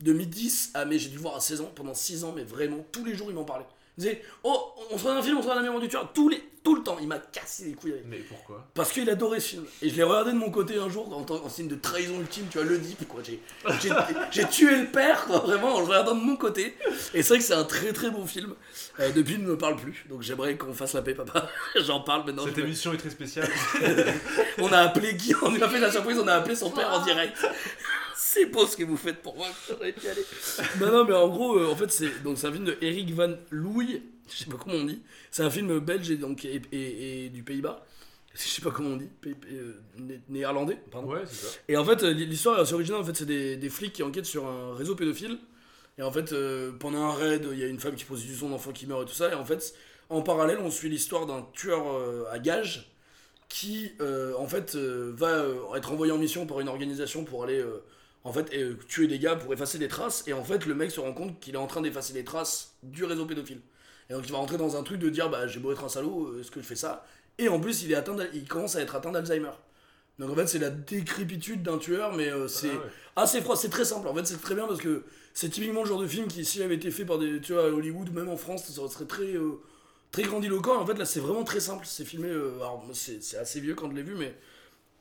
de 0.00 0.04
2010 0.06 0.70
à, 0.74 0.84
mais 0.84 0.98
j'ai 0.98 1.08
dû 1.08 1.16
le 1.16 1.22
voir 1.22 1.34
à 1.36 1.40
16 1.40 1.60
ans, 1.60 1.72
pendant 1.74 1.94
6 1.94 2.22
ans, 2.24 2.32
mais 2.36 2.44
vraiment, 2.44 2.86
tous 2.92 3.04
les 3.04 3.14
jours, 3.16 3.26
il 3.30 3.34
m'en 3.34 3.44
parlait. 3.44 3.66
Il 3.96 4.02
disait, 4.02 4.22
oh, 4.42 4.72
on 4.90 4.98
se 4.98 5.04
regarde 5.04 5.20
un 5.20 5.22
film, 5.22 5.36
on 5.38 5.40
se 5.40 5.46
regarde 5.46 5.60
La 5.60 5.62
mémoire 5.62 5.80
du 5.80 5.88
tueur, 5.88 6.10
tous 6.12 6.28
les, 6.28 6.42
tout 6.64 6.74
le 6.74 6.82
temps. 6.82 6.96
Il 7.00 7.06
m'a 7.06 7.18
cassé 7.18 7.66
les 7.66 7.72
couilles 7.74 7.92
avec. 7.92 8.06
Mais 8.06 8.18
pourquoi? 8.18 8.66
Parce 8.74 8.90
qu'il 8.90 9.08
adorait 9.08 9.38
ce 9.38 9.50
film. 9.50 9.64
Et 9.82 9.88
je 9.88 9.94
l'ai 9.94 10.02
regardé 10.02 10.32
de 10.32 10.36
mon 10.36 10.50
côté 10.50 10.78
un 10.78 10.88
jour 10.88 11.08
en, 11.16 11.48
signe 11.48 11.68
de 11.68 11.76
trahison 11.76 12.18
ultime, 12.18 12.46
tu 12.50 12.58
vois, 12.58 12.66
le 12.66 12.78
deep, 12.78 13.06
quoi. 13.06 13.22
J'ai, 14.32 14.48
tué 14.48 14.76
le 14.80 14.86
père, 14.86 15.26
quoi, 15.26 15.38
vraiment, 15.38 15.76
en 15.76 15.80
le 15.80 15.86
regardant 15.86 16.16
de 16.16 16.20
mon 16.20 16.36
côté. 16.36 16.76
Et 17.12 17.22
c'est 17.22 17.28
vrai 17.28 17.38
que 17.38 17.44
c'est 17.44 17.54
un 17.54 17.64
très 17.64 17.92
très 17.92 18.10
bon 18.10 18.26
film. 18.26 18.54
Euh, 18.98 19.12
depuis, 19.12 19.34
il 19.34 19.42
ne 19.42 19.48
me 19.48 19.58
parle 19.58 19.76
plus. 19.76 20.04
Donc 20.08 20.22
j'aimerais 20.22 20.56
qu'on 20.56 20.74
fasse 20.74 20.94
la 20.94 21.02
paix, 21.02 21.14
papa. 21.14 21.48
J'en 21.76 22.00
parle 22.00 22.26
maintenant. 22.26 22.46
Cette 22.46 22.56
me- 22.56 22.64
émission 22.64 22.92
est 22.92 22.98
très 22.98 23.10
spéciale. 23.10 23.48
On 24.58 24.72
a 24.72 24.78
appelé 24.78 25.14
Guy, 25.14 25.34
on 25.42 25.50
lui 25.50 25.62
a 25.62 25.68
fait 25.68 25.80
la 25.80 25.90
surprise, 25.90 26.18
on 26.18 26.28
a 26.28 26.34
appelé 26.34 26.54
son 26.54 26.70
père 26.70 26.92
en 26.92 27.02
direct. 27.02 27.36
C'est 28.16 28.46
beau 28.46 28.66
ce 28.66 28.76
que 28.76 28.84
vous 28.84 28.96
faites 28.96 29.22
pour 29.22 29.36
moi, 29.36 29.48
j'aurais 29.68 29.92
pu 29.92 30.06
y 30.06 30.08
aller. 30.08 30.24
Non, 30.80 30.92
non, 30.92 31.04
mais 31.04 31.14
en 31.14 31.28
gros, 31.28 31.58
euh, 31.58 31.66
en 31.70 31.76
fait, 31.76 31.90
c'est 31.90 32.22
donc 32.22 32.38
c'est 32.38 32.46
un 32.46 32.52
film 32.52 32.64
de 32.64 32.76
Eric 32.80 33.12
Van 33.12 33.30
Looy, 33.50 34.02
je 34.28 34.36
sais 34.36 34.44
pas 34.50 34.56
comment 34.56 34.76
on 34.76 34.84
dit. 34.84 35.02
C'est 35.30 35.42
un 35.42 35.50
film 35.50 35.78
belge 35.80 36.10
et, 36.10 36.16
donc, 36.16 36.44
et, 36.44 36.60
et- 36.72 37.24
et 37.26 37.28
du 37.28 37.42
Pays-Bas. 37.42 37.84
Je 38.36 38.40
sais 38.42 38.62
pas 38.62 38.72
comment 38.72 38.88
on 38.90 38.96
dit, 38.96 39.08
Pays- 39.20 39.36
euh, 39.52 39.74
né- 39.96 40.20
néerlandais, 40.28 40.76
pardon. 40.90 41.08
ouais, 41.12 41.22
c'est 41.24 41.46
ça. 41.46 41.56
Et 41.68 41.76
en 41.76 41.84
fait, 41.84 42.02
euh, 42.02 42.10
l'histoire 42.12 42.58
est 42.58 42.62
assez 42.62 42.74
originale. 42.74 43.00
En 43.00 43.04
fait, 43.04 43.14
c'est 43.16 43.26
des, 43.26 43.56
des 43.56 43.68
flics 43.70 43.92
qui 43.92 44.02
enquêtent 44.02 44.26
sur 44.26 44.44
un 44.48 44.74
réseau 44.74 44.96
pédophile 44.96 45.38
Et 45.98 46.02
en 46.02 46.10
fait, 46.10 46.32
euh, 46.32 46.72
pendant 46.80 47.02
un 47.04 47.14
raid, 47.14 47.46
il 47.52 47.58
y 47.60 47.62
a 47.62 47.68
une 47.68 47.78
femme 47.78 47.94
qui 47.94 48.04
prostitue 48.04 48.34
son 48.34 48.52
enfant 48.52 48.72
qui 48.72 48.88
meurt 48.88 49.02
et 49.04 49.06
tout 49.06 49.14
ça. 49.14 49.30
Et 49.30 49.34
en 49.34 49.44
fait, 49.44 49.74
en 50.10 50.22
parallèle, 50.22 50.58
on 50.60 50.70
suit 50.72 50.88
l'histoire 50.88 51.26
d'un 51.26 51.46
tueur 51.52 51.84
euh, 51.94 52.24
à 52.32 52.40
gages 52.40 52.90
qui, 53.48 53.92
euh, 54.00 54.34
en 54.36 54.48
fait, 54.48 54.74
euh, 54.74 55.12
va 55.16 55.28
euh, 55.28 55.74
être 55.76 55.92
envoyé 55.92 56.12
en 56.12 56.18
mission 56.18 56.44
par 56.46 56.60
une 56.60 56.68
organisation 56.68 57.24
pour 57.24 57.44
aller, 57.44 57.58
euh, 57.60 57.84
en 58.24 58.32
fait, 58.32 58.52
euh, 58.54 58.74
tuer 58.88 59.06
des 59.06 59.18
gars 59.18 59.36
pour 59.36 59.52
effacer 59.52 59.78
des 59.78 59.88
traces. 59.88 60.24
Et 60.26 60.32
en 60.32 60.42
fait, 60.42 60.64
le 60.66 60.74
mec 60.74 60.90
se 60.90 61.00
rend 61.00 61.12
compte 61.12 61.38
qu'il 61.40 61.54
est 61.54 61.58
en 61.58 61.66
train 61.66 61.82
d'effacer 61.82 62.14
les 62.14 62.24
traces 62.24 62.74
du 62.82 63.04
réseau 63.04 63.26
pédophile. 63.26 63.60
Et 64.08 64.14
donc, 64.14 64.24
il 64.26 64.32
va 64.32 64.38
rentrer 64.38 64.56
dans 64.56 64.76
un 64.76 64.82
truc 64.82 64.98
de 64.98 65.10
dire, 65.10 65.28
bah, 65.30 65.46
j'ai 65.46 65.60
beau 65.60 65.72
être 65.72 65.84
un 65.84 65.88
salaud, 65.88 66.28
euh, 66.28 66.40
est-ce 66.40 66.50
que 66.50 66.60
je 66.60 66.66
fais 66.66 66.76
ça? 66.76 67.06
Et 67.38 67.48
en 67.48 67.60
plus, 67.60 67.82
il, 67.82 67.92
est 67.92 67.94
atteint 67.94 68.16
il 68.32 68.46
commence 68.46 68.76
à 68.76 68.80
être 68.80 68.94
atteint 68.94 69.12
d'Alzheimer. 69.12 69.50
Donc, 70.18 70.30
en 70.30 70.34
fait, 70.34 70.46
c'est 70.46 70.58
la 70.58 70.70
décrépitude 70.70 71.62
d'un 71.62 71.78
tueur, 71.78 72.14
mais 72.14 72.28
euh, 72.30 72.48
c'est 72.48 72.70
Ah 72.70 72.76
ouais. 72.76 72.90
assez 73.16 73.40
froid, 73.42 73.56
c'est 73.56 73.68
très 73.68 73.84
simple. 73.84 74.08
En 74.08 74.14
fait, 74.14 74.24
c'est 74.26 74.40
très 74.40 74.54
bien 74.54 74.66
parce 74.66 74.80
que 74.80 75.04
c'est 75.34 75.50
typiquement 75.50 75.82
le 75.82 75.88
genre 75.88 76.00
de 76.00 76.06
film 76.06 76.28
qui, 76.28 76.44
s'il 76.44 76.62
avait 76.62 76.76
été 76.76 76.90
fait 76.90 77.04
par 77.04 77.18
des, 77.18 77.40
tu 77.40 77.52
vois, 77.52 77.64
à 77.64 77.68
Hollywood 77.68 78.10
même 78.12 78.28
en 78.28 78.36
France, 78.36 78.64
ça 78.64 78.88
serait 78.88 79.06
très, 79.06 79.34
euh, 79.34 79.60
très 80.12 80.22
grandiloquent. 80.22 80.80
En 80.80 80.86
fait, 80.86 80.94
là, 80.94 81.04
c'est 81.04 81.20
vraiment 81.20 81.44
très 81.44 81.60
simple. 81.60 81.84
C'est 81.86 82.04
filmé, 82.04 82.30
alors, 82.30 82.86
c'est 82.94 83.36
assez 83.36 83.60
vieux 83.60 83.74
quand 83.74 83.90
je 83.90 83.96
l'ai 83.96 84.02
vu, 84.02 84.14
mais 84.14 84.34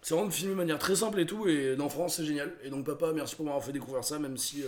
c'est 0.04 0.14
vraiment 0.14 0.30
filmé 0.30 0.51
de 0.54 0.58
manière 0.58 0.78
très 0.80 0.95
simple 0.95 1.20
et 1.22 1.26
tout. 1.26 1.47
Et 1.47 1.76
en 1.80 1.89
France, 1.89 2.18
c'est 2.18 2.26
génial. 2.26 2.51
Et 2.64 2.70
donc, 2.70 2.86
papa, 2.86 3.12
merci 3.14 3.36
pour 3.36 3.45
m'avoir 3.45 3.64
fait 3.64 3.72
découvrir 3.72 4.04
ça, 4.04 4.20
même 4.20 4.38
si 4.38 4.62
euh, 4.62 4.68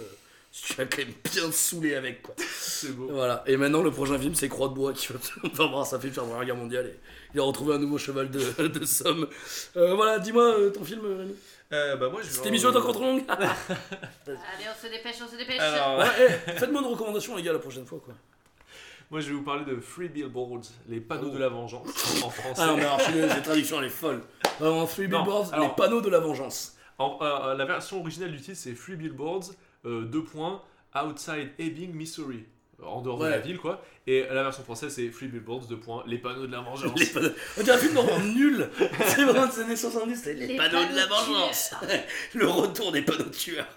tu 0.51 0.79
as 0.79 0.85
quand 0.85 0.99
même 0.99 1.13
bien 1.31 1.51
saoulé 1.51 1.95
avec, 1.95 2.21
quoi. 2.21 2.35
C'est 2.59 2.95
beau. 2.95 3.07
Voilà. 3.11 3.43
Et 3.45 3.57
maintenant, 3.57 3.81
le 3.81 3.91
prochain 3.91 4.17
film, 4.17 4.33
c'est 4.33 4.47
Croix 4.47 4.69
de 4.69 4.73
Bois 4.73 4.93
qui 4.93 5.09
va 5.11 5.65
voir 5.67 5.85
sa 5.85 5.99
fille 5.99 6.11
faire 6.11 6.23
la 6.23 6.29
Première 6.29 6.45
Guerre 6.45 6.55
mondiale. 6.55 6.85
Et 6.87 6.99
il 7.33 7.39
a 7.39 7.43
retrouvé 7.43 7.75
un 7.75 7.79
nouveau 7.79 7.97
cheval 7.97 8.31
de, 8.31 8.67
de 8.67 8.85
Somme. 8.85 9.27
Euh, 9.75 9.93
voilà, 9.95 10.19
dis-moi 10.19 10.57
euh, 10.57 10.69
ton 10.69 10.83
film, 10.85 11.01
Rémi. 11.05 11.35
Euh, 11.73 11.97
bah 11.97 12.09
moi, 12.09 12.21
je 12.21 12.27
vais 12.27 12.33
Cette 12.33 12.45
émission 12.45 12.71
est 12.71 12.77
encore 12.77 12.93
trop 12.93 13.03
longue. 13.03 13.23
Allez, 13.27 13.47
on 14.27 14.85
se 14.85 14.89
dépêche, 14.89 15.15
on 15.21 15.27
se 15.27 15.35
dépêche. 15.35 15.59
Alors, 15.59 15.99
Ouais, 15.99 16.05
eh, 16.47 16.51
Faites-moi 16.51 16.81
une 16.81 16.87
recommandation, 16.87 17.35
les 17.35 17.43
gars, 17.43 17.53
la 17.53 17.59
prochaine 17.59 17.85
fois, 17.85 17.99
quoi. 18.03 18.13
Moi, 19.11 19.19
je 19.19 19.27
vais 19.29 19.33
vous 19.33 19.43
parler 19.43 19.65
de 19.65 19.79
Free 19.79 20.09
Billboards, 20.09 20.61
les 20.87 20.99
panneaux 20.99 21.29
de 21.29 21.37
la 21.37 21.49
vengeance 21.49 21.87
en 22.23 22.29
français. 22.29 22.61
Ah 22.61 22.67
non, 22.67 22.77
mais 22.77 22.83
alors, 22.85 22.99
cette 23.01 23.43
traduction, 23.43 23.79
elle 23.79 23.85
est 23.85 23.89
folle. 23.89 24.21
Vraiment, 24.59 24.85
Three 24.85 25.07
Non, 25.07 25.19
Billboards, 25.23 25.53
alors- 25.53 25.67
les 25.67 25.73
panneaux 25.75 26.01
de 26.01 26.09
la 26.09 26.19
vengeance. 26.19 26.77
En- 26.97 27.17
euh, 27.21 27.55
la 27.55 27.65
version 27.65 27.99
originale 27.99 28.31
du 28.31 28.39
titre, 28.41 28.57
c'est 28.57 28.73
Free 28.73 28.95
Billboards, 28.95 29.51
euh, 29.85 30.01
deux 30.05 30.23
points, 30.23 30.61
Outside 30.95 31.49
Ebbing, 31.59 31.93
Missouri. 31.93 32.45
En 32.83 33.01
dehors 33.01 33.17
de 33.19 33.23
Ouais. 33.23 33.29
la 33.29 33.39
ville, 33.39 33.57
quoi. 33.57 33.81
Et 34.05 34.23
la 34.29 34.43
version 34.43 34.63
française, 34.63 34.93
c'est 34.93 35.07
Free 35.09 35.27
Billboards, 35.27 35.65
deux 35.67 35.77
points, 35.79 36.03
les 36.07 36.17
panneaux 36.17 36.45
de 36.45 36.51
la 36.51 36.59
vengeance. 36.59 36.97
Les 36.99 37.05
panneaux... 37.05 37.29
On 37.57 37.63
dirait 37.63 37.75
un 37.77 37.79
film 37.79 37.93
d'horreur 37.93 38.19
nul. 38.19 38.69
C'est 39.05 39.23
vraiment 39.23 39.47
des 39.47 39.59
années 39.61 39.75
70, 39.77 40.15
c'est 40.21 40.33
les, 40.33 40.47
Les 40.47 40.57
panneaux, 40.57 40.83
de 40.83 40.95
la 40.95 41.07
panneaux 41.07 41.23
vengeance. 41.37 41.73
Le 42.33 42.47
retour 42.47 42.91
des 42.91 43.01
panneaux 43.01 43.29
tueurs. 43.29 43.67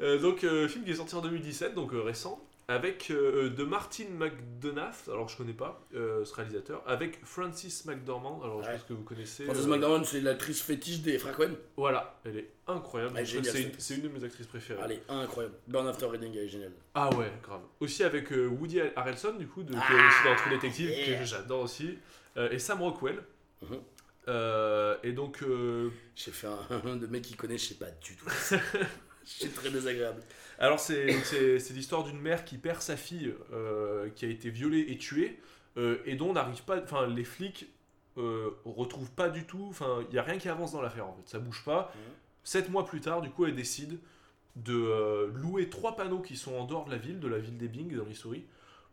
Euh, 0.00 0.18
donc, 0.18 0.44
euh, 0.44 0.66
film 0.68 0.84
qui 0.84 0.90
est 0.90 0.96
sorti 0.96 1.14
en 1.14 1.20
2017, 1.20 1.74
donc 1.74 1.92
euh, 1.92 2.02
récent, 2.02 2.42
avec 2.66 3.10
de 3.10 3.62
Martin 3.64 4.04
McDonough, 4.18 5.08
alors 5.08 5.28
je 5.28 5.36
connais 5.36 5.52
pas 5.52 5.82
ce 5.92 6.34
réalisateur, 6.34 6.82
avec 6.86 7.22
Francis 7.22 7.84
McDormand, 7.84 8.40
alors 8.42 8.62
je 8.62 8.68
Ouais. 8.68 8.74
pense 8.76 8.84
que 8.84 8.92
vous 8.94 9.02
connaissez. 9.02 9.44
Frances 9.44 9.58
euh, 9.58 9.66
McDormand, 9.66 10.02
c'est 10.04 10.22
l'actrice 10.22 10.62
fétiche 10.62 11.00
des 11.02 11.18
frères 11.18 11.36
Coen. 11.36 11.54
Voilà, 11.76 12.18
elle 12.24 12.38
est 12.38 12.48
incroyable. 12.66 13.18
Je 13.22 13.38
c'est 13.78 13.94
une, 13.96 14.02
de 14.02 14.08
mes 14.08 14.24
actrices 14.24 14.46
préférées. 14.46 14.80
Elle 14.82 14.92
est 14.92 15.02
incroyable. 15.10 15.54
Burn 15.68 15.86
After 15.86 16.06
Reading, 16.06 16.32
elle 16.34 16.44
est 16.44 16.48
géniale. 16.48 16.72
Ah 16.94 17.14
ouais, 17.14 17.30
grave. 17.42 17.60
Aussi 17.80 18.02
avec 18.02 18.30
Woody 18.30 18.80
Harrelson, 18.96 19.34
du 19.34 19.46
coup, 19.46 19.62
de, 19.62 19.72
qui 19.72 19.76
est 19.76 19.80
Ah, 19.82 20.08
aussi 20.08 20.24
dans 20.28 20.36
True 20.36 20.50
Detective, 20.50 20.88
yeah. 20.88 21.18
que 21.18 21.24
j'adore 21.26 21.60
aussi, 21.64 21.98
et 22.50 22.58
Sam 22.58 22.80
Rockwell. 22.80 23.22
Mhm. 23.60 23.78
Euh, 24.28 24.96
et 25.02 25.12
donc, 25.12 25.42
euh, 25.42 25.90
J'ai 26.16 26.30
fait 26.30 26.46
un, 26.46 26.58
un 26.86 26.96
de 26.96 27.06
mec 27.06 27.22
qui 27.22 27.34
connaît, 27.34 27.58
je 27.58 27.66
sais 27.66 27.74
pas 27.74 27.90
du 28.02 28.16
tout. 28.16 28.26
C'est 29.38 29.54
très 29.54 29.70
désagréable. 29.70 30.22
alors 30.58 30.78
c'est 30.78 31.06
l'histoire 31.70 32.04
d'une 32.04 32.20
mère 32.20 32.44
qui 32.44 32.58
perd 32.58 32.82
sa 32.82 32.96
fille, 32.96 33.34
euh, 33.52 34.08
qui 34.10 34.24
a 34.24 34.28
été 34.28 34.50
violée 34.50 34.86
et 34.88 34.98
tuée, 34.98 35.40
euh, 35.76 35.98
et 36.04 36.14
dont 36.14 36.30
on 36.30 36.32
n'arrive 36.34 36.62
pas, 36.64 36.80
enfin 36.82 37.06
les 37.06 37.24
flics 37.24 37.66
euh, 38.16 38.50
retrouvent 38.64 39.10
pas 39.10 39.28
du 39.28 39.44
tout, 39.44 39.66
enfin 39.70 40.04
il 40.08 40.14
y 40.14 40.18
a 40.18 40.22
rien 40.22 40.38
qui 40.38 40.48
avance 40.48 40.72
dans 40.72 40.82
l'affaire 40.82 41.08
en 41.08 41.14
fait, 41.14 41.28
ça 41.28 41.38
bouge 41.38 41.64
pas. 41.64 41.92
Mhm. 41.94 42.00
Sept 42.44 42.68
mois 42.68 42.84
plus 42.84 43.00
tard, 43.00 43.22
du 43.22 43.30
coup, 43.30 43.46
elle 43.46 43.54
décide 43.54 43.98
de 44.56 44.74
euh, 44.74 45.30
louer 45.34 45.70
trois 45.70 45.96
panneaux 45.96 46.20
qui 46.20 46.36
sont 46.36 46.54
en 46.54 46.64
dehors 46.64 46.84
de 46.84 46.90
la 46.90 46.98
ville, 46.98 47.18
de 47.18 47.26
la 47.26 47.38
ville 47.38 47.56
d'Ebbing, 47.56 47.96
dans 47.96 48.04
Missouri, 48.04 48.44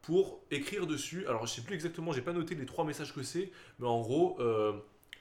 pour 0.02 0.42
écrire 0.50 0.88
dessus. 0.88 1.28
Alors, 1.28 1.46
je 1.46 1.54
sais 1.54 1.62
plus 1.62 1.76
exactement, 1.76 2.14
j'ai 2.14 2.22
pas 2.22 2.32
noté 2.32 2.56
les 2.56 2.66
trois 2.66 2.86
messages 2.86 3.14
que 3.14 3.22
c'est, 3.22 3.52
mais 3.80 3.88
en 3.88 4.00
gros, 4.00 4.40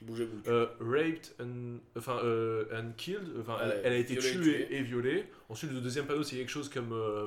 Bougez, 0.03 0.25
vous. 0.25 0.51
euh, 0.51 0.67
raped 0.81 1.33
and, 1.41 1.79
enfin, 1.97 2.19
euh, 2.25 2.65
and 2.73 2.93
killed, 2.97 3.21
enfin, 3.41 3.59
elle, 3.63 3.69
Ouais, 3.69 3.81
elle 3.85 3.93
a 3.93 3.97
été 3.97 4.17
tuée 4.17 4.33
tuée. 4.41 4.69
et 4.75 4.83
violée. 4.83 5.27
Ensuite, 5.49 5.73
le 5.73 5.81
deuxième 5.81 6.07
panneau, 6.07 6.23
c'est 6.23 6.37
quelque 6.37 6.51
chose 6.51 6.69
comme 6.71 6.93
euh, 6.93 7.27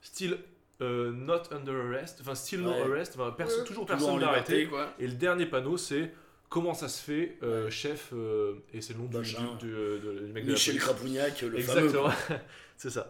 still 0.00 0.38
not 0.80 1.42
under 1.52 1.74
arrest, 1.76 2.18
enfin, 2.22 2.34
still 2.34 2.60
no 2.62 2.70
Ouais. 2.70 2.80
arrest, 2.82 3.14
enfin, 3.16 3.30
perso- 3.30 3.60
Ouais. 3.60 3.64
toujours 3.64 3.86
personne 3.86 4.18
d'arrêté. 4.18 4.66
quoi. 4.66 4.92
Et 4.98 5.06
le 5.06 5.14
dernier 5.14 5.46
panneau, 5.46 5.76
c'est 5.76 6.12
comment 6.48 6.74
ça 6.74 6.88
se 6.88 7.02
fait, 7.02 7.36
euh, 7.42 7.70
chef, 7.70 8.10
euh, 8.12 8.54
et 8.72 8.80
c'est 8.80 8.94
le 8.94 8.98
nom 9.00 9.06
du, 9.06 9.16
Machin. 9.18 9.54
du, 9.60 9.66
du- 9.68 9.72
de- 9.72 10.18
du 10.26 10.32
mec 10.32 10.42
de 10.44 10.48
la 10.48 10.54
Michel. 10.54 10.76
Crapougnac, 10.78 11.40
le 11.42 11.56
Exactement, 11.58 12.10
fameux. 12.10 12.40
c'est 12.76 12.90
ça. 12.90 13.08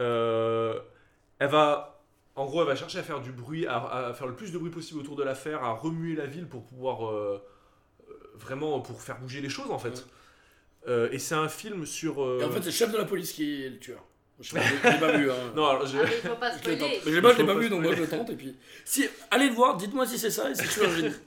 Euh, 0.00 0.78
elle 1.40 1.50
va, 1.50 2.00
en 2.36 2.44
gros, 2.46 2.60
elle 2.62 2.68
va 2.68 2.76
chercher 2.76 2.98
à 3.00 3.02
faire 3.02 3.20
du 3.20 3.32
bruit, 3.32 3.66
à, 3.66 3.84
à 3.84 4.14
faire 4.14 4.26
le 4.28 4.34
plus 4.36 4.52
de 4.52 4.58
bruit 4.58 4.70
possible 4.70 5.00
autour 5.00 5.16
de 5.16 5.24
l'affaire, 5.24 5.64
à 5.64 5.72
remuer 5.72 6.14
la 6.14 6.26
ville 6.26 6.46
pour 6.46 6.64
pouvoir 6.64 7.12
vraiment 8.38 8.80
pour 8.80 9.02
faire 9.02 9.18
bouger 9.20 9.40
les 9.40 9.48
choses 9.48 9.70
en 9.70 9.78
fait. 9.78 9.88
Ouais. 9.90 10.04
Euh, 10.88 11.08
et 11.12 11.18
c'est 11.18 11.34
un 11.34 11.48
film 11.48 11.84
sur. 11.86 12.22
euh, 12.24 12.38
Et 12.40 12.44
en 12.44 12.50
fait, 12.50 12.60
c'est 12.60 12.66
le 12.66 12.70
chef 12.72 12.92
de 12.92 12.96
la 12.96 13.04
police 13.04 13.32
qui 13.32 13.64
est 13.64 13.68
le 13.70 13.78
tueur. 13.78 14.02
Je 14.40 14.54
l'ai 14.54 14.60
pas 15.00 15.16
vu. 15.18 15.30
Hein. 15.30 15.34
non, 15.56 15.66
alors 15.66 15.84
je- 15.86 15.98
Ah, 15.98 16.04
mais 16.04 16.28
faut 16.28 16.36
pas 16.36 16.50
Je 16.50 16.54
l'ai 16.54 16.76
spoiler. 16.76 16.78
tenté. 16.78 17.00
Je 17.06 17.10
l'ai 17.16 17.20
pas, 17.46 17.54
vu, 17.54 17.68
donc 17.68 17.82
moi 17.82 17.94
je 17.94 18.00
le 18.02 18.08
tente. 18.08 18.30
Et 18.30 18.36
puis, 18.36 18.56
si, 18.84 19.08
allez 19.32 19.48
le 19.48 19.54
voir, 19.54 19.76
dites-moi 19.76 20.06
si 20.06 20.16
c'est 20.18 20.30
ça 20.30 20.48
et 20.50 20.54
si 20.54 20.64
je 20.64 20.70
suis 20.70 20.84
un 20.86 20.94
génie. 20.96 21.14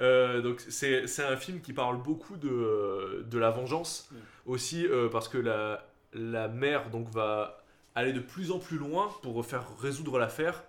Euh, 0.00 0.40
donc 0.40 0.62
c'est 0.66 1.06
c'est 1.06 1.24
un 1.24 1.36
film 1.36 1.60
qui 1.60 1.74
parle 1.74 2.02
beaucoup 2.02 2.38
de, 2.38 3.22
de 3.28 3.38
la 3.38 3.50
vengeance 3.50 4.08
aussi 4.46 4.86
euh, 4.86 5.10
parce 5.10 5.28
que 5.28 5.36
la, 5.36 5.86
la 6.14 6.48
mère 6.48 6.88
donc 6.88 7.10
va 7.10 7.62
aller 7.94 8.14
de 8.14 8.20
plus 8.20 8.50
en 8.50 8.58
plus 8.58 8.78
loin 8.78 9.10
pour 9.22 9.44
faire 9.44 9.66
résoudre 9.78 10.18
l'affaire 10.18 10.64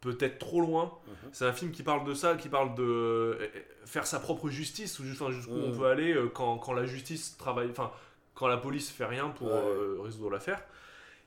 peut-être 0.00 0.38
trop 0.38 0.60
loin 0.60 0.92
Mhm. 1.06 1.30
c'est 1.32 1.44
un 1.46 1.52
film 1.52 1.72
qui 1.72 1.82
parle 1.82 2.04
de 2.06 2.14
ça 2.14 2.36
qui 2.36 2.48
parle 2.48 2.74
de 2.74 2.82
euh, 2.82 3.48
faire 3.86 4.06
sa 4.06 4.20
propre 4.20 4.48
justice 4.50 4.98
ou 4.98 5.04
enfin, 5.10 5.30
jusqu'où 5.30 5.54
on 5.56 5.70
Mm. 5.72 5.78
peut 5.78 5.86
aller 5.86 6.12
euh, 6.14 6.28
quand, 6.28 6.58
quand 6.58 6.72
la 6.74 6.84
justice 6.86 7.36
travaille 7.38 7.70
enfin 7.70 7.90
quand 8.34 8.46
la 8.48 8.58
police 8.58 8.90
fait 8.90 9.06
rien 9.06 9.28
pour 9.30 9.48
Ouais. 9.48 9.54
euh, 9.54 9.98
résoudre 10.02 10.30
l'affaire 10.30 10.62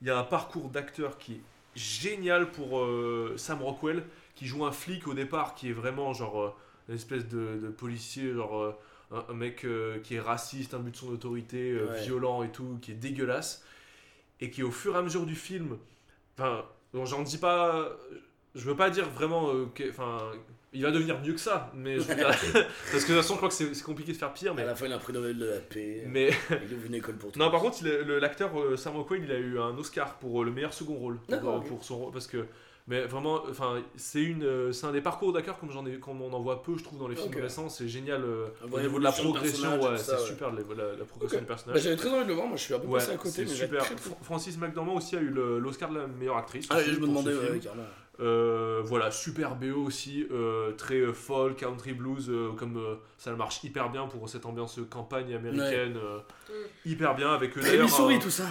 il 0.01 0.07
y 0.07 0.11
a 0.11 0.17
un 0.17 0.23
parcours 0.23 0.69
d'acteur 0.69 1.17
qui 1.17 1.33
est 1.33 1.41
génial 1.75 2.51
pour 2.51 2.79
euh, 2.79 3.33
Sam 3.37 3.61
Rockwell 3.61 4.03
qui 4.35 4.45
joue 4.47 4.65
un 4.65 4.71
flic 4.71 5.07
au 5.07 5.13
départ 5.13 5.55
qui 5.55 5.69
est 5.69 5.73
vraiment 5.73 6.13
genre 6.13 6.41
euh, 6.41 6.53
une 6.89 6.95
espèce 6.95 7.27
de, 7.27 7.59
de 7.61 7.69
policier 7.69 8.33
genre 8.33 8.57
euh, 8.61 8.71
un, 9.11 9.25
un 9.29 9.33
mec 9.33 9.65
euh, 9.65 9.99
qui 9.99 10.15
est 10.15 10.19
raciste 10.19 10.73
un 10.75 10.79
but 10.79 10.91
de 10.91 10.95
son 10.97 11.09
autorité 11.09 11.71
euh, 11.71 11.87
Ouais. 11.87 12.01
violent 12.01 12.43
et 12.43 12.51
tout 12.51 12.77
qui 12.81 12.91
est 12.91 12.95
dégueulasse 12.95 13.63
et 14.39 14.49
qui 14.51 14.63
au 14.63 14.71
fur 14.71 14.95
et 14.95 14.97
à 14.99 15.01
mesure 15.01 15.25
du 15.25 15.35
film 15.35 15.77
enfin 16.37 16.63
j'en 16.93 17.21
dis 17.23 17.37
pas 17.37 17.89
je 18.55 18.61
veux 18.65 18.75
pas 18.75 18.89
dire 18.89 19.07
vraiment 19.09 19.49
euh, 19.53 19.65
que 19.73 19.89
enfin 19.89 20.17
il 20.71 20.83
va 20.83 20.91
devenir 20.91 21.19
mieux 21.21 21.33
que 21.33 21.39
ça 21.39 21.71
mais 21.75 21.95
je 21.95 22.01
veux 22.01 22.15
dire- 22.15 22.27
parce 22.91 23.03
que 23.05 23.11
de 23.11 23.17
toute 23.17 23.21
façon 23.21 23.33
je 23.33 23.37
crois 23.37 23.49
que 23.49 23.55
c'est 23.55 23.73
c'est 23.73 23.83
compliqué 23.83 24.11
de 24.11 24.17
faire 24.17 24.33
pire 24.33 24.51
À 24.51 24.55
mais 24.55 24.65
la 24.65 24.75
fin, 24.75 24.85
il 24.85 24.93
a 24.93 24.95
un 24.95 24.99
prix 24.99 25.13
Nobel 25.13 25.37
de 25.37 25.45
la 25.45 25.57
paix. 25.59 26.03
mais 26.07 26.29
Il 26.67 26.73
ouvre 26.75 26.85
une 26.85 26.95
école 26.95 27.15
pour 27.15 27.31
tout. 27.31 27.39
non, 27.39 27.49
par 27.51 27.61
contre, 27.61 27.77
il 27.81 27.87
a- 27.89 28.01
le- 28.01 28.19
l'acteur 28.19 28.59
euh, 28.59 28.77
Sam 28.77 28.95
Rockwell, 28.95 29.23
il 29.23 29.31
a 29.31 29.37
eu 29.37 29.59
un 29.59 29.77
Oscar 29.77 30.15
pour 30.19 30.41
euh, 30.41 30.45
le 30.45 30.51
meilleur 30.51 30.73
second 30.73 30.95
rôle. 30.95 31.17
Pour, 31.17 31.27
D'accord, 31.29 31.55
euh, 31.55 31.59
ok. 31.59 31.67
pour 31.67 31.83
son 31.83 31.97
rôle, 31.97 32.11
parce 32.13 32.27
que, 32.27 32.45
mais 32.87 33.01
vraiment, 33.05 33.41
enfin, 33.49 33.81
c'est 33.95 34.21
une, 34.21 34.43
euh, 34.43 34.71
c'est 34.71 34.85
un 34.87 34.91
des 34.91 35.01
parcours 35.01 35.31
d'acteurs 35.33 35.59
comme 35.59 35.71
j'en 35.71 35.85
ai, 35.87 35.99
comme 35.99 36.21
on 36.21 36.31
en 36.33 36.39
voit 36.39 36.61
peu, 36.63 36.75
je 36.77 36.83
trouve, 36.83 36.97
dans 36.99 37.07
les 37.07 37.15
films 37.15 37.33
Ok. 37.35 37.41
récents. 37.41 37.69
C'est 37.69 37.87
génial 37.87 38.23
euh, 38.23 38.47
On 38.61 38.65
au 38.65 38.69
voit 38.69 38.81
niveau 38.81 38.97
de 38.99 39.03
la 39.03 39.09
l'évolution 39.11 39.31
progression. 39.31 39.69
personnage 39.69 39.91
Ouais, 39.91 39.97
tout 39.97 40.03
c'est 40.05 40.11
ouais. 40.13 40.27
super 40.27 40.51
la, 40.51 40.61
la- 40.61 40.95
la 40.97 41.05
progression 41.05 41.37
Ok. 41.37 41.43
du 41.43 41.47
Bah, 41.47 41.53
personnage. 41.55 41.81
J'avais 41.83 41.95
très 41.95 42.09
envie 42.09 42.23
de 42.23 42.27
le 42.29 42.33
voir, 42.35 42.47
moi 42.47 42.57
je 42.57 42.63
suis 42.63 42.73
un 42.75 42.79
peu 42.79 42.87
ouais, 42.87 42.99
passé 42.99 43.11
à 43.11 43.17
côté, 43.17 43.29
c'est 43.31 43.41
mais 43.43 43.47
super. 43.49 43.83
très, 43.83 43.95
très- 43.95 44.09
Fr- 44.09 44.23
Francis 44.23 44.57
McDormand 44.57 44.95
aussi 44.95 45.15
a 45.15 45.19
eu 45.21 45.29
le- 45.29 45.57
l'Oscar 45.59 45.89
de 45.91 45.97
la 45.99 46.07
meilleure 46.07 46.37
actrice. 46.37 46.67
Ah, 46.69 46.77
aussi 46.77 46.85
je 46.93 46.99
me 46.99 47.05
pour 47.07 47.17
ce 47.19 47.23
demandais, 47.23 47.31
film. 47.45 47.53
ouais, 47.53 47.59
carrément. 47.59 47.83
Euh, 48.21 48.81
voilà, 48.83 49.11
super 49.11 49.55
BO 49.55 49.85
aussi, 49.85 50.27
euh, 50.31 50.73
très 50.73 50.95
euh, 50.97 51.13
folk, 51.13 51.55
country 51.57 51.93
blues, 51.93 52.29
euh, 52.29 52.51
comme 52.57 52.75
euh, 52.77 52.95
ça 53.17 53.31
marche 53.33 53.63
hyper 53.63 53.89
bien 53.89 54.07
pour 54.07 54.27
cette 54.27 54.45
ambiance 54.45 54.77
campagne 54.89 55.33
américaine, 55.33 55.97
hyper 56.85 57.15
bien 57.15 57.31
avec 57.31 57.53
Très 57.53 57.77
Missouri 57.77 58.15
un- 58.15 58.19
tout 58.19 58.29
ça. 58.29 58.47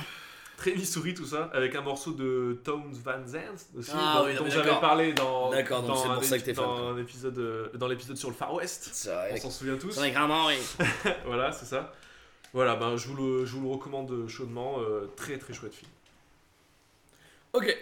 très 0.57 0.73
Missouri 0.75 1.13
tout 1.13 1.27
ça, 1.27 1.51
avec 1.53 1.75
un 1.75 1.83
morceau 1.83 2.13
de 2.13 2.59
Towns 2.65 2.95
Van 3.05 3.23
Zandt 3.27 3.67
aussi, 3.79 3.91
Ah 3.95 4.21
dont, 4.21 4.25
oui, 4.27 4.33
non, 4.33 4.39
dont 4.39 4.45
mais 4.45 4.51
j'avais 4.51 4.81
parlé 4.81 5.13
dans, 5.13 5.51
D'accord, 5.51 5.81
donc 5.83 5.89
dans, 5.89 5.97
c'est 5.97 6.09
un, 6.09 6.23
ça 6.23 6.39
que 6.39 6.51
dans 6.53 6.63
quoi. 6.77 6.81
un 6.93 6.99
épisode, 6.99 7.39
euh, 7.39 7.69
dans 7.75 7.89
l'épisode 7.89 8.17
sur 8.17 8.31
le 8.31 8.35
Far 8.37 8.55
West, 8.55 9.07
on 9.33 9.37
s'en 9.37 9.51
souvient 9.51 9.77
tous. 9.77 9.97
Carrément, 10.01 10.47
oui. 10.47 10.57
voilà, 11.27 11.53
c'est 11.53 11.67
ça. 11.67 11.93
Voilà, 12.55 12.75
ben, 12.77 12.97
je, 12.97 13.07
vous 13.09 13.17
le, 13.17 13.45
je 13.45 13.53
vous 13.55 13.61
le 13.65 13.69
recommande 13.69 14.27
chaudement, 14.29 14.77
euh, 14.81 15.11
très 15.15 15.37
très 15.37 15.53
chouette 15.53 15.75
film. 15.75 15.91
Ok. 17.53 17.77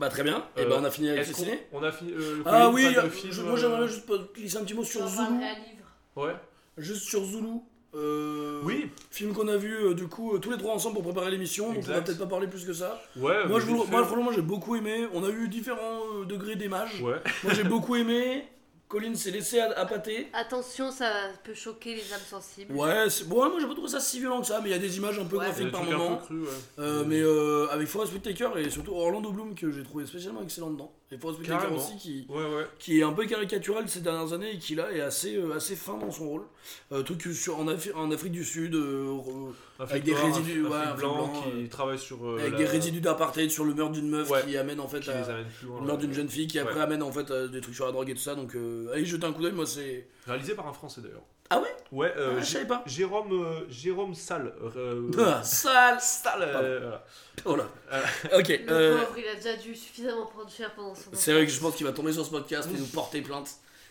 Bah 0.00 0.08
très 0.08 0.22
bien. 0.24 0.42
Et 0.56 0.62
Euh, 0.62 0.68
bah 0.70 0.76
on 0.80 0.84
a 0.84 0.90
fini 0.90 1.10
avec 1.10 1.28
le 1.28 1.34
ciné. 1.34 1.60
on 1.72 1.82
a 1.82 1.92
fini 1.92 2.12
euh, 2.12 2.42
Ah 2.46 2.70
oui, 2.70 2.86
euh, 2.86 3.10
film, 3.10 3.32
je- 3.32 3.42
moi 3.42 3.52
euh, 3.52 3.56
j'aimerais 3.56 3.86
juste 3.86 4.06
pas 4.06 4.14
glisser 4.34 4.56
un 4.56 4.64
petit 4.64 4.72
mot 4.74 4.82
sur 4.82 5.06
Zulu. 5.06 5.38
Ouais. 6.16 6.34
Juste 6.78 7.02
sur 7.02 7.22
Zulu. 7.24 7.58
Euh, 7.94 8.60
Oui, 8.64 8.88
Film 9.10 9.34
qu'on 9.34 9.48
a 9.48 9.56
vu 9.56 9.74
euh, 9.74 9.94
du 9.94 10.06
coup 10.06 10.34
euh, 10.34 10.38
tous 10.38 10.50
les 10.52 10.56
trois 10.56 10.72
ensemble 10.74 10.94
pour 10.94 11.02
préparer 11.02 11.30
l'émission, 11.32 11.72
donc 11.72 11.82
on 11.86 11.92
va 11.92 12.00
peut-être 12.00 12.18
pas 12.20 12.26
parler 12.26 12.46
plus 12.46 12.64
que 12.64 12.72
ça. 12.72 13.02
ouais. 13.16 13.46
moi, 13.48 13.58
je 13.60 13.66
moi, 13.66 14.04
franchement, 14.06 14.30
j'ai 14.32 14.42
beaucoup 14.42 14.76
aimé. 14.76 15.06
On 15.12 15.22
a 15.24 15.28
eu 15.28 15.48
différents 15.48 16.00
euh, 16.20 16.24
degrés 16.24 16.54
d'image. 16.56 17.02
Ouais. 17.02 17.16
Moi, 17.44 17.52
j'ai 17.52 17.64
beaucoup 17.64 17.96
aimé. 17.96 18.44
Colin 18.90 19.14
s'est 19.14 19.30
laissé 19.30 19.60
à, 19.60 19.70
à 19.78 19.86
pâter. 19.86 20.26
Attention, 20.32 20.90
ça 20.90 21.10
peut 21.44 21.54
choquer 21.54 21.94
les 21.94 22.12
âmes 22.12 22.20
sensibles. 22.28 22.74
Ouais, 22.74 23.08
c'est- 23.08 23.24
bon, 23.24 23.36
moi 23.48 23.60
j'ai 23.60 23.66
pas 23.68 23.72
trouvé 23.72 23.88
ça 23.88 24.00
si 24.00 24.18
violent 24.18 24.40
que 24.40 24.48
ça, 24.48 24.60
mais 24.60 24.68
il 24.70 24.72
y 24.72 24.74
a 24.74 24.78
des 24.78 24.96
images 24.96 25.16
un 25.18 25.24
peu 25.26 25.36
Ouais. 25.38 25.44
Graphiques 25.46 25.70
par 25.70 25.84
moment. 25.84 26.20
ouais. 26.28 26.48
Euh, 26.80 27.04
mais 27.06 27.20
euh, 27.20 27.68
avec 27.70 27.86
Forest 27.86 28.12
Whitaker 28.12 28.50
et 28.56 28.68
surtout 28.68 28.92
Orlando 28.92 29.30
Bloom 29.30 29.54
que 29.54 29.70
j'ai 29.70 29.84
trouvé 29.84 30.04
spécialement 30.06 30.42
excellent 30.42 30.70
dedans. 30.70 30.92
Et 31.12 31.18
Forest 31.18 31.40
Whitaker 31.40 31.74
aussi 31.74 31.96
qui, 31.96 32.24
Ouais, 32.28 32.36
ouais. 32.36 32.66
qui 32.78 33.00
est 33.00 33.02
un 33.02 33.12
peu 33.12 33.26
caricatural 33.26 33.88
ces 33.88 34.00
dernières 34.00 34.32
années 34.32 34.52
et 34.52 34.58
qui 34.58 34.76
là 34.76 34.92
est 34.92 35.00
assez, 35.00 35.34
euh, 35.36 35.54
assez 35.56 35.74
fin 35.74 35.98
dans 35.98 36.10
son 36.12 36.28
rôle. 36.28 36.42
Euh, 36.92 37.02
truc 37.02 37.20
sur, 37.34 37.58
en, 37.58 37.66
Afri- 37.66 37.92
en 37.94 38.12
Afrique 38.12 38.30
du 38.30 38.44
Sud, 38.44 38.76
euh, 38.76 39.18
Avec 39.80 40.04
des 40.04 40.14
résidus, 40.14 40.62
ouais, 40.66 40.94
blanc, 40.96 41.32
qui 41.32 41.64
euh, 41.64 41.68
travaille 41.68 41.98
sur. 41.98 42.38
avec 42.38 42.52
la- 42.52 42.58
des 42.58 42.64
résidus 42.64 43.00
d'apartheid 43.00 43.50
sur 43.50 43.64
le 43.64 43.74
meurtre 43.74 43.92
d'une 43.94 44.08
meuf 44.08 44.30
qui 44.46 44.56
amène 44.56 44.78
en 44.78 44.86
fait 44.86 45.00
Qui 45.00 45.10
à- 45.10 45.24
amène 45.24 45.46
loin. 45.64 45.80
le 45.80 45.86
meurtre 45.86 46.00
d'une 46.02 46.12
jeune 46.12 46.28
fille 46.28 46.46
qui 46.46 46.60
après 46.60 46.80
amène 46.80 47.02
en 47.02 47.10
fait 47.10 47.28
à 47.32 47.48
des 47.48 47.60
trucs 47.60 47.74
sur 47.74 47.86
la 47.86 47.92
drogue 47.92 48.08
et 48.08 48.14
tout 48.14 48.20
ça. 48.20 48.36
Donc 48.36 48.54
allez 48.92 49.04
jeter 49.04 49.26
un 49.26 49.32
coup 49.32 49.42
d'œil, 49.42 49.52
moi 49.52 49.66
c'est. 49.66 50.06
Réalisé 50.28 50.54
par 50.54 50.68
un 50.68 50.72
Français 50.72 51.00
d'ailleurs. 51.00 51.24
Ah 51.52 51.58
ouais? 51.60 51.74
Ouais, 51.90 52.12
euh, 52.16 52.34
Ah, 52.36 52.40
je 52.40 52.44
savais 52.46 52.66
pas. 52.66 52.82
Jérôme, 52.86 53.32
euh, 53.32 53.66
Jérôme 53.68 54.14
Salle. 54.14 54.52
euh, 54.76 55.10
Ah, 55.18 55.42
sale 55.42 55.98
Salle 56.00 56.42
euh, 56.42 56.78
voilà. 56.80 57.04
Oh 57.46 57.56
là 57.56 57.64
Euh, 57.92 58.38
Ok, 58.38 58.48
Le 58.48 58.72
euh, 58.72 58.98
pauvre, 58.98 59.18
il 59.18 59.26
a 59.28 59.34
déjà 59.34 59.56
dû 59.56 59.74
suffisamment 59.74 60.26
prendre 60.26 60.48
cher 60.50 60.72
pendant 60.74 60.94
son 60.94 61.10
c'est 61.12 61.32
vrai 61.32 61.46
que 61.46 61.52
je 61.52 61.58
pense 61.58 61.74
qu'il 61.74 61.86
va 61.86 61.92
tomber 61.92 62.12
sur 62.12 62.24
ce 62.24 62.30
podcast 62.30 62.68
et 62.72 62.78
nous 62.78 62.86
porter 62.86 63.20
plainte. 63.20 63.48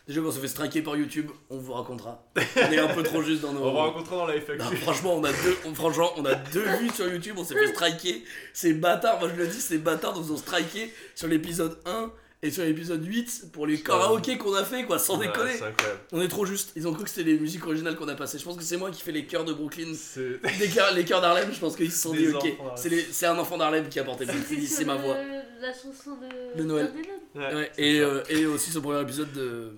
Déjà, 0.07 0.21
quand 0.21 0.27
on 0.27 0.31
s'est 0.31 0.39
fait 0.39 0.47
striker 0.47 0.81
par 0.81 0.95
YouTube, 0.95 1.29
on 1.51 1.57
vous 1.57 1.73
racontera. 1.73 2.23
On 2.55 2.71
est 2.71 2.79
un 2.79 2.87
peu 2.87 3.03
trop 3.03 3.21
juste 3.21 3.41
dans 3.41 3.51
nos. 3.53 3.59
On 3.65 3.73
va 3.73 3.81
rencontrer 3.83 4.15
dans 4.15 4.25
la 4.25 4.35
FAQ. 4.41 4.57
Non, 4.57 4.71
franchement, 4.77 5.15
on 5.15 5.23
a 5.23 5.31
deux, 5.31 5.57
on- 5.65 5.75
franchement, 5.75 6.11
on 6.17 6.25
a 6.25 6.33
deux 6.33 6.63
vues 6.77 6.89
sur 6.89 7.07
YouTube, 7.07 7.35
on 7.37 7.43
s'est 7.43 7.53
fait 7.53 7.67
striker. 7.67 8.23
Ces 8.53 8.73
bâtards, 8.73 9.19
moi 9.19 9.29
je 9.29 9.35
le 9.35 9.47
dis, 9.47 9.59
ces 9.61 9.77
bâtards 9.77 10.17
nous 10.19 10.31
ont 10.31 10.37
striké 10.37 10.91
sur 11.13 11.27
l'épisode 11.27 11.77
1 11.85 12.11
et 12.41 12.51
sur 12.51 12.63
l'épisode 12.63 13.03
8 13.05 13.47
pour 13.51 13.67
les 13.67 13.81
karaokés 13.81 14.37
qu'on 14.37 14.53
a 14.53 14.63
fait, 14.63 14.85
quoi, 14.85 14.97
sans 14.97 15.17
Ouais, 15.19 15.27
déconner. 15.27 15.51
C'est 15.57 15.63
incroyable. 15.65 15.99
On 16.13 16.21
est 16.21 16.27
trop 16.29 16.45
juste. 16.45 16.71
Ils 16.75 16.87
ont 16.87 16.93
cru 16.93 17.03
que 17.03 17.09
c'était 17.09 17.23
les 17.29 17.37
musiques 17.39 17.65
originales 17.65 17.95
qu'on 17.97 18.07
a 18.07 18.15
passées. 18.15 18.39
Je 18.39 18.45
pense 18.45 18.55
que 18.55 18.63
c'est 18.63 18.77
moi 18.77 18.91
qui 18.91 19.01
fais 19.01 19.11
les 19.11 19.25
chœurs 19.25 19.43
de 19.45 19.51
Brooklyn. 19.53 19.93
C'est. 19.93 20.39
Des 20.59 20.69
chœurs- 20.69 20.93
les 20.93 21.03
chœurs 21.05 21.19
d'Harlem, 21.21 21.49
je 21.51 21.59
pense 21.59 21.75
qu'ils 21.75 21.91
se 21.91 21.99
sont 22.01 22.13
Des 22.13 22.27
dit, 22.27 22.33
ok, 22.33 22.53
c'est 22.75 22.89
les- 22.89 23.01
c'est 23.11 23.25
un 23.25 23.37
enfant 23.37 23.57
d'Harlem 23.57 23.89
qui 23.89 23.99
a 23.99 24.03
porté 24.03 24.25
Brooklyn, 24.25 24.65
c'est 24.65 24.85
ma 24.85 24.95
le- 24.95 25.01
voix. 25.01 25.15
La 25.61 25.73
chanson 25.73 26.17
de, 26.55 26.57
De 26.59 26.63
Noël. 26.63 26.91
Ouais, 27.35 27.53
Ouais, 27.53 27.71
et, 27.77 27.99
euh, 27.99 28.23
et 28.29 28.45
aussi 28.45 28.71
son 28.71 28.81
premier 28.81 29.01
épisode 29.01 29.31
de. 29.33 29.71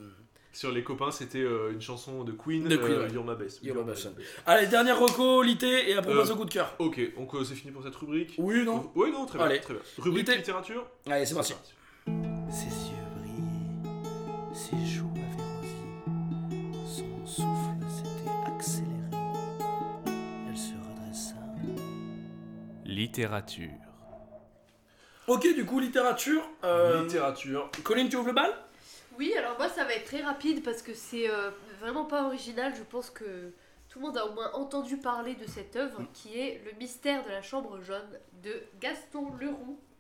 Sur 0.54 0.72
les 0.74 0.84
copains, 0.84 1.12
c'était 1.12 1.40
euh, 1.40 1.72
une 1.72 1.82
chanson 1.82 2.24
de 2.26 2.34
Queen, 2.34 2.68
De 2.68 2.76
Queen, 2.76 2.92
euh, 2.92 3.06
ouais. 3.08 3.14
You're 3.14 3.24
My 3.26 3.36
Best. 3.36 3.64
You're 3.64 3.78
My 3.78 3.84
My 3.84 3.90
Best. 3.92 4.14
Best. 4.16 4.28
Allez, 4.46 4.68
dernière 4.68 5.00
reco, 5.00 5.42
Lité, 5.42 5.90
et 5.90 5.96
après 5.96 6.12
on 6.12 6.16
Euh, 6.18 6.20
passe 6.22 6.32
au 6.32 6.36
coup 6.36 6.44
de 6.46 6.52
cœur. 6.52 6.76
Ok, 6.78 7.00
donc 7.16 7.34
euh, 7.34 7.44
c'est 7.46 7.56
fini 7.56 7.72
pour 7.72 7.82
cette 7.82 7.96
rubrique. 7.96 8.34
Oui, 8.38 8.64
non 8.66 8.92
Oui, 8.94 9.12
non, 9.12 9.26
très 9.26 9.38
bien. 9.38 9.48
Allez. 9.48 9.62
Très 9.62 9.74
bien. 9.74 9.82
Rubrique 9.98 10.28
Lité. 10.28 10.38
littérature 10.38 10.86
Allez, 11.10 11.26
c'est 11.26 11.36
parti. 11.36 11.54
Ses 12.50 12.90
yeux 12.90 13.06
brillaient, 13.18 14.54
ses 14.54 14.86
joues 14.86 15.10
avaient 15.16 15.44
rosi, 15.44 16.88
son 16.88 17.26
souffle 17.26 17.76
s'était 17.90 18.32
accéléré. 18.46 18.92
Elle 20.50 20.58
se 20.58 20.74
redressa. 20.74 21.36
Littérature. 22.86 23.70
Ok, 25.28 25.44
du 25.56 25.66
coup, 25.66 25.80
littérature. 25.80 26.44
euh, 26.64 27.04
Littérature. 27.04 27.70
Colin, 27.84 28.08
tu 28.08 28.18
ouvres 28.18 28.28
le 28.28 28.34
bal? 28.34 28.52
Oui, 29.18 29.34
alors 29.38 29.58
moi 29.58 29.70
ça 29.70 29.84
va 29.86 29.94
être 29.94 30.06
très 30.06 30.22
rapide 30.22 30.64
parce 30.64 30.82
que 30.82 30.94
c'est 30.94 31.30
euh, 31.30 31.52
vraiment 31.80 32.06
pas 32.06 32.26
original. 32.26 32.74
Je 32.76 32.82
pense 32.84 33.10
que 33.12 33.52
tout 33.88 34.00
le 34.00 34.06
monde 34.06 34.18
a 34.18 34.26
au 34.26 34.34
moins 34.34 34.52
entendu 34.54 34.98
parler 34.98 35.36
de 35.36 35.46
cette 35.48 35.76
œuvre 35.76 36.02
qui 36.14 36.40
est 36.40 36.62
Le 36.66 36.72
mystère 36.80 37.24
de 37.26 37.30
la 37.30 37.42
chambre 37.42 37.80
jaune 37.82 38.18
de 38.44 38.64
Gaston 38.80 39.32
Leroux 39.40 39.78
Mm. 39.80 39.91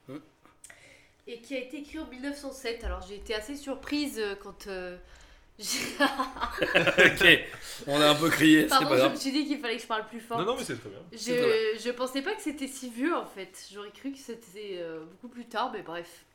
Et 1.27 1.41
qui 1.41 1.55
a 1.55 1.59
été 1.59 1.77
écrit 1.79 1.99
en 1.99 2.07
1907. 2.07 2.83
Alors 2.83 3.01
j'ai 3.07 3.15
été 3.15 3.33
assez 3.35 3.55
surprise 3.55 4.19
euh, 4.19 4.35
quand 4.35 4.67
euh, 4.67 4.97
j'ai- 5.59 5.77
Ok, 7.05 7.39
on 7.87 7.99
a 8.01 8.09
un 8.09 8.15
peu 8.15 8.29
crié, 8.29 8.63
Pardon, 8.65 8.89
pas 8.89 8.97
je 8.97 9.01
me 9.03 9.07
grave. 9.07 9.17
suis 9.19 9.31
dit 9.31 9.45
qu'il 9.45 9.59
fallait 9.59 9.75
que 9.77 9.81
je 9.83 9.87
parle 9.87 10.07
plus 10.07 10.19
fort. 10.19 10.39
Non, 10.39 10.45
non, 10.45 10.55
mais 10.57 10.63
c'est 10.63 10.79
très 10.79 10.89
bien. 10.89 10.99
Je, 11.11 11.79
je 11.83 11.91
pensais 11.91 12.21
pas 12.21 12.33
que 12.33 12.41
c'était 12.41 12.67
si 12.67 12.89
vieux 12.89 13.15
en 13.15 13.25
fait. 13.25 13.67
J'aurais 13.71 13.91
cru 13.91 14.11
que 14.11 14.17
c'était 14.17 14.77
euh, 14.79 15.03
beaucoup 15.05 15.29
plus 15.29 15.45
tard, 15.45 15.71
mais 15.73 15.81
bref. 15.81 16.25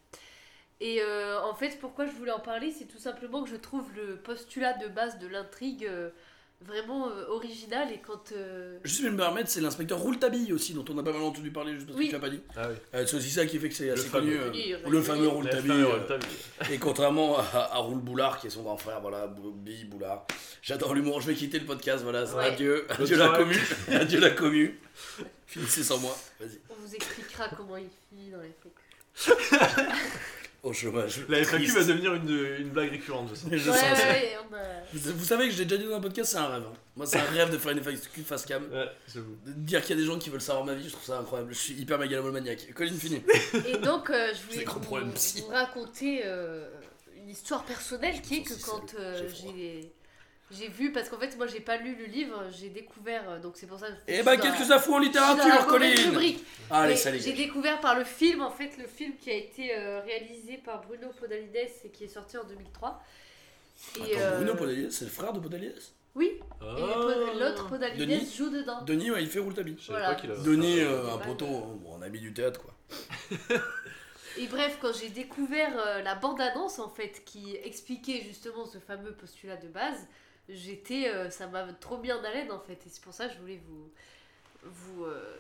Et 0.81 1.01
euh, 1.03 1.41
en 1.43 1.55
fait, 1.55 1.79
pourquoi 1.81 2.05
je 2.07 2.13
voulais 2.13 2.33
en 2.33 2.41
parler, 2.41 2.71
c'est 2.71 2.85
tout 2.85 2.99
simplement 2.99 3.43
que 3.43 3.49
je 3.49 3.57
trouve 3.57 3.91
le 3.97 4.17
postulat 4.17 4.75
de 4.75 4.89
base 4.89 5.19
de 5.19 5.27
l'intrigue 5.27 5.87
euh, 5.87 6.11
vraiment 6.63 7.09
euh, 7.09 7.27
original. 7.29 7.93
Et 7.93 7.99
quand. 7.99 8.33
euh, 8.33 8.79
Juste 8.85 9.03
me 9.05 9.17
permettre, 9.17 9.49
c'est 9.51 9.61
l'inspecteur 9.61 9.99
Rouletabille 9.99 10.53
aussi, 10.53 10.75
dont 10.75 10.85
on 10.91 10.99
a 10.99 11.03
pas 11.03 11.13
mal 11.13 11.23
entendu 11.23 11.51
parler, 11.51 11.75
juste 11.75 11.87
parce 11.87 11.99
Oui. 11.99 12.07
que 12.07 12.11
tu 12.11 12.15
l'as 12.17 12.21
pas 12.21 12.31
dit. 12.31 12.41
Ah 12.57 12.69
oui. 12.71 12.77
Euh, 12.95 13.05
c'est 13.07 13.17
aussi 13.17 13.31
ça 13.31 13.47
qui 13.47 13.59
fait 13.59 13.69
que 13.69 13.75
c'est 13.75 13.91
assez 13.91 14.09
connu. 14.09 14.37
euh, 14.37 14.51
le 14.89 15.03
fameux. 15.03 15.29
Rouletabille. 15.29 15.71
Euh. 15.83 16.19
Et 16.71 16.79
contrairement 16.79 17.39
à, 17.39 17.71
à 17.73 17.79
Roule 17.79 18.01
Boulard, 18.01 18.39
qui 18.41 18.47
est 18.47 18.51
son 18.51 18.63
grand 18.63 18.77
frère, 18.77 19.01
voilà, 19.01 19.27
Bobby 19.27 19.85
Boulard. 19.85 20.27
J'adore 20.63 20.95
l'humour, 20.95 21.21
je 21.21 21.27
vais 21.29 21.35
quitter 21.35 21.59
le 21.59 21.67
podcast, 21.67 22.03
voilà, 22.03 22.25
Ouais. 22.25 22.45
adieu, 22.47 22.87
adieu 22.91 23.17
la 23.17 23.29
commu, 23.29 23.57
adieu 23.93 24.21
la 24.21 24.31
commu. 24.31 24.79
Finissez 25.47 25.85
sans 25.85 25.99
moi, 25.99 26.17
vas-y. 26.41 26.59
On 26.71 26.75
vous 26.87 26.95
expliquera 26.95 27.49
comment 27.57 27.77
il 27.77 27.89
finit 28.11 28.31
dans 28.31 28.41
les 28.41 28.53
trucs. 28.61 28.73
Au 30.67 30.73
chômage. 30.73 31.21
La 31.29 31.39
FAQ 31.45 31.63
Triste. 31.65 31.79
va 31.79 31.85
devenir 31.85 32.15
une, 32.15 32.29
une 32.59 32.69
blague 32.71 32.91
récurrente, 32.91 33.29
je 33.31 33.35
sais. 33.37 33.47
Je 33.59 33.71
Ouais, 33.71 33.77
sens 33.77 33.99
ça. 33.99 34.09
ouais, 34.09 34.33
on 34.51 34.55
a- 34.55 34.59
Vous, 34.93 35.13
vous 35.19 35.25
savez 35.25 35.47
que 35.47 35.53
je 35.55 35.59
l'ai 35.59 35.65
déjà 35.65 35.81
dit 35.81 35.89
dans 35.89 35.95
un 35.97 36.01
podcast, 36.01 36.33
c'est 36.33 36.39
un 36.39 36.49
rêve. 36.49 36.63
hein. 36.67 36.73
Moi, 36.97 37.07
c'est 37.07 37.19
un 37.19 37.25
rêve 37.25 37.53
de 37.53 37.59
faire 37.59 37.71
une 37.73 37.79
FAQ 37.83 38.23
face 38.23 38.45
cam. 38.47 38.65
Ouais. 38.73 38.87
De 39.15 39.53
dire 39.53 39.81
qu'il 39.83 39.91
y 39.97 39.99
a 39.99 40.03
des 40.03 40.07
gens 40.07 40.19
qui 40.19 40.29
veulent 40.29 40.41
savoir 40.41 40.65
ma 40.65 40.75
vie, 40.75 40.85
je 40.89 40.93
trouve 40.93 41.05
ça 41.05 41.19
incroyable. 41.21 41.53
Je 41.55 41.59
suis 41.59 41.75
hyper 41.75 41.99
mégalomaniaque. 41.99 42.73
Colin, 42.75 42.93
fini. 42.95 43.23
Et 43.69 43.77
donc, 43.79 44.11
euh, 44.11 44.33
je 44.35 44.53
voulais 44.53 44.65
vous, 44.65 45.47
raconter 45.53 46.23
euh, 46.25 46.69
une 47.17 47.31
histoire 47.31 47.65
personnelle 47.65 48.21
qui 48.21 48.39
est 48.39 48.43
que 48.43 48.55
quand 48.65 48.95
euh, 48.99 49.23
j'ai. 49.41 49.93
J'ai 50.51 50.69
vu, 50.69 50.93
parce 50.93 51.09
qu'en 51.09 51.19
fait, 51.19 51.37
moi 51.37 51.47
j'ai 51.47 51.61
pas 51.61 51.77
lu 51.77 51.97
le 51.97 52.05
livre, 52.05 52.45
j'ai 52.57 52.69
découvert, 52.69 53.29
euh, 53.29 53.39
donc 53.41 53.57
c'est 53.57 53.67
pour 53.67 53.79
ça 53.79 53.87
que 53.89 53.93
je 53.95 53.99
Eh 54.07 54.23
bah, 54.23 54.37
dans 54.37 54.43
quelques 54.43 54.69
la- 54.69 54.77
infos 54.77 54.95
en 54.95 54.99
littérature, 54.99 55.69
rubrique. 56.07 56.45
Allez, 56.71 56.97
ça 56.97 57.17
J'ai 57.17 57.33
découvert 57.33 57.81
par 57.81 57.99
le 57.99 58.05
film, 58.05 58.43
en 58.43 58.51
fait, 58.51 58.77
le 58.79 58.87
film 58.87 59.15
qui 59.17 59.31
a 59.31 59.35
été 59.35 59.77
euh, 59.77 60.01
réalisé 60.03 60.59
par 60.65 60.83
Bruno 60.87 61.09
Podalides 61.19 61.71
et 61.85 61.89
qui 61.91 62.05
est 62.05 62.09
sorti 62.09 62.37
en 62.39 62.45
2003. 62.45 63.03
Et, 63.99 64.01
Attends, 64.01 64.11
euh, 64.21 64.37
Bruno 64.37 64.55
Podalides, 64.55 64.93
c'est 64.93 65.05
le 65.05 65.11
frère 65.11 65.33
de 65.33 65.41
Podalides? 65.41 65.81
Oui, 66.15 66.27
et 66.39 66.41
Ah. 66.63 67.35
L'autre 67.39 67.69
Podalides 67.69 67.99
Denis 67.99 68.33
joue 68.35 68.49
dedans. 68.49 68.81
Denis, 68.83 69.11
ouais, 69.11 69.23
il 69.23 69.29
fait 69.29 69.39
Rouletabille. 69.41 69.77
Je 69.79 69.85
savais 69.87 69.99
Voilà. 69.99 70.15
pas 70.15 70.21
qu'il 70.21 70.31
a. 70.31 70.37
Denis, 70.37 70.81
euh, 70.81 71.13
un 71.13 71.19
poteau, 71.19 71.45
hein, 71.47 71.77
bon, 71.83 71.97
un 71.97 72.03
ami 72.03 72.21
du 72.21 72.33
théâtre, 72.33 72.61
quoi. 72.63 72.73
Et 74.39 74.47
bref, 74.49 74.79
quand 74.81 74.93
j'ai 74.99 75.09
découvert 75.09 75.73
euh, 75.79 76.03
la 76.03 76.15
bande-annonce 76.15 76.79
en 76.79 76.91
fait 76.91 77.23
qui 77.25 77.57
expliquait 77.65 78.23
justement 78.27 78.67
ce 78.67 78.79
fameux 78.79 79.13
postulat 79.13 79.57
de 79.57 79.69
base, 79.69 80.07
j'étais, 80.49 81.09
euh, 81.09 81.31
ça 81.31 81.47
m'a 81.47 81.65
trop 81.75 81.99
mis 81.99 82.13
en 82.13 82.23
haleine 82.23 82.51
en 82.53 82.61
fait. 82.61 82.75
Et 82.87 82.89
c'est 82.89 83.03
pour 83.03 83.13
ça 83.13 83.29
que 83.29 83.35
je 83.35 83.39
voulais 83.39 83.61
vous, 83.67 83.91
vous, 84.63 85.05
euh, 85.05 85.37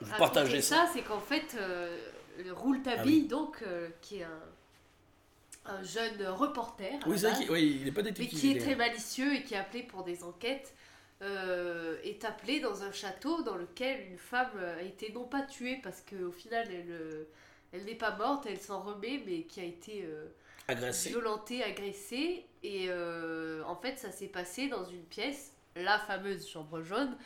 Vous 0.00 0.16
partagez 0.16 0.62
ça. 0.62 0.88
C'est 0.92 1.02
qu'en 1.02 1.20
fait, 1.20 1.56
euh, 1.58 1.96
le 2.44 2.52
Rouletabille, 2.52 3.26
donc, 3.26 3.62
euh, 3.62 3.88
qui 4.00 4.18
est 4.18 4.24
un, 4.24 5.72
un 5.72 5.82
jeune 5.82 6.26
reporter, 6.28 6.92
Oui, 7.06 7.20
base, 7.20 7.40
oui, 7.50 7.78
il 7.80 7.88
est 7.88 7.92
pas 7.92 8.02
mais 8.02 8.12
qui 8.12 8.52
est 8.52 8.58
très 8.58 8.76
malicieux 8.76 9.34
et 9.34 9.42
qui 9.42 9.54
est 9.54 9.58
appelé 9.58 9.82
pour 9.82 10.04
des 10.04 10.24
enquêtes, 10.24 10.74
est 11.20 12.24
appelé 12.24 12.60
dans 12.60 12.84
un 12.84 12.92
château 12.92 13.42
dans 13.42 13.56
lequel 13.56 14.06
une 14.08 14.18
femme 14.18 14.50
a 14.78 14.82
été 14.82 15.12
non 15.12 15.24
pas 15.24 15.42
tuée 15.42 15.80
parce 15.82 16.00
qu'au 16.00 16.30
final 16.30 16.68
elle, 16.70 17.26
elle 17.72 17.84
n'est 17.84 17.96
pas 17.96 18.16
morte, 18.16 18.46
elle 18.46 18.60
s'en 18.60 18.80
remet, 18.80 19.20
mais 19.26 19.42
qui 19.42 19.60
a 19.60 19.64
été 19.64 20.08
agressé. 20.68 21.08
violentée, 21.10 21.62
agressée. 21.64 22.46
Et 22.62 22.86
euh, 22.88 23.62
en 23.64 23.76
fait, 23.76 23.98
ça 23.98 24.10
s'est 24.10 24.26
passé 24.28 24.68
dans 24.68 24.84
une 24.84 25.02
pièce, 25.04 25.52
la 25.76 25.98
fameuse 25.98 26.48
chambre 26.48 26.82
jaune, 26.82 27.16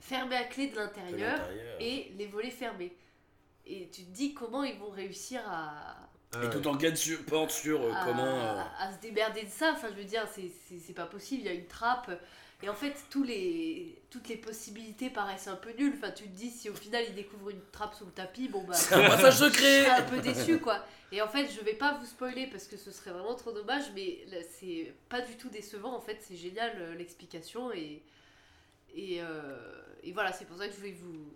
fermée 0.00 0.36
à 0.36 0.44
clé 0.44 0.68
de 0.68 0.76
l'intérieur 0.76 1.38
et 1.80 2.12
les 2.18 2.26
volets 2.26 2.50
fermés. 2.50 2.96
Et 3.66 3.88
tu 3.90 4.02
te 4.04 4.10
dis 4.10 4.34
comment 4.34 4.64
ils 4.64 4.76
vont 4.78 4.90
réussir 4.90 5.40
à, 5.46 5.96
Ah 6.34 6.44
Et 6.44 6.50
toute 6.50 6.66
enquête 6.66 6.96
sur- 6.96 7.24
porte 7.26 7.50
sur 7.52 7.80
euh, 7.82 7.92
à, 7.92 8.04
comment. 8.04 8.24
euh, 8.26 8.62
à 8.78 8.92
se 8.92 8.98
démerder 9.00 9.44
de 9.44 9.50
ça. 9.50 9.72
Enfin, 9.74 9.88
je 9.90 9.94
veux 9.98 10.04
dire, 10.04 10.26
c'est 10.34 10.94
pas 10.94 11.06
possible, 11.06 11.42
il 11.42 11.46
y 11.46 11.50
a 11.50 11.52
une 11.54 11.66
trappe. 11.68 12.10
Et 12.62 12.68
en 12.68 12.74
fait, 12.74 12.94
tous 13.10 13.24
les, 13.24 14.00
toutes 14.10 14.28
les 14.28 14.36
possibilités 14.36 15.10
paraissent 15.10 15.48
un 15.48 15.56
peu 15.56 15.72
nulles. 15.72 15.94
Enfin, 15.96 16.12
tu 16.12 16.24
te 16.24 16.36
dis, 16.36 16.50
si 16.50 16.70
au 16.70 16.74
final 16.74 17.04
il 17.08 17.14
découvre 17.14 17.50
une 17.50 17.60
trappe 17.72 17.94
sous 17.94 18.04
le 18.06 18.12
tapis, 18.12 18.48
bon 18.48 18.62
bah. 18.64 18.74
C'est 18.76 18.94
un 18.94 19.08
passage 19.08 19.38
secret 19.38 19.86
un 19.86 20.02
peu 20.02 20.20
déçu 20.20 20.58
quoi. 20.58 20.84
Et 21.10 21.20
en 21.20 21.28
fait, 21.28 21.48
je 21.50 21.60
vais 21.60 21.74
pas 21.74 21.94
vous 21.94 22.06
spoiler 22.06 22.46
parce 22.46 22.66
que 22.66 22.76
ce 22.76 22.90
serait 22.90 23.10
vraiment 23.10 23.34
trop 23.34 23.52
dommage, 23.52 23.84
mais 23.94 24.24
c'est 24.58 24.94
pas 25.08 25.20
du 25.20 25.36
tout 25.36 25.48
décevant. 25.48 25.94
En 25.94 26.00
fait, 26.00 26.18
c'est 26.20 26.36
génial 26.36 26.72
euh, 26.78 26.94
l'explication 26.94 27.72
et 27.72 28.02
et, 28.94 29.18
euh, 29.20 29.82
et 30.02 30.12
voilà, 30.12 30.32
c'est 30.32 30.44
pour 30.44 30.58
ça 30.58 30.66
que 30.66 30.72
je 30.72 30.78
voulais 30.78 30.92
vous 30.92 31.32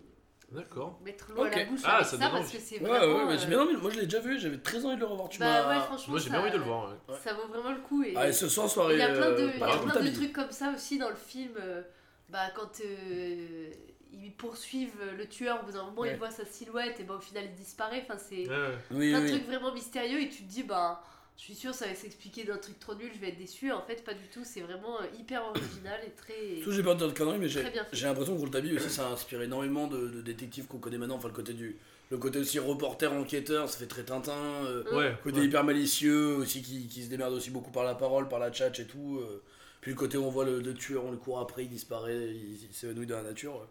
D'accord. 0.51 0.99
mettre 1.03 1.31
l'eau 1.35 1.43
à 1.43 1.49
la 1.49 1.65
bouche 1.65 1.81
Ah, 1.83 1.95
avec 1.97 2.07
ça 2.07 2.17
ça, 2.17 2.29
parce 2.29 2.51
que 2.51 2.57
c'est 2.57 2.79
Ouais, 2.79 2.87
vraiment. 2.87 3.15
ouais, 3.17 3.25
mais 3.25 3.37
j'ai 3.37 3.45
euh, 3.45 3.49
bien 3.49 3.61
envie. 3.61 3.75
Moi, 3.75 3.91
je 3.91 3.97
l'ai 3.99 4.05
déjà 4.05 4.19
vu, 4.21 4.39
j'avais 4.39 4.57
très 4.59 4.83
envie 4.85 4.95
de 4.95 5.01
le 5.01 5.05
revoir. 5.07 5.27
Tu 5.29 5.39
bah 5.39 5.67
ouais, 5.67 5.79
franchement, 5.81 6.11
Moi 6.11 6.19
j'ai 6.19 6.29
bien 6.29 6.39
envie 6.41 6.51
de 6.51 6.57
le 6.57 6.63
voir. 6.63 6.89
ouais. 7.09 7.15
Ça 7.21 7.33
vaut 7.33 7.47
vraiment 7.47 7.71
le 7.71 7.79
coup. 7.81 8.01
Et, 8.03 8.15
Allez, 8.15 8.31
ce 8.31 8.47
soir, 8.47 8.69
soirée. 8.69 8.93
il 8.93 8.99
y 8.99 9.01
a 9.01 9.09
plein 9.09 9.31
de, 9.31 9.35
euh, 9.41 9.49
il 9.53 9.57
y 9.57 9.59
bah, 9.59 9.65
a 9.65 9.69
plein 9.71 9.77
de 9.77 9.81
Rouletabille. 9.81 10.13
trucs 10.13 10.33
comme 10.33 10.51
ça 10.51 10.71
aussi 10.73 10.97
dans 10.97 11.09
le 11.09 11.15
film. 11.15 11.51
euh, 11.59 11.81
bah, 12.29 12.49
quand 12.55 12.81
euh, 12.85 13.69
ils 14.13 14.31
poursuivent 14.35 15.01
le 15.17 15.27
tueur, 15.27 15.59
au 15.61 15.65
bout 15.65 15.73
d'un 15.73 15.83
moment, 15.83 16.01
Ouais. 16.01 16.11
ils 16.13 16.17
voient 16.17 16.31
sa 16.31 16.45
silhouette 16.45 16.97
et 16.99 17.03
bah, 17.03 17.15
au 17.17 17.21
final, 17.21 17.43
il 17.45 17.53
disparaît. 17.53 18.03
Enfin, 18.07 18.17
c'est 18.17 18.47
Oui, 18.91 19.13
oui. 19.13 19.29
trucs 19.29 19.45
vraiment 19.47 19.73
mystérieux 19.73 20.21
et 20.21 20.29
tu 20.29 20.43
te 20.43 20.49
dis, 20.49 20.63
bah, 20.63 21.01
je 21.37 21.43
suis 21.43 21.55
sûre, 21.55 21.73
ça 21.73 21.85
va 21.87 21.93
s'expliquer 21.95 22.43
d'un 22.43 22.57
truc 22.57 22.79
trop 22.79 22.95
nul, 22.95 23.09
je 23.13 23.19
vais 23.19 23.29
être 23.29 23.37
déçu. 23.37 23.71
En 23.71 23.81
fait, 23.81 24.03
pas 24.03 24.13
du 24.13 24.27
tout. 24.33 24.41
C'est 24.43 24.61
vraiment 24.61 24.99
euh, 24.99 25.05
hyper 25.19 25.43
original 25.45 25.99
et 26.05 26.09
très. 26.11 26.61
Tout, 26.63 26.71
j'ai 26.71 26.81
peur 26.83 26.95
de 26.95 26.99
dire 26.99 27.13
de 27.13 27.17
conneries, 27.17 27.37
mais 27.39 27.47
j'ai 27.47 27.61
l'impression 28.05 28.33
que 28.35 28.39
Rouletabille 28.39 28.75
aussi, 28.75 28.89
ça 28.89 29.07
a 29.07 29.11
inspiré 29.11 29.45
énormément 29.45 29.87
de, 29.87 30.07
de 30.07 30.21
détectives 30.21 30.65
qu'on 30.67 30.79
connaît 30.79 30.97
maintenant. 30.97 31.15
Enfin, 31.15 31.27
le 31.29 31.33
côté 31.33 31.53
du. 31.53 31.77
Le 32.09 32.17
côté 32.17 32.39
aussi 32.39 32.57
reporter, 32.57 33.11
enquêteur, 33.11 33.67
ça 33.69 33.77
fait 33.79 33.85
très 33.85 34.03
Tintin. 34.03 34.31
euh, 34.33 34.83
ouais. 34.95 35.15
côté 35.23 35.39
ouais. 35.39 35.45
hyper 35.45 35.63
malicieux 35.65 36.37
aussi, 36.37 36.61
qui, 36.61 36.87
qui 36.87 37.03
se 37.03 37.09
démerde 37.09 37.33
aussi 37.33 37.49
beaucoup 37.51 37.69
par 37.71 37.83
la 37.83 37.95
parole, 37.95 38.29
par 38.29 38.39
la 38.39 38.49
tchatch 38.49 38.79
et 38.79 38.87
tout. 38.87 39.19
euh. 39.21 39.41
Puis 39.81 39.91
le 39.91 39.97
côté 39.97 40.17
où 40.17 40.23
on 40.23 40.29
voit 40.29 40.45
le, 40.45 40.59
le 40.61 40.73
tueur, 40.73 41.03
on 41.05 41.11
le 41.11 41.17
court 41.17 41.39
après, 41.39 41.63
il 41.65 41.69
disparaît, 41.69 42.15
il, 42.29 42.63
il 42.63 42.73
s'évanouit 42.73 43.05
dans 43.05 43.17
la 43.17 43.23
nature. 43.23 43.67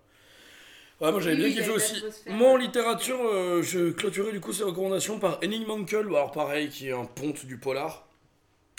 Ouais, 1.00 1.12
moi 1.12 1.20
j'avais 1.20 1.36
bien 1.36 1.50
kiffé 1.50 1.70
aussi. 1.70 2.02
Moi 2.26 2.52
en 2.52 2.56
littérature, 2.56 3.20
euh, 3.20 3.62
je 3.62 3.90
clôturais 3.90 4.32
du 4.32 4.40
coup 4.40 4.54
ces 4.54 4.64
recommandations 4.64 5.18
par 5.18 5.38
Henning 5.42 5.66
Mankell, 5.66 6.06
alors 6.06 6.32
pareil, 6.32 6.70
qui 6.70 6.88
est 6.88 6.92
un 6.92 7.04
ponte 7.04 7.44
du 7.44 7.58
polar. 7.58 8.08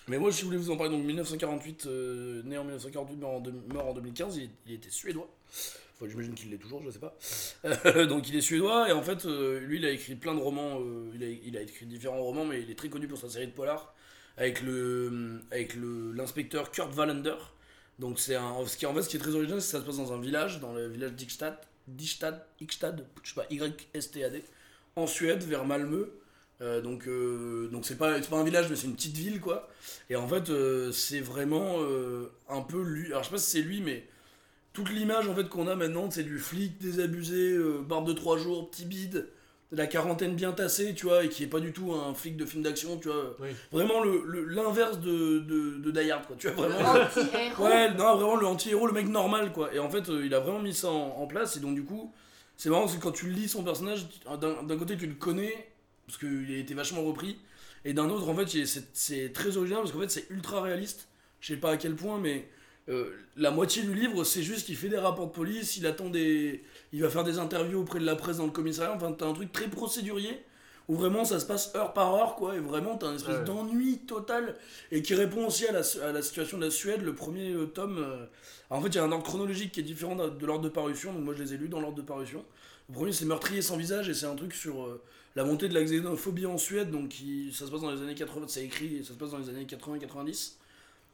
Mais 0.08 0.18
moi, 0.18 0.32
si 0.32 0.42
vous 0.42 0.48
voulez 0.48 0.58
vous 0.58 0.72
en 0.72 0.78
parler, 0.78 0.96
donc 0.96 1.06
1948, 1.06 1.86
euh, 1.86 2.42
né 2.44 2.58
en 2.58 2.64
1948, 2.64 3.18
mort 3.18 3.36
en, 3.36 3.44
mort 3.74 3.88
en 3.88 3.94
2015, 3.94 4.38
il, 4.38 4.50
il 4.66 4.74
était 4.74 4.90
suédois. 4.90 5.30
Enfin, 5.94 6.10
j'imagine 6.10 6.34
qu'il 6.34 6.50
l'est 6.50 6.58
toujours, 6.58 6.82
je 6.84 6.90
sais 6.90 7.00
pas. 7.00 7.16
Euh, 7.66 8.06
donc 8.08 8.28
il 8.30 8.36
est 8.36 8.42
suédois, 8.42 8.90
et 8.90 8.94
en 8.94 9.04
fait, 9.04 9.26
lui, 9.26 9.78
il 9.78 9.86
a 9.86 9.92
écrit 9.92 10.16
plein 10.16 10.34
de 10.34 10.40
romans, 10.40 10.80
il, 11.14 11.24
a, 11.24 11.28
il 11.28 11.56
a 11.56 11.62
écrit 11.62 11.86
différents 11.86 12.24
romans, 12.24 12.46
mais 12.46 12.62
il 12.62 12.72
est 12.72 12.76
très 12.76 12.90
connu 12.90 13.08
pour 13.08 13.20
sa 13.20 13.30
série 13.30 13.48
de 13.48 13.52
polar, 13.52 13.94
avec 14.38 14.62
le 14.62 15.42
avec 15.52 15.76
le 15.76 16.14
l'inspecteur 16.14 16.72
Kurt 16.72 16.96
Wallander. 16.96 17.36
Donc 18.00 18.20
c'est 18.20 18.36
un... 18.36 18.66
Ce 18.66 18.78
qui, 18.78 18.86
en 18.88 18.94
fait, 18.96 19.04
ce 19.04 19.10
qui 19.10 19.18
est 19.18 19.20
très 19.20 19.36
original, 19.36 19.62
c'est 19.62 19.68
que 19.68 19.78
ça 19.78 19.82
se 19.82 19.86
passe 19.86 19.98
dans 19.98 20.14
un 20.14 20.22
village, 20.22 20.60
dans 20.60 20.74
le 20.74 20.88
village 20.88 21.14
d'Ikstad, 21.14 21.58
d'Ikstad, 21.88 22.46
Ikstad, 22.62 23.06
je 23.24 23.30
sais 23.30 23.36
pas, 23.36 23.46
en 24.96 25.08
Suède, 25.08 25.44
vers 25.44 25.66
Malmö. 25.66 26.10
Euh, 26.60 26.82
donc 26.82 27.08
euh, 27.08 27.70
donc 27.72 27.86
c'est 27.86 27.98
pas 28.00 28.20
pas 28.20 28.38
un 28.38 28.44
village 28.44 28.68
mais 28.68 28.76
c'est 28.76 28.88
une 28.88 28.96
petite 28.96 29.16
ville 29.16 29.40
quoi 29.40 29.70
et 30.10 30.16
en 30.16 30.28
fait 30.28 30.50
euh, 30.50 30.92
c'est 30.92 31.20
vraiment 31.20 31.78
un 32.50 32.62
peu 32.62 32.82
lui 32.82 33.06
alors 33.08 33.22
je 33.22 33.28
sais 33.28 33.36
pas 33.36 33.38
si 33.38 33.52
c'est 33.52 33.62
lui 33.62 33.80
mais 33.80 34.08
toute 34.74 34.90
l'image 34.90 35.28
en 35.28 35.36
fait 35.36 35.50
qu'on 35.50 35.68
a 35.68 35.76
maintenant 35.76 36.10
c'est 36.10 36.24
du 36.24 36.40
flic 36.40 36.80
désabusé 36.80 37.56
barbe 37.88 38.08
de 38.08 38.14
trois 38.14 38.40
jours 38.40 38.72
petit 38.72 38.86
bide 38.86 39.28
la 39.72 39.86
quarantaine 39.86 40.34
bien 40.36 40.54
tassée 40.54 40.94
tu 40.96 41.08
vois 41.08 41.26
et 41.26 41.30
qui 41.30 41.44
est 41.44 41.48
pas 41.48 41.60
du 41.60 41.74
tout 41.74 41.94
un 41.94 42.14
flic 42.14 42.38
de 42.38 42.46
film 42.46 42.64
d'action 42.64 42.98
tu 42.98 43.10
vois 43.10 43.36
Oui. 43.42 43.50
vraiment 43.72 44.02
le 44.02 44.24
le- 44.26 44.46
l'inverse 44.46 45.00
de, 45.00 45.40
de, 45.40 45.78
de 45.80 45.92
Die 45.92 46.10
Hard 46.10 46.26
quoi 46.26 46.36
tu 46.40 46.48
vois 46.50 46.68
Le 46.68 46.74
vraiment 46.74 46.92
anti-héros. 47.04 47.64
Ouais, 47.66 47.94
non, 47.94 48.16
vraiment 48.16 48.36
le 48.38 48.48
anti-héros, 48.48 48.88
le 48.88 48.94
mec 48.94 49.08
normal, 49.10 49.52
quoi. 49.52 49.74
Et 49.74 49.80
en 49.80 49.90
fait, 49.90 50.08
euh, 50.10 50.26
il 50.26 50.34
a 50.34 50.40
vraiment 50.40 50.60
mis 50.60 50.74
ça 50.74 50.90
en, 50.90 51.18
en 51.18 51.28
place. 51.28 51.58
Et 51.58 51.60
donc, 51.60 51.76
du 51.76 51.84
coup, 51.84 52.14
c'est 52.56 52.70
marrant 52.70 52.84
parce 52.84 52.96
que 52.96 53.02
quand 53.02 53.12
tu 53.12 53.30
lis 53.30 53.50
son 53.50 53.64
personnage, 53.64 54.06
tu- 54.10 54.38
d'un 54.40 54.64
d'un 54.64 54.78
côté, 54.78 54.96
tu 54.96 55.06
le 55.06 55.16
connais, 55.16 55.54
parce 56.06 56.18
qu'il 56.18 56.50
a 56.54 56.58
été 56.58 56.74
vachement 56.74 57.04
repris. 57.04 57.38
Et 57.84 57.94
d'un 57.94 58.10
autre, 58.10 58.28
en 58.30 58.36
fait, 58.36 58.66
c'est 58.94 59.34
très 59.34 59.58
original 59.58 59.82
parce 59.82 59.92
qu'en 59.92 60.00
fait, 60.00 60.10
c'est 60.12 60.30
ultra 60.30 60.62
réaliste. 60.62 61.10
Je 61.42 61.54
sais 61.54 61.60
pas 61.60 61.72
à 61.72 61.78
quel 61.78 61.96
point, 61.96 62.20
mais 62.20 62.48
euh, 62.90 63.12
la 63.36 63.52
moitié 63.52 63.84
du 63.84 63.94
livre, 63.94 64.24
c'est 64.24 64.44
juste 64.44 64.66
qu'il 64.66 64.76
fait 64.78 64.90
des 64.90 64.98
rapports 64.98 65.28
de 65.28 65.32
police, 65.34 65.76
il 65.78 65.86
attend 65.86 66.10
des. 66.10 66.64
Il 66.94 67.02
va 67.02 67.10
faire 67.10 67.24
des 67.24 67.38
interviews 67.40 67.82
auprès 67.82 68.00
de 68.00 68.06
la 68.06 68.16
presse 68.16 68.38
dans 68.38 68.46
le 68.46 68.52
commissariat. 68.52 68.94
Enfin, 68.96 69.12
t'as 69.12 69.28
un 69.28 69.34
truc 69.34 69.52
très 69.52 69.68
procédurier. 69.68 70.44
Où 70.90 70.96
vraiment 70.96 71.26
ça 71.26 71.38
se 71.42 71.46
passe 71.46 71.76
heure 71.76 71.92
par 71.92 72.16
heure, 72.16 72.36
quoi. 72.36 72.56
Et 72.56 72.60
vraiment, 72.60 72.96
t'as 72.96 73.08
un 73.08 73.16
espèce 73.16 73.40
Ouais. 73.40 73.44
d'ennui 73.44 73.98
total 74.08 74.56
et 74.90 75.02
qui 75.02 75.16
répond 75.16 75.46
aussi 75.48 75.68
à 75.68 75.74
la, 75.74 75.82
à 76.02 76.14
la 76.14 76.22
situation 76.22 76.58
de 76.58 76.64
la 76.64 76.72
Suède. 76.72 77.02
Le 77.02 77.14
premier 77.14 77.52
euh, 77.52 77.66
tome, 77.66 77.98
euh, 78.00 78.26
en 78.70 78.80
fait, 78.82 78.88
il 78.88 78.96
y 78.96 79.00
a 79.00 79.04
un 79.04 79.12
ordre 79.12 79.26
chronologique 79.26 79.74
qui 79.74 79.82
est 79.82 79.84
différent 79.84 80.16
de, 80.16 80.30
de 80.30 80.46
l'ordre 80.46 80.64
de 80.64 80.70
parution, 80.70 81.12
donc 81.12 81.26
moi 81.26 81.34
je 81.38 81.44
les 81.44 81.54
ai 81.54 81.58
lus 81.58 81.68
dans 81.68 81.82
l'ordre 81.82 81.98
de 81.98 82.02
parution. 82.04 82.42
Le 82.88 82.94
premier, 82.96 83.12
c'est 83.12 83.26
Meurtrier 83.26 83.62
sans 83.62 83.76
visage, 83.76 84.08
et 84.08 84.14
c'est 84.14 84.28
un 84.28 84.36
truc 84.38 84.54
sur 84.54 84.82
euh, 84.86 85.02
la 85.36 85.44
montée 85.44 85.68
de 85.68 85.74
la 85.74 85.84
xénophobie 85.84 86.46
en 86.46 86.58
Suède, 86.58 86.90
donc 86.90 87.10
qui, 87.10 87.52
ça 87.54 87.66
se 87.66 87.72
passe 87.72 87.82
dans 87.82 87.92
les 87.92 88.02
années 88.02 88.16
80, 88.16 88.46
c'est 88.48 88.64
écrit, 88.64 89.04
ça 89.04 89.10
se 89.12 89.18
passe 89.20 89.32
dans 89.32 89.40
les 89.40 89.50
années 89.50 89.66
80-90. 89.66 90.54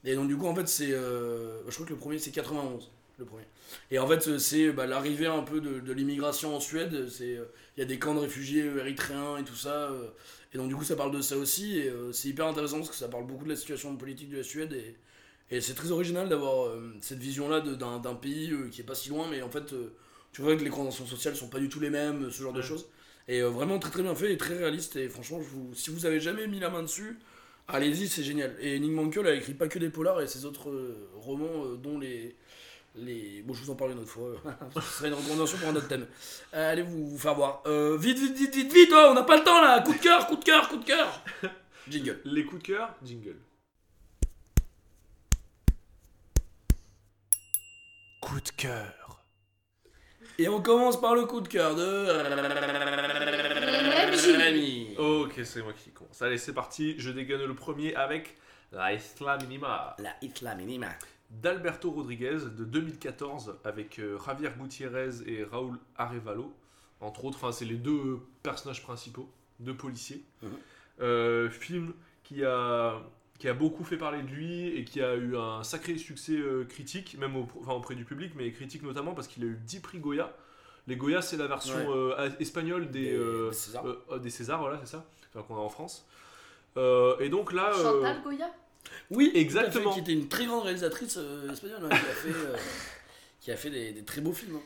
Et 0.05 0.13
donc, 0.13 0.27
du 0.27 0.37
coup, 0.37 0.45
en 0.45 0.53
fait, 0.53 0.67
c'est. 0.67 0.89
je 0.89 1.71
crois 1.73 1.85
que 1.87 1.93
le 1.93 1.97
premier, 1.97 2.19
c'est 2.19 2.29
91, 2.29 2.91
le 3.19 3.25
premier. 3.25 3.45
Et 3.91 3.99
en 3.99 4.07
fait, 4.07 4.37
c'est 4.39 4.71
bah, 4.71 4.85
l'arrivée 4.85 5.27
un 5.27 5.43
peu 5.43 5.61
de, 5.61 5.79
de 5.79 5.93
l'immigration 5.93 6.55
en 6.55 6.59
Suède, 6.59 6.93
euh, 6.93 7.45
Il 7.77 7.79
y 7.79 7.83
a 7.83 7.85
des 7.85 7.99
camps 7.99 8.15
de 8.15 8.19
réfugiés 8.19 8.63
euh, 8.63 8.79
érythréens 8.79 9.37
et 9.37 9.43
tout 9.43 9.55
ça. 9.55 9.89
euh, 9.91 10.09
et 10.53 10.57
donc, 10.57 10.67
du 10.69 10.75
coup, 10.75 10.83
ça 10.83 10.95
parle 10.95 11.11
de 11.11 11.21
ça 11.21 11.37
aussi. 11.37 11.77
Et 11.79 11.89
euh, 11.89 12.11
c'est 12.11 12.29
hyper 12.29 12.47
intéressant 12.47 12.77
parce 12.77 12.89
que 12.89 12.95
ça 12.95 13.07
parle 13.07 13.25
beaucoup 13.25 13.45
de 13.45 13.49
la 13.49 13.55
situation 13.55 13.95
politique 13.97 14.29
de 14.29 14.37
la 14.37 14.43
Suède. 14.43 14.73
Et, 14.73 14.95
et 15.55 15.61
c'est 15.61 15.73
très 15.75 15.91
original 15.91 16.29
d'avoir 16.29 16.71
cette 17.01 17.19
vision-là 17.19 17.61
d'un 17.61 18.15
pays 18.15 18.51
qui 18.71 18.81
est 18.81 18.83
pas 18.83 18.95
si 18.95 19.09
loin, 19.09 19.27
mais 19.29 19.41
en 19.41 19.49
fait, 19.49 19.73
tu 20.31 20.41
vois 20.41 20.55
que 20.55 20.63
les 20.63 20.69
conventions 20.69 21.05
sociales 21.05 21.35
sont 21.35 21.49
pas 21.49 21.59
du 21.59 21.69
tout 21.69 21.79
les 21.79 21.89
mêmes, 21.89 22.31
ce 22.31 22.41
genre 22.41 22.53
de 22.53 22.61
choses. 22.61 22.87
Et 23.27 23.41
vraiment 23.41 23.77
très 23.79 23.91
très 23.91 24.03
bien 24.03 24.15
fait 24.15 24.33
et 24.33 24.37
très 24.37 24.57
réaliste. 24.57 24.95
Et 24.95 25.09
franchement, 25.09 25.41
je 25.41 25.47
vous, 25.49 25.73
si 25.75 25.91
vous 25.91 26.05
avez 26.05 26.19
jamais 26.19 26.47
mis 26.47 26.59
la 26.59 26.69
main 26.69 26.81
dessus, 26.81 27.19
allez-y, 27.67 28.07
c'est 28.07 28.23
génial. 28.23 28.55
Et 28.59 28.79
Nick 28.79 28.91
Mankel 28.91 29.27
a 29.27 29.33
écrit 29.35 29.53
pas 29.53 29.67
que 29.67 29.79
des 29.79 29.89
polars 29.89 30.21
et 30.21 30.27
ses 30.27 30.45
autres 30.45 30.71
romans, 31.15 31.65
dont 31.75 31.99
les. 31.99 32.35
Les... 32.95 33.41
Bon, 33.41 33.53
je 33.53 33.63
vous 33.63 33.71
en 33.71 33.75
parle 33.75 33.91
une 33.91 33.99
autre 33.99 34.11
fois. 34.11 34.35
Ce 34.75 34.81
serait 34.81 35.07
une 35.07 35.15
recommandation 35.15 35.57
pour 35.57 35.69
un 35.69 35.75
autre 35.75 35.87
thème. 35.87 36.05
Euh, 36.53 36.71
allez 36.71 36.83
vous, 36.83 37.07
vous 37.07 37.17
faire 37.17 37.33
voir. 37.33 37.63
Euh, 37.65 37.97
vite, 37.97 38.19
vite, 38.19 38.37
vite, 38.37 38.55
vite, 38.55 38.71
vite, 38.71 38.89
oh, 38.93 39.07
on 39.09 39.13
n'a 39.15 39.23
pas 39.23 39.37
le 39.37 39.43
temps 39.43 39.61
là. 39.61 39.81
Coup 39.81 39.93
de 39.93 39.99
cœur, 39.99 40.27
coup 40.27 40.35
de 40.35 40.43
cœur, 40.43 40.69
coup 40.69 40.77
de 40.77 40.85
cœur. 40.85 41.23
Jingle. 41.89 42.21
Les 42.23 42.45
coups 42.45 42.61
de 42.61 42.67
cœur, 42.67 42.95
jingle. 43.03 43.35
Coup 48.21 48.39
de 48.39 48.49
cœur. 48.55 49.25
Et 50.39 50.47
on 50.47 50.61
commence 50.61 50.99
par 50.99 51.13
le 51.13 51.25
coup 51.25 51.41
de 51.41 51.47
cœur 51.47 51.75
de. 51.75 52.07
Rémi. 54.37 54.95
Ok, 54.97 55.41
c'est 55.43 55.61
moi 55.61 55.73
qui 55.73 55.91
commence. 55.91 56.21
Allez, 56.21 56.37
c'est 56.37 56.53
parti. 56.53 56.95
Je 56.97 57.11
dégaine 57.11 57.43
le 57.43 57.53
premier 57.53 57.93
avec 57.95 58.37
La 58.71 58.93
Isla 58.93 59.37
Minima 59.37 59.95
La 59.99 60.15
Isla 60.21 60.55
Minima. 60.55 60.87
d'Alberto 61.41 61.91
Rodriguez 61.91 62.37
de 62.57 62.63
2014 62.63 63.55
avec 63.63 63.99
euh, 63.99 64.17
Javier 64.25 64.49
Gutiérrez 64.59 65.09
et 65.25 65.43
Raúl 65.43 65.77
Arevalo, 65.97 66.53
entre 67.01 67.25
autres. 67.25 67.37
Enfin, 67.37 67.51
c'est 67.51 67.65
les 67.65 67.75
deux 67.75 68.19
personnages 68.43 68.83
principaux, 68.83 69.29
deux 69.59 69.75
policiers. 69.75 70.23
Mhm. 70.41 70.49
Euh, 71.01 71.49
film 71.49 71.93
qui 72.23 72.45
a, 72.45 73.01
qui 73.39 73.47
a 73.49 73.53
beaucoup 73.53 73.83
fait 73.83 73.97
parler 73.97 74.21
de 74.21 74.27
lui 74.27 74.67
et 74.77 74.85
qui 74.85 75.01
a 75.01 75.15
eu 75.15 75.35
un 75.35 75.63
sacré 75.63 75.97
succès 75.97 76.33
euh, 76.37 76.65
critique, 76.65 77.17
même 77.19 77.35
au- 77.35 77.47
enfin, 77.59 77.73
auprès 77.73 77.95
du 77.95 78.05
public, 78.05 78.33
mais 78.35 78.51
critique 78.51 78.83
notamment 78.83 79.13
parce 79.13 79.27
qu'il 79.27 79.43
a 79.43 79.47
eu 79.47 79.57
10 79.65 79.79
prix 79.79 79.97
Goya. 79.99 80.31
Les 80.87 80.95
Goya, 80.95 81.21
c'est 81.21 81.37
la 81.37 81.47
version 81.47 81.75
Ouais. 81.75 81.85
euh, 82.19 82.29
espagnole 82.39 82.91
des, 82.91 83.01
Des- 83.05 83.13
euh, 83.13 83.47
des 83.49 83.53
Césars. 83.55 83.85
Césars, 84.29 84.59
voilà, 84.61 84.79
c'est 84.81 84.91
ça, 84.91 85.05
enfin, 85.33 85.43
qu'on 85.47 85.55
a 85.55 85.59
en 85.59 85.69
France. 85.69 86.05
Euh, 86.77 87.17
et 87.19 87.29
donc 87.29 87.53
là, 87.53 87.71
euh, 87.73 87.83
Chantal 87.83 88.21
Goya? 88.23 88.51
Oui, 89.11 89.31
Exactement. 89.35 89.91
fait, 89.91 90.01
qui 90.01 90.11
était 90.11 90.13
une 90.19 90.27
très 90.27 90.45
grande 90.45 90.63
réalisatrice 90.63 91.17
euh, 91.17 91.51
espagnole 91.51 91.79
hein, 91.85 91.89
qui 91.89 91.95
a 91.95 91.99
fait, 91.99 92.29
euh, 92.29 92.55
qui 93.41 93.51
a 93.51 93.57
fait 93.57 93.69
des, 93.69 93.91
des 93.91 94.03
très 94.03 94.21
beaux 94.21 94.33
films. 94.33 94.55
hein. 94.57 94.61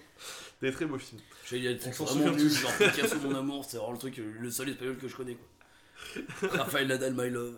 des 0.62 0.72
très 0.72 0.86
beaux 0.86 0.98
films. 0.98 1.22
Je 1.44 1.50
sais, 1.50 1.58
il 1.58 1.64
y 1.64 1.68
a 1.68 1.74
des 1.74 1.80
trucs 1.80 1.94
s'en 1.94 2.06
vraiment 2.06 2.26
souvient 2.28 2.38
nuls, 2.44 2.50
tous. 2.50 2.62
genre 2.62 2.78
Picasso, 2.78 3.20
mon 3.20 3.36
amour, 3.36 3.66
c'est 3.66 3.78
vraiment 3.78 3.94
le 3.94 4.00
truc, 4.00 4.20
euh, 4.20 4.34
le 4.40 4.50
seul 4.52 4.70
espagnol 4.70 4.98
que 4.98 5.08
je 5.08 5.16
connais. 5.16 5.36
Quoi. 5.36 6.50
Raphaël 6.52 6.88
Nadal, 6.88 7.14
my 7.16 7.30
love. 7.30 7.58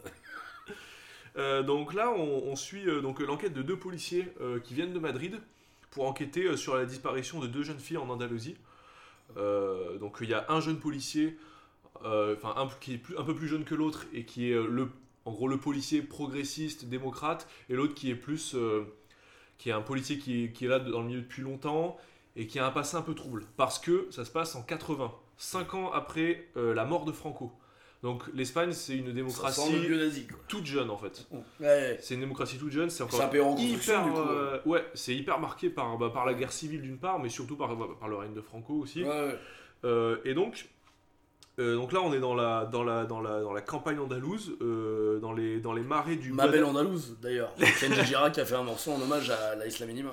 Euh, 1.38 1.62
donc 1.64 1.94
là, 1.94 2.12
on, 2.12 2.44
on 2.48 2.56
suit 2.56 2.88
euh, 2.90 3.02
donc 3.02 3.20
l'enquête 3.20 3.54
de 3.54 3.62
deux 3.62 3.78
policiers 3.78 4.28
euh, 4.42 4.60
qui 4.60 4.74
viennent 4.74 4.94
de 4.94 5.00
Madrid 5.00 5.40
pour 5.92 6.06
enquêter 6.08 6.46
euh, 6.46 6.58
sur 6.58 6.76
la 6.76 6.86
disparition 6.86 7.40
de 7.40 7.48
deux 7.48 7.64
jeunes 7.64 7.80
filles 7.80 7.98
en 7.98 8.10
Andalousie. 8.10 8.56
Euh, 9.38 9.98
donc 10.00 10.18
il 10.22 10.30
y 10.30 10.34
a 10.34 10.46
un 10.50 10.60
jeune 10.60 10.80
policier, 10.80 11.38
euh, 12.04 12.36
enfin 12.36 12.56
un 12.60 12.68
qui 12.82 12.96
est 12.96 12.98
plus- 12.98 13.16
un 13.18 13.24
peu 13.24 13.36
plus 13.36 13.48
jeune 13.48 13.64
que 13.64 13.76
l'autre 13.76 14.06
et 14.14 14.26
qui 14.26 14.50
est 14.50 14.54
euh, 14.56 14.68
le, 14.68 14.90
en 15.30 15.32
gros 15.32 15.48
le 15.48 15.58
policier 15.58 16.02
progressiste 16.02 16.86
démocrate, 16.86 17.48
et 17.70 17.76
l'autre 17.76 17.94
qui 17.94 18.10
est 18.10 18.16
plus, 18.16 18.56
euh, 18.56 18.84
qui 19.60 19.70
est 19.70 19.74
un 19.74 19.82
policier 19.82 20.18
qui 20.18 20.46
est, 20.46 20.52
qui 20.52 20.66
est 20.66 20.68
là 20.68 20.80
dans 20.80 21.02
le 21.02 21.08
milieu 21.08 21.22
depuis 21.22 21.44
longtemps 21.44 21.98
et 22.36 22.48
qui 22.48 22.58
a 22.58 22.66
un 22.66 22.72
passé 22.72 22.98
un 22.98 23.02
peu 23.04 23.14
trouble 23.14 23.46
parce 23.58 23.78
que 23.78 24.08
ça 24.10 24.26
se 24.26 24.32
passe 24.32 24.56
en 24.56 24.64
80, 24.64 25.14
5 25.38 25.74
ans 25.76 25.92
après 25.92 26.48
euh, 26.58 26.74
la 26.74 26.86
mort 26.86 27.06
de 27.06 27.12
Franco. 27.12 27.52
Donc 28.02 28.24
l'Espagne 28.34 28.72
c'est 28.72 28.96
une 28.96 29.12
démocratie 29.12 29.62
toute 30.48 30.66
jeune 30.66 30.90
en 30.90 30.98
fait. 30.98 31.28
Ouais. 31.60 31.98
C'est 32.02 32.16
une 32.16 32.22
démocratie 32.22 32.58
toute 32.58 32.72
jeune, 32.72 32.90
c'est 32.90 33.04
encore 33.04 33.22
en 33.22 33.58
hyper, 33.58 34.18
euh, 34.18 34.60
ouais, 34.66 34.84
c'est 34.96 35.14
hyper 35.14 35.40
marqué 35.40 35.70
par, 35.70 35.98
bah, 35.98 36.10
par 36.12 36.26
la 36.26 36.34
guerre 36.34 36.54
civile 36.54 36.82
d'une 36.82 36.98
part, 36.98 37.20
mais 37.20 37.30
surtout 37.30 37.56
par, 37.56 37.78
par 38.00 38.08
le 38.08 38.16
règne 38.16 38.34
de 38.34 38.42
Franco 38.42 38.74
aussi. 38.74 39.04
Ouais, 39.04 39.10
ouais. 39.10 39.40
Euh, 39.86 40.18
et 40.26 40.34
donc, 40.34 40.70
euh, 41.60 41.76
donc 41.76 41.92
là, 41.92 42.02
on 42.02 42.14
est 42.14 42.20
dans 42.20 42.34
la, 42.36 42.66
dans 42.66 42.84
la, 42.84 43.06
dans 43.06 43.20
la, 43.22 43.42
dans 43.42 43.52
la 43.54 43.62
campagne 43.62 44.00
andalouse, 44.00 44.56
euh, 44.62 45.20
dans, 45.20 45.34
les, 45.34 45.60
dans 45.60 45.74
les 45.74 45.82
marais 45.84 46.16
du 46.16 46.32
Ma 46.32 46.48
belle 46.48 46.64
Andalouse, 46.64 47.18
d'ailleurs. 47.22 47.54
Kenji 47.80 48.06
Girac 48.06 48.38
a 48.38 48.46
fait 48.46 48.56
un 48.56 48.64
morceau 48.64 48.92
en 48.92 49.02
hommage 49.02 49.30
à 49.30 49.56
la 49.56 49.68
Isla 49.68 49.86
Minima. 49.86 50.12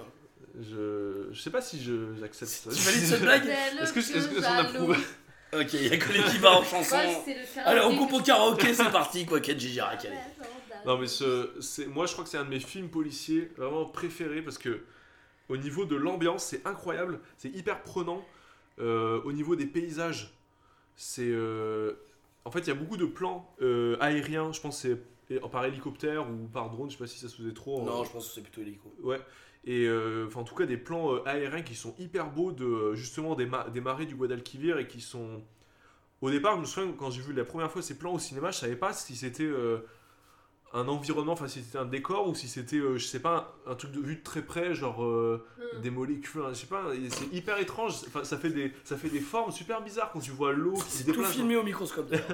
Je, 0.61 1.29
je 1.33 1.41
sais 1.41 1.51
pas 1.51 1.61
si 1.61 1.83
je- 1.83 2.15
j'accepte 2.19 2.51
ça. 2.51 2.71
Tu 2.71 2.77
valides 2.83 3.03
cette 3.05 3.21
blague 3.23 3.47
Est-ce 3.81 3.93
que- 3.93 3.99
est-ce 4.01 4.29
que- 4.29 4.41
qu'on 4.41 4.59
approuve 4.59 4.97
Ok, 5.53 5.73
il 5.75 5.87
y 5.87 5.93
a 5.93 5.97
que 5.97 6.13
les 6.13 6.23
qui 6.23 6.45
en 6.45 6.63
chanson. 6.65 6.97
Allez, 7.65 7.81
on 7.83 7.97
coupe 7.97 8.13
au 8.15 8.21
karaoké, 8.21 8.75
c'est 8.75 8.91
parti, 8.91 9.25
quoi, 9.27 9.41
Kenji 9.41 9.69
Girac. 9.71 10.05
Allez. 10.05 10.17
Non 10.85 10.99
mais 10.99 11.09
ce, 11.09 11.51
c'est, 11.61 11.87
moi 11.87 12.07
je 12.07 12.13
crois 12.13 12.23
que 12.23 12.31
c'est 12.31 12.39
un 12.39 12.45
de 12.45 12.51
mes 12.51 12.61
films 12.61 12.89
policiers 12.89 13.51
vraiment 13.57 13.87
préférés 13.87 14.41
parce 14.41 14.57
que 14.59 14.83
au 15.49 15.57
niveau 15.57 15.85
de 15.85 15.97
l'ambiance, 15.97 16.45
c'est 16.45 16.65
incroyable, 16.67 17.19
c'est 17.39 17.49
hyper 17.49 17.83
prenant. 17.83 18.25
Euh, 18.79 19.21
au 19.25 19.33
niveau 19.33 19.57
des 19.57 19.67
paysages, 19.67 20.36
c'est. 20.97 21.29
euh, 21.29 21.93
en 22.45 22.51
fait, 22.51 22.61
il 22.61 22.69
y 22.69 22.71
a 22.71 22.75
beaucoup 22.75 22.97
de 22.97 23.07
plans 23.07 23.53
euh, 23.63 23.97
aériens, 24.01 24.53
je 24.53 24.61
pense 24.61 24.83
que 24.83 24.99
c'est 25.29 25.41
par 25.51 25.65
hélicoptère 25.65 26.29
ou 26.31 26.47
par 26.47 26.71
drone, 26.71 26.89
je 26.91 26.97
sais 26.97 27.03
pas 27.03 27.07
si 27.09 27.19
ça 27.19 27.29
se 27.29 27.37
faisait 27.37 27.53
trop. 27.55 27.81
en- 27.81 27.85
Non, 27.85 28.05
je 28.05 28.11
pense 28.13 28.29
que 28.29 28.35
c'est 28.35 28.43
plutôt 28.43 28.61
hélico. 28.61 28.93
Ouais. 29.03 29.21
Et 29.65 29.87
euh, 29.87 30.27
enfin, 30.29 30.41
en 30.41 30.45
tout 30.45 30.55
cas, 30.55 30.67
des 30.67 30.77
plans 30.77 31.13
euh, 31.15 31.23
aériens 31.27 31.63
qui 31.63 31.75
sont 31.75 31.95
hyper 31.99 32.31
beaux 32.31 32.53
de 32.53 32.95
justement 32.95 33.35
des, 33.35 33.47
ma- 33.47 33.69
des 33.69 33.81
marées 33.81 34.07
du 34.07 34.15
Guadalquivir 34.15 34.79
et 34.79 34.87
qui 34.87 35.01
sont. 35.01 35.43
Au 36.23 36.31
départ, 36.31 36.55
je 36.57 36.61
me 36.61 36.65
souviens 36.67 36.93
quand 36.97 37.11
j'ai 37.11 37.21
vu 37.21 37.33
la 37.33 37.45
première 37.45 37.71
fois 37.71 37.83
ces 37.83 37.99
plans 37.99 38.15
au 38.15 38.19
cinéma, 38.19 38.51
je 38.53 38.59
savais 38.59 38.77
pas 38.77 38.93
si 38.93 39.17
c'était 39.17 39.43
euh, 39.43 39.79
un 40.75 40.89
environnement, 40.89 41.33
enfin 41.33 41.49
si 41.49 41.63
c'était 41.63 41.79
un 41.79 41.85
décor 41.87 42.29
ou 42.29 42.35
si 42.35 42.49
c'était, 42.49 42.77
euh, 42.77 42.99
je 42.99 43.07
sais 43.07 43.21
pas, 43.21 43.57
un, 43.67 43.73
un 43.73 43.75
truc 43.77 43.93
de 43.93 44.01
vue 44.01 44.17
de 44.17 44.23
très 44.23 44.43
près, 44.43 44.75
genre 44.75 45.03
euh, 45.05 45.45
Mm. 45.75 45.81
des 45.81 45.91
molécules, 45.91 46.43
hein, 46.43 46.51
je 46.51 46.59
sais 46.59 46.67
pas, 46.67 46.85
c'est 47.09 47.33
hyper 47.35 47.59
étrange. 47.59 47.95
Enfin, 48.07 48.23
ça 48.25 48.37
fait 48.37 48.51
des, 48.51 48.73
ça 48.85 48.97
fait 48.97 49.09
des 49.09 49.19
formes 49.21 49.51
super 49.51 49.83
bizarres 49.83 50.11
quand 50.13 50.21
tu 50.21 50.31
vois 50.31 50.53
l'eau 50.53 50.75
qui 50.75 50.81
se 50.93 50.99
C'est 50.99 51.05
tout 51.05 51.13
déplace. 51.13 51.33
filmé 51.33 51.57
au 51.57 51.63
microscope. 51.65 52.09
d'ailleurs. 52.09 52.27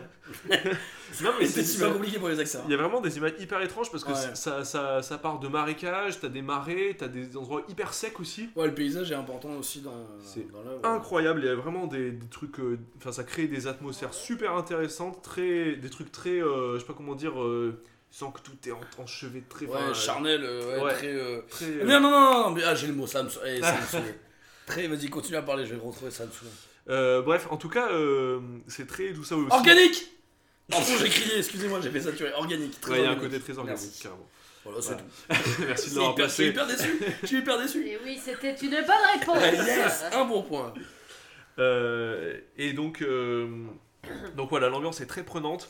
Non, 1.23 1.31
mais 1.39 1.47
C'est 1.47 1.65
super 1.65 1.93
compliqué 1.93 2.19
pour 2.19 2.29
les 2.29 2.41
accents. 2.41 2.63
il 2.67 2.71
y 2.71 2.75
a 2.75 2.77
vraiment 2.77 3.01
des 3.01 3.17
images 3.17 3.35
hyper 3.39 3.61
étranges 3.63 3.91
parce 3.91 4.05
que 4.05 4.11
Ouais. 4.13 4.35
ça, 4.35 4.65
ça, 4.65 5.03
ça 5.03 5.19
part 5.19 5.39
de 5.39 5.49
marécages, 5.49 6.21
t'as 6.21 6.29
des 6.29 6.43
marais, 6.43 6.95
t'as 6.99 7.09
des 7.09 7.37
endroits 7.37 7.63
hyper 7.69 7.95
secs 7.95 8.19
aussi. 8.21 8.49
Ouais, 8.57 8.67
le 8.67 8.75
paysage 8.75 9.11
est 9.13 9.15
important 9.17 9.51
aussi 9.57 9.81
dans, 9.81 10.07
C'est 10.23 10.51
dans 10.51 10.63
l'œuvre. 10.63 10.85
incroyable. 10.87 11.41
Il 11.43 11.47
y 11.47 11.51
a 11.51 11.55
vraiment 11.55 11.87
des, 11.87 12.13
des 12.13 12.27
trucs. 12.29 12.59
euh, 12.61 12.79
Enfin, 12.99 13.13
ça 13.13 13.25
crée 13.25 13.47
des 13.47 13.67
atmosphères 13.67 14.13
super 14.15 14.55
intéressantes, 14.57 15.23
très, 15.23 15.77
des 15.77 15.91
trucs 15.91 16.13
très. 16.13 16.41
euh, 16.43 16.75
je 16.75 16.81
sais 16.81 16.87
pas 16.87 16.95
comment 16.95 17.15
dire. 17.15 17.33
Euh, 18.13 18.15
sans 18.15 18.31
que 18.31 18.41
tout 18.41 18.53
est 18.67 18.73
en- 18.73 18.81
enchevêtré. 19.03 19.67
très. 19.67 19.75
Ouais, 19.75 19.95
charnel, 19.95 20.43
euh, 20.45 20.77
ouais, 20.79 20.83
ouais. 20.85 20.93
très. 20.95 21.09
euh, 21.13 21.41
très 21.49 21.65
Eh 21.67 21.81
euh, 21.81 21.85
bien, 21.87 22.01
non, 22.01 22.11
non, 22.11 22.45
non, 22.45 22.51
mais 22.51 22.63
ah, 22.65 22.75
j'ai 22.75 22.87
le 22.87 22.93
mot, 22.95 23.07
ça 23.07 23.23
me, 23.23 23.31
eh, 23.47 23.61
ça 23.61 23.77
me 23.81 23.87
saoule. 23.91 24.15
Très, 24.67 24.87
vas-y, 24.87 25.09
continue 25.09 25.37
à 25.37 25.43
parler, 25.43 25.65
je 25.67 25.75
vais 25.75 25.81
retrouver, 25.81 26.11
ça 26.11 26.25
me 26.27 26.31
saoule. 26.31 26.49
euh, 26.91 27.23
bref, 27.23 27.47
en 27.51 27.57
tout 27.57 27.69
cas, 27.69 27.89
euh, 27.91 28.41
c'est 28.69 28.87
très 28.87 29.13
tout 29.13 29.25
ça 29.25 29.37
aussi. 29.37 29.51
Organique 29.51 30.09
Pardon, 30.71 30.87
j'ai 31.01 31.09
crié, 31.09 31.39
excusez-moi, 31.39 31.81
j'ai 31.83 31.91
fait 31.91 32.01
saturé. 32.01 32.33
Organique. 32.35 32.81
très 32.81 32.93
Ouais, 32.93 32.99
il 33.01 33.05
y 33.05 33.07
a 33.07 33.11
un 33.11 33.17
côté 33.17 33.41
très 33.41 33.59
organique, 33.59 33.81
Merci. 33.83 34.03
carrément. 34.03 34.29
Voilà, 34.65 34.81
c'est 34.81 34.93
Voilà. 34.93 35.03
tout. 35.43 35.63
Merci 35.67 35.91
de 35.91 35.95
l'avoir 35.97 36.13
hyper- 36.15 36.29
Je 36.29 36.35
suis 36.35 36.47
hyper 36.49 36.67
déçu. 36.67 36.99
Je 37.23 37.27
suis 37.27 37.39
hyper 37.39 37.59
déçu. 37.59 37.87
Et 37.89 37.99
oui, 38.05 38.19
c'était 38.25 38.55
une 38.55 38.71
bonne 38.71 39.19
réponse. 39.19 39.43
yes, 39.67 40.05
un 40.13 40.25
bon 40.25 40.43
point. 40.43 40.73
Euh, 41.59 42.39
et 42.57 42.73
donc, 42.73 43.03
euh, 43.03 43.49
donc 44.37 44.51
voilà, 44.51 44.69
l'ambiance 44.69 45.01
est 45.01 45.07
très 45.07 45.25
prenante. 45.25 45.69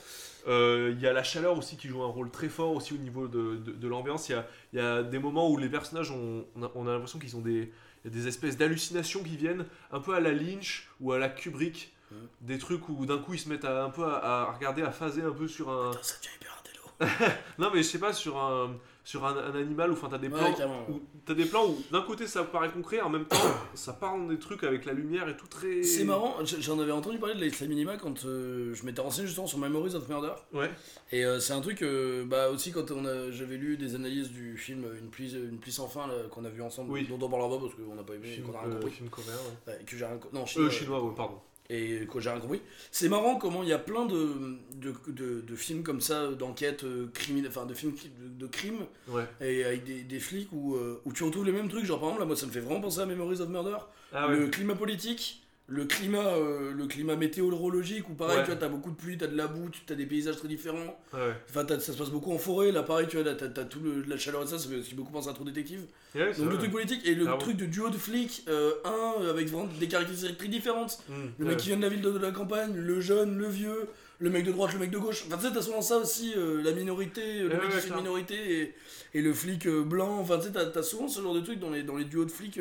Euh, 0.49 0.93
Il 0.95 1.01
y 1.01 1.07
a 1.07 1.13
la 1.13 1.23
chaleur 1.23 1.57
aussi 1.57 1.77
qui 1.77 1.89
joue 1.89 2.03
un 2.03 2.07
rôle 2.09 2.31
très 2.31 2.49
fort 2.49 2.75
aussi 2.75 2.95
au 2.95 2.99
niveau 2.99 3.29
de, 3.29 3.57
de- 3.57 3.73
de 3.73 3.89
l'ambiance. 3.89 4.29
Il 4.29 4.43
y 4.73 4.77
y 4.77 4.81
a 4.81 5.03
des 5.03 5.19
moments 5.19 5.49
où 5.51 5.57
les 5.57 5.69
personnages, 5.69 6.11
ont- 6.11 6.45
on 6.57 6.63
a, 6.65 6.71
on 6.75 6.87
a 6.89 6.93
l'impression 6.93 7.19
qu'ils 7.19 7.37
ont 7.37 7.41
des, 7.41 7.73
il 8.05 8.11
y 8.13 8.15
a 8.17 8.19
des 8.21 8.27
espèces 8.29 8.57
d'hallucinations 8.57 9.23
qui 9.23 9.37
viennent 9.37 9.65
un 9.93 10.01
peu 10.01 10.15
à 10.15 10.21
la 10.21 10.33
Lynch 10.33 10.89
ou 11.01 11.13
à 11.13 11.19
la 11.19 11.29
Kubrick. 11.29 11.93
Mhm. 12.11 12.17
Des 12.43 12.59
trucs 12.59 12.89
où 12.89 13.07
d'un 13.07 13.19
coup 13.19 13.35
ils 13.35 13.39
se 13.41 13.49
mettent 13.49 13.65
à, 13.65 13.85
un 13.85 13.91
peu 13.91 14.05
à, 14.05 14.17
à 14.19 14.53
regarder, 14.53 14.83
à 14.83 14.91
phaser 14.91 15.23
un 15.23 15.31
peu 15.33 15.47
sur 15.49 15.71
un. 15.71 15.91
Putain, 15.93 16.03
ça 16.03 16.17
devient 16.19 16.35
hyper 16.41 16.59
intello. 16.59 17.33
Non, 17.59 17.71
mais 17.73 17.79
je 17.83 17.89
sais 17.89 17.99
pas, 18.01 18.13
sur 18.13 18.37
un, 18.39 18.77
sur 19.05 19.25
un, 19.27 19.37
un 19.37 19.55
animal 19.57 19.91
ou 19.91 19.95
enfin 19.95 20.09
t'as 20.11 20.19
des 20.19 20.29
plans. 20.29 20.39
Ouais, 20.45 20.55
où 20.89 21.01
t'as 21.27 21.35
des 21.35 21.45
plans 21.45 21.67
où 21.67 21.77
d'un 21.91 22.03
côté 22.03 22.27
ça 22.27 22.45
paraît 22.45 22.71
concret, 22.71 23.01
en 23.01 23.11
même 23.11 23.25
temps 23.25 23.37
ça 23.75 23.93
part 23.93 24.17
dans 24.17 24.27
des 24.29 24.39
trucs 24.39 24.63
avec 24.65 24.85
la 24.85 24.93
lumière 24.93 25.29
et 25.29 25.37
tout 25.37 25.47
très. 25.49 25.83
C'est 25.83 26.05
marrant, 26.05 26.37
j'en 26.45 26.79
avais 26.79 26.93
entendu 26.93 27.19
parler 27.19 27.35
de 27.35 27.41
l'Isla 27.41 27.67
Minima 27.67 27.97
quand 27.97 28.25
euh, 28.25 28.75
je 28.75 28.85
m'étais 28.87 29.01
renseigné 29.01 29.27
justement 29.27 29.47
sur 29.49 29.59
Memories 29.59 29.95
of 29.97 30.09
Murder. 30.09 30.33
Ouais. 30.53 30.71
Et 31.11 31.25
euh, 31.25 31.41
c'est 31.41 31.53
un 31.53 31.61
truc, 31.61 31.83
euh, 31.83 32.25
bah 32.25 32.49
aussi 32.51 32.71
quand 32.73 32.91
on 32.93 33.05
a, 33.05 33.31
j'avais 33.33 33.57
lu 33.57 33.77
des 33.77 33.95
analyses 33.95 34.31
du 34.31 34.57
film 34.57 34.85
Une 35.01 35.11
pluie, 35.11 35.33
une 35.35 35.59
pluie 35.59 35.73
sans 35.73 35.89
fin 35.89 36.07
là, 36.07 36.15
qu'on 36.31 36.45
a 36.45 36.49
vu 36.49 36.63
ensemble, 36.63 36.93
Oui. 36.93 37.07
dont 37.09 37.19
on 37.27 37.29
parlera 37.29 37.51
pas 37.51 37.59
parce 37.65 37.75
qu'on 37.75 37.95
n'a 37.95 38.03
pas 38.05 38.15
aimé, 38.15 38.29
Film, 38.29 38.47
qu'on 38.47 38.57
a 38.57 38.61
rien 38.63 38.71
compris. 38.75 38.91
film 38.93 39.09
coréen. 39.11 39.35
ouais. 39.67 39.73
Ouais, 39.75 39.85
que 39.85 39.97
j'ai 39.97 40.05
rien 40.05 40.19
non, 40.33 40.47
chinois, 40.47 40.71
chinois, 40.71 41.15
pardon. 41.17 41.41
Et 41.71 42.07
que 42.13 42.21
j'ai 42.21 42.31
compris. 42.41 42.61
C'est 42.91 43.09
marrant 43.09 43.37
comment 43.37 43.63
il 43.63 43.69
y 43.69 43.73
a 43.73 43.79
plein 43.79 44.07
de, 44.07 44.59
de, 44.75 44.93
de, 45.09 45.41
de 45.41 45.57
films 45.57 45.83
comme 45.83 46.01
ça, 46.01 46.29
d'enquête 46.29 46.85
euh, 46.85 47.09
criminelle, 47.15 47.51
enfin 47.51 47.67
de 47.67 47.75
films 47.75 47.95
de, 47.95 48.45
de 48.45 48.47
crime, 48.47 48.81
Ouais. 49.09 49.25
et 49.41 49.65
avec 49.65 49.85
des, 49.85 50.03
des 50.03 50.21
flics 50.21 50.49
où, 50.53 50.77
euh, 50.77 51.01
où 51.05 51.13
tu 51.13 51.23
retrouves 51.25 51.47
les 51.47 51.53
mêmes 51.53 51.69
trucs. 51.69 51.85
Genre 51.85 51.99
par 51.99 52.09
exemple, 52.11 52.21
là, 52.23 52.27
moi 52.27 52.37
ça 52.37 52.47
me 52.47 52.51
fait 52.53 52.61
vraiment 52.61 52.81
penser 52.81 53.01
à 53.01 53.07
Memories 53.07 53.41
of 53.41 53.49
Murder. 53.49 53.77
Ah 54.13 54.29
le 54.29 54.49
climat 54.49 54.75
politique, 54.75 55.42
le 55.75 55.85
climat, 55.87 56.27
euh, 56.37 56.71
le 56.73 56.87
climat 56.87 57.17
météorologique, 57.17 58.09
où 58.11 58.13
pareil, 58.15 58.37
Ouais. 58.39 58.43
tu 58.45 58.51
vois, 58.51 58.61
t'as 58.61 58.69
beaucoup 58.69 58.91
de 58.91 58.97
pluie, 58.97 59.17
t'as 59.17 59.27
de 59.27 59.37
la 59.37 59.47
boue, 59.47 59.71
tu 59.71 59.91
as 59.91 59.97
des 59.97 60.05
paysages 60.05 60.37
très 60.37 60.49
différents. 60.49 61.01
Ouais. 61.15 61.33
Enfin, 61.49 61.65
t'as- 61.65 61.81
ça 61.81 61.93
se 61.95 61.99
passe 61.99 62.11
beaucoup 62.11 62.31
en 62.33 62.39
forêt, 62.39 62.73
là 62.73 62.83
pareil, 62.83 63.07
tu 63.09 63.17
vois, 63.17 63.35
t'as 63.35 63.47
as 63.47 63.65
tout 63.65 63.81
le, 63.81 64.03
la 64.07 64.19
chaleur 64.19 64.43
et 64.43 64.47
ça, 64.47 64.59
ça 64.59 64.69
fait 64.69 64.77
aussi 64.77 64.95
beaucoup 64.95 65.13
penser 65.13 65.31
à 65.31 65.33
Trou 65.33 65.45
Détective. 65.45 65.87
Donc 66.15 66.51
le 66.51 66.59
truc 66.59 66.71
politique 66.73 67.01
et 67.07 67.15
le 67.15 67.27
Ah 67.27 67.33
bon. 67.33 67.39
truc 67.39 67.57
de 67.57 67.65
duo 67.67 67.89
de 67.89 67.97
flics, 67.97 68.45
euh, 68.49 68.73
un 68.85 69.27
avec 69.31 69.49
vraiment 69.49 69.69
des 69.81 69.89
caractéristiques 69.89 70.37
très 70.37 70.49
différentes. 70.49 70.99
Mmh, 71.09 71.13
Le 71.39 71.45
ouais. 71.47 71.51
mec 71.53 71.59
qui 71.61 71.69
vient 71.69 71.79
de 71.79 71.83
la 71.83 71.89
ville 71.89 72.03
de, 72.03 72.11
de 72.11 72.19
la 72.19 72.33
campagne, 72.33 72.75
le 72.77 73.01
jeune, 73.01 73.39
le 73.39 73.49
vieux, 73.49 73.89
le 74.19 74.29
mec 74.31 74.45
de 74.45 74.53
droite, 74.53 74.75
le 74.75 74.79
mec 74.79 74.91
de 74.91 74.99
gauche. 74.99 75.25
Enfin, 75.27 75.39
tu 75.39 75.47
sais, 75.47 75.53
t'as 75.55 75.63
souvent 75.63 75.81
ça 75.81 75.97
aussi, 75.97 76.35
euh, 76.37 76.63
la 76.63 76.73
minorité, 76.73 77.41
le 77.41 77.49
mec 77.49 77.61
qui 77.81 77.87
clair. 77.87 77.97
minorité 77.97 78.35
et, 78.61 78.75
et 79.15 79.23
le 79.23 79.33
flic 79.33 79.67
blanc. 79.67 80.19
Enfin, 80.21 80.39
tu 80.39 80.49
sais, 80.49 80.53
t'as 80.53 80.79
as 80.79 80.83
souvent 80.83 81.09
ce 81.09 81.21
genre 81.23 81.35
de 81.35 81.41
trucs 81.41 81.59
dans 81.61 81.71
les, 81.71 81.83
dans 81.83 81.97
les 81.97 82.05
duos 82.05 82.25
de 82.27 82.31
flics. 82.31 82.61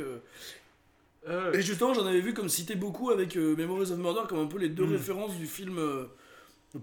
Euh. 1.28 1.54
Et 1.54 1.62
justement, 1.62 1.94
j'en 1.94 2.06
avais 2.06 2.22
vu 2.22 2.34
comme 2.34 2.50
cité 2.50 2.76
beaucoup 2.76 3.10
avec 3.12 3.36
euh, 3.38 3.56
Memories 3.56 3.92
of 3.92 3.98
Murder, 3.98 4.22
comme 4.28 4.40
un 4.40 4.48
peu 4.48 4.58
les 4.58 4.70
deux 4.70 4.86
Mm. 4.86 4.92
références 4.94 5.36
du 5.38 5.48
film. 5.48 5.78
euh, 5.78 6.06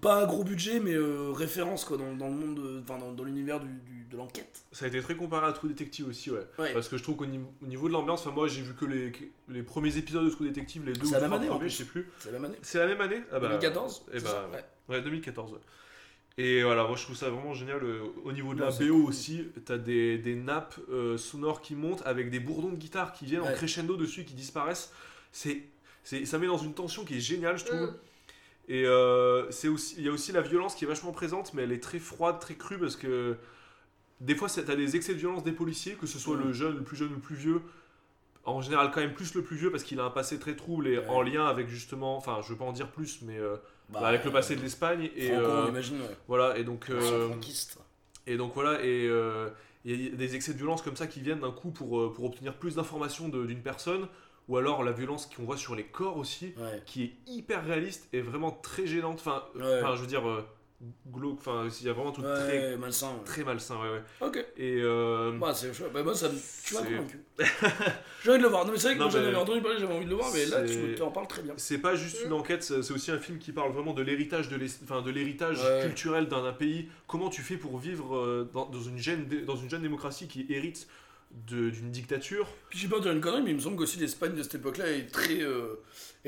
pas 0.03 0.20
à 0.20 0.26
gros 0.26 0.45
budget, 0.45 0.80
mais 0.80 0.93
euh, 0.93 1.32
référence 1.32 1.86
quoi, 1.86 1.97
dans, 1.97 2.14
dans 2.14 2.28
le 2.28 2.34
monde, 2.34 2.57
de- 2.57 2.80
enfin 2.82 2.99
dans, 2.99 3.11
dans 3.12 3.24
l'univers 3.24 3.59
du, 3.59 3.68
du- 3.68 4.05
de 4.11 4.16
l'enquête. 4.18 4.61
Ça 4.70 4.84
a 4.84 4.89
été 4.89 5.01
très 5.01 5.16
comparé 5.16 5.47
à 5.47 5.53
True 5.53 5.68
Detective 5.68 6.07
aussi, 6.07 6.30
ouais. 6.30 6.47
Ouais. 6.59 6.74
Parce 6.74 6.91
que 6.91 6.99
je 6.99 7.03
trouve 7.03 7.16
qu'au 7.16 7.24
niveau, 7.24 7.51
au 7.62 7.66
niveau 7.66 7.89
de 7.89 7.95
l'ambiance, 7.95 8.26
moi 8.26 8.49
j'ai 8.49 8.61
vu 8.61 8.74
que 8.74 8.84
les, 8.84 9.12
les 9.49 9.62
premiers 9.62 9.97
épisodes 9.97 10.26
de 10.26 10.30
True 10.30 10.47
Detective, 10.47 10.84
les 10.84 10.93
deux 10.93 11.07
ou 11.07 11.11
trois 11.11 11.20
premiers, 11.30 11.70
je 11.70 11.76
sais 11.78 11.84
plus. 11.86 12.07
C'est 12.18 12.30
la 12.30 12.39
même 12.39 12.45
année. 12.51 12.59
C'est 12.61 12.78
la 12.80 12.86
même 12.86 13.01
année? 13.01 13.22
Ah 13.32 13.39
bah, 13.41 13.49
2014 13.49 14.05
eh 14.12 14.20
bah, 14.20 14.28
ça 14.28 14.49
Ouais. 14.53 14.64
Ouais, 14.97 15.01
2014. 15.03 15.53
ouais. 15.55 15.59
Et 16.41 16.62
voilà, 16.62 16.84
moi 16.86 16.97
je 16.97 17.03
trouve 17.03 17.16
ça 17.16 17.28
vraiment 17.30 17.53
génial. 17.53 17.82
euh, 17.82 18.05
Au 18.24 18.32
niveau 18.32 18.55
de 18.55 18.61
Non, 18.61 18.66
la 18.66 18.70
BO 18.72 18.95
cool. 19.01 19.05
aussi, 19.09 19.49
t'as 19.64 19.76
des, 19.76 20.18
des 20.18 20.36
nappes 20.36 20.76
euh, 20.89 21.18
sonores 21.18 21.61
qui 21.61 21.74
montent 21.74 22.03
avec 22.07 22.30
des 22.30 22.39
bourdons 22.41 22.68
de 22.70 22.76
guitare 22.76 23.12
qui 23.12 23.24
viennent 23.26 23.43
en 23.43 23.53
crescendo 23.53 23.97
dessus, 23.97 24.24
qui 24.24 24.34
disparaissent. 24.34 24.93
C'est, 25.32 25.62
c'est, 26.05 26.24
ça 26.24 26.39
met 26.39 26.47
dans 26.47 26.57
une 26.59 26.74
tension 26.74 27.05
qui 27.05 27.16
est 27.16 27.20
géniale, 27.20 27.59
je 27.59 27.64
trouve. 27.64 27.80
Mm. 27.80 27.95
Et 28.68 28.86
euh, 28.86 29.51
c'est 29.51 29.66
aussi, 29.68 29.97
il 29.99 30.05
y 30.05 30.09
a 30.09 30.12
aussi 30.12 30.30
la 30.30 30.43
violence 30.43 30.74
qui 30.76 30.84
est 30.84 30.89
vachement 30.89 31.11
présente, 31.11 31.55
mais 31.55 31.62
elle 31.62 31.72
est 31.72 31.82
très 31.82 31.99
froide, 31.99 32.39
très 32.39 32.55
crue 32.55 32.78
parce 32.78 32.97
que 32.97 33.36
des 34.20 34.34
fois, 34.36 34.49
t'as 34.49 34.76
des 34.76 34.95
excès 34.95 35.14
de 35.14 35.18
violence 35.18 35.43
des 35.43 35.53
policiers, 35.53 35.95
que 35.95 36.07
ce 36.07 36.18
soit 36.20 36.36
Mm. 36.36 36.45
le 36.45 36.53
jeune, 36.53 36.76
le 36.76 36.82
plus 36.84 36.97
jeune 36.97 37.09
ou 37.11 37.14
le 37.14 37.20
plus 37.20 37.36
vieux. 37.36 37.62
En 38.45 38.62
général, 38.62 38.91
quand 38.93 39.01
même 39.01 39.12
plus 39.14 39.34
le 39.34 39.43
plus 39.43 39.57
vieux 39.57 39.70
parce 39.72 39.82
qu'il 39.82 39.99
a 39.99 40.05
un 40.05 40.11
passé 40.11 40.39
très 40.39 40.55
trouble 40.55 40.86
et 40.86 40.99
Ouais. 40.99 41.09
en 41.09 41.20
lien 41.22 41.47
avec 41.47 41.68
justement, 41.68 42.16
enfin, 42.16 42.41
je 42.45 42.51
veux 42.53 42.57
pas 42.59 42.64
en 42.64 42.72
dire 42.72 42.91
plus, 42.93 43.22
mais 43.22 43.39
euh, 43.39 43.57
Bah, 43.91 44.01
bah, 44.01 44.09
avec 44.09 44.24
le 44.24 44.30
passé 44.30 44.55
de 44.57 44.61
l'Espagne 44.61 45.11
et 45.16 45.28
Franco, 45.28 45.43
euh, 45.47 45.64
on 45.64 45.68
imagine, 45.70 46.01
ouais. 46.01 46.16
voilà 46.26 46.59
et 46.59 46.64
donc 46.64 46.91
euh, 46.91 47.30
et 48.26 48.36
donc 48.36 48.53
voilà 48.55 48.82
et 48.84 49.07
euh, 49.09 49.49
il 49.84 50.03
y 50.03 50.12
a 50.12 50.16
des 50.16 50.34
excès 50.34 50.53
de 50.53 50.59
violence 50.59 50.82
comme 50.82 50.97
ça 50.97 51.07
qui 51.07 51.20
viennent 51.20 51.41
d'un 51.41 51.51
coup 51.53 51.70
pour 51.70 52.12
pour 52.12 52.24
obtenir 52.26 52.55
plus 52.55 52.74
d'informations 52.74 53.28
d'une 53.28 53.62
personne 53.62 54.07
ou 54.49 54.57
alors 54.59 54.82
la 54.84 54.93
violence 54.93 55.26
qu'on 55.26 55.45
voit 55.45 55.57
sur 55.57 55.74
les 55.74 55.84
corps 55.84 56.16
aussi 56.18 56.53
Ouais. 56.59 56.82
qui 56.84 57.03
est 57.05 57.12
hyper 57.26 57.64
réaliste 57.64 58.09
et 58.12 58.20
vraiment 58.20 58.51
très 58.51 58.86
gênante 58.86 59.20
enfin 59.20 59.44
Ouais. 59.55 59.81
enfin 59.82 59.94
je 59.97 60.01
veux 60.02 60.06
dire 60.06 60.23
glauque 61.12 61.38
enfin 61.38 61.66
il 61.80 61.86
y 61.86 61.90
a 61.90 61.92
vraiment 61.92 62.12
truc 62.12 62.24
Ouais, 62.24 62.34
très 62.36 62.76
malsain. 62.76 63.09
ouais. 63.09 63.24
très 63.24 63.42
malsain 63.42 63.74
ouais 63.82 63.90
ouais 63.90 64.02
Ok. 64.20 64.36
et 64.56 64.80
euh, 64.80 65.32
Bah, 65.36 65.52
c'est 65.52 65.74
chouette. 65.74 65.92
Bah, 65.92 66.05
moi, 66.05 66.14
ça 66.14 66.28
me. 66.28 66.38
Tu 66.64 66.74
m'as 66.74 66.82
convaincu. 66.82 67.18
J'ai 68.22 68.30
envie 68.30 68.38
de 68.38 68.42
le 68.44 68.48
voir. 68.48 68.64
Non, 68.64 68.72
mais 68.72 68.78
c'est 68.78 68.88
vrai 68.88 68.94
que 68.94 68.98
Non, 69.00 69.05
moi, 69.06 69.12
j'en 69.12 69.20
mais- 69.20 69.26
avais 69.26 69.36
entendu 69.36 69.60
parler, 69.60 69.78
j'avais 69.80 69.94
envie 69.94 70.05
de 70.05 70.10
le 70.10 70.16
voir, 70.16 70.30
mais 70.32 70.46
là, 70.46 70.59
tu 70.96 71.02
en 71.02 71.10
parles 71.10 71.26
très 71.28 71.42
bien. 71.42 71.55
c'est 71.56 71.78
pas 71.78 71.96
juste 71.96 72.18
une 72.24 72.32
enquête, 72.32 72.62
c'est 72.62 72.92
aussi 72.92 73.10
un 73.10 73.18
film 73.18 73.38
qui 73.38 73.50
parle 73.52 73.72
vraiment 73.72 73.92
de 73.92 74.02
l'héritage 74.02 74.48
de 74.48 74.59
enfin, 74.84 75.02
de 75.02 75.10
l'héritage 75.10 75.60
Ouais. 75.60 75.80
culturel 75.86 76.28
d'un 76.28 76.52
pays. 76.52 76.88
Comment 77.09 77.28
tu 77.28 77.42
fais 77.42 77.56
pour 77.56 77.78
vivre 77.78 78.16
euh, 78.16 78.48
dans, 78.52 78.66
dans 78.66 78.80
une 78.82 78.98
jeune 78.98 79.26
dans 79.46 79.56
une 79.56 79.68
jeune 79.70 79.82
démocratie 79.82 80.28
qui 80.28 80.46
hérite 80.48 80.86
de- 81.48 81.70
d'une 81.70 81.90
dictature? 81.90 82.46
Puis 82.70 82.78
je 82.78 82.84
sais 82.84 82.88
pas 82.90 83.00
dire 83.00 83.10
une 83.12 83.20
connerie, 83.20 83.42
mais 83.42 83.50
il 83.50 83.56
me 83.56 83.60
semble 83.60 83.76
qu'aussi 83.76 83.98
l'Espagne 83.98 84.34
de 84.36 84.42
cette 84.44 84.55
époque-là 84.56 84.86
est 84.92 85.06
très. 85.10 85.40
euh, 85.42 85.74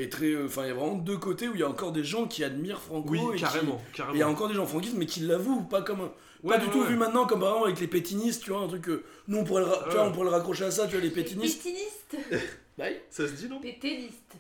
est 0.03 0.11
très. 0.13 0.27
euh, 0.33 0.47
Enfin, 0.47 0.63
il 0.65 0.69
y 0.69 0.71
a 0.71 0.75
vraiment 0.75 0.95
deux 0.97 1.17
côtés 1.19 1.49
où 1.49 1.55
il 1.55 1.61
y 1.61 1.63
a 1.63 1.69
encore 1.69 1.93
des 1.93 2.05
gens 2.05 2.27
qui 2.27 2.43
admirent 2.45 2.81
Franco. 2.81 3.09
Oui, 3.11 3.21
et 3.33 3.37
qui- 3.37 3.41
carrément, 3.43 3.81
et 3.99 4.03
il 4.15 4.19
y 4.19 4.23
a 4.23 4.29
encore 4.29 4.49
des 4.49 4.55
gens 4.55 4.67
franquistes, 4.67 4.95
mais 4.97 5.07
qui 5.07 5.21
l'avouent, 5.21 5.63
pas 5.63 5.83
comme. 5.83 6.01
Ouais, 6.43 6.55
pas 6.55 6.59
du 6.59 6.67
ouais, 6.67 6.73
tout 6.73 6.81
ouais. 6.81 6.87
vu 6.89 6.97
maintenant 6.97 7.27
comme 7.27 7.41
par 7.41 7.51
exemple 7.51 7.69
avec 7.69 7.81
les 7.81 7.87
pétinistes, 7.87 8.43
tu 8.45 8.51
vois, 8.51 8.61
un 8.63 8.69
truc 8.69 8.83
que. 8.83 9.03
Nous, 9.29 9.39
on 9.39 9.45
pourrait 9.45 9.63
le, 9.63 9.69
ra- 9.69 9.85
tu 9.85 9.91
vois, 9.95 10.03
Ouais. 10.05 10.09
on 10.09 10.13
pourrait 10.13 10.25
le 10.27 10.31
raccrocher 10.31 10.65
à 10.65 10.71
ça, 10.71 10.87
tu 10.87 10.93
vois, 10.93 11.01
les 11.03 11.11
pétinistes. 11.11 11.63
Pétiniste 11.63 12.17
Bah, 12.79 12.87
Ça 13.11 13.27
se 13.29 13.33
dit 13.33 13.49
non? 13.49 13.61
Péténiste. 13.61 14.37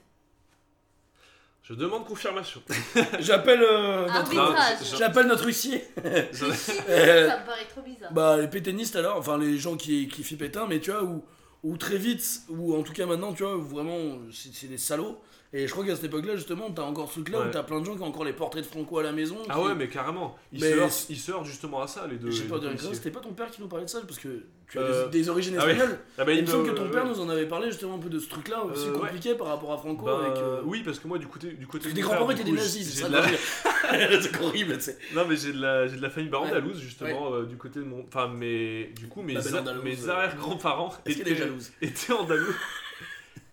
Je 1.62 1.74
demande 1.74 2.04
confirmation. 2.06 2.62
J'appelle 3.20 3.62
euh, 3.62 4.06
notre. 4.06 4.14
Arbitrage. 4.38 4.78
je- 4.90 4.96
J'appelle 4.96 5.26
notre 5.26 5.46
huissier. 5.46 5.84
Ça 6.32 6.46
me 6.46 7.46
paraît 7.46 7.66
trop 7.68 7.82
bizarre. 7.82 8.12
Bah, 8.12 8.38
les 8.38 8.48
pétainistes 8.48 8.96
alors, 8.96 9.16
enfin 9.18 9.38
les 9.38 9.56
gens 9.58 9.76
qui, 9.76 10.08
qui 10.08 10.24
fient 10.24 10.36
pétain, 10.36 10.66
mais 10.66 10.80
tu 10.80 10.90
vois, 10.90 11.04
ou, 11.04 11.22
ou 11.62 11.76
très 11.76 11.96
vite, 11.98 12.42
ou 12.48 12.74
en 12.74 12.82
tout 12.82 12.92
cas 12.92 13.06
maintenant, 13.06 13.32
tu 13.32 13.44
vois, 13.44 13.56
vraiment 13.56 14.18
c'est 14.32 14.52
c'est 14.52 14.66
des 14.66 14.78
salauds, 14.78 15.20
Et 15.52 15.66
je 15.66 15.72
crois 15.72 15.84
qu'à 15.84 15.96
cette 15.96 16.04
époque-là, 16.04 16.36
justement, 16.36 16.70
t'as 16.70 16.82
encore 16.82 17.08
ce 17.08 17.14
truc-là 17.14 17.40
Ouais. 17.40 17.46
où 17.46 17.50
t'as 17.50 17.64
plein 17.64 17.80
de 17.80 17.84
gens 17.84 17.96
qui 17.96 18.02
ont 18.02 18.06
encore 18.06 18.22
les 18.24 18.32
portraits 18.32 18.62
de 18.62 18.68
Franco 18.68 18.98
à 19.00 19.02
la 19.02 19.10
maison. 19.10 19.36
Ah 19.48 19.54
qui- 19.54 19.60
ouais, 19.62 19.74
mais 19.74 19.88
carrément. 19.88 20.36
Ils, 20.52 20.60
Mais- 20.60 20.70
se 20.70 20.76
heurtent, 20.76 21.06
ils 21.10 21.16
se 21.18 21.32
heurtent 21.32 21.44
justement 21.46 21.82
à 21.82 21.88
ça, 21.88 22.06
les 22.08 22.18
deux. 22.18 22.30
Je 22.30 22.36
sais 22.36 22.42
pas, 22.44 22.60
policiers. 22.60 22.94
c'était 22.94 23.10
pas 23.10 23.18
ton 23.18 23.32
père 23.32 23.50
qui 23.50 23.60
nous 23.60 23.66
parlait 23.66 23.84
de 23.84 23.90
ça 23.90 24.00
Parce 24.06 24.20
que 24.20 24.44
tu 24.70 24.78
as 24.78 24.82
Euh, 24.82 25.08
des, 25.08 25.18
des 25.22 25.28
origines 25.28 25.56
ah 25.58 25.68
espagnoles. 25.68 25.98
Ah 26.18 26.24
bah, 26.24 26.32
Il 26.34 26.42
me 26.42 26.46
semble 26.46 26.68
que 26.70 26.76
ton 26.76 26.88
père 26.88 27.02
ouais. 27.02 27.10
nous 27.10 27.20
en 27.20 27.28
avait 27.28 27.48
parlé 27.48 27.66
justement 27.72 27.96
un 27.96 27.98
peu 27.98 28.08
de 28.08 28.20
ce 28.20 28.28
truc-là 28.28 28.62
aussi 28.62 28.86
Euh, 28.86 28.92
ouais. 28.92 28.98
compliqué 29.00 29.34
par 29.34 29.48
rapport 29.48 29.72
à 29.72 29.78
Franco. 29.78 30.04
Bah, 30.04 30.20
avec, 30.24 30.38
euh, 30.38 30.60
Oui, 30.64 30.82
parce 30.84 31.00
que 31.00 31.08
moi, 31.08 31.18
du 31.18 31.26
côté, 31.26 31.48
du 31.50 31.66
côté 31.66 31.82
Parce 31.82 31.94
que 31.94 31.98
de 32.00 32.04
grands-parents 32.06 32.30
étaient 32.30 32.44
des 32.44 32.52
nazis, 32.52 32.86
j'ai 32.86 32.94
c'est 32.94 33.02
ça 33.02 33.08
de 33.08 33.14
la-. 33.14 34.20
C'est 34.22 34.40
horrible, 34.40 34.74
tu 34.76 34.82
sais. 34.84 34.98
Non, 35.16 35.24
mais 35.28 35.34
j'ai 35.36 35.52
de 35.52 35.60
la, 35.60 35.88
j'ai 35.88 35.96
de 35.96 36.02
la 36.02 36.10
famille 36.10 36.30
Ouais. 36.30 36.36
andalouse, 36.36 36.78
justement, 36.78 37.34
euh, 37.34 37.42
du 37.44 37.56
côté 37.56 37.80
de 37.80 37.84
mon. 37.86 38.04
Enfin, 38.06 38.28
mais 38.32 38.92
du 38.96 39.08
coup, 39.08 39.22
mes, 39.22 39.36
euh. 39.36 40.08
arrière-grands-parents 40.10 40.94
Est-ce 41.04 41.18
qu'elle 41.18 41.26
est 41.26 41.30
étaient, 41.32 41.40
jalouse? 41.40 41.72
étaient 41.82 42.12
andalous. 42.12 42.54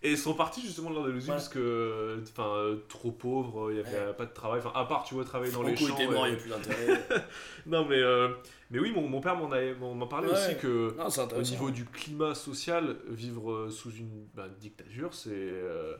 Et 0.02 0.16
sont 0.16 0.34
partis 0.34 0.60
justement 0.62 0.90
de 0.90 0.94
l'Andalousie 0.94 1.28
Ouais. 1.28 1.34
parce 1.34 1.48
que, 1.48 2.20
enfin, 2.30 2.76
trop 2.88 3.10
pauvres, 3.10 3.70
il 3.72 3.74
n'y 3.74 3.80
avait 3.80 4.06
Ouais. 4.06 4.12
pas 4.16 4.26
de 4.26 4.32
travail. 4.32 4.60
Enfin, 4.64 4.72
à 4.78 4.84
part, 4.84 5.02
tu 5.04 5.14
vois, 5.14 5.24
travailler 5.24 5.50
dans 5.50 5.62
les 5.62 5.74
Franco 5.74 5.90
champs. 5.90 5.98
était 5.98 6.06
mort, 6.12 6.26
il 6.28 6.30
n'y 6.34 6.36
a 6.36 6.40
plus 6.40 6.50
d'intérêt. 6.50 7.06
Non, 7.66 7.84
mais, 7.84 7.96
euh, 8.00 8.28
mais 8.70 8.78
oui, 8.78 8.92
mon, 8.94 9.06
mon 9.08 9.20
père 9.20 9.34
m'en 9.36 9.50
avait- 9.50 9.74
parlait 10.08 10.28
Ouais. 10.28 10.32
aussi 10.34 10.56
que. 10.56 10.94
Non, 10.96 11.08
Au 11.36 11.42
niveau 11.42 11.70
du 11.70 11.84
climat 11.84 12.34
social, 12.34 12.96
vivre 13.08 13.50
euh, 13.52 13.70
sous 13.70 13.90
une 13.90 14.26
bah, 14.34 14.46
dictature, 14.60 15.12
c'est 15.12 15.30
euh, 15.32 15.94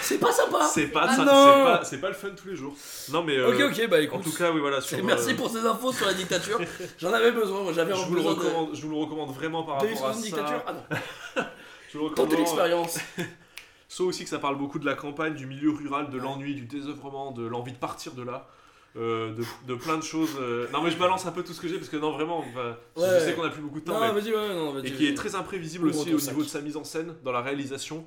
C'est 0.00 0.18
pas 0.18 0.32
sympa 0.32 0.62
c'est 0.74 0.88
pas, 0.88 1.06
Ah 1.08 1.16
ça- 1.16 1.24
non 1.24 1.32
c'est 1.32 1.64
pas 1.64 1.84
c'est 1.84 2.00
pas 2.00 2.08
le 2.08 2.14
fun 2.14 2.30
tous 2.36 2.48
les 2.48 2.56
jours. 2.56 2.74
Non 3.12 3.22
mais 3.22 3.38
euh, 3.38 3.48
Ok, 3.54 3.72
ok, 3.78 3.88
bah 3.88 3.96
en 3.96 4.00
écoute. 4.00 4.24
tout 4.24 4.32
cas 4.36 4.50
oui 4.52 4.60
voilà 4.60 4.80
sur, 4.80 5.02
Merci 5.04 5.30
euh, 5.32 5.36
pour 5.36 5.48
ces 5.48 5.64
infos 5.64 5.92
sur 5.92 6.04
la 6.06 6.12
dictature. 6.14 6.60
J'en 6.98 7.12
avais 7.12 7.30
besoin, 7.32 7.62
moi 7.62 7.72
j'avais 7.72 7.94
je 7.94 8.00
vous, 8.04 8.14
le 8.16 8.22
de- 8.22 8.26
recommande, 8.28 8.70
je 8.74 8.82
vous 8.82 8.90
le 8.90 8.96
recommande 8.96 9.30
vraiment 9.32 9.62
par 9.62 9.76
rapport 9.76 9.88
à 9.88 10.12
une 10.12 10.18
ça. 10.18 10.22
dictature? 10.22 10.62
Ah 10.66 10.72
non, 10.74 11.42
Tentez 12.16 12.36
l'expérience. 12.36 12.98
Sauf 13.88 14.08
aussi 14.08 14.22
que 14.24 14.30
ça 14.30 14.38
parle 14.38 14.56
beaucoup 14.56 14.78
de 14.78 14.86
la 14.86 14.94
campagne, 14.94 15.34
du 15.34 15.46
milieu 15.46 15.70
rural, 15.70 16.10
de 16.10 16.18
l'ennui, 16.18 16.54
du 16.54 16.64
désœuvrement, 16.66 17.32
de 17.32 17.44
l'envie 17.44 17.72
de 17.72 17.76
partir 17.78 18.12
de 18.12 18.22
là. 18.22 18.48
euh, 18.96 19.34
de, 19.34 19.44
de 19.68 19.74
plein 19.76 19.96
de 19.98 20.02
choses. 20.02 20.36
euh. 20.40 20.66
Non 20.72 20.82
mais 20.82 20.90
je 20.90 20.96
balance 20.98 21.24
un 21.26 21.30
peu 21.32 21.42
tout 21.44 21.52
ce 21.52 21.60
que 21.60 21.68
j'ai 21.68 21.76
parce 21.76 21.88
que 21.88 21.96
non 21.96 22.10
vraiment, 22.12 22.38
enfin, 22.38 22.76
je 22.96 23.00
Ouais. 23.02 23.20
sais 23.20 23.34
qu'on 23.34 23.42
a 23.44 23.48
plus 23.50 23.62
beaucoup 23.62 23.78
de 23.80 23.84
temps. 23.84 23.94
Non, 24.00 24.00
mais- 24.12 24.20
vas-y, 24.20 24.32
ouais, 24.34 24.54
non, 24.54 24.78
et 24.82 24.90
qui 24.92 25.06
est 25.06 25.14
très 25.14 25.34
imprévisible 25.36 25.86
aussi 25.88 26.12
au 26.12 26.18
niveau 26.18 26.42
de 26.42 26.48
sa 26.48 26.60
mise 26.60 26.76
en 26.76 26.82
scène, 26.84 27.14
dans 27.24 27.30
la 27.32 27.40
réalisation. 27.40 28.04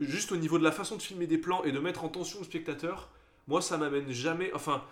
Juste 0.00 0.32
au 0.32 0.36
niveau 0.36 0.58
de 0.58 0.64
la 0.64 0.72
façon 0.72 0.96
de 0.96 1.02
filmer 1.02 1.26
des 1.28 1.38
plans 1.38 1.62
et 1.62 1.70
de 1.70 1.78
mettre 1.78 2.04
en 2.04 2.08
tension 2.08 2.40
le 2.40 2.44
spectateur, 2.44 3.08
moi 3.46 3.62
ça 3.62 3.76
m'amène 3.76 4.10
jamais. 4.10 4.50
Enfin, 4.52 4.82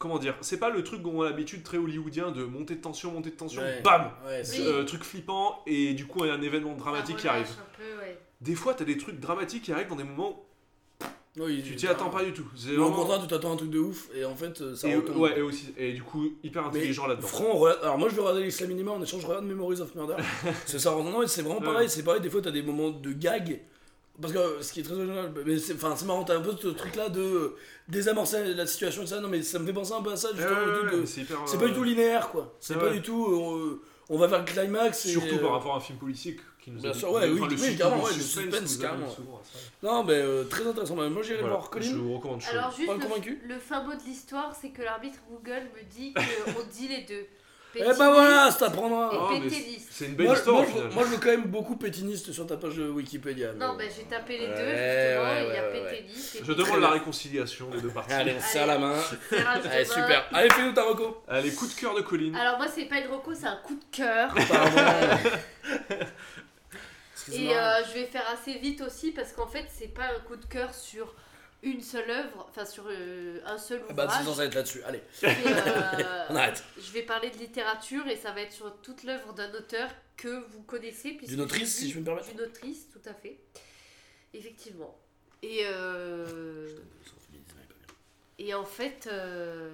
comment 0.00 0.18
dire 0.18 0.34
C'est 0.40 0.56
pas 0.58 0.70
le 0.70 0.82
truc 0.82 1.02
dont 1.02 1.12
on 1.14 1.22
a 1.22 1.26
l'habitude 1.26 1.62
très 1.62 1.76
hollywoodien 1.78 2.32
de 2.32 2.42
monter 2.44 2.74
de 2.74 2.80
tension, 2.80 3.12
monter 3.12 3.30
de 3.30 3.36
tension, 3.36 3.62
Ouais. 3.62 3.80
bam 3.84 4.10
Ouais. 4.26 4.42
Euh, 4.58 4.82
Truc 4.84 5.04
flippant 5.04 5.62
et 5.68 5.94
du 5.94 6.06
coup 6.06 6.24
il 6.24 6.28
y 6.28 6.30
a 6.30 6.34
un 6.34 6.42
événement 6.42 6.74
dramatique 6.74 7.18
qui 7.18 7.28
arrive. 7.28 7.46
relâche 7.46 7.58
un 7.58 7.76
peu, 7.76 8.00
ouais. 8.04 8.18
Des 8.40 8.56
fois 8.56 8.74
t'as 8.74 8.84
des 8.84 8.96
trucs 8.96 9.20
dramatiques 9.20 9.62
qui 9.62 9.72
arrivent 9.72 9.88
dans 9.88 9.94
des 9.96 10.02
moments 10.04 10.44
Oui, 11.36 11.62
tu 11.64 11.76
t'y 11.76 11.86
attends 11.86 12.10
pas 12.10 12.24
du 12.24 12.32
tout. 12.32 12.42
Au 12.42 12.66
vraiment- 12.70 12.90
contraire, 12.92 13.20
tu 13.22 13.28
t'attends 13.28 13.52
un 13.52 13.56
truc 13.56 13.70
de 13.70 13.78
ouf 13.78 14.08
et 14.14 14.24
en 14.24 14.34
fait, 14.34 14.60
euh, 14.62 14.74
ça 14.74 14.88
Et, 14.88 14.96
retombe. 14.96 15.16
ouais, 15.18 15.38
et 15.38 15.42
aussi, 15.42 15.72
et 15.78 15.92
du 15.92 16.02
coup, 16.02 16.28
hyper 16.42 16.66
intelligent 16.66 17.06
là-dedans. 17.06 17.26
Franc, 17.28 17.52
regarde- 17.52 17.78
alors 17.84 17.98
moi 17.98 18.08
je 18.08 18.16
vais 18.16 18.20
regarder 18.22 18.42
l'Islam 18.42 18.68
Minima 18.70 18.90
en 18.90 19.00
échange, 19.02 19.22
je 19.22 19.26
regarde 19.28 19.44
Memories 19.44 19.80
of 19.80 19.94
Murder. 19.94 20.16
c'est 20.66 20.80
ça, 20.80 20.90
non, 20.90 21.20
mais 21.20 21.26
c'est 21.28 21.42
vraiment 21.42 21.60
pareil, 21.60 21.82
Ouais. 21.82 21.88
c'est 21.88 22.02
pareil, 22.02 22.20
des 22.20 22.30
fois 22.30 22.40
t'as 22.42 22.50
des 22.50 22.62
moments 22.62 22.90
de 22.90 23.12
gag. 23.12 23.60
Parce 24.20 24.32
que 24.32 24.62
ce 24.62 24.72
qui 24.72 24.80
est 24.80 24.82
très 24.82 24.94
original, 24.94 25.32
mais 25.46 25.58
c'est 25.58 25.74
enfin, 25.74 25.94
c'est 25.96 26.04
marrant, 26.04 26.24
t'as 26.24 26.36
un 26.36 26.40
peu 26.40 26.54
ce 26.60 26.68
truc 26.68 26.94
là 26.96 27.08
de 27.08 27.20
euh, 27.20 27.56
désamorcer 27.88 28.54
la 28.54 28.66
situation 28.66 29.02
et 29.02 29.06
ça, 29.06 29.20
non 29.20 29.28
mais 29.28 29.42
ça 29.42 29.58
me 29.58 29.66
fait 29.66 29.72
penser 29.72 29.92
un 29.92 30.02
peu 30.02 30.12
à 30.12 30.16
ça, 30.16 30.28
justement, 30.34 30.50
ouais, 30.56 30.94
ouais, 31.00 31.06
c'est 31.06 31.58
pas 31.58 31.66
du 31.66 31.72
euh, 31.72 31.74
tout 31.74 31.84
linéaire 31.84 32.28
quoi, 32.30 32.54
c'est 32.60 32.74
pas 32.78 32.84
ouais. 32.86 32.92
du 32.94 33.02
tout, 33.02 33.26
euh, 33.26 33.80
on 34.08 34.18
va 34.18 34.26
vers 34.26 34.40
le 34.40 34.44
climax 34.44 35.06
et. 35.06 35.12
Surtout 35.12 35.38
par 35.38 35.52
rapport 35.52 35.74
à 35.74 35.76
un 35.78 35.80
film 35.80 35.98
policier 35.98 36.38
qui 36.62 36.70
nous 36.70 36.80
Bien 36.80 36.90
a 36.90 36.94
sûr, 36.94 37.10
ouais, 37.12 37.26
oui, 37.30 37.40
enfin, 37.40 37.46
le 37.48 37.52
oui, 37.54 37.58
suspense- 37.58 37.78
carrément, 37.78 37.96
le 37.96 38.02
ouais, 38.02 38.16
le 38.16 38.20
suspense 38.22 38.44
suspense, 38.44 38.60
nous 38.78 38.84
amène 38.84 39.00
carrément. 39.00 39.10
souvent. 39.14 39.42
Non, 39.82 40.04
mais 40.04 40.12
euh, 40.12 40.44
très 40.44 40.66
intéressant, 40.66 40.94
moi 40.96 41.08
j'irai 41.22 41.38
Voilà, 41.40 41.54
voir, 41.56 41.70
Colin. 41.70 41.86
je 41.86 41.94
vous 41.96 42.14
recommande. 42.16 42.42
Alors 42.50 42.70
juste 42.76 42.86
Pas 42.86 42.94
le, 42.94 43.00
convaincu 43.00 43.40
le 43.48 43.58
fin 43.58 43.82
mot 43.82 43.94
de 43.94 44.02
l'histoire, 44.04 44.54
c'est 44.60 44.68
que 44.68 44.82
l'arbitre 44.82 45.18
Google 45.30 45.62
me 45.74 45.82
dit 45.90 46.12
qu'on 46.12 46.62
dit 46.72 46.88
les 46.88 47.04
deux. 47.04 47.24
Eh 47.74 47.82
ben 47.84 47.94
voilà, 47.94 48.50
ça 48.50 48.66
t'apprendra. 48.66 49.28
Péténiste. 49.30 49.88
C'est 49.90 50.06
une 50.06 50.14
belle 50.14 50.26
Moi, 50.26 50.36
histoire 50.36 50.56
moi, 50.56 50.64
je, 50.66 50.72
final. 50.72 50.90
moi, 50.92 51.04
je 51.04 51.08
veux 51.10 51.16
quand 51.18 51.28
même 51.30 51.44
beaucoup 51.44 51.76
pétiniste 51.76 52.32
sur 52.32 52.46
ta 52.46 52.56
page 52.56 52.76
de 52.76 52.88
Wikipédia. 52.88 53.52
Non, 53.52 53.74
mais- 53.76 53.86
ben 53.86 53.92
j'ai 53.96 54.02
tapé 54.04 54.38
les 54.38 54.46
deux 54.46 54.52
Ouais, 54.54 54.56
justement, 54.56 55.24
ouais, 55.24 55.42
et 55.42 55.46
il 55.46 55.54
y 55.54 55.58
a 55.58 55.70
ouais, 55.70 56.04
et 56.40 56.44
Je 56.44 56.52
demande 56.52 56.80
la 56.80 56.90
réconciliation 56.90 57.68
des 57.70 57.80
deux 57.80 57.90
parties. 57.90 58.12
Allez, 58.12 58.34
on 58.36 58.40
se 58.40 58.46
serre 58.48 58.66
la 58.66 58.78
main. 58.78 58.94
Allez, 59.70 59.84
super. 59.84 60.26
Allez, 60.32 60.50
fais-nous 60.50 60.72
ta 60.72 60.82
reco. 60.82 61.22
Allez, 61.28 61.52
coup 61.54 61.66
de 61.66 61.74
cœur 61.74 61.94
de 61.94 62.00
Colline. 62.00 62.34
Alors 62.34 62.56
moi 62.58 62.66
c'est 62.66 62.86
pas 62.86 62.98
une 62.98 63.08
reco, 63.12 63.32
c'est 63.34 63.46
un 63.46 63.60
coup 63.64 63.74
de 63.74 63.96
cœur. 63.96 64.34
Pardon. 64.34 65.30
Et 67.32 67.54
euh, 67.54 67.84
je 67.88 67.92
vais 67.94 68.06
faire 68.06 68.24
assez 68.32 68.54
vite 68.58 68.80
aussi 68.80 69.12
parce 69.12 69.32
qu'en 69.32 69.46
fait 69.46 69.66
c'est 69.72 69.88
pas 69.94 70.04
un 70.04 70.20
coup 70.26 70.36
de 70.36 70.44
cœur 70.46 70.74
sur 70.74 71.14
une 71.62 71.82
seule 71.82 72.10
œuvre, 72.10 72.46
enfin 72.48 72.64
sur 72.64 72.84
euh, 72.88 73.40
un 73.44 73.58
seul 73.58 73.82
Ah 73.88 73.92
bah, 73.92 74.04
ouvrage. 74.06 74.24
censé 74.24 74.40
être 74.42 74.54
là-dessus. 74.54 74.82
Allez, 74.84 75.00
Et, 75.22 75.26
euh, 75.26 76.24
on 76.30 76.36
arrête. 76.36 76.64
je 76.80 76.90
vais 76.92 77.02
parler 77.02 77.30
de 77.30 77.36
littérature 77.36 78.06
et 78.08 78.16
ça 78.16 78.32
va 78.32 78.40
être 78.42 78.52
sur 78.52 78.80
toute 78.80 79.02
l'œuvre 79.04 79.32
d'un 79.34 79.52
auteur 79.54 79.90
que 80.16 80.44
vous 80.50 80.62
connaissez. 80.62 81.18
D'une 81.26 81.40
autrice, 81.42 81.76
si 81.76 81.90
je 81.90 81.98
me 81.98 82.04
permettre 82.04 82.28
D'une 82.30 82.40
autrice, 82.42 82.88
tout 82.90 83.06
à 83.08 83.12
fait. 83.14 83.38
Effectivement. 84.32 84.96
Et, 85.42 85.60
euh, 85.64 86.66
et 88.38 88.54
en 88.54 88.64
fait, 88.64 89.08
euh, 89.12 89.70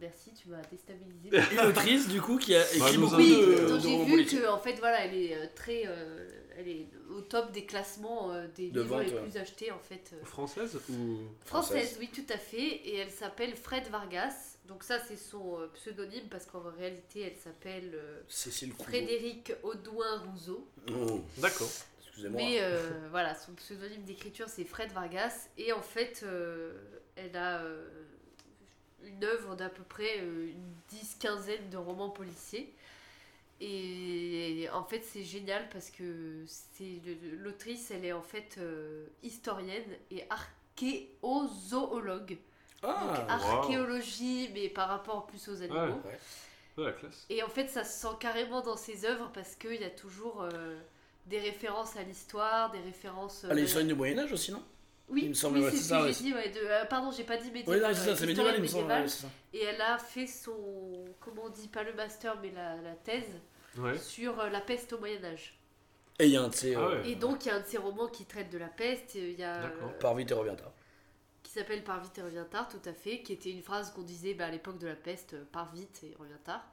merci, 0.00 0.32
tu 0.34 0.48
m'as 0.48 0.60
déstabilisé. 0.70 1.30
Une 1.52 1.60
autrice, 1.68 2.08
du 2.08 2.20
coup, 2.20 2.36
qui 2.38 2.54
a 2.54 2.62
écrit 2.74 2.98
beaucoup 2.98 3.14
a- 3.14 3.18
Oui, 3.18 3.30
de, 3.40 3.78
j'ai 3.80 4.04
vu 4.04 4.10
politiques. 4.10 4.40
que 4.42 4.48
en 4.48 4.58
fait 4.58 4.74
voilà, 4.74 5.04
elle 5.06 5.14
est 5.14 5.48
très, 5.54 5.84
euh, 5.86 6.28
elle 6.58 6.68
est 6.68 6.88
au 7.10 7.20
top 7.20 7.52
des 7.52 7.64
classements 7.64 8.32
euh, 8.32 8.48
des 8.48 8.70
De 8.70 8.80
livres 8.82 8.96
vente, 8.96 9.06
les 9.06 9.12
ouais. 9.14 9.22
plus 9.22 9.36
achetés 9.36 9.70
en 9.70 9.78
fait. 9.78 10.10
euh, 10.12 10.24
Française 10.24 10.78
ou. 10.90 11.18
Française, 11.44 11.96
oui, 12.00 12.08
tout 12.12 12.26
à 12.32 12.36
fait. 12.36 12.58
Et 12.60 12.96
elle 12.96 13.10
s'appelle 13.10 13.54
Fred 13.56 13.86
Vargas. 13.88 14.56
Donc 14.66 14.82
ça, 14.82 14.98
c'est 14.98 15.16
son 15.16 15.60
euh, 15.60 15.66
pseudonyme 15.74 16.28
parce 16.28 16.44
qu'en 16.46 16.60
réalité, 16.76 17.20
elle 17.22 17.36
s'appelle 17.36 17.92
euh. 17.94 18.20
Frédéric 18.82 19.52
Audouin 19.62 20.18
Rousseau. 20.26 20.66
Oh, 20.90 21.20
D'accord. 21.38 21.70
excusez-moi. 22.02 22.40
Mais 22.42 22.58
euh, 22.60 22.90
voilà, 23.10 23.34
son 23.34 23.52
pseudonyme 23.52 24.02
d'écriture, 24.02 24.48
c'est 24.48 24.64
Fred 24.64 24.92
Vargas. 24.92 25.48
Et 25.56 25.72
en 25.72 25.80
fait, 25.80 26.20
euh, 26.24 26.72
elle 27.16 27.36
a 27.36 27.62
euh, 27.62 27.86
une 29.04 29.24
œuvre 29.24 29.54
d'à 29.54 29.68
peu 29.70 29.84
près 29.84 30.18
euh, 30.18 30.48
une 30.50 30.72
dix-quinzaine 30.88 31.70
de 31.70 31.76
romans 31.76 32.10
policiers. 32.10 32.72
Et 33.60 34.68
en 34.72 34.84
fait, 34.84 35.02
c'est 35.04 35.24
génial 35.24 35.68
parce 35.70 35.90
que 35.90 36.44
c'est 36.46 37.00
l'autrice, 37.38 37.90
elle 37.90 38.04
est 38.04 38.12
en 38.12 38.22
fait 38.22 38.56
euh, 38.58 39.06
historienne 39.22 39.84
et 40.10 40.24
archéozoologue. 40.30 42.38
Donc 42.82 42.84
Ah, 42.90 43.26
archéologie, 43.28 44.50
mais 44.54 44.68
par 44.68 44.88
rapport 44.88 45.26
plus 45.26 45.48
aux 45.48 45.62
animaux. 45.62 46.00
ouais. 46.04 46.18
La 46.76 46.92
classe. 46.92 47.26
Et 47.28 47.42
en 47.42 47.48
fait, 47.48 47.66
ça 47.68 47.82
se 47.82 48.00
sent 48.00 48.14
carrément 48.20 48.60
dans 48.60 48.76
ses 48.76 49.04
œuvres 49.04 49.30
parce 49.34 49.56
qu'il 49.56 49.80
y 49.80 49.84
a 49.84 49.90
toujours 49.90 50.42
euh, 50.42 50.78
des 51.26 51.40
références 51.40 51.96
à 51.96 52.04
l'histoire, 52.04 52.70
des 52.70 52.78
références. 52.78 53.42
euh, 53.44 53.48
Ah, 53.50 53.54
l'histoire 53.54 53.84
du 53.84 53.94
Moyen-Âge 53.94 54.32
aussi, 54.32 54.52
non? 54.52 54.62
Oui, 55.10 55.22
il 55.24 55.28
me 55.30 55.34
semble, 55.34 55.58
oui, 55.58 55.64
ouais, 55.64 55.70
c'est 55.70 55.76
c'est 55.78 55.82
ce 55.84 55.88
ça, 55.88 55.98
que 56.00 56.04
ouais. 56.04 56.12
j'ai 56.12 56.24
dit. 56.24 56.34
Ouais, 56.34 56.48
de, 56.50 56.58
euh, 56.60 56.84
pardon, 56.84 57.10
j'ai 57.10 57.24
pas 57.24 57.36
dit 57.36 57.48
Oui, 57.48 57.52
médiéval. 57.64 57.80
non, 57.80 57.88
c'est 57.98 58.04
ça, 58.10 58.16
c'est 58.16 58.26
médiéval, 58.26 58.54
il 58.56 58.62
me 58.62 58.66
semble. 58.66 59.08
ça. 59.08 59.26
Et 59.54 59.62
elle 59.64 59.80
a 59.80 59.96
fait 59.98 60.26
son. 60.26 61.04
Comment 61.20 61.44
on 61.46 61.48
dit 61.48 61.68
Pas 61.68 61.82
le 61.82 61.94
master, 61.94 62.36
mais 62.42 62.50
la, 62.50 62.76
la 62.76 62.94
thèse 62.94 63.24
Ouais. 63.78 63.96
sur 63.98 64.38
euh, 64.40 64.48
la 64.50 64.60
peste 64.60 64.92
au 64.92 64.98
Moyen-Âge. 64.98 65.54
Et 66.18 66.26
il 66.26 66.32
y 66.32 66.36
a 66.36 66.42
un 66.42 66.48
de 66.48 66.54
ces. 66.54 66.74
Ah 66.74 66.80
euh, 66.80 67.02
ouais. 67.02 67.10
Et 67.10 67.14
donc, 67.14 67.44
il 67.44 67.48
y 67.48 67.50
a 67.50 67.56
un 67.56 67.60
de 67.60 67.66
ses 67.66 67.78
romans 67.78 68.08
qui 68.08 68.24
traite 68.24 68.50
de 68.50 68.58
la 68.58 68.66
peste. 68.68 69.14
Il 69.14 69.38
y 69.38 69.44
a. 69.44 69.62
D'accord. 69.62 69.88
euh, 69.94 69.98
Par 70.00 70.14
vite 70.14 70.30
et 70.30 70.34
revient 70.34 70.56
tard. 70.56 70.72
qui 71.42 71.52
s'appelle 71.52 71.84
Par 71.84 72.00
vite 72.02 72.18
et 72.18 72.22
reviens 72.22 72.44
tard, 72.44 72.68
tout 72.68 72.86
à 72.88 72.92
fait, 72.92 73.22
qui 73.22 73.32
était 73.32 73.50
une 73.50 73.62
phrase 73.62 73.92
qu'on 73.92 74.02
disait 74.02 74.34
bah, 74.34 74.46
à 74.46 74.50
l'époque 74.50 74.78
de 74.78 74.88
la 74.88 74.96
peste, 74.96 75.34
euh, 75.34 75.44
Par 75.52 75.72
vite 75.72 76.00
et 76.02 76.14
reviens 76.18 76.38
tard. 76.44 76.64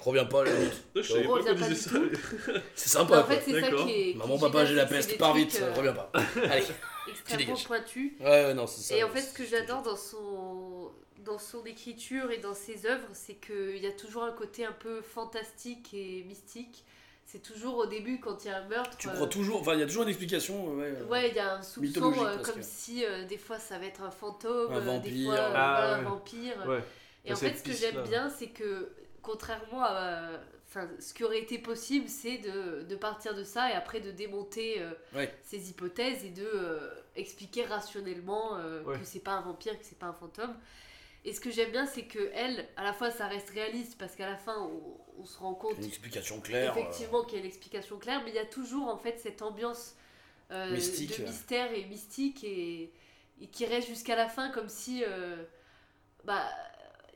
Reviens 0.00 0.24
pas, 0.24 0.42
à 0.42 0.44
la 0.44 0.52
limite. 0.52 0.84
Je 0.94 1.02
savais 1.02 1.26
On 1.26 1.28
pas 1.28 1.34
revient 1.34 1.48
qu'on 1.50 1.56
pas 1.60 1.68
disait 1.68 1.90
du 1.90 2.10
ça. 2.10 2.52
C'est 2.74 2.88
sympa, 2.88 3.20
en 3.20 3.24
fait, 3.24 3.34
quoi. 3.36 3.42
c'est 3.44 3.52
ça 3.52 3.60
D'accord. 3.60 3.86
qui 3.86 3.92
est. 3.92 4.12
qui 4.12 4.18
Maman, 4.18 4.38
papa, 4.38 4.64
j'ai 4.64 4.74
la 4.74 4.86
peste, 4.86 5.18
pars 5.18 5.34
vite, 5.34 5.58
euh, 5.62 5.72
reviens 5.74 5.92
pas. 5.92 6.10
Allez. 6.50 6.64
extrêmement 7.10 7.56
pointus. 7.56 8.12
Ouais, 8.20 8.26
ouais, 8.26 8.54
non, 8.54 8.66
c'est 8.66 8.80
ça. 8.82 8.96
Et 8.96 9.04
en 9.04 9.08
fait, 9.10 9.22
ce 9.22 9.34
que 9.34 9.44
j'adore 9.44 9.82
dans 9.82 9.96
son, 9.96 10.90
dans 11.24 11.38
son 11.38 11.64
écriture 11.64 12.30
et 12.30 12.38
dans 12.38 12.54
ses 12.54 12.86
œuvres, 12.86 13.08
c'est 13.12 13.34
qu'il 13.34 13.78
y 13.78 13.86
a 13.86 13.92
toujours 13.92 14.24
un 14.24 14.32
côté 14.32 14.64
un 14.64 14.72
peu 14.72 15.00
fantastique 15.02 15.92
et 15.94 16.24
mystique. 16.26 16.84
C'est 17.30 17.42
toujours 17.42 17.76
au 17.76 17.84
début, 17.86 18.20
quand 18.20 18.42
il 18.44 18.48
y 18.48 18.50
a 18.50 18.56
un 18.56 18.68
meurtre. 18.68 18.96
Tu 18.96 19.06
euh, 19.08 19.12
crois 19.12 19.26
toujours. 19.26 19.60
Enfin, 19.60 19.74
il 19.74 19.80
y 19.80 19.82
a 19.82 19.86
toujours 19.86 20.04
une 20.04 20.08
explication. 20.08 20.74
Ouais, 20.76 20.94
euh, 20.96 21.04
Ouais, 21.10 21.28
il 21.28 21.36
y 21.36 21.38
a 21.38 21.56
un 21.56 21.62
soupçon, 21.62 22.24
euh, 22.24 22.38
comme 22.38 22.62
si 22.62 23.04
euh, 23.04 23.26
des 23.26 23.36
fois 23.36 23.58
ça 23.58 23.78
va 23.78 23.84
être 23.84 24.02
un 24.02 24.10
fantôme, 24.10 24.72
Un 24.72 24.98
des 24.98 25.24
fois 25.24 25.34
euh, 25.34 25.52
Ah, 25.54 25.94
un 25.96 26.02
vampire. 26.04 26.64
Ouais. 26.66 26.82
Et 27.26 27.32
en 27.34 27.36
fait, 27.36 27.54
ce 27.58 27.62
que 27.62 27.72
j'aime 27.72 28.02
bien, 28.04 28.30
c'est 28.30 28.46
que 28.46 28.88
contrairement 29.32 29.82
à. 29.84 30.30
Enfin, 30.70 30.86
ce 31.00 31.14
qui 31.14 31.24
aurait 31.24 31.40
été 31.40 31.58
possible, 31.58 32.08
c'est 32.08 32.38
de, 32.38 32.82
de 32.82 32.96
partir 32.96 33.34
de 33.34 33.42
ça 33.42 33.70
et 33.70 33.72
après 33.72 34.00
de 34.00 34.10
démonter 34.10 34.82
euh, 34.82 34.90
Ouais. 35.14 35.34
ces 35.42 35.70
hypothèses 35.70 36.24
et 36.24 36.30
de 36.30 36.44
euh, 36.44 36.90
expliquer 37.16 37.64
rationnellement 37.64 38.56
euh, 38.56 38.82
Ouais. 38.84 38.98
que 38.98 39.04
c'est 39.04 39.20
pas 39.24 39.32
un 39.32 39.40
vampire, 39.40 39.78
que 39.78 39.84
c'est 39.84 39.98
pas 39.98 40.06
un 40.06 40.12
fantôme. 40.12 40.54
Et 41.24 41.32
ce 41.32 41.40
que 41.40 41.50
j'aime 41.50 41.70
bien, 41.70 41.86
c'est 41.86 42.04
que 42.04 42.30
elle, 42.34 42.66
à 42.76 42.84
la 42.84 42.92
fois, 42.92 43.10
ça 43.10 43.26
reste 43.28 43.50
réaliste 43.50 43.96
parce 43.98 44.14
qu'à 44.14 44.26
la 44.28 44.36
fin, 44.36 44.56
on, 44.60 45.22
on 45.22 45.24
se 45.24 45.38
rend 45.38 45.54
compte 45.54 45.78
Une 45.78 45.84
explication 45.86 46.40
claire. 46.40 46.76
euh, 46.76 46.80
effectivement 46.80 47.24
qu'il 47.24 47.34
y 47.34 47.40
a 47.40 47.44
une 47.44 47.48
explication 47.48 47.98
claire, 47.98 48.20
mais 48.24 48.30
il 48.30 48.36
y 48.36 48.38
a 48.38 48.46
toujours 48.46 48.88
en 48.88 48.98
fait 48.98 49.18
cette 49.18 49.40
ambiance 49.42 49.94
euh, 50.50 50.70
Mystique, 50.72 51.18
de 51.18 51.24
mystère 51.24 51.72
et 51.72 51.84
mystique 51.86 52.44
et, 52.44 52.92
et 53.40 53.46
qui 53.48 53.64
reste 53.66 53.88
jusqu'à 53.88 54.16
la 54.16 54.28
fin 54.28 54.50
comme 54.50 54.68
si 54.68 55.02
euh, 55.06 55.44
bah 56.24 56.44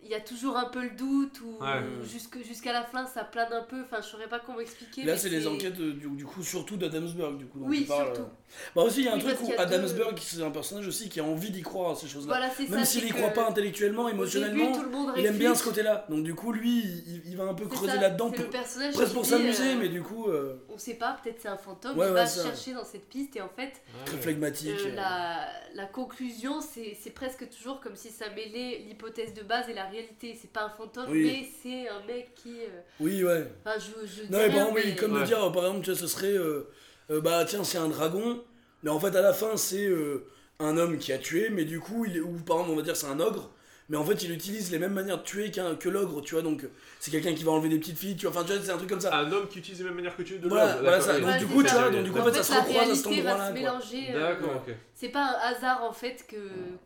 il 0.05 0.11
y 0.11 0.15
a 0.15 0.21
toujours 0.21 0.57
un 0.57 0.65
peu 0.67 0.83
le 0.83 0.91
doute 0.91 1.41
ou 1.43 1.63
Ouais. 1.63 1.81
jusque- 2.03 2.43
jusqu'à 2.45 2.73
la 2.73 2.83
fin 2.85 3.07
ça 3.07 3.25
plane 3.25 3.53
un 3.53 3.63
peu 3.63 3.83
enfin 3.83 3.99
je 4.01 4.07
saurais 4.09 4.29
pas 4.29 4.41
comment 4.41 4.61
expliquer 4.61 5.05
Là, 5.05 5.17
c'est 5.17 5.29
les 5.29 5.47
enquêtes 5.47 5.79
euh, 5.81 5.93
du, 5.93 6.09
du 6.09 6.25
coup 6.25 6.43
surtout 6.43 6.77
d'Adamsburg 6.77 7.39
du 7.39 7.47
coup. 7.47 7.61
dont 7.61 7.67
Oui, 7.69 7.83
tu 7.83 7.89
parles, 7.89 8.15
surtout. 8.15 8.31
Bah 8.77 8.83
aussi, 8.83 9.01
il 9.01 9.07
y 9.07 9.09
a 9.09 9.13
un 9.13 9.17
Oui, 9.17 9.23
truc 9.25 9.41
où 9.43 9.47
deux- 9.47 9.59
Adamsburg, 9.59 10.15
c'est 10.21 10.43
un 10.43 10.51
personnage 10.51 10.87
aussi 10.87 11.09
qui 11.09 11.21
a 11.21 11.25
envie 11.25 11.51
d'y 11.51 11.63
croire 11.63 11.93
à 11.93 11.95
ces 11.95 12.07
choses-là. 12.09 12.35
voilà 12.35 12.51
c'est 12.51 12.69
Même 12.69 12.85
s'il 12.85 13.01
c'est 13.03 13.07
y 13.07 13.11
que 13.11 13.17
croit 13.17 13.31
pas 13.31 13.49
intellectuellement, 13.49 14.05
début, 14.07 14.17
émotionnellement, 14.17 14.73
tout 14.73 14.83
le 14.83 14.91
monde 14.91 15.13
il 15.17 15.25
aime 15.25 15.39
bien 15.39 15.55
ce 15.55 15.65
côté-là. 15.65 16.05
Donc 16.11 16.25
du 16.25 16.35
coup, 16.35 16.53
lui, 16.53 16.81
il, 16.81 17.23
il 17.27 17.37
va 17.37 17.45
un 17.45 17.55
peu 17.55 17.67
creuser 17.67 17.93
ça, 17.95 18.01
là-dedans 18.01 18.29
c'est 18.31 18.37
pour, 18.37 18.45
le 18.45 18.51
personnage 18.51 18.95
presque 18.95 19.13
pour 19.15 19.25
s'amuser, 19.25 19.73
euh, 19.73 19.79
mais 19.79 19.89
du 19.89 20.03
coup, 20.03 20.29
euh, 20.29 20.57
on 20.69 20.77
sait 20.79 20.95
pas 20.95 21.19
peut-être 21.23 21.41
c'est 21.41 21.49
un 21.49 21.57
fantôme 21.57 21.97
Ouais, 21.97 22.07
il 22.07 22.09
ouais, 22.09 22.15
va 22.15 22.27
chercher 22.27 22.75
dans 22.75 22.85
cette 22.85 23.09
piste 23.09 23.37
et 23.37 23.41
en 23.41 23.49
fait 23.49 23.73
très 24.05 24.17
flegmatique. 24.19 24.71
Euh, 24.81 24.97
euh. 24.99 25.47
la, 25.75 25.87
conclusion, 25.87 26.61
c'est 26.61 26.97
c'est 27.01 27.11
presque 27.11 27.49
toujours 27.49 27.81
comme 27.81 27.97
si 27.97 28.11
ça 28.11 28.29
mêlait 28.31 28.85
l'hypothèse 28.87 29.33
de 29.35 29.43
base 29.43 29.69
et 29.69 29.75
la 29.75 29.87
réalité. 29.93 30.37
C'est 30.41 30.51
pas 30.53 30.65
un 30.65 30.71
fantôme, 30.71 31.11
Oui. 31.11 31.23
mais 31.25 31.49
c'est 31.63 31.89
un 31.89 32.03
mec 32.07 32.35
qui. 32.35 32.61
euh, 32.63 32.81
Oui, 32.99 33.23
ouais. 33.23 33.47
Enfin, 33.65 33.79
je, 33.79 34.07
je 34.07 34.23
dis 34.25 34.31
Non, 34.33 34.39
mais 34.39 34.47
par 34.49 34.55
exemple, 34.57 34.81
oui, 34.85 34.97
comme 34.97 35.21
de 35.21 35.25
dire, 35.25 35.53
par 35.53 35.63
exemple, 35.67 35.85
tu 35.85 35.91
vois, 35.93 36.01
ce 36.01 36.07
serait, 36.09 36.33
euh, 36.37 36.69
euh, 37.11 37.21
bah 37.21 37.45
tiens, 37.45 37.63
c'est 37.63 37.79
un 37.79 37.89
dragon, 37.89 38.43
mais 38.83 38.91
en 38.91 38.99
fait, 38.99 39.15
à 39.15 39.23
la 39.23 39.33
fin, 39.33 39.57
c'est 39.57 39.85
euh, 39.87 40.27
un 40.59 40.77
homme 40.77 40.99
qui 40.99 41.13
a 41.13 41.19
tué, 41.19 41.49
mais 41.51 41.65
du 41.65 41.79
coup, 41.79 42.05
il 42.07 42.17
est, 42.17 42.21
ou 42.21 42.33
par 42.39 42.57
exemple, 42.57 42.73
on 42.73 42.77
va 42.77 42.83
dire, 42.83 42.97
c'est 42.97 43.07
un 43.07 43.21
ogre, 43.21 43.52
mais 43.89 43.97
en 43.97 44.05
fait, 44.05 44.23
il 44.23 44.31
utilise 44.33 44.71
les 44.71 44.79
mêmes 44.79 44.93
manières 44.95 45.19
de 45.19 45.23
tuer 45.25 45.51
qu'un- 45.51 45.75
que 45.75 45.89
l'ogre, 45.89 46.21
tu 46.23 46.35
vois, 46.35 46.43
donc 46.43 46.65
c'est 47.01 47.11
quelqu'un 47.11 47.35
qui 47.35 47.45
va 47.45 47.53
enlever 47.53 47.69
des 47.69 47.79
petites 47.79 47.99
filles, 47.99 48.17
tu 48.17 48.27
vois, 48.27 48.35
enfin, 48.37 48.45
tu 48.47 48.55
vois, 48.57 48.65
c'est 48.65 48.71
un 48.73 48.77
truc 48.77 48.89
comme 48.89 49.01
ça. 49.01 49.15
Un 49.17 49.31
homme 49.33 49.49
qui 49.49 49.59
utilise 49.59 49.79
les 49.81 49.85
mêmes 49.87 49.95
manières 49.95 50.17
que 50.17 50.23
tu 50.23 50.35
es 50.35 50.39
de 50.39 50.49
Voilà, 50.49 50.77
voilà 50.77 51.01
ça. 51.01 51.19
Donc, 51.19 51.29
Ouais, 51.29 51.39
du 51.39 51.47
coup, 51.47 51.63
tu 51.63 51.71
vois, 51.73 51.91
donc, 51.91 52.05
du 52.05 52.11
coup, 52.13 52.19
en 52.19 52.25
fait, 52.25 52.31
fait, 52.33 52.37
ça 52.39 52.43
se 52.45 52.53
la 52.53 52.61
recroise 52.63 52.91
à 52.91 52.95
cet 52.95 53.07
réalité 53.07 53.23
va 53.23 53.31
endroit-là, 53.33 53.49
se 53.49 53.53
quoi. 53.53 53.61
mélanger. 53.61 54.15
euh, 54.15 54.21
D'accord, 54.21 54.63
ok. 54.67 54.75
C'est 54.95 55.09
pas 55.09 55.25
un 55.25 55.53
hasard 55.53 55.83
en 55.83 55.93
fait 55.93 56.25
que 56.29 56.37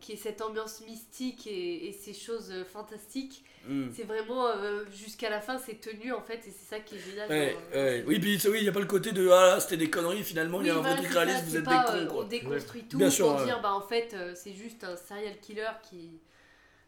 qu'il 0.01 0.15
y 0.15 0.17
ait 0.17 0.21
cette 0.21 0.41
ambiance 0.41 0.81
mystique 0.87 1.45
et, 1.45 1.87
et 1.87 1.91
ces 1.93 2.13
choses 2.15 2.49
euh, 2.51 2.63
fantastiques. 2.65 3.43
Mm. 3.69 3.89
C'est 3.95 4.05
vraiment 4.05 4.47
euh, 4.47 4.85
jusqu'à 4.91 5.29
la 5.29 5.39
fin, 5.39 5.59
c'est 5.59 5.79
tenu 5.79 6.11
en 6.13 6.21
fait, 6.21 6.37
et 6.47 6.51
c'est 6.57 6.67
ça 6.75 6.79
qui 6.79 6.95
est 6.95 6.99
génial. 6.99 7.29
Ouais, 7.29 7.55
dans- 7.71 7.77
ouais. 7.79 8.03
Oui, 8.07 8.19
puis 8.19 8.39
oui, 8.49 8.57
il 8.59 8.63
n'y 8.63 8.69
a 8.69 8.71
pas 8.71 8.79
le 8.79 8.85
côté 8.87 9.11
de 9.11 9.29
ah 9.29 9.47
là, 9.47 9.59
c'était 9.59 9.77
des 9.77 9.89
conneries, 9.91 10.23
finalement, 10.23 10.61
il 10.61 10.67
y 10.67 10.69
a 10.71 10.73
un 10.73 10.77
vrai 10.79 10.95
voilà, 10.95 11.01
truc 11.03 11.13
réaliste, 11.13 11.43
vous 11.45 11.57
êtes 11.57 11.63
pas, 11.65 11.99
des 11.99 12.07
cons, 12.07 12.15
On 12.21 12.23
déconstruit 12.23 12.83
tout 12.85 12.97
Bien 12.97 13.09
sûr, 13.11 13.27
pour 13.27 13.37
ouais. 13.39 13.45
dire 13.45 13.59
bah 13.61 13.73
en 13.73 13.81
fait 13.81 14.13
euh, 14.15 14.33
c'est 14.35 14.53
juste 14.53 14.83
un 14.83 14.95
serial 14.95 15.37
killer 15.41 15.67
qui 15.87 16.19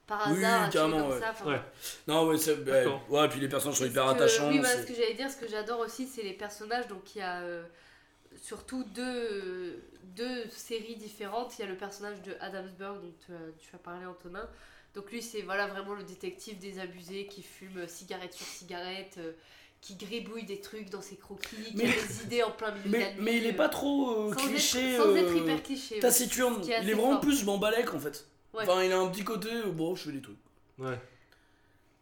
par 0.10 0.30
Oui, 0.32 0.44
hasard 0.44 0.70
tué 0.70 0.78
carrément, 0.80 1.08
comme 1.08 1.12
ouais. 1.12 1.20
ça. 1.22 1.46
Ouais. 1.48 1.62
Non, 2.08 2.26
ouais, 2.28 2.38
c'est. 2.38 2.58
Ouais, 3.10 3.30
puis 3.30 3.40
les 3.40 3.48
personnages 3.48 3.78
sont 3.78 3.86
hyper 3.86 4.08
attachants. 4.10 4.50
Oui, 4.50 4.62
ce 4.62 4.86
que 4.86 4.94
j'allais 4.96 5.14
dire. 5.14 5.30
Ce 5.30 5.38
que 5.38 5.48
j'adore 5.48 5.80
aussi, 5.80 6.08
c'est 6.08 6.24
les 6.24 6.34
personnages. 6.34 6.88
Donc, 6.88 7.16
il 7.16 7.20
y 7.20 7.22
a 7.22 7.42
euh, 7.42 7.64
surtout 8.42 8.84
deux, 8.96 9.82
deux 10.16 10.44
séries 10.50 10.96
différentes. 10.98 11.58
Il 11.58 11.62
y 11.62 11.66
a 11.66 11.68
le 11.68 11.78
personnage 11.78 12.22
de 12.24 12.34
Adamsburg, 12.42 13.02
dont 13.02 13.14
tu 13.26 13.32
as, 13.32 13.52
tu 13.60 13.76
as 13.76 13.78
parlé, 13.80 14.06
Antonin. 14.06 14.50
Donc, 14.96 15.12
lui, 15.12 15.22
c'est 15.22 15.44
voilà, 15.44 15.68
vraiment 15.68 15.94
le 15.94 16.04
détective 16.04 16.58
désabusé 16.58 17.28
qui 17.28 17.44
fume 17.44 17.88
cigarette 17.88 18.34
sur 18.34 18.46
cigarette, 18.48 19.16
euh, 19.20 19.34
qui 19.82 19.96
gribouille 19.96 20.44
des 20.44 20.60
trucs 20.60 20.90
dans 20.90 21.02
ses 21.02 21.16
croquis, 21.16 21.56
Mais- 21.76 21.84
qui 21.86 21.90
a 22.00 22.02
des 22.08 22.24
idées 22.24 22.44
en 22.44 22.52
plein 22.52 22.72
milieu 22.72 22.90
de 22.90 22.92
la 22.94 23.00
Mais, 23.00 23.14
nuit. 23.14 23.22
mais 23.22 23.38
il 23.38 23.46
est 23.46 23.54
euh, 23.54 23.56
pas 23.56 23.70
trop 23.70 24.12
euh, 24.30 24.34
sans 24.34 24.48
cliché. 24.48 24.96
Être, 24.96 25.04
sans 25.04 25.16
être 25.16 25.30
euh, 25.30 25.38
hyper 25.38 25.64
cliché. 25.64 26.00
taciturne. 26.00 26.62
Il 26.66 26.72
est 26.90 26.94
vraiment 26.94 27.12
fort. 27.12 27.22
plus 27.22 27.46
Bambalek 27.46 27.94
en 27.94 28.00
fait. 28.00 28.26
Ouais. 28.54 28.64
Enfin, 28.64 28.84
il 28.84 28.92
a 28.92 29.00
un 29.00 29.08
petit 29.10 29.24
côté, 29.24 29.50
bon, 29.68 29.96
je 29.96 30.04
fais 30.06 30.12
des 30.12 30.22
trucs. 30.22 30.38
Ouais. 30.80 31.00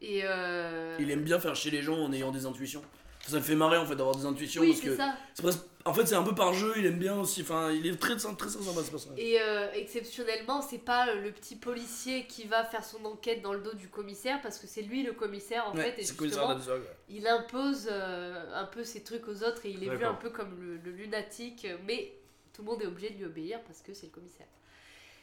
Et 0.02 0.22
euh, 0.24 0.96
Il 1.00 1.10
aime 1.12 1.24
bien 1.24 1.40
faire 1.40 1.56
chier 1.56 1.72
les 1.72 1.82
gens 1.82 1.98
en 1.98 2.12
ayant 2.14 2.32
des 2.32 2.46
intuitions. 2.46 2.84
Ça 3.28 3.38
me 3.38 3.42
fait 3.42 3.56
marrer 3.56 3.78
en 3.78 3.86
fait 3.86 3.96
d'avoir 3.98 4.16
des 4.16 4.26
intuitions 4.26 4.62
Oui, 4.62 4.70
parce 4.70 4.80
c'est 4.82 4.88
que 4.88 4.96
ça. 4.96 5.16
presque- 5.42 5.66
en 5.84 5.94
fait 5.94 6.06
c'est 6.06 6.16
un 6.16 6.24
peu 6.24 6.34
par 6.34 6.54
jeu, 6.54 6.74
il 6.78 6.86
aime 6.86 6.98
bien 7.00 7.20
aussi. 7.20 7.42
Enfin, 7.42 7.72
il 7.72 7.86
est 7.86 8.00
très 8.00 8.16
très, 8.16 8.34
très 8.36 8.48
sympa 8.50 8.82
ce 8.84 8.90
personnage. 8.92 9.20
Et 9.20 9.42
euh, 9.42 9.68
exceptionnellement, 9.74 10.62
c'est 10.62 10.78
pas 10.78 11.14
le 11.14 11.32
petit 11.34 11.58
policier 11.58 12.26
qui 12.28 12.48
va 12.48 12.64
faire 12.64 12.86
son 12.86 13.04
enquête 13.04 13.42
dans 13.42 13.52
le 13.52 13.60
dos 13.60 13.74
du 13.74 13.90
commissaire, 13.90 14.40
parce 14.42 14.60
que 14.60 14.68
c'est 14.68 14.84
lui 14.84 15.04
le 15.04 15.12
commissaire 15.12 15.66
en 15.68 15.76
Ouais, 15.76 15.92
fait, 15.92 16.02
et 16.02 16.06
c'est 16.06 16.14
le 16.14 16.18
commissaire 16.20 16.56
justement, 16.58 16.76
ouais. 16.76 16.82
il 17.10 17.28
impose 17.28 17.90
euh, 17.92 18.46
un 18.54 18.66
peu 18.66 18.86
ses 18.86 19.04
trucs 19.04 19.28
aux 19.28 19.44
autres 19.44 19.66
et 19.66 19.72
il 19.72 19.84
est 19.84 19.94
vu 19.94 20.06
un 20.06 20.14
peu 20.14 20.30
comme 20.30 20.56
le, 20.62 20.78
le 20.78 20.92
lunatique, 20.96 21.68
mais 21.86 22.14
tout 22.54 22.62
le 22.62 22.68
monde 22.70 22.82
est 22.82 22.88
obligé 22.88 23.10
de 23.10 23.18
lui 23.18 23.26
obéir 23.26 23.60
parce 23.64 23.82
que 23.82 23.94
c'est 23.94 24.06
le 24.06 24.12
commissaire. 24.14 24.48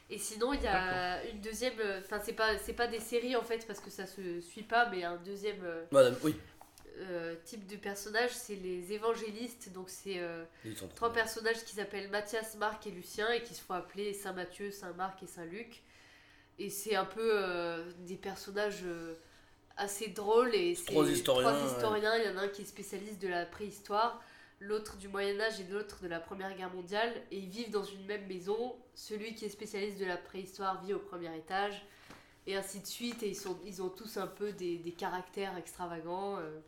Et 0.09 0.19
sinon, 0.19 0.53
il 0.53 0.61
y 0.61 0.67
a 0.67 1.23
une 1.31 1.41
deuxième, 1.41 1.73
euh, 1.79 1.99
enfin 2.03 2.19
c'est 2.23 2.33
pas 2.33 2.57
c'est 2.59 2.73
pas 2.73 2.85
des 2.87 2.99
séries 2.99 3.35
en 3.35 3.41
fait 3.41 3.65
parce 3.65 3.79
que 3.79 3.89
ça 3.89 4.05
se 4.05 4.39
suit 4.39 4.61
pas, 4.63 4.87
mais 4.89 5.03
un 5.03 5.15
deuxième 5.17 5.63
euh, 5.63 5.83
Madame, 5.91 6.15
oui. 6.23 6.35
euh, 6.99 7.33
type 7.43 7.65
de 7.65 7.75
personnage, 7.75 8.29
c'est 8.31 8.55
les 8.55 8.93
évangélistes, 8.93 9.71
donc 9.73 9.89
c'est 9.89 10.19
euh, 10.19 10.43
trois 10.95 11.09
bien. 11.09 11.23
personnages 11.23 11.63
qui 11.65 11.73
s'appellent 11.73 12.09
Mathias, 12.11 12.55
Marc 12.57 12.85
et 12.85 12.91
Lucien 12.91 13.31
et 13.31 13.41
qui 13.41 13.55
se 13.55 13.61
font 13.61 13.73
appeler 13.73 14.13
Saint 14.13 14.33
Matthieu, 14.33 14.69
Saint 14.71 14.93
Marc 14.93 15.23
et 15.23 15.27
Saint 15.27 15.45
Luc. 15.45 15.81
Et 16.59 16.69
c'est 16.69 16.95
un 16.95 17.05
peu 17.05 17.31
euh, 17.33 17.83
des 18.05 18.15
personnages 18.15 18.83
assez 19.75 20.07
drôles 20.09 20.53
et 20.53 20.75
c'est 20.75 20.85
Trois 20.85 21.09
historiens, 21.09 21.51
trois 21.51 21.65
historiens. 21.67 22.15
Il 22.17 22.25
y 22.25 22.29
en 22.29 22.37
a 22.37 22.41
un 22.43 22.47
qui 22.47 22.61
est 22.61 22.65
spécialiste 22.65 23.19
de 23.21 23.27
la 23.27 23.45
préhistoire, 23.47 24.21
l'autre 24.67 24.97
du 24.97 25.07
Moyen 25.07 25.39
Âge 25.39 25.59
et 25.59 25.71
l'autre 25.71 26.01
de 26.01 26.07
la 26.07 26.19
Première 26.19 26.55
Guerre 26.55 26.73
mondiale. 26.73 27.13
Et 27.31 27.37
ils 27.37 27.49
vivent 27.49 27.71
dans 27.71 27.83
une 27.83 28.05
même 28.05 28.25
maison. 28.27 28.75
Celui 28.95 29.35
qui 29.35 29.45
est 29.45 29.49
spécialiste 29.49 29.99
de 29.99 30.05
la 30.05 30.17
préhistoire 30.17 30.83
vit 30.83 30.93
au 30.93 30.99
premier 30.99 31.35
étage. 31.37 31.85
Et 32.47 32.55
ainsi 32.55 32.79
de 32.79 32.85
suite. 32.87 33.23
Et 33.23 33.29
ils, 33.29 33.35
sont, 33.35 33.57
ils 33.65 33.81
ont 33.81 33.89
tous 33.89 34.17
un 34.17 34.27
peu 34.27 34.51
des, 34.51 34.77
des 34.77 34.91
caractères 34.91 35.57
extravagants. 35.57 36.37
euh. 36.39 36.59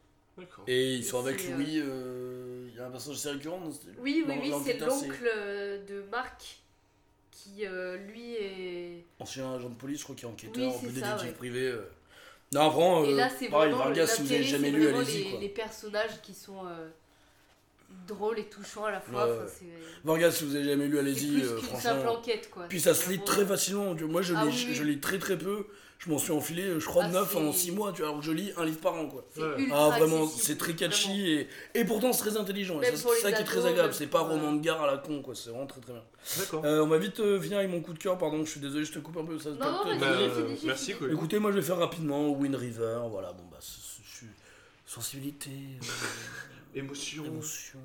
Et 0.68 0.96
ils 0.96 1.04
sont 1.04 1.18
Et 1.26 1.30
avec 1.30 1.50
Louis. 1.50 1.80
euh, 1.82 2.68
Il 2.72 2.76
y 2.78 2.80
a 2.80 2.86
un 2.86 2.92
personnage 2.92 3.18
assez 3.18 3.32
récurrent 3.32 3.60
Oui, 4.00 4.24
oui, 4.28 4.36
oui, 4.40 4.54
c'est 4.64 4.78
l'oncle 4.78 5.28
euh, 5.36 5.84
de 5.86 6.04
Marc 6.12 6.60
qui, 7.32 7.66
euh, 7.66 7.98
lui, 7.98 8.34
est. 8.36 9.04
Ancien 9.20 9.56
agent 9.56 9.70
de 9.70 9.76
police, 9.76 10.00
je 10.00 10.04
crois, 10.04 10.16
qui 10.16 10.26
est 10.26 10.28
enquêteur, 10.28 10.56
Oui, 10.64 10.68
un 10.70 10.80
peu 10.80 10.94
c'est 10.94 11.00
ça, 11.00 11.06
détective 11.08 11.30
ouais. 11.30 11.34
privé. 11.38 11.68
euh. 11.70 11.90
Non, 12.54 12.70
vraiment, 12.70 13.04
Et 13.06 13.14
euh, 13.14 13.16
là, 13.18 13.30
c'est 13.30 13.50
pareil, 13.50 13.72
vraiment 13.72 13.86
Vargas, 13.86 14.08
si 14.08 14.22
vous 14.22 14.32
avez 14.32 14.44
l'intérêt, 14.44 14.58
jamais 14.64 14.72
lu, 14.72 14.88
allez-y. 14.88 15.24
les, 15.24 15.38
les 15.40 15.50
personnages 15.50 16.22
qui 16.22 16.34
sont 16.36 16.62
euh, 18.12 18.14
drôles 18.16 18.40
et 18.40 18.46
touchants 18.46 18.86
à 18.86 18.92
la 18.92 19.02
fois. 19.02 19.26
Ouais, 19.26 19.32
enfin, 19.34 19.44
ouais. 19.44 19.50
c'est- 19.60 19.66
Vargas, 20.06 20.32
si 20.32 20.46
vous 20.46 20.56
avez 20.56 20.66
jamais 20.66 20.88
lu, 20.88 20.94
c'est 20.94 21.00
allez-y, 21.00 21.28
plus 21.34 21.44
euh, 21.48 21.58
qu'une 21.60 21.80
simple 21.80 22.08
enquête, 22.08 22.50
quoi. 22.52 22.64
Puis 22.70 22.80
ça 22.80 22.94
C'est 22.94 23.06
se 23.06 23.10
lit 23.12 23.20
très 23.24 23.46
facilement. 23.46 23.96
Moi, 24.08 24.22
je 24.22 24.34
Ah 24.36 24.46
lis, 24.46 24.66
oui, 24.68 24.74
je, 24.74 24.84
lis 24.84 25.00
très 25.00 25.20
très 25.20 25.38
peu. 25.38 25.66
Je 26.00 26.12
m'en 26.12 26.20
suis 26.20 26.32
enfilé, 26.32 26.62
euh, 26.62 26.80
je 26.80 26.86
crois, 26.86 27.06
Ah, 27.06 27.10
9 27.10 27.36
en 27.36 27.52
c'est- 27.52 27.58
6 27.58 27.72
mois, 27.72 27.92
tu 27.92 28.02
vois, 28.02 28.10
alors 28.10 28.20
que 28.20 28.26
je 28.28 28.32
lis 28.32 28.52
un 28.56 28.66
livre 28.66 28.78
par 28.80 28.94
an, 28.94 29.08
quoi. 29.08 29.26
C'est 29.34 29.42
Ouais. 29.42 29.68
Ah, 29.74 29.90
vraiment, 29.98 30.28
c'est 30.28 30.56
très 30.56 30.76
catchy 30.76 31.28
et, 31.32 31.48
et 31.74 31.86
pourtant 31.86 32.14
c'est 32.14 32.22
très 32.30 32.38
intelligent. 32.38 32.80
Ça, 32.84 32.90
c'est 32.94 33.22
ça 33.24 33.32
qui 33.32 33.42
est 33.42 33.46
très 33.46 33.66
agréable. 33.66 33.96
C'est 33.96 34.06
pas 34.06 34.20
pour, 34.20 34.30
roman 34.30 34.54
euh, 34.54 34.58
de 34.58 34.62
gare 34.62 34.80
à 34.84 34.86
la 34.92 34.98
con, 35.00 35.24
quoi. 35.24 35.34
C'est 35.34 35.50
vraiment 35.50 35.66
très 35.66 35.82
très 35.82 35.94
bien. 35.94 36.04
D'accord. 36.38 36.64
Euh, 36.66 36.84
on 36.84 36.88
va 36.88 37.00
vite 37.00 37.20
euh, 37.20 37.42
finir 37.42 37.58
avec 37.58 37.72
mon 37.72 37.82
coup 37.82 37.94
de 37.94 37.98
cœur, 37.98 38.16
pardon, 38.20 38.46
je 38.46 38.52
suis 38.52 38.60
désolé, 38.60 38.86
je 38.86 38.92
te 38.92 39.00
coupe 39.00 39.18
un 39.18 39.26
peu. 39.26 39.40
Ça, 39.40 39.50
Non, 39.50 39.56
non, 39.58 39.98
Bah, 40.00 40.06
euh, 40.12 40.56
merci, 40.66 40.94
quoi. 40.94 41.08
Écoutez, 41.12 41.40
moi 41.40 41.52
je 41.52 41.56
vais 41.58 41.64
faire 41.64 41.78
rapidement. 41.80 42.30
Wind 42.30 42.54
River, 42.56 43.00
voilà, 43.10 43.34
bon 43.34 43.46
bah, 43.50 43.58
c'est- 43.60 43.82
c'est- 43.82 44.04
je 44.08 44.18
suis. 44.18 44.28
Sensibilité, 44.86 45.50
euh, 45.50 45.86
Émotion, 46.78 47.26
émotion. 47.26 47.80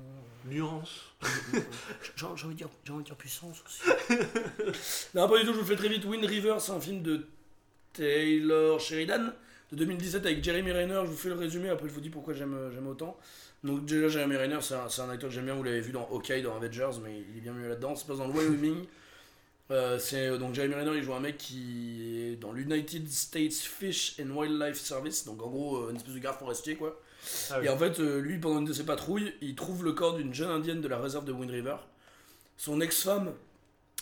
nuance. 0.45 1.13
J'ai 2.15 2.25
envie, 2.25 2.47
de 2.49 2.53
dire- 2.53 2.69
j'ai 2.83 2.91
envie 2.93 3.03
de 3.03 3.07
dire 3.07 3.15
puissance 3.15 3.63
aussi. 3.65 3.81
non, 5.15 5.27
pas 5.27 5.39
du 5.39 5.45
tout, 5.45 5.53
je 5.53 5.59
vous 5.59 5.65
fais 5.65 5.75
très 5.75 5.87
vite. 5.89 6.05
Wind 6.05 6.25
River, 6.25 6.55
c'est 6.59 6.71
un 6.73 6.79
film 6.81 7.01
de 7.01 7.25
Taylor 7.93 8.79
Sheridan 8.79 9.31
de 9.71 9.75
2017 9.77 10.25
avec 10.25 10.43
Jeremy 10.43 10.71
Renner. 10.71 11.01
Je 11.05 11.09
vous 11.11 11.17
fais 11.17 11.29
le 11.29 11.35
résumé, 11.35 11.69
après 11.69 11.87
je 11.87 11.93
vous 11.93 12.01
dis 12.01 12.09
pourquoi 12.09 12.33
j'aime 12.33 12.69
j'aime 12.73 12.87
autant. 12.87 13.17
Donc, 13.63 13.85
déjà, 13.85 14.09
Jeremy 14.09 14.35
Renner, 14.35 14.57
c'est 14.61 14.73
un, 14.75 14.89
c'est 14.89 15.01
un 15.01 15.09
acteur 15.09 15.29
que 15.29 15.35
j'aime 15.35 15.45
bien. 15.45 15.55
Vous 15.55 15.63
l'avez 15.63 15.79
vu 15.79 15.93
dans 15.93 16.05
Hawkeye, 16.11 16.41
dans 16.41 16.55
Avengers, 16.57 16.99
mais 17.01 17.21
il 17.31 17.37
est 17.37 17.41
bien 17.41 17.53
mieux 17.53 17.69
là-dedans. 17.69 17.95
C'est 17.95 18.07
pas 18.07 18.15
dans 18.15 18.27
le 18.27 18.33
Wyoming. 18.33 18.85
Euh, 19.71 19.97
c'est 19.97 20.27
euh, 20.27 20.37
donc 20.37 20.53
Jeremy 20.53 20.75
Renner, 20.75 20.97
il 20.97 21.03
joue 21.03 21.13
un 21.13 21.21
mec 21.21 21.37
qui 21.37 22.19
est 22.19 22.35
dans 22.35 22.51
l'United 22.51 23.09
States 23.09 23.53
Fish 23.53 24.19
and 24.19 24.29
Wildlife 24.29 24.75
Service, 24.77 25.23
donc 25.23 25.41
en 25.41 25.47
gros 25.47 25.77
euh, 25.77 25.89
une 25.89 25.95
espèce 25.95 26.13
de 26.13 26.19
garde 26.19 26.37
forestier 26.37 26.75
quoi. 26.75 27.01
Ah 27.51 27.57
oui. 27.59 27.65
Et 27.65 27.69
en 27.69 27.77
fait, 27.77 27.99
euh, 27.99 28.19
lui, 28.19 28.37
pendant 28.39 28.59
une 28.59 28.65
de 28.65 28.73
ses 28.73 28.85
patrouilles, 28.85 29.33
il 29.41 29.55
trouve 29.55 29.83
le 29.83 29.93
corps 29.93 30.15
d'une 30.15 30.33
jeune 30.33 30.49
indienne 30.51 30.81
de 30.81 30.87
la 30.87 30.97
réserve 30.99 31.25
de 31.25 31.31
Wind 31.31 31.51
River. 31.51 31.75
Son 32.57 32.81
ex-femme 32.81 33.33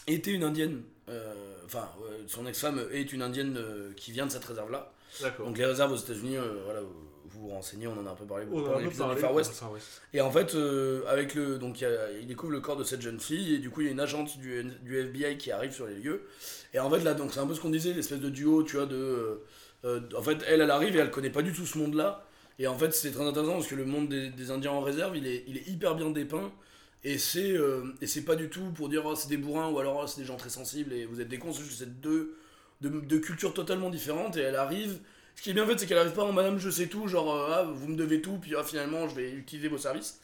était 0.08 0.32
une 0.32 0.44
indienne. 0.44 0.82
euh, 1.10 1.34
Enfin, 1.66 1.90
ouais, 2.02 2.18
son 2.28 2.46
ex-femme 2.48 2.82
est 2.92 3.14
une 3.14 3.22
indienne 3.22 3.56
euh, 3.58 3.94
qui 3.96 4.12
vient 4.12 4.26
de 4.26 4.32
cette 4.32 4.44
réserve-là. 4.46 4.92
Donc 5.40 5.58
les 5.58 5.66
réserves 5.66 5.92
aux 5.94 5.98
États-unis, 5.98 6.38
euh, 6.38 6.64
voilà, 6.66 6.82
vous 6.82 7.42
vous 7.42 7.50
renseignez, 7.50 7.88
on 7.88 7.94
en 7.98 8.06
a 8.06 8.10
un 8.12 8.16
peu 8.16 8.26
parlé 8.26 8.46
beaucoup 8.46 8.70
peu 8.70 8.82
l'épisode. 8.82 9.18
Far 9.18 9.34
West. 9.34 9.52
Et 10.14 10.20
en 10.20 10.30
fait, 10.32 10.54
euh, 10.54 11.04
avec 11.08 11.34
le, 11.34 11.58
donc 11.60 11.80
il, 11.82 12.28
découvre 12.28 12.52
le 12.52 12.60
corps 12.60 12.76
de 12.76 12.84
cette 12.84 13.02
jeune 13.02 13.20
fille 13.22 13.56
et 13.56 13.60
du 13.60 13.70
coup 13.70 13.82
il 13.82 13.86
y 13.86 13.90
a 13.90 13.94
une 13.94 14.00
agente 14.02 14.38
du, 14.38 14.64
du 14.84 14.98
FBI 15.00 15.38
qui 15.38 15.52
arrive 15.52 15.72
sur 15.72 15.86
les 15.88 15.96
lieux. 15.96 16.28
Et 16.74 16.80
en 16.80 16.90
fait 16.90 17.00
là, 17.00 17.14
donc 17.14 17.34
c'est 17.34 17.40
un 17.40 17.48
peu 17.48 17.54
ce 17.56 17.62
qu'on 17.62 17.70
disait, 17.70 17.94
l'espèce 17.94 18.20
de 18.20 18.30
duo, 18.30 18.64
tu 18.64 18.76
vois, 18.76 18.86
de, 18.86 18.96
euh, 18.96 19.44
euh, 19.86 20.02
en 20.18 20.22
fait 20.22 20.38
elle, 20.48 20.60
elle 20.62 20.72
arrive 20.72 20.96
et 20.96 21.00
elle 21.00 21.12
connaît 21.12 21.30
pas 21.30 21.42
du 21.42 21.54
tout 21.54 21.66
ce 21.66 21.78
monde-là. 21.78 22.26
Et 22.62 22.68
en 22.68 22.78
fait 22.78 22.94
c'est 22.94 23.10
très 23.10 23.26
intéressant 23.26 23.54
parce 23.54 23.68
que 23.68 23.74
le 23.74 23.86
monde 23.86 24.08
des, 24.10 24.52
Indiens 24.52 24.72
en 24.72 24.82
réserve, 24.82 25.18
il 25.18 25.26
est, 25.26 25.44
il 25.48 25.58
est 25.58 25.68
hyper 25.68 25.96
bien 25.96 26.12
dépeint. 26.12 26.52
Et 27.04 27.18
c'est 27.18 27.54
euh, 27.54 27.92
pas 28.24 28.36
du 28.36 28.50
tout 28.50 28.70
pour 28.76 28.88
dire 28.88 29.04
oh, 29.04 29.16
c'est 29.16 29.30
des 29.30 29.38
bourrins 29.38 29.70
ou 29.70 29.80
alors 29.80 30.02
oh, 30.04 30.08
c'est 30.08 30.22
des 30.22 30.28
gens 30.28 30.38
très 30.38 30.52
sensibles 30.52 30.94
et 30.94 31.06
vous 31.06 31.20
êtes 31.20 31.28
des 31.28 31.40
cons, 31.40 31.54
c'est 31.54 32.00
deux, 32.02 32.38
cultures 33.24 33.56
totalement 33.56 33.90
différentes 33.90 34.38
et 34.38 34.42
elle 34.42 34.56
arrive. 34.56 35.00
Ce 35.36 35.42
qui 35.42 35.50
est 35.50 35.54
bien 35.54 35.66
fait, 35.66 35.80
c'est 35.80 35.88
qu'elle 35.88 35.98
arrive 35.98 36.14
pas 36.14 36.24
en 36.24 36.34
madame 36.34 36.60
je 36.60 36.70
sais 36.70 36.86
tout, 36.86 37.08
genre 37.08 37.34
euh, 37.34 37.50
ah, 37.52 37.64
vous 37.64 37.88
me 37.88 37.96
devez 37.96 38.22
tout, 38.22 38.38
puis 38.40 38.54
ah, 38.56 38.64
finalement 38.64 39.10
je 39.10 39.16
vais 39.16 39.32
utiliser 39.32 39.68
vos 39.68 39.80
services. 39.80 40.22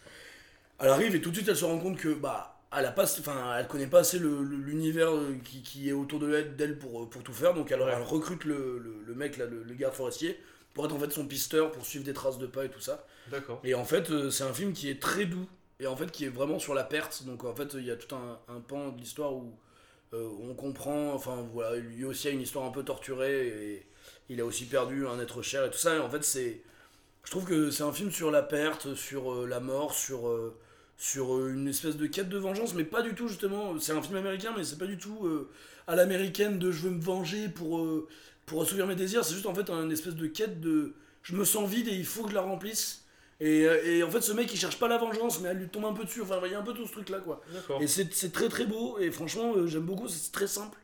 Elle 0.80 0.90
arrive 0.90 1.16
et 1.16 1.22
tout 1.22 1.32
de 1.32 1.36
suite 1.38 1.48
elle 1.50 1.58
se 1.58 1.66
rend 1.66 1.80
compte 1.80 1.98
que 1.98 2.14
bah 2.14 2.54
elle 2.78 2.86
a 2.86 2.92
pas, 2.92 3.06
enfin, 3.20 3.56
elle 3.58 3.68
connaît 3.68 3.88
pas 3.88 4.00
assez 4.02 4.20
l'univers 4.20 5.10
euh, 5.10 5.36
qui, 5.44 5.90
est 5.90 5.94
autour 5.94 6.20
de 6.20 6.32
elle- 6.36 6.56
d'elle 6.56 6.78
pour, 6.78 7.02
euh, 7.02 7.10
pour 7.10 7.24
tout 7.24 7.34
faire. 7.34 7.56
Donc 7.56 7.72
elle, 7.72 7.82
elle 7.82 8.04
recrute 8.04 8.44
le, 8.46 9.04
le- 9.08 9.16
mec 9.16 9.38
là, 9.38 9.46
le 9.46 9.74
garde 9.74 9.96
forestier, 9.96 10.38
pour 10.78 10.86
être 10.86 10.94
en 10.94 11.00
fait 11.00 11.12
son 11.12 11.26
pisteur, 11.26 11.72
pour 11.72 11.86
suivre 11.86 12.06
des 12.06 12.14
traces 12.14 12.38
de 12.38 12.46
pas 12.46 12.66
et 12.66 12.70
tout 12.70 12.80
ça. 12.80 13.04
D'accord. 13.32 13.60
Et 13.64 13.74
en 13.74 13.84
fait, 13.84 14.12
euh, 14.12 14.30
c'est 14.30 14.44
un 14.44 14.54
film 14.54 14.74
qui 14.74 14.90
est 14.90 15.02
très 15.02 15.26
doux 15.26 15.48
et 15.80 15.88
en 15.88 15.96
fait 15.96 16.12
qui 16.12 16.24
est 16.26 16.30
vraiment 16.30 16.60
sur 16.60 16.76
la 16.76 16.84
perte. 16.84 17.24
Donc 17.26 17.44
en 17.44 17.56
fait, 17.56 17.74
il 17.74 17.86
y 17.86 17.92
a 17.92 17.96
tout 17.96 18.14
un, 18.16 18.40
un 18.48 18.60
pan 18.60 18.90
de 18.90 19.00
l'histoire 19.00 19.34
où 19.34 19.58
euh, 20.14 20.30
on 20.48 20.54
comprend. 20.54 21.14
Enfin 21.14 21.48
voilà, 21.52 21.78
lui 21.78 22.06
aussi 22.06 22.28
a 22.28 22.32
une 22.32 22.42
histoire 22.42 22.64
un 22.66 22.72
peu 22.72 22.84
torturée 22.84 23.48
et 23.48 23.88
il 24.30 24.40
a 24.40 24.46
aussi 24.46 24.66
perdu 24.66 25.08
un 25.08 25.20
être 25.20 25.42
cher 25.42 25.66
et 25.66 25.72
tout 25.72 25.80
ça. 25.80 25.96
Et 25.96 26.00
en 26.00 26.10
fait, 26.12 26.24
c'est, 26.24 26.62
je 27.24 27.32
trouve 27.32 27.46
que 27.46 27.72
c'est 27.72 27.84
un 27.84 27.92
film 27.92 28.12
sur 28.12 28.30
la 28.30 28.44
perte, 28.44 28.94
sur 28.94 29.34
euh, 29.34 29.48
la 29.48 29.60
mort, 29.60 29.96
sur 29.96 30.28
euh, 30.28 30.56
sur 30.98 31.48
une 31.48 31.68
espèce 31.68 31.96
de 31.96 32.08
quête 32.08 32.28
de 32.30 32.38
vengeance, 32.38 32.74
mais 32.74 32.84
pas 32.84 33.02
du 33.02 33.14
tout 33.14 33.28
justement. 33.28 33.80
C'est 33.80 33.94
un 33.94 34.02
film 34.02 34.16
américain, 34.18 34.54
mais 34.56 34.64
c'est 34.64 34.80
pas 34.80 34.88
du 34.88 34.98
tout 34.98 35.26
euh, 35.26 35.50
à 35.86 35.96
l'américaine 35.96 36.60
de 36.60 36.72
je 36.72 36.84
veux 36.84 36.90
me 36.92 37.02
venger 37.02 37.50
pour 37.50 37.80
euh, 37.80 38.08
pour 38.48 38.64
assouvir 38.64 38.88
mes 38.88 38.96
désirs. 38.96 39.24
C'est 39.24 39.36
juste 39.36 39.46
en 39.46 39.54
fait 39.54 39.70
une 39.70 39.92
espèce 39.92 40.16
de 40.16 40.26
quête 40.26 40.60
de 40.60 40.96
je 41.22 41.36
me 41.36 41.46
sens 41.46 41.70
vide 41.70 41.88
et 41.90 41.94
il 41.94 42.06
faut 42.06 42.24
que 42.24 42.30
je 42.30 42.36
la 42.36 42.42
remplisse. 42.42 43.04
Et, 43.40 43.68
euh, 43.68 43.86
et 43.86 44.02
en 44.02 44.10
fait, 44.10 44.22
ce 44.22 44.32
mec 44.32 44.52
il 44.52 44.58
cherche 44.58 44.80
pas 44.80 44.88
la 44.88 44.98
vengeance, 44.98 45.40
mais 45.42 45.50
elle 45.50 45.58
lui 45.58 45.68
tombe 45.70 45.86
un 45.86 45.94
peu 45.94 46.04
dessus. 46.06 46.22
Enfin, 46.24 46.40
il 46.46 46.52
y 46.52 46.56
a 46.56 46.60
un 46.60 46.64
peu 46.64 46.74
tout 46.74 46.88
ce 46.88 46.92
truc 46.94 47.10
là 47.10 47.20
quoi. 47.20 47.42
Et 47.82 47.86
c'est 47.88 48.32
très 48.32 48.50
très 48.50 48.66
beau, 48.66 48.98
et 48.98 49.12
franchement, 49.12 49.54
euh, 49.56 49.68
j'aime 49.68 49.84
beaucoup, 49.84 50.08
c'est 50.08 50.32
très 50.32 50.48
simple. 50.48 50.80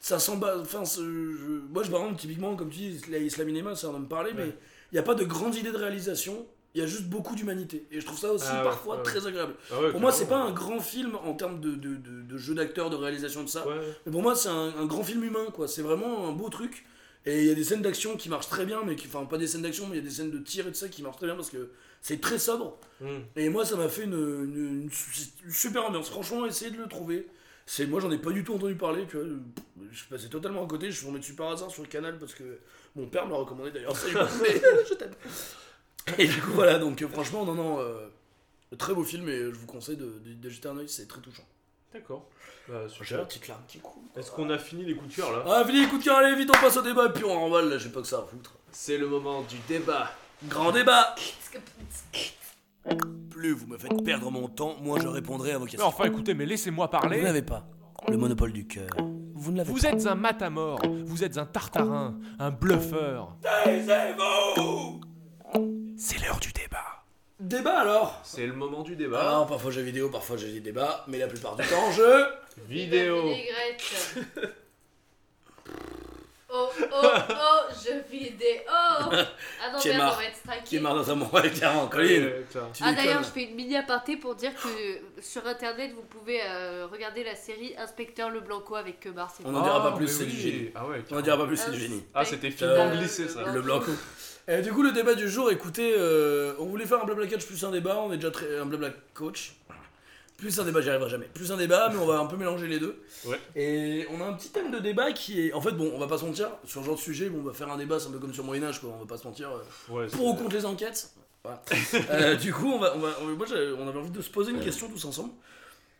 Ça 0.00 0.18
sent 0.18 0.36
bas. 0.36 0.58
Enfin, 0.60 0.84
c'est- 0.84 1.00
je- 1.00 1.60
moi, 1.72 1.82
je, 1.82 1.90
par 1.90 2.00
exemple, 2.00 2.20
typiquement, 2.20 2.56
comme 2.56 2.70
tu 2.70 2.78
dis, 2.78 3.00
la 3.10 3.18
Islaminema, 3.18 3.74
ça 3.76 3.88
en 3.90 3.94
a 3.94 3.98
me 3.98 4.06
parler, 4.08 4.32
mais 4.34 4.46
il 4.92 4.94
n'y 4.94 4.98
a 4.98 5.02
pas 5.02 5.14
de 5.14 5.24
grandes 5.24 5.54
idées 5.54 5.70
de 5.72 5.76
réalisation, 5.76 6.46
il 6.76 6.80
y 6.80 6.82
a 6.82 6.86
juste 6.86 7.04
beaucoup 7.04 7.34
d'humanité. 7.34 7.86
Et 7.90 8.00
je 8.00 8.06
trouve 8.06 8.18
ça 8.18 8.30
aussi 8.32 8.46
Ah 8.50 8.62
parfois 8.62 8.96
ouais, 8.98 9.02
très 9.02 9.26
agréable. 9.26 9.54
Ah 9.72 9.80
ouais, 9.80 9.90
Pour 9.90 10.00
moi, 10.00 10.12
c'est 10.12 10.26
pas 10.28 10.36
un 10.36 10.52
grand 10.52 10.78
film 10.80 11.16
en 11.24 11.32
termes 11.34 11.58
de, 11.60 11.70
de, 11.70 11.96
de, 11.96 12.22
de 12.22 12.36
jeu 12.38 12.54
d'acteur, 12.54 12.90
de 12.90 12.96
réalisation 12.96 13.42
de 13.42 13.48
ça. 13.48 13.66
Ouais. 13.66 13.74
Mais 14.04 14.12
pour 14.12 14.22
moi, 14.22 14.34
c'est 14.36 14.50
un, 14.50 14.74
un 14.78 14.84
grand 14.86 15.02
film 15.02 15.24
humain, 15.24 15.46
quoi. 15.54 15.66
C'est 15.68 15.82
vraiment 15.82 16.28
un 16.28 16.32
beau 16.32 16.48
truc. 16.50 16.84
Et 17.24 17.40
il 17.40 17.46
y 17.48 17.50
a 17.50 17.54
des 17.54 17.64
scènes 17.64 17.82
d'action 17.82 18.16
qui 18.16 18.28
marchent 18.28 18.48
très 18.48 18.66
bien, 18.66 18.82
mais 18.84 18.94
qui, 18.94 19.08
enfin, 19.08 19.24
pas 19.24 19.38
des 19.38 19.46
scènes 19.48 19.62
d'action, 19.62 19.86
mais 19.88 19.96
il 19.96 19.98
y 20.00 20.06
a 20.06 20.08
des 20.08 20.14
scènes 20.14 20.30
de 20.30 20.38
tir 20.38 20.66
et 20.66 20.70
tout 20.70 20.76
ça 20.76 20.88
qui 20.88 21.02
marchent 21.02 21.16
très 21.16 21.26
bien 21.26 21.34
parce 21.34 21.50
que 21.50 21.70
c'est 22.02 22.20
très 22.20 22.38
sobre. 22.38 22.78
Hmm. 23.00 23.20
Et 23.34 23.48
moi, 23.48 23.64
ça 23.64 23.74
m'a 23.76 23.88
fait 23.88 24.04
une, 24.04 24.12
une- 24.12 24.82
une 24.82 24.90
su- 24.92 25.30
une 25.44 25.52
super 25.52 25.84
ambiance. 25.86 26.08
Franchement, 26.10 26.46
essayez 26.46 26.70
de 26.70 26.76
le 26.76 26.86
trouver. 26.88 27.26
C'est 27.64 27.86
moi, 27.86 27.98
j'en 28.00 28.12
ai 28.12 28.18
pas 28.18 28.30
du 28.30 28.44
tout 28.44 28.54
entendu 28.54 28.76
parler. 28.76 29.06
Tu 29.10 29.16
vois, 29.16 29.26
je 29.90 29.96
suis 29.98 30.06
passé 30.08 30.28
totalement 30.28 30.64
à 30.64 30.68
côté. 30.68 30.88
Je 30.90 30.96
suis 30.98 31.06
tombé 31.06 31.18
dessus 31.18 31.34
par 31.34 31.50
hasard 31.50 31.68
sur 31.70 31.82
le 31.82 31.88
canal 31.88 32.16
parce 32.18 32.34
que 32.34 32.44
mon 32.94 33.06
père 33.08 33.24
me 33.26 33.32
l'a 33.32 33.38
recommandé 33.38 33.72
d'ailleurs. 33.72 33.96
Je 34.06 34.94
t'aime. 34.94 35.10
Et 36.18 36.26
du 36.26 36.40
coup, 36.40 36.52
voilà. 36.52 36.78
Donc, 36.78 37.02
euh, 37.02 37.08
franchement, 37.08 37.44
non, 37.44 37.54
non, 37.54 37.80
euh, 37.80 38.08
très 38.78 38.94
beau 38.94 39.02
film 39.04 39.28
et 39.28 39.38
je 39.38 39.50
vous 39.54 39.66
conseille 39.66 39.96
de, 39.96 40.04
de, 40.24 40.34
de 40.34 40.48
jeter 40.48 40.68
un 40.68 40.76
oeil. 40.76 40.88
C'est 40.88 41.06
très 41.08 41.20
touchant. 41.20 41.42
D'accord. 41.92 42.26
Bah, 42.68 42.80
J'ai 43.02 43.16
la 43.16 43.24
petite 43.24 43.46
larme 43.48 43.62
qui 43.68 43.78
coule. 43.78 44.02
Est-ce 44.16 44.30
qu'on 44.30 44.50
a 44.50 44.58
fini 44.58 44.84
les 44.84 44.94
coups 44.96 45.10
de 45.10 45.16
cœur 45.22 45.32
là? 45.32 45.44
Ah, 45.46 45.64
fini, 45.64 45.86
coup 45.88 45.98
de 45.98 46.04
cœur, 46.04 46.16
allez, 46.18 46.34
vite, 46.36 46.50
on 46.50 46.60
passe 46.60 46.76
au 46.76 46.82
débat 46.82 47.06
et 47.06 47.12
puis 47.12 47.24
on 47.24 47.32
remballe. 47.32 47.68
Là, 47.68 47.78
j'ai 47.78 47.88
pas 47.90 48.00
que 48.00 48.06
ça 48.08 48.18
à 48.18 48.22
foutre. 48.22 48.54
C'est 48.72 48.98
le 48.98 49.06
moment 49.08 49.42
du 49.42 49.56
débat. 49.68 50.10
Grand 50.48 50.72
débat. 50.72 51.14
Qu'est-ce 51.16 51.50
que- 51.50 52.98
Plus 53.30 53.52
vous 53.52 53.66
me 53.66 53.78
faites 53.78 54.02
perdre 54.04 54.30
mon 54.30 54.48
temps, 54.48 54.76
moins 54.80 55.00
je 55.00 55.08
répondrai 55.08 55.52
à 55.52 55.58
vos 55.58 55.64
Mais 55.64 55.70
questions. 55.72 55.88
enfin, 55.88 56.04
écoutez, 56.04 56.34
mais 56.34 56.44
laissez-moi 56.46 56.86
Vous 56.86 56.90
parler. 56.92 57.22
n'avez 57.22 57.42
pas 57.42 57.66
le 58.08 58.16
monopole 58.16 58.52
du 58.52 58.66
cœur. 58.66 58.90
Vous 59.34 59.52
ne 59.52 59.58
l'avez 59.58 59.70
Vous 59.72 59.86
êtes 59.86 60.06
un 60.06 60.14
matamor, 60.14 60.80
vous 61.04 61.22
êtes 61.24 61.38
un 61.38 61.46
tartarin, 61.46 62.18
un 62.38 62.50
bluffeur. 62.50 63.36
C'est 65.96 66.20
l'heure 66.24 66.38
du 66.40 66.52
débat. 66.52 67.02
Débat 67.40 67.80
alors 67.80 68.20
C'est 68.24 68.46
le 68.46 68.52
moment 68.54 68.82
du 68.82 68.92
Ah 68.92 68.96
débat. 68.96 69.30
non, 69.32 69.46
parfois 69.46 69.70
j'ai 69.70 69.82
vidéo, 69.82 70.08
parfois 70.08 70.36
j'ai 70.36 70.52
des 70.52 70.60
débats, 70.60 71.04
mais 71.06 71.18
la 71.18 71.26
plupart 71.26 71.56
du 71.56 71.66
temps 71.66 71.90
je. 71.92 72.26
Vidéo. 72.68 73.32
Oh, 76.48 76.68
oh, 76.80 77.02
oh, 77.28 77.72
je 77.84 78.10
vidéo. 78.10 78.60
Ah 78.70 79.10
non, 79.72 79.78
Qui 79.78 79.88
est 79.88 79.92
merde, 79.92 80.04
marre. 80.04 80.14
on 80.14 80.16
va 80.22 80.24
être 80.24 80.36
striké. 80.36 80.62
Qui 80.64 80.76
est 80.76 80.80
marre 80.80 80.94
notamment 80.94 81.28
avec 81.34 81.60
Colline. 81.90 82.30
Tu 82.50 82.58
Ah 82.82 82.92
d'ailleurs, 82.92 83.22
je 83.22 83.28
déconnes. 83.28 83.32
fais 83.34 83.42
une 83.42 83.54
mini 83.56 83.76
aparté 83.76 84.16
pour 84.16 84.34
dire 84.36 84.52
que 84.54 85.20
sur 85.20 85.46
internet, 85.46 85.92
vous 85.94 86.02
pouvez 86.02 86.40
euh, 86.42 86.86
regarder 86.90 87.24
la 87.24 87.34
série 87.34 87.74
Inspecteur 87.76 88.30
Le 88.30 88.40
Blanco 88.40 88.74
avec 88.76 89.00
Kemar. 89.00 89.30
c'est 89.36 89.44
On 89.44 89.52
bon. 89.52 89.58
en 89.58 89.62
dira 89.64 89.82
pas 89.82 89.90
Ah, 89.92 89.96
plus, 89.96 90.04
mais 90.06 90.10
c'est 90.10 90.24
du 90.26 90.36
génie. 90.36 90.70
Ah 90.74 90.86
ouais. 90.86 91.02
On 91.10 91.18
en 91.18 91.20
dira 91.20 91.36
pas 91.36 91.46
plus, 91.46 91.56
c'est 91.56 91.72
du 91.72 91.80
génie. 91.80 92.04
Ah, 92.14 92.24
c'était 92.24 92.50
finement 92.50 92.90
glissé, 92.90 93.28
ça. 93.28 93.42
Le 93.52 93.60
Blanco. 93.60 93.90
Et 94.48 94.62
du 94.62 94.72
coup, 94.72 94.82
le 94.82 94.92
débat 94.92 95.14
du 95.14 95.28
jour, 95.28 95.50
écoutez, 95.50 95.94
euh, 95.96 96.54
on 96.58 96.66
voulait 96.66 96.86
faire 96.86 97.02
un 97.02 97.04
blabla 97.04 97.26
catch 97.26 97.44
plus 97.46 97.64
un 97.64 97.70
débat, 97.72 97.98
on 98.00 98.12
est 98.12 98.16
déjà 98.16 98.30
très. 98.30 98.58
un 98.58 98.66
blabla 98.66 98.90
coach. 99.14 99.54
Plus 100.38 100.60
un 100.60 100.64
débat, 100.64 100.82
j'y 100.82 100.90
arriverai 100.90 101.08
jamais. 101.08 101.26
Plus 101.32 101.50
un 101.50 101.56
débat, 101.56 101.88
mais 101.90 101.98
on 101.98 102.04
va 102.06 102.18
un 102.18 102.26
peu 102.26 102.36
mélanger 102.36 102.66
les 102.68 102.78
deux. 102.78 103.02
Ouais. 103.24 103.40
Et 103.56 104.06
on 104.10 104.20
a 104.20 104.26
un 104.26 104.34
petit 104.34 104.50
thème 104.50 104.70
de 104.70 104.78
débat 104.78 105.12
qui 105.12 105.40
est. 105.48 105.52
En 105.54 105.62
fait, 105.62 105.72
bon, 105.72 105.90
on 105.94 105.98
va 105.98 106.06
pas 106.06 106.18
se 106.18 106.24
mentir, 106.26 106.50
sur 106.66 106.82
ce 106.82 106.86
genre 106.86 106.94
de 106.96 107.00
sujet, 107.00 107.30
bon, 107.30 107.38
on 107.40 107.42
va 107.44 107.54
faire 107.54 107.70
un 107.72 107.78
débat, 107.78 107.98
c'est 107.98 108.08
un 108.08 108.12
peu 108.12 108.18
comme 108.18 108.34
sur 108.34 108.44
Moyen-Âge, 108.44 108.80
quoi, 108.80 108.90
on 108.94 108.98
va 109.00 109.06
pas 109.06 109.16
se 109.16 109.26
mentir. 109.26 109.50
euh, 109.50 109.92
Ouais, 109.92 110.06
pour 110.08 110.26
ou 110.26 110.34
contre 110.34 110.54
les 110.54 110.66
enquêtes. 110.66 111.10
Voilà. 111.42 111.62
Euh, 112.10 112.34
du 112.36 112.52
coup, 112.52 112.70
on 112.70 112.78
va, 112.78 112.94
on 112.96 112.98
va, 112.98 113.08
on- 113.22 113.26
moi, 113.34 113.46
j'avais- 113.48 113.72
on 113.72 113.88
avait 113.88 113.98
envie 113.98 114.10
de 114.10 114.20
se 114.20 114.28
poser 114.30 114.50
une 114.52 114.60
question 114.60 114.88
tous 114.90 115.04
ensemble. 115.06 115.32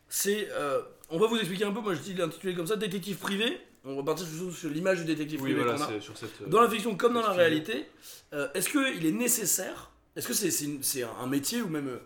C'est, 0.07 0.49
euh, 0.51 0.81
on 1.09 1.17
va 1.17 1.25
vous 1.27 1.37
expliquer 1.37 1.63
un 1.65 1.71
peu. 1.71 1.79
Moi, 1.81 1.95
je 1.95 1.99
dis 2.01 2.13
l'intitulé 2.13 2.53
comme 2.53 2.67
ça, 2.67 2.75
détective 2.75 3.17
privé. 3.17 3.59
On 3.87 3.95
va 3.95 4.03
partir 4.03 4.25
sur, 4.27 4.53
sur 4.55 4.69
l'image 4.69 4.99
du 4.99 5.05
détective 5.05 5.41
Oui, 5.41 5.51
privé 5.53 5.63
voilà, 5.63 5.77
qu'on 5.77 5.83
a. 5.85 5.87
c'est 5.95 6.01
sur 6.01 6.17
cette. 6.17 6.41
euh, 6.41 6.47
Dans 6.47 6.61
la 6.61 6.69
fiction 6.69 6.95
comme 6.95 7.13
dans 7.13 7.21
la 7.21 7.31
réalité, 7.31 7.85
euh, 8.33 8.47
est-ce 8.53 8.69
qu'il 8.69 9.05
est 9.05 9.11
nécessaire 9.11 9.91
Est-ce 10.15 10.27
que 10.27 10.33
c'est 10.33 11.03
un 11.03 11.27
métier 11.27 11.61
ou 11.61 11.69
même 11.69 11.87
euh, 11.87 11.97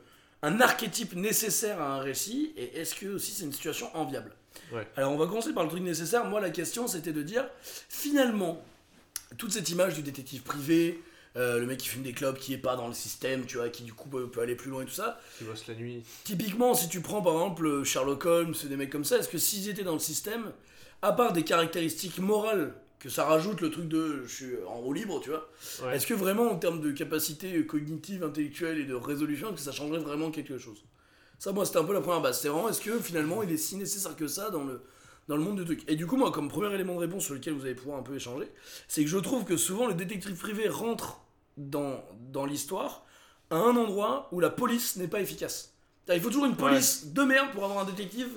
un 0.44 0.60
archétype 0.62 1.16
nécessaire 1.16 1.82
à 1.82 1.96
un 1.96 2.00
récit 2.00 2.54
Et 2.56 2.80
est-ce 2.80 2.94
que 2.96 3.08
aussi 3.08 3.32
c'est 3.32 3.46
une 3.46 3.54
situation 3.54 3.96
enviable? 3.96 4.32
Ouais. 4.72 4.88
Alors 4.96 5.12
on 5.12 5.18
va 5.18 5.26
commencer 5.28 5.54
par 5.54 5.64
le 5.64 5.70
truc 5.70 5.82
nécessaire. 5.82 6.26
Moi 6.26 6.40
la 6.42 6.50
question 6.50 6.88
c'était 6.88 7.14
de 7.14 7.24
dire 7.24 7.46
finalement 7.90 8.64
toute 9.38 9.52
cette 9.52 9.70
image 9.70 9.96
du 9.96 10.02
détective 10.02 10.42
privé, 10.42 11.02
euh, 11.38 11.60
le 11.60 11.66
mec 11.66 11.80
qui 11.80 11.88
fume 11.88 12.04
des 12.04 12.12
clubs, 12.12 12.38
qui 12.38 12.54
est 12.54 12.58
pas 12.58 12.76
dans 12.76 12.88
le 12.90 12.94
système, 12.94 13.46
tu 13.46 13.58
vois, 13.58 13.70
qui 13.70 13.84
du 13.84 13.94
coup 13.94 14.10
peut, 14.10 14.28
peut 14.30 14.42
aller 14.42 14.56
plus 14.56 14.70
loin 14.70 14.84
et 14.84 14.86
tout 14.86 14.92
ça. 14.92 15.20
Qui 15.38 15.46
bosse 15.46 15.66
la 15.68 15.76
nuit. 15.76 16.04
Typiquement, 16.26 16.74
si 16.74 16.90
tu 16.90 17.00
prends 17.00 17.22
par 17.22 17.34
exemple 17.36 17.84
Sherlock 17.86 18.26
Holmes, 18.26 18.54
des 18.66 18.76
mecs 18.76 18.90
comme 18.90 19.06
ça, 19.06 19.18
est-ce 19.18 19.30
que 19.30 19.38
s'ils 19.38 19.70
étaient 19.70 19.84
dans 19.86 19.94
le 19.94 20.00
système, 20.00 20.52
à 21.02 21.12
part 21.14 21.34
des 21.34 21.44
caractéristiques 21.44 22.20
morales 22.20 22.74
que 23.00 23.10
ça 23.10 23.26
rajoute 23.26 23.62
le 23.62 23.72
truc 23.72 23.88
de 23.88 24.24
je 24.28 24.34
suis 24.36 24.54
en 24.68 24.76
roue 24.80 24.94
libre, 24.94 25.20
tu 25.22 25.30
vois, 25.32 25.50
Ouais. 25.84 25.96
est-ce 25.96 26.06
que 26.06 26.14
vraiment 26.14 26.52
en 26.52 26.56
termes 26.58 26.82
de 26.82 26.92
capacité 26.92 27.66
cognitive, 27.66 28.24
intellectuelle 28.24 28.78
et 28.80 28.84
de 28.86 28.94
résolution, 28.94 29.48
est-ce 29.48 29.56
que 29.56 29.62
ça 29.62 29.72
changerait 29.72 30.00
vraiment 30.00 30.30
quelque 30.30 30.60
chose? 30.60 30.84
Ça, 31.40 31.52
moi, 31.52 31.66
c'était 31.66 31.80
un 31.80 31.84
peu 31.84 31.94
la 31.94 32.02
première 32.02 32.22
base. 32.22 32.40
C'est 32.40 32.50
vraiment, 32.50 32.70
est-ce 32.70 32.82
que 32.82 33.00
finalement 33.00 33.42
il 33.42 33.52
est 33.52 33.58
si 33.58 33.76
nécessaire 33.76 34.16
que 34.16 34.28
ça 34.28 34.52
dans 34.52 34.64
le, 34.64 34.82
dans 35.28 35.36
le 35.36 35.42
monde 35.42 35.58
du 35.58 35.66
truc? 35.66 35.84
Et 35.88 35.96
du 35.96 36.06
coup, 36.06 36.16
moi, 36.16 36.32
comme 36.32 36.48
premier 36.50 36.72
élément 36.76 36.94
de 36.94 37.00
réponse 37.00 37.26
sur 37.26 37.34
lequel 37.34 37.56
vous 37.56 37.66
allez 37.66 37.74
pouvoir 37.74 37.98
un 37.98 38.04
peu 38.04 38.16
échanger, 38.16 38.48
c'est 38.88 39.02
que 39.04 39.10
je 39.10 39.18
trouve 39.18 39.44
que 39.46 39.58
souvent 39.58 39.88
le 39.88 39.96
détective 39.96 40.36
privé 40.36 40.70
rentre 40.70 41.22
dans, 41.58 42.04
dans 42.32 42.46
l'histoire 42.46 43.04
à 43.50 43.56
un 43.56 43.76
endroit 43.76 44.30
où 44.32 44.40
la 44.40 44.52
police 44.52 44.98
n'est 44.98 45.08
pas 45.08 45.20
efficace. 45.22 45.74
Il 46.14 46.22
faut 46.22 46.30
toujours 46.30 46.46
une 46.46 46.56
police 46.56 47.08
de 47.14 47.24
merde 47.24 47.50
pour 47.54 47.64
avoir 47.64 47.80
un 47.80 47.86
détective 47.86 48.30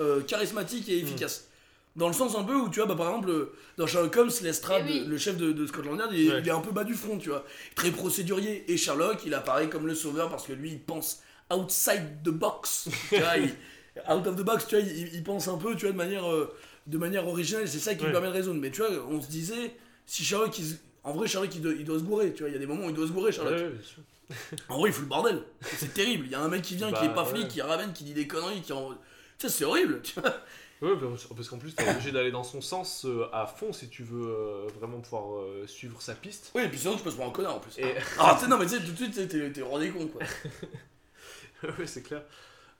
euh, 0.00 0.22
charismatique 0.22 0.88
et 0.88 0.98
efficace. 0.98 1.48
Dans 1.96 2.08
le 2.08 2.14
sens 2.14 2.36
un 2.36 2.44
peu 2.44 2.54
où, 2.54 2.68
tu 2.68 2.78
vois, 2.80 2.86
bah, 2.86 2.94
par 2.94 3.08
exemple, 3.08 3.30
euh, 3.30 3.52
dans 3.78 3.86
Sherlock 3.86 4.14
Holmes, 4.16 4.30
Lestrade, 4.42 4.84
Eh 4.88 4.92
oui. 5.00 5.04
le 5.06 5.16
chef 5.18 5.36
de, 5.36 5.52
de 5.52 5.66
Scotland 5.66 5.98
Yard, 5.98 6.10
il, 6.12 6.26
est- 6.26 6.30
Ouais. 6.30 6.40
il 6.40 6.48
est 6.48 6.52
un 6.52 6.60
peu 6.60 6.70
bas 6.72 6.84
du 6.84 6.94
front, 6.94 7.16
tu 7.18 7.30
vois. 7.30 7.44
Très 7.74 7.90
procédurier. 7.90 8.70
Et 8.70 8.76
Sherlock, 8.76 9.24
il 9.24 9.32
apparaît 9.34 9.68
comme 9.70 9.86
le 9.86 9.94
sauveur 9.94 10.28
parce 10.28 10.46
que 10.46 10.52
lui, 10.52 10.70
il 10.72 10.80
pense 10.80 11.20
outside 11.52 12.22
the 12.24 12.28
box. 12.30 12.88
tu 13.08 13.18
vois, 13.18 13.36
il- 13.38 13.54
out 14.12 14.26
of 14.26 14.36
the 14.36 14.42
box, 14.42 14.66
tu 14.68 14.76
vois, 14.78 14.84
il, 14.86 15.14
il 15.14 15.24
pense 15.24 15.48
un 15.48 15.56
peu, 15.56 15.74
tu 15.74 15.82
vois, 15.86 15.92
de 15.92 15.96
manière, 15.96 16.30
euh, 16.30 16.54
de 16.86 16.98
manière 16.98 17.26
originale. 17.26 17.66
C'est 17.66 17.78
ça 17.78 17.94
qui 17.94 18.00
Ouais. 18.02 18.06
lui 18.08 18.12
permet 18.12 18.28
de 18.28 18.32
résoudre. 18.34 18.60
Mais 18.60 18.70
tu 18.70 18.82
vois, 18.82 18.90
on 19.08 19.20
se 19.20 19.28
disait, 19.28 19.74
si 20.04 20.22
Sherlock, 20.24 20.58
il 20.58 20.76
en 21.04 21.12
vrai, 21.12 21.28
Sherlock, 21.28 21.54
il 21.54 21.60
doit, 21.62 21.72
il 21.72 21.84
doit 21.84 21.98
se 21.98 22.04
gourer, 22.04 22.32
tu 22.32 22.40
vois. 22.42 22.50
Il 22.50 22.52
y 22.52 22.56
a 22.56 22.58
des 22.58 22.66
moments 22.66 22.86
où 22.86 22.90
il 22.90 22.94
doit 22.94 23.06
se 23.06 23.12
gourer, 23.12 23.30
Sherlock. 23.32 23.54
ouais, 23.54 23.68
bien 23.70 23.82
sûr. 23.82 24.02
En 24.68 24.78
vrai, 24.80 24.90
il 24.90 24.92
fout 24.92 25.04
le 25.04 25.08
bordel. 25.08 25.42
C'est 25.62 25.94
terrible. 25.94 26.26
Il 26.26 26.32
y 26.32 26.34
a 26.34 26.40
un 26.40 26.48
mec 26.48 26.62
qui 26.62 26.74
vient, 26.74 26.88
qui 26.88 26.94
Bah, 26.94 27.04
est 27.04 27.14
pas 27.14 27.24
flic, 27.24 27.44
ouais. 27.44 27.48
qui 27.48 27.62
ramène, 27.62 27.92
qui 27.92 28.02
dit 28.04 28.12
des 28.12 28.26
conneries, 28.26 28.60
qui 28.60 28.72
en... 28.72 28.90
Tu 28.90 29.46
sais, 29.46 29.48
c'est 29.48 29.64
horrible, 29.64 30.00
tu 30.02 30.18
vois. 30.20 30.34
Ouais, 30.82 30.90
parce 31.34 31.48
qu'en 31.48 31.58
plus, 31.58 31.74
t'es 31.74 31.88
obligé 31.88 32.12
d'aller 32.12 32.30
dans 32.30 32.44
son 32.44 32.60
sens 32.60 33.06
euh, 33.06 33.26
à 33.32 33.46
fond 33.46 33.72
si 33.72 33.88
tu 33.88 34.02
veux 34.02 34.28
euh, 34.28 34.66
vraiment 34.78 35.00
pouvoir 35.00 35.38
euh, 35.38 35.66
suivre 35.66 36.02
sa 36.02 36.14
piste. 36.14 36.50
Oui, 36.54 36.62
et 36.64 36.68
puis 36.68 36.78
sinon, 36.78 36.96
tu 36.96 37.02
peux 37.02 37.10
se 37.10 37.16
prendre 37.16 37.30
un 37.30 37.34
connard 37.34 37.56
en 37.56 37.60
plus. 37.60 37.78
Et 37.78 37.94
Ah, 38.18 38.34
tu 38.38 38.44
sais, 38.44 38.50
non, 38.50 38.58
mais 38.58 38.66
tu 38.66 38.72
sais, 38.72 38.80
tout 38.84 38.92
de 38.92 38.96
suite, 38.96 39.28
t'es- 39.28 39.50
des 39.50 39.62
cons, 39.62 40.08
quoi. 40.08 40.20
ouais, 41.78 41.86
c'est 41.86 42.02
clair. 42.02 42.22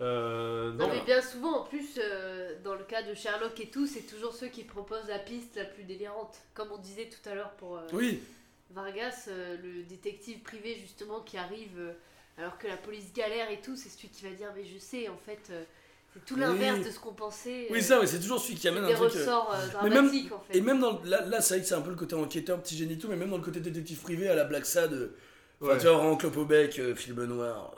Euh, 0.02 0.73
Non, 0.73 0.89
non, 0.89 0.94
mais 0.94 1.01
bien 1.06 1.23
souvent, 1.23 1.60
en 1.60 1.64
plus, 1.64 1.98
euh, 1.98 2.55
dans 2.62 2.74
le 2.74 2.85
cas 2.85 3.02
de 3.02 3.14
Sherlock 3.14 3.59
et 3.60 3.70
tout, 3.70 3.86
c'est 3.86 4.02
toujours 4.02 4.35
ceux 4.35 4.48
qui 4.48 4.64
proposent 4.64 5.09
la 5.09 5.18
piste 5.18 5.56
la 5.56 5.64
plus 5.64 5.85
délirante. 5.85 6.36
Comme 6.55 6.70
on 6.73 6.78
disait 6.78 7.09
tout 7.09 7.27
à 7.28 7.35
l'heure 7.35 7.52
pour 7.52 7.78
euh, 7.78 7.86
Oui, 7.94 8.20
Vargas, 8.73 9.24
euh, 9.28 9.56
le 9.62 9.85
détective 9.85 10.40
privé 10.40 10.77
justement 10.78 11.20
qui 11.20 11.39
arrive 11.39 11.78
euh, 11.78 11.93
alors 12.36 12.59
que 12.59 12.66
la 12.66 12.77
police 12.77 13.10
galère 13.14 13.51
et 13.51 13.62
tout, 13.62 13.74
c'est 13.74 13.89
celui 13.89 14.09
qui 14.09 14.24
va 14.24 14.31
dire 14.32 14.52
Mais 14.55 14.66
je 14.66 14.78
sais, 14.78 15.09
en 15.09 15.16
fait, 15.16 15.48
euh, 15.51 15.64
c'est 16.18 16.24
tout 16.24 16.34
Oui. 16.34 16.40
l'inverse 16.40 16.84
de 16.86 16.90
ce 16.90 16.98
qu'on 16.98 17.12
pensait. 17.12 17.66
oui, 17.70 17.78
euh, 17.78 17.82
ça, 17.82 18.01
ouais, 18.01 18.06
c'est 18.06 18.18
toujours 18.20 18.40
celui 18.40 18.55
qui 18.56 18.66
amène 18.68 18.84
un 18.84 18.88
des 18.88 18.94
truc. 18.94 19.14
euh, 19.14 19.18
ressorts 19.18 19.55
euh, 19.84 19.88
même- 19.88 20.06
en 20.06 20.10
fait. 20.51 20.59
Et 20.59 20.60
même 20.60 20.80
dans. 20.80 21.01
Là, 21.05 21.22
là 21.26 21.40
c'est 21.40 21.55
vrai 21.55 21.62
que 21.62 21.68
c'est 21.68 21.74
un 21.74 21.80
peu 21.82 21.90
le 21.90 21.97
côté 21.97 22.14
enquêteur, 22.14 22.60
petit 22.62 22.76
génie 22.76 22.94
et 22.94 22.98
tout, 22.98 23.09
mais 23.09 23.16
même 23.16 23.30
dans 23.30 23.36
le 23.38 23.43
côté 23.44 23.60
détective 23.60 23.98
privé 24.01 24.28
à 24.28 24.34
la 24.34 24.44
Black 24.44 24.64
Sad, 24.66 24.93
euh, 24.93 25.09
Ouais. 25.60 25.76
tu 25.78 25.84
vois, 25.86 25.97
vraiment 25.97 26.16
clope 26.16 26.36
au 26.36 26.44
bec, 26.44 26.78
euh, 26.78 26.94
film 26.94 27.24
noir, 27.24 27.74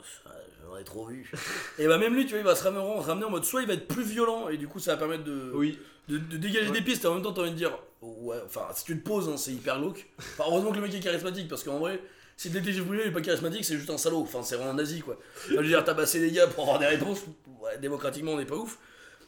j'aurais 0.65 0.83
trop 0.83 1.05
vu. 1.05 1.31
et 1.79 1.87
bah, 1.87 1.97
même 1.97 2.13
lui, 2.15 2.23
tu 2.25 2.31
vois, 2.31 2.39
il 2.39 2.45
va 2.45 2.55
se 2.55 2.63
ramener, 2.63 2.83
ramener 3.01 3.25
en 3.25 3.29
mode 3.29 3.45
soit 3.45 3.61
il 3.61 3.67
va 3.67 3.73
être 3.73 3.87
plus 3.87 4.03
violent, 4.03 4.49
et 4.49 4.57
du 4.57 4.67
coup, 4.67 4.79
ça 4.79 4.91
va 4.93 4.97
permettre 4.97 5.23
de, 5.23 5.51
Oui, 5.53 5.79
de, 6.07 6.17
de 6.17 6.37
dégager 6.37 6.67
Ouais. 6.67 6.79
des 6.79 6.81
pistes, 6.81 7.05
et 7.05 7.07
en 7.07 7.13
même 7.15 7.23
temps, 7.23 7.31
t'as 7.33 7.41
envie 7.41 7.51
de 7.51 7.55
dire, 7.55 7.77
ouais, 8.01 8.37
enfin, 8.45 8.67
si 8.73 8.83
tu 8.85 8.99
te 8.99 9.07
poses, 9.07 9.29
hein, 9.29 9.37
c'est 9.37 9.51
hyper 9.51 9.79
glauque. 9.79 10.07
Enfin, 10.19 10.43
heureusement 10.47 10.71
que 10.71 10.75
le 10.77 10.81
mec 10.83 10.93
est 10.93 10.99
charismatique, 10.99 11.47
parce 11.47 11.63
qu'en 11.63 11.79
vrai, 11.79 12.01
si 12.39 12.47
le 12.47 12.53
détective 12.59 12.85
privé 12.85 13.03
il 13.05 13.09
est 13.09 13.13
pas 13.13 13.19
charismatique, 13.21 13.65
c'est 13.65 13.75
juste 13.75 13.89
un 13.89 13.97
salaud. 13.97 14.21
Enfin, 14.21 14.41
c'est 14.43 14.55
vraiment 14.55 14.71
un 14.71 14.75
nazi, 14.75 15.01
quoi. 15.01 15.17
Enfin, 15.35 15.55
je 15.55 15.55
veux 15.57 15.67
dire, 15.67 15.83
tabasser 15.83 16.19
les 16.19 16.31
gars 16.31 16.47
pour 16.47 16.63
avoir 16.63 16.79
des 16.79 16.85
réponses, 16.85 17.25
ouais, 17.61 17.77
démocratiquement, 17.79 18.31
on 18.31 18.37
n'est 18.37 18.45
pas 18.45 18.55
ouf. 18.55 18.77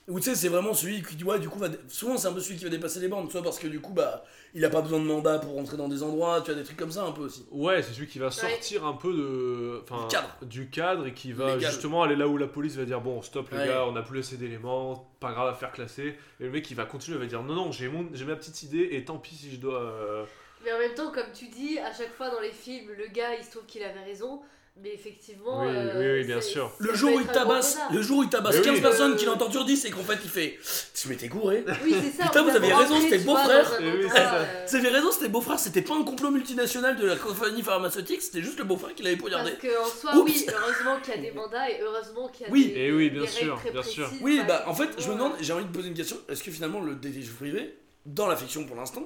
Ou 0.07 0.19
tu 0.19 0.29
sais, 0.29 0.35
c'est 0.35 0.47
vraiment 0.47 0.73
celui 0.73 1.03
qui, 1.03 1.21
ouais, 1.23 1.38
du 1.39 1.47
coup, 1.49 1.59
va. 1.59 1.67
Souvent, 1.88 2.17
c'est 2.17 2.27
un 2.27 2.33
peu 2.33 2.39
celui 2.39 2.57
qui 2.57 2.63
va 2.63 2.69
dépasser 2.69 2.99
les 3.01 3.07
bornes, 3.09 3.29
soit 3.29 3.43
parce 3.43 3.59
que 3.59 3.67
du 3.67 3.79
coup, 3.81 3.93
bah, 3.93 4.23
il 4.53 4.63
a 4.65 4.69
pas 4.69 4.81
besoin 4.81 4.99
de 4.99 5.03
mandat 5.05 5.39
pour 5.39 5.53
rentrer 5.53 5.75
dans 5.77 5.88
des 5.89 6.01
endroits, 6.03 6.41
tu 6.41 6.51
as 6.51 6.53
des 6.55 6.63
trucs 6.63 6.77
comme 6.77 6.91
ça 6.91 7.03
un 7.03 7.11
peu 7.11 7.21
aussi. 7.23 7.45
ouais, 7.51 7.81
c'est 7.83 7.93
celui 7.93 8.07
qui 8.07 8.17
va 8.17 8.31
sortir 8.31 8.85
un 8.85 8.93
peu 8.93 9.13
de, 9.13 9.81
enfin, 9.83 10.01
Du 10.01 10.07
cadre. 10.07 10.38
du 10.41 10.69
cadre 10.69 11.05
et 11.07 11.13
qui 11.13 11.33
va 11.33 11.55
Légal. 11.55 11.69
justement 11.71 12.01
aller 12.03 12.15
là 12.15 12.27
où 12.27 12.38
la 12.38 12.47
police 12.47 12.75
va 12.77 12.85
dire 12.85 12.99
bon 13.01 13.21
stop 13.21 13.51
les 13.51 13.57
Ouais. 13.57 13.67
gars, 13.67 13.85
on 13.85 13.91
n'a 13.91 14.01
plus 14.01 14.19
assez 14.19 14.38
d'éléments, 14.38 15.13
pas 15.19 15.33
grave 15.33 15.49
à 15.49 15.53
faire 15.53 15.71
classer. 15.71 16.15
Et 16.39 16.45
le 16.45 16.49
mec 16.49 16.69
il 16.71 16.75
va 16.75 16.85
continuer, 16.85 17.17
il 17.17 17.21
va 17.21 17.27
dire 17.27 17.43
non 17.43 17.53
non 17.53 17.71
j'ai 17.73 17.88
mon, 17.89 18.07
j'ai 18.13 18.25
ma 18.25 18.35
petite 18.35 18.63
idée 18.63 18.89
et 18.93 19.05
tant 19.05 19.17
pis 19.19 19.35
si 19.35 19.51
je 19.51 19.57
dois. 19.57 19.79
euh, 19.81 20.25
Mais 20.63 20.73
en 20.73 20.79
même 20.79 20.93
temps, 20.93 21.11
comme 21.11 21.31
tu 21.33 21.45
dis, 21.47 21.79
à 21.79 21.91
chaque 21.93 22.13
fois 22.15 22.29
dans 22.29 22.39
les 22.41 22.51
films, 22.51 22.91
le 22.97 23.07
gars 23.07 23.35
il 23.38 23.43
se 23.43 23.51
trouve 23.51 23.65
qu'il 23.65 23.83
avait 23.83 24.03
raison, 24.03 24.41
mais 24.81 24.93
effectivement. 24.93 25.63
Oui, 25.65 25.67
euh, 25.75 25.99
oui, 26.15 26.19
oui, 26.21 26.25
bien 26.27 26.39
c'est- 26.39 26.49
sûr. 26.51 26.69
ça 26.69 26.75
Le 26.79 26.93
jour 26.93 27.13
où 27.15 27.19
il 27.19 27.27
tabasse, 27.27 27.77
le 27.91 28.01
jour 28.01 28.19
où 28.19 28.23
il 28.23 28.29
tabasse 28.29 28.55
Mais 28.57 28.61
15 28.61 28.75
oui. 28.75 28.81
personnes 28.81 29.11
Euh, 29.13 29.15
qu'il 29.15 29.27
entend 29.29 29.51
sur 29.51 29.65
10, 29.65 29.75
c'est 29.77 29.89
qu'en 29.91 30.03
fait, 30.03 30.17
il 30.23 30.29
fait. 30.29 30.59
Tu 30.93 31.09
m'étais 31.09 31.27
gouré. 31.27 31.65
Oui, 31.83 31.93
c'est 32.01 32.17
ça. 32.17 32.23
Putain, 32.29 32.43
vous 32.43 32.49
avez 32.55 32.73
raison, 32.73 33.01
c'était 33.01 33.19
c'est 33.19 33.25
ça. 33.25 33.75
euh, 33.81 34.65
Vous 34.69 34.75
avez 34.75 34.89
raison, 34.89 35.11
c'était 35.11 35.27
beau-frère, 35.29 35.59
c'était 35.59 35.81
pas 35.81 35.95
un 35.95 36.03
complot 36.03 36.31
multinational 36.31 36.95
de 36.95 37.05
la 37.05 37.15
compagnie 37.17 37.63
pharmaceutique, 37.63 38.21
c'était 38.21 38.41
juste 38.41 38.59
le 38.59 38.63
beau-frère 38.65 38.95
qui 38.95 39.03
l'avait 39.03 39.17
poignardé. 39.17 39.51
Parce 39.59 39.73
qu'en 39.73 39.85
soi, 39.89 40.15
Oups. 40.15 40.31
oui, 40.31 40.45
heureusement 40.47 40.99
qu'il 41.01 41.15
y 41.15 41.17
a 41.17 41.21
des 41.21 41.31
mandats 41.31 41.69
et 41.69 41.81
heureusement 41.81 42.27
qu'il 42.29 42.45
y 42.45 42.49
a 42.49 42.51
Oui. 42.51 42.65
des, 42.67 42.73
Eh 42.79 42.91
oui, 42.93 43.09
bien 43.09 43.21
des 43.23 43.27
sûr, 43.27 43.39
règles 43.55 43.59
très 43.61 43.71
bien 43.71 43.83
sûr. 43.83 44.03
précises. 44.05 44.23
Oui, 44.23 44.41
bah 44.47 44.63
en 44.67 44.73
fait, 44.73 44.89
je 44.99 45.07
me 45.09 45.15
demande, 45.15 45.33
j'ai 45.41 45.51
envie 45.53 45.65
de 45.65 45.71
poser 45.71 45.89
une 45.89 45.95
question. 45.95 46.17
Est-ce 46.29 46.43
que 46.43 46.51
finalement 46.51 46.79
le 46.79 46.95
détective 46.95 47.33
privé, 47.35 47.75
dans 48.05 48.27
la 48.27 48.38
fiction 48.38 48.63
pour 48.65 48.77
l'instant, 48.77 49.03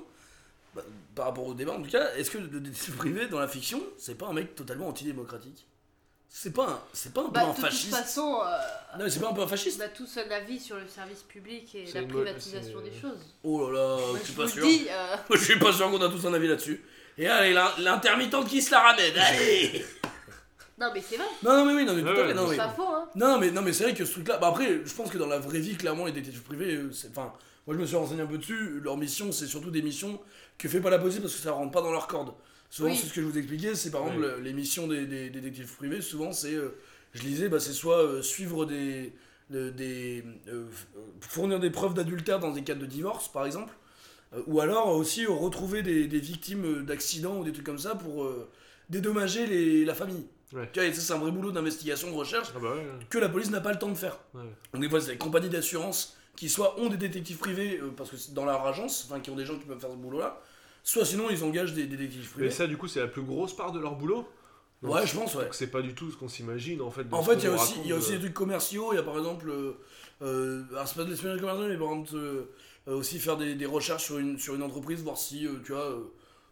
bah, 0.76 0.82
par 1.16 1.26
rapport 1.28 1.46
au 1.48 1.54
débat 1.54 1.74
en 1.74 1.82
tout 1.82 1.90
cas, 1.90 2.14
est-ce 2.16 2.30
que 2.32 2.38
le 2.38 2.48
détective 2.60 2.96
privé 2.98 3.28
dans 3.28 3.40
la 3.40 3.48
fiction, 3.48 3.82
c'est 3.98 4.16
pas 4.18 4.28
un 4.28 4.34
mec 4.34 4.56
totalement 4.56 4.88
antidémocratique? 4.90 5.66
C'est 6.28 6.52
pas 6.54 6.68
un, 6.70 6.80
c'est 6.92 7.14
pas 7.14 7.22
un 7.22 7.26
peu 7.26 7.32
Bah, 7.32 7.44
un 7.46 7.50
de 7.52 7.56
toute 7.56 7.64
fasciste 7.64 7.96
façon, 7.96 8.40
euh, 8.44 8.98
Non, 8.98 9.06
mais 9.06 9.10
c'est 9.10 9.22
pas 9.22 9.30
un 9.30 9.34
peu 9.34 9.42
un 9.44 9.48
fasciste 9.48 9.80
on 9.82 9.86
a 9.86 9.88
tous 9.88 10.18
un 10.18 10.30
avis 10.32 10.60
sur 10.60 10.76
le 10.76 10.86
service 10.88 11.24
public 11.24 11.74
et 11.76 11.86
C'est 11.86 12.02
la 12.02 12.08
privatisation 12.08 12.82
des 12.82 12.92
choses. 12.92 13.20
Oh 13.44 13.72
là 13.72 13.80
là, 13.80 13.96
Moi, 14.10 14.20
je 14.20 14.26
suis 14.26 14.34
pas 14.34 14.44
vous 14.44 14.50
sûr. 14.50 14.68
dis, 14.68 14.88
euh, 14.90 15.16
Je 15.34 15.38
suis 15.38 15.58
pas 15.60 15.72
sûr 15.72 15.90
qu'on 15.90 16.02
a 16.02 16.10
tous 16.10 16.26
un 16.28 16.34
avis 16.34 16.48
là-dessus. 16.50 16.84
Et 17.18 17.28
allez, 17.28 17.54
l'in- 17.54 17.72
l'intermittente 17.80 18.50
qui 18.50 18.62
se 18.62 18.72
la 18.72 18.82
ramène, 18.82 19.14
allez 19.18 19.86
non 20.78 20.88
mais 20.94 21.02
c'est 21.02 21.16
vrai, 21.16 21.26
Non, 21.42 21.54
non, 21.56 21.66
mais 21.68 21.74
oui, 21.74 21.86
non, 21.86 21.94
mais 21.94 22.02
tout 22.02 22.08
Ouais, 22.10 22.22
à 22.24 22.28
fait, 22.28 22.34
non, 22.34 22.44
c'est 22.48 22.52
mais... 22.52 22.58
pas 22.58 22.70
faux, 22.70 22.88
hein. 22.90 23.10
Non, 23.16 23.40
mais, 23.40 23.52
non, 23.52 23.62
mais 23.62 23.72
c'est 23.72 23.86
vrai 23.86 23.94
que 23.94 24.04
ce 24.04 24.12
truc-là. 24.12 24.38
Bah 24.40 24.48
après, 24.50 24.82
je 24.84 24.94
pense 24.94 25.10
que 25.10 25.18
dans 25.18 25.28
la 25.28 25.40
vraie 25.40 25.60
vie, 25.60 25.78
clairement, 25.78 26.06
les 26.06 26.12
détectives 26.12 26.42
privés, 26.44 26.76
euh, 26.76 26.92
c'est. 26.92 27.12
Enfin, 27.12 27.32
moi 27.66 27.76
je 27.78 27.82
me 27.82 27.86
suis 27.86 27.96
renseigné 27.96 28.22
un 28.24 28.26
peu 28.28 28.38
dessus. 28.38 28.82
Leur 28.84 28.98
mission, 28.98 29.32
c'est 29.32 29.48
surtout 29.48 29.72
des 29.72 29.82
missions 29.82 30.20
que 30.58 30.68
fait 30.70 30.80
pas 30.82 30.90
la 30.90 31.00
police 31.00 31.20
parce 31.20 31.34
que 31.36 31.42
ça 31.42 31.52
rentre 31.52 31.72
pas 31.72 31.82
dans 31.82 31.92
leur 31.92 32.08
corde. 32.08 32.34
Souvent, 32.70 32.90
Oui. 32.90 32.98
c'est 32.98 33.08
ce 33.08 33.14
que 33.14 33.22
je 33.22 33.26
vous 33.28 33.38
expliquais. 33.38 33.76
C'est 33.76 33.92
par 33.92 34.04
Oui. 34.04 34.10
exemple 34.14 34.42
les 34.42 34.54
missions 34.54 34.88
des, 34.88 35.06
des- 35.06 35.30
des 35.30 35.42
détectives 35.42 35.74
privés. 35.76 36.02
Souvent, 36.02 36.32
c'est. 36.32 36.54
euh, 36.56 36.76
je 37.14 37.22
lisais, 37.24 37.48
bah, 37.50 37.60
c'est 37.60 37.74
soit 37.74 38.00
euh, 38.04 38.22
suivre 38.22 38.66
des. 38.66 39.14
de- 39.50 39.70
des 39.70 40.24
euh, 40.48 40.66
f- 40.66 40.98
euh, 40.98 41.02
fournir 41.22 41.60
des 41.60 41.70
preuves 41.70 41.94
d'adultère 41.94 42.40
dans 42.40 42.52
des 42.52 42.64
cas 42.64 42.74
de 42.76 42.86
divorce, 42.86 43.32
par 43.32 43.46
exemple. 43.46 43.74
Euh, 44.34 44.42
ou 44.48 44.60
alors 44.60 44.88
aussi 44.90 45.26
euh, 45.26 45.30
retrouver 45.30 45.84
des, 45.84 46.08
des 46.08 46.20
victimes 46.20 46.66
euh, 46.66 46.82
d'accidents 46.84 47.38
ou 47.40 47.44
des 47.44 47.52
trucs 47.54 47.66
comme 47.66 47.78
ça 47.80 47.94
pour 47.96 48.24
euh, 48.24 48.50
dédommager 48.90 49.46
les, 49.46 49.86
la 49.86 49.94
famille. 49.94 50.26
Ouais. 50.54 50.70
Tu 50.74 50.80
vois, 50.80 50.92
c'est 50.94 51.14
un 51.14 51.18
vrai 51.18 51.32
boulot 51.32 51.52
d'investigation, 51.52 52.10
de 52.10 52.16
recherche 52.16 52.50
Ah 52.56 52.60
bah 52.62 52.74
ouais. 52.76 52.86
que 53.10 53.18
la 53.18 53.30
police 53.30 53.50
n'a 53.52 53.62
pas 53.62 53.72
le 53.72 53.80
temps 53.80 53.90
de 53.90 53.96
faire. 53.96 54.20
Ouais. 54.34 54.42
Donc 54.74 54.82
des 54.82 54.90
fois, 54.90 55.00
c'est 55.02 55.12
des 55.12 55.18
compagnies 55.18 55.50
d'assurance 55.50 56.18
qui 56.36 56.50
soit 56.50 56.80
ont 56.80 56.90
des 56.90 56.98
détectives 56.98 57.38
privés 57.38 57.80
euh, 57.82 57.92
parce 57.96 58.10
que 58.10 58.18
c'est 58.18 58.34
dans 58.34 58.46
leur 58.46 58.66
agence, 58.66 59.08
enfin 59.10 59.20
qui 59.22 59.30
ont 59.30 59.36
des 59.36 59.46
gens 59.46 59.58
qui 59.58 59.66
peuvent 59.66 59.80
faire 59.80 59.92
ce 59.92 59.96
boulot-là, 59.96 60.42
soit 60.84 61.06
sinon 61.06 61.30
ils 61.30 61.44
engagent 61.44 61.74
des, 61.74 61.86
des 61.88 61.98
détectives 61.98 62.32
Mais 62.38 62.50
privés. 62.50 62.52
ça 62.52 62.68
du 62.68 62.78
coup 62.78 62.88
c'est 62.88 63.00
la 63.00 63.08
plus 63.08 63.22
grosse 63.24 63.56
part 63.56 63.72
de 63.72 63.80
leur 63.80 63.96
boulot? 63.96 64.28
Donc, 64.84 64.94
Ouais, 64.94 65.08
je 65.08 65.16
pense, 65.16 65.34
ouais. 65.36 65.46
donc 65.46 65.54
c'est 65.56 65.68
pas 65.72 65.82
du 65.82 65.96
tout 65.96 66.12
ce 66.12 66.18
qu'on 66.18 66.28
s'imagine 66.28 66.82
en 66.82 66.92
fait. 66.92 67.06
de 67.06 67.14
En 67.14 67.24
ce 67.24 67.30
fait, 67.30 67.36
qu'on 67.36 67.40
il 67.40 67.44
y 67.44 67.48
a 67.48 67.50
nous 67.52 67.56
aussi, 67.56 67.74
il 67.84 67.88
y 67.88 67.92
a 67.92 67.96
raconte 67.96 67.98
aussi 67.98 68.12
de- 68.12 68.16
des 68.18 68.22
trucs 68.24 68.34
commerciaux. 68.34 68.94
Il 68.94 68.96
y 68.98 69.00
a 69.00 69.04
par 69.04 69.18
exemple, 69.18 69.50
euh, 69.50 69.74
euh, 70.22 70.64
alors 70.72 70.88
c'est 70.88 70.96
pas 70.96 71.04
de 71.06 71.10
l'espionnage 71.10 71.40
commercial, 71.40 71.70
mais 71.70 71.78
par 71.78 71.88
exemple 71.92 72.10
euh, 72.16 72.52
euh, 72.88 72.96
aussi 72.96 73.20
faire 73.20 73.38
des, 73.38 73.56
des 73.56 73.66
recherches 73.66 74.04
sur 74.04 74.18
une, 74.20 74.38
sur 74.38 74.54
une 74.56 74.64
entreprise, 74.64 75.02
voir 75.02 75.18
si, 75.18 75.48
euh, 75.48 75.54
tu 75.66 75.72
vois, 75.72 75.90
euh, 75.90 76.04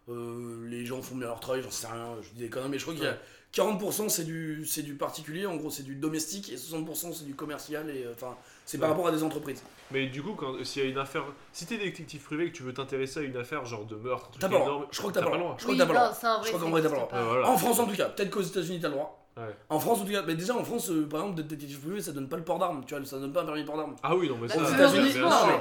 euh, 0.09 0.67
les 0.67 0.85
gens 0.85 1.01
font 1.01 1.15
bien 1.15 1.27
leur 1.27 1.39
travail, 1.39 1.61
j'en 1.63 1.69
sais 1.71 1.87
rien, 1.87 2.15
je 2.21 2.29
dis 2.29 2.39
des 2.41 2.49
conneries, 2.49 2.69
mais 2.69 2.77
je 2.79 2.83
crois 2.83 2.95
qu'il 2.95 3.03
y 3.03 3.07
a 3.07 3.17
40% 3.53 4.09
c'est 4.09 4.23
du, 4.23 4.65
c'est 4.65 4.81
du 4.81 4.95
particulier, 4.95 5.45
en 5.45 5.55
gros 5.55 5.69
c'est 5.69 5.83
du 5.83 5.95
domestique, 5.95 6.51
et 6.51 6.55
60% 6.55 7.13
c'est 7.13 7.25
du 7.25 7.35
commercial, 7.35 7.89
et 7.89 8.03
euh, 8.03 8.13
enfin, 8.15 8.35
c'est 8.65 8.79
par 8.79 8.89
rapport 8.89 9.07
à 9.07 9.11
des 9.11 9.23
entreprises. 9.23 9.61
Mais 9.91 10.07
du 10.07 10.23
coup, 10.23 10.33
quand 10.33 10.63
s'il 10.63 10.83
y 10.83 10.87
a 10.87 10.89
une 10.89 10.97
affaire, 10.97 11.23
si 11.51 11.65
t'es 11.67 11.77
détective 11.77 12.21
privé 12.21 12.45
et 12.45 12.51
que 12.51 12.57
tu 12.57 12.63
veux 12.63 12.73
t'intéresser 12.73 13.19
à 13.19 13.23
une 13.23 13.37
affaire 13.37 13.63
genre 13.65 13.85
de 13.85 13.95
meurtre, 13.95 14.25
un 14.27 14.29
truc 14.31 14.41
T'as 14.41 14.47
pas 14.49 14.55
le 14.57 14.61
énorme, 14.63 14.77
droit. 14.79 14.89
Je 14.91 14.97
crois 14.99 15.11
que 15.11 15.19
t'as 15.19 15.23
pas 15.25 15.31
le 15.31 15.37
droit. 15.39 15.55
Je 15.59 15.63
crois 15.63 15.73
Oui, 15.73 15.77
que 15.77 15.83
t'as 15.83 15.87
pas 15.87 15.93
le 15.93 15.99
droit. 15.99 16.41
Je 16.43 16.47
crois 16.47 16.59
qu'en 16.59 16.69
vrai, 16.71 16.81
t'as 16.81 16.89
pas 16.89 16.95
le 16.95 17.01
droit. 17.01 17.23
Voilà. 17.23 17.49
En 17.49 17.57
France 17.57 17.79
en 17.79 17.85
tout 17.85 17.95
cas, 17.95 18.09
peut-être 18.09 18.29
qu'aux 18.31 18.41
États-Unis 18.41 18.79
t'as 18.81 18.87
le 18.87 18.93
droit. 18.95 19.19
Ouais. 19.37 19.43
En 19.69 19.79
France 19.79 19.99
en 20.01 20.05
tout 20.05 20.11
cas, 20.11 20.23
mais 20.23 20.35
déjà 20.35 20.55
en 20.55 20.63
France, 20.63 20.89
euh, 20.89 21.07
par 21.07 21.21
exemple, 21.21 21.37
d'être 21.37 21.47
détective 21.47 21.79
privé, 21.79 22.01
ça 22.01 22.11
donne 22.11 22.29
pas 22.29 22.37
le 22.37 22.43
port 22.43 22.59
d'armes, 22.59 22.83
tu 22.85 22.95
vois, 22.95 23.03
ça 23.05 23.17
donne 23.19 23.33
pas 23.33 23.41
un 23.41 23.45
permis 23.45 23.61
de 23.61 23.67
port 23.67 23.77
d'armes. 23.77 23.95
Ah 24.03 24.15
oui, 24.15 24.29
non, 24.29 24.37
mais 24.39 24.47
Bah, 24.47 24.53
ça, 24.55 24.61
Aux 24.61 24.73
États-Unis, 24.73 25.11
ce 25.11 25.17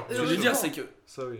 que 0.09 0.15
je 0.15 0.21
veux 0.21 0.37
dire, 0.37 0.55
c'est 0.55 0.71
que 0.71 0.81
Ça 1.05 1.25
oui. 1.25 1.37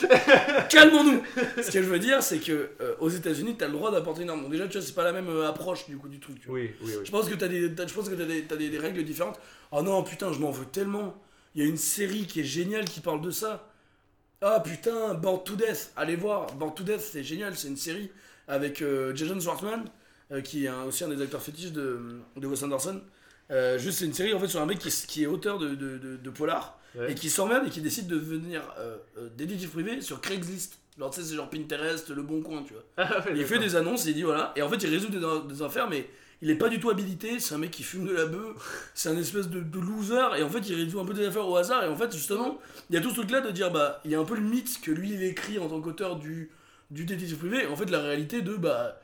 calmons-nous. 0.70 1.22
ce 1.62 1.70
que 1.70 1.82
je 1.82 1.88
veux 1.88 1.98
dire, 1.98 2.22
c'est 2.22 2.38
que 2.38 2.70
euh, 2.80 2.94
aux 3.00 3.08
États-Unis, 3.08 3.56
t'as 3.58 3.66
le 3.66 3.72
droit 3.72 3.90
d'apporter 3.90 4.22
une 4.22 4.30
arme. 4.30 4.42
Donc 4.42 4.50
déjà, 4.50 4.66
tu 4.68 4.78
vois, 4.78 4.86
c'est 4.86 4.94
pas 4.94 5.04
la 5.04 5.12
même 5.12 5.28
euh, 5.28 5.48
approche 5.48 5.86
du 5.86 5.96
coup 5.96 6.08
du 6.08 6.20
truc. 6.20 6.40
tu 6.40 6.46
vois. 6.48 6.56
Oui, 6.58 6.70
oui, 6.82 6.92
oui. 6.98 7.04
Je 7.04 7.10
pense 7.10 7.28
que 7.28 7.34
t'as 7.34 7.48
des, 7.48 7.74
t'as- 7.74 7.86
je 7.86 7.94
pense 7.94 8.08
que 8.08 8.14
t'as 8.14 8.24
des, 8.24 8.42
t'as 8.44 8.56
des, 8.56 8.68
des 8.68 8.78
règles 8.78 9.04
différentes. 9.04 9.38
Oh 9.72 9.82
non, 9.82 10.02
putain, 10.02 10.32
je 10.32 10.38
m'en 10.38 10.50
veux 10.50 10.66
tellement. 10.66 11.20
Il 11.54 11.62
y 11.62 11.64
a 11.64 11.68
une 11.68 11.76
série 11.78 12.26
qui 12.26 12.40
est 12.40 12.44
géniale 12.44 12.84
qui 12.84 13.00
parle 13.00 13.20
de 13.20 13.30
ça. 13.30 13.68
Ah 14.42 14.60
putain, 14.60 15.14
Bored 15.14 15.44
to 15.44 15.56
Death. 15.56 15.92
Allez 15.96 16.16
voir, 16.16 16.46
Bored 16.54 16.74
to 16.74 16.84
Death, 16.84 17.00
c'est 17.00 17.22
génial. 17.24 17.56
C'est 17.56 17.68
une 17.68 17.76
série 17.76 18.10
avec 18.48 18.82
euh, 18.82 19.14
Jason 19.14 19.40
Schwartzman, 19.40 19.84
euh, 20.32 20.40
qui 20.42 20.66
est 20.66 20.68
un- 20.68 20.84
aussi 20.84 21.04
un 21.04 21.08
des 21.08 21.22
acteurs 21.22 21.42
fétiches 21.42 21.72
de, 21.72 22.20
de 22.36 22.46
Wes 22.46 22.62
Anderson. 22.62 23.00
Euh, 23.50 23.78
juste, 23.78 24.00
c'est 24.00 24.04
une 24.04 24.12
série 24.12 24.34
en 24.34 24.40
fait 24.40 24.48
sur 24.48 24.60
un 24.60 24.66
mec 24.66 24.78
qui, 24.78 24.88
est- 24.88 25.06
qui 25.06 25.22
est 25.22 25.26
auteur 25.26 25.58
de, 25.58 25.68
de, 25.70 25.98
de, 25.98 26.16
de 26.16 26.30
polar 26.30 26.78
Ouais. 26.96 27.12
et 27.12 27.14
qui 27.14 27.28
s'emmerde 27.28 27.66
et 27.66 27.70
qui 27.70 27.80
décide 27.80 28.06
de 28.06 28.16
devenir 28.16 28.62
euh, 28.78 28.96
euh, 29.18 29.28
détective 29.36 29.70
privé 29.70 30.00
sur 30.00 30.20
Craigslist. 30.20 30.78
Alors 30.96 31.10
tu 31.10 31.20
sais, 31.20 31.28
c'est 31.28 31.34
genre 31.34 31.50
Pinterest, 31.50 32.08
Le 32.10 32.22
Bon 32.22 32.40
Coin, 32.40 32.62
tu 32.62 32.72
vois. 32.72 32.84
Ah, 32.96 33.18
ouais, 33.26 33.32
Il 33.36 33.44
fait 33.44 33.58
des 33.58 33.76
annonces 33.76 34.06
et 34.06 34.10
il 34.10 34.14
dit 34.14 34.22
voilà. 34.22 34.52
Et 34.56 34.62
en 34.62 34.68
fait, 34.70 34.76
il 34.82 34.88
résout 34.88 35.08
des, 35.08 35.20
des 35.46 35.62
affaires, 35.62 35.90
mais 35.90 36.08
il 36.40 36.50
est 36.50 36.54
pas 36.56 36.70
du 36.70 36.80
tout 36.80 36.88
habilité. 36.88 37.38
C'est 37.38 37.54
un 37.54 37.58
mec 37.58 37.70
qui 37.70 37.82
fume 37.82 38.06
de 38.06 38.12
la 38.14 38.24
bœuf. 38.24 38.90
C'est 38.94 39.10
un 39.10 39.18
espèce 39.18 39.48
de, 39.48 39.60
de 39.60 39.78
loser. 39.78 40.38
Et 40.38 40.42
en 40.42 40.48
fait, 40.48 40.60
il 40.68 40.74
résout 40.74 40.98
un 41.00 41.04
peu 41.04 41.12
des 41.12 41.26
affaires 41.26 41.46
au 41.46 41.56
hasard. 41.56 41.84
Et 41.84 41.88
en 41.88 41.96
fait, 41.96 42.10
justement, 42.14 42.58
il 42.88 42.94
y 42.94 42.98
a 42.98 43.02
tout 43.02 43.10
ce 43.10 43.16
truc-là 43.16 43.42
de 43.42 43.50
dire 43.50 43.70
bah, 43.70 44.00
il 44.06 44.10
y 44.10 44.14
a 44.14 44.20
un 44.20 44.24
peu 44.24 44.34
le 44.36 44.40
mythe 44.42 44.80
que 44.80 44.90
lui, 44.90 45.12
il 45.12 45.22
écrit 45.22 45.58
en 45.58 45.68
tant 45.68 45.82
qu'auteur 45.82 46.16
du, 46.16 46.50
du 46.90 47.04
détective 47.04 47.36
privé. 47.36 47.64
Et 47.64 47.66
en 47.66 47.76
fait, 47.76 47.90
la 47.90 48.00
réalité 48.00 48.40
de 48.40 48.56
bah, 48.56 48.98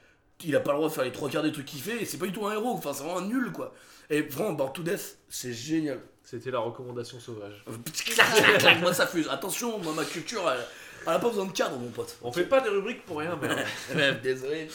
il 0.44 0.56
a 0.56 0.60
pas 0.60 0.72
le 0.72 0.78
droit 0.78 0.88
de 0.88 0.94
faire 0.94 1.04
les 1.04 1.12
trois 1.12 1.28
quarts 1.28 1.42
des 1.42 1.52
trucs 1.52 1.66
qu'il 1.66 1.80
fait. 1.82 2.00
Et 2.00 2.04
c'est 2.06 2.16
pas 2.18 2.26
du 2.26 2.32
tout 2.32 2.46
un 2.46 2.52
héros. 2.54 2.70
Enfin, 2.72 2.94
c'est 2.94 3.02
vraiment 3.04 3.18
un 3.18 3.26
nul, 3.26 3.52
quoi. 3.52 3.74
Et 4.08 4.22
vraiment, 4.22 4.52
Bored 4.52 4.72
to 4.72 4.82
Death, 4.82 5.18
c'est 5.28 5.52
génial. 5.52 6.00
C'était 6.32 6.50
la 6.50 6.60
recommandation 6.60 7.20
sauvage. 7.20 7.62
clac, 8.14 8.34
clac, 8.34 8.58
clac, 8.58 8.80
moi, 8.80 8.94
ça 8.94 9.06
fuse. 9.06 9.28
Attention, 9.30 9.78
moi, 9.80 9.92
ma 9.92 10.02
culture, 10.06 10.50
elle, 10.50 10.64
elle 11.06 11.12
a 11.12 11.18
pas 11.18 11.28
besoin 11.28 11.44
de 11.44 11.52
cadre, 11.52 11.76
mon 11.78 11.90
pote. 11.90 12.16
On 12.22 12.32
fait 12.32 12.46
pas 12.46 12.62
des 12.62 12.70
rubriques 12.70 13.04
pour 13.04 13.18
rien, 13.18 13.36
merde. 13.36 13.60
Ouais, 13.94 14.14
Désolé. 14.22 14.66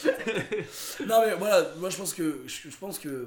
non 1.06 1.20
mais 1.26 1.34
voilà, 1.34 1.66
moi 1.78 1.90
je 1.90 1.96
pense 1.96 2.14
que 2.14 2.42
je, 2.46 2.70
je 2.70 2.76
pense 2.76 3.00
que 3.00 3.26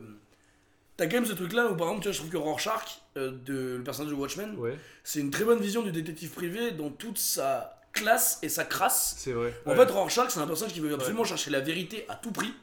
t'as 0.96 1.08
quand 1.08 1.16
même 1.16 1.26
ce 1.26 1.34
truc 1.34 1.52
là 1.52 1.66
où 1.68 1.76
par 1.76 1.88
exemple 1.88 2.04
tu 2.04 2.08
vois, 2.08 2.14
je 2.14 2.18
trouve 2.20 2.30
que 2.32 2.38
Rorschach 2.38 3.02
euh, 3.18 3.32
de 3.46 3.76
le 3.78 3.84
personnage 3.84 4.12
de 4.12 4.16
Watchmen, 4.18 4.56
Ouais, 4.58 4.78
c'est 5.04 5.20
une 5.20 5.32
très 5.32 5.44
bonne 5.44 5.60
vision 5.60 5.82
du 5.82 5.92
détective 5.92 6.30
privé 6.30 6.72
dans 6.72 6.90
toute 6.90 7.18
sa 7.18 7.82
classe 7.92 8.40
et 8.44 8.48
sa 8.50 8.64
crasse. 8.64 9.16
c'est 9.18 9.34
vrai. 9.34 9.54
En 9.66 9.76
fait 9.76 9.90
Rorschach 9.92 10.30
c'est 10.30 10.40
un 10.40 10.48
personnage 10.48 10.74
qui 10.74 10.80
veut 10.80 10.94
absolument 10.94 11.26
chercher 11.26 11.52
la 11.52 11.60
vérité 11.60 12.06
à 12.08 12.16
tout 12.16 12.32
prix. 12.32 12.54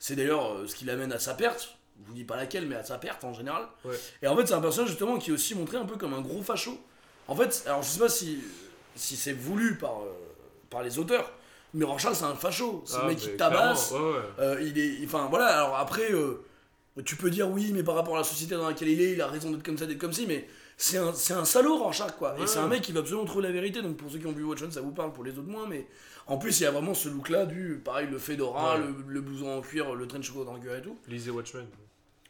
C'est 0.00 0.16
d'ailleurs 0.16 0.52
euh, 0.54 0.66
ce 0.66 0.74
qui 0.74 0.84
l'amène 0.84 1.12
à 1.12 1.18
sa 1.20 1.34
perte. 1.34 1.76
Je 2.02 2.08
vous 2.08 2.14
dis 2.14 2.24
pas 2.24 2.36
laquelle 2.36 2.66
mais 2.66 2.76
à 2.76 2.84
sa 2.84 2.98
perte 2.98 3.24
en 3.24 3.32
général. 3.32 3.66
Ouais. 3.84 3.94
Et 4.22 4.26
en 4.26 4.36
fait 4.36 4.46
c'est 4.46 4.54
un 4.54 4.60
personnage 4.60 4.90
justement 4.90 5.18
qui 5.18 5.30
est 5.30 5.34
aussi 5.34 5.54
montré 5.54 5.76
un 5.76 5.84
peu 5.86 5.96
comme 5.96 6.14
un 6.14 6.20
gros 6.20 6.42
facho. 6.42 6.78
En 7.28 7.36
fait, 7.36 7.62
alors 7.66 7.82
je 7.82 7.88
sais 7.88 8.00
pas 8.00 8.08
si 8.08 8.38
si 8.96 9.16
c'est 9.16 9.32
voulu 9.32 9.76
par 9.78 10.00
euh, 10.02 10.12
par 10.70 10.82
les 10.82 10.98
auteurs, 10.98 11.30
mais 11.74 11.84
Rorschach 11.84 12.14
c'est 12.14 12.24
un 12.24 12.34
facho. 12.34 12.82
C'est 12.86 12.96
Ah, 12.98 13.02
le 13.02 13.08
mec 13.08 13.18
qui 13.18 13.36
tabasse. 13.36 13.88
clairement, 13.90 14.06
Ouais, 14.08 14.12
ouais. 14.14 14.22
Euh, 14.40 14.62
il 14.62 14.78
est, 14.78 15.04
enfin 15.06 15.28
voilà. 15.30 15.46
Alors 15.46 15.76
après, 15.76 16.12
euh, 16.12 16.44
tu 17.04 17.16
peux 17.16 17.30
dire 17.30 17.48
oui, 17.48 17.70
mais 17.72 17.82
par 17.82 17.94
rapport 17.94 18.16
à 18.16 18.18
la 18.18 18.24
société 18.24 18.54
dans 18.56 18.66
laquelle 18.68 18.88
il 18.88 19.00
est, 19.00 19.12
il 19.12 19.20
a 19.22 19.26
raison 19.28 19.50
d'être 19.50 19.62
comme 19.64 19.78
ça, 19.78 19.86
d'être 19.86 19.98
comme 19.98 20.12
ci, 20.12 20.26
mais 20.26 20.46
c'est 20.76 20.98
un, 20.98 21.08
un 21.10 21.44
salaud 21.44 21.78
Rorschach 21.78 22.12
quoi. 22.18 22.34
Et 22.40 22.46
c'est 22.46 22.58
un 22.58 22.66
mec 22.66 22.82
qui 22.82 22.92
va 22.92 23.00
absolument 23.00 23.24
trouver 23.24 23.44
la 23.44 23.52
vérité. 23.52 23.80
Donc 23.82 23.96
pour 23.96 24.10
ceux 24.10 24.18
qui 24.18 24.26
ont 24.26 24.32
vu 24.32 24.42
Watchmen, 24.44 24.70
ça 24.72 24.80
vous 24.80 24.90
parle, 24.92 25.12
pour 25.12 25.22
les 25.24 25.32
autres 25.38 25.48
moins. 25.48 25.66
Mais 25.68 25.86
en 26.26 26.38
plus, 26.38 26.58
il 26.60 26.64
y 26.64 26.66
a 26.66 26.70
vraiment 26.70 26.92
ce 26.94 27.08
look 27.08 27.28
là 27.30 27.46
du, 27.46 27.80
pareil, 27.84 28.08
le 28.10 28.18
fedora, 28.18 28.76
le, 28.78 28.94
le 29.06 29.20
blouson 29.20 29.56
en 29.58 29.60
cuir, 29.60 29.94
le 29.94 30.06
trench 30.08 30.30
coat 30.32 30.46
en 30.48 30.58
cuir 30.58 30.74
et 30.76 30.82
tout. 30.82 30.98
Lisez 31.08 31.30
Watchmen. 31.30 31.66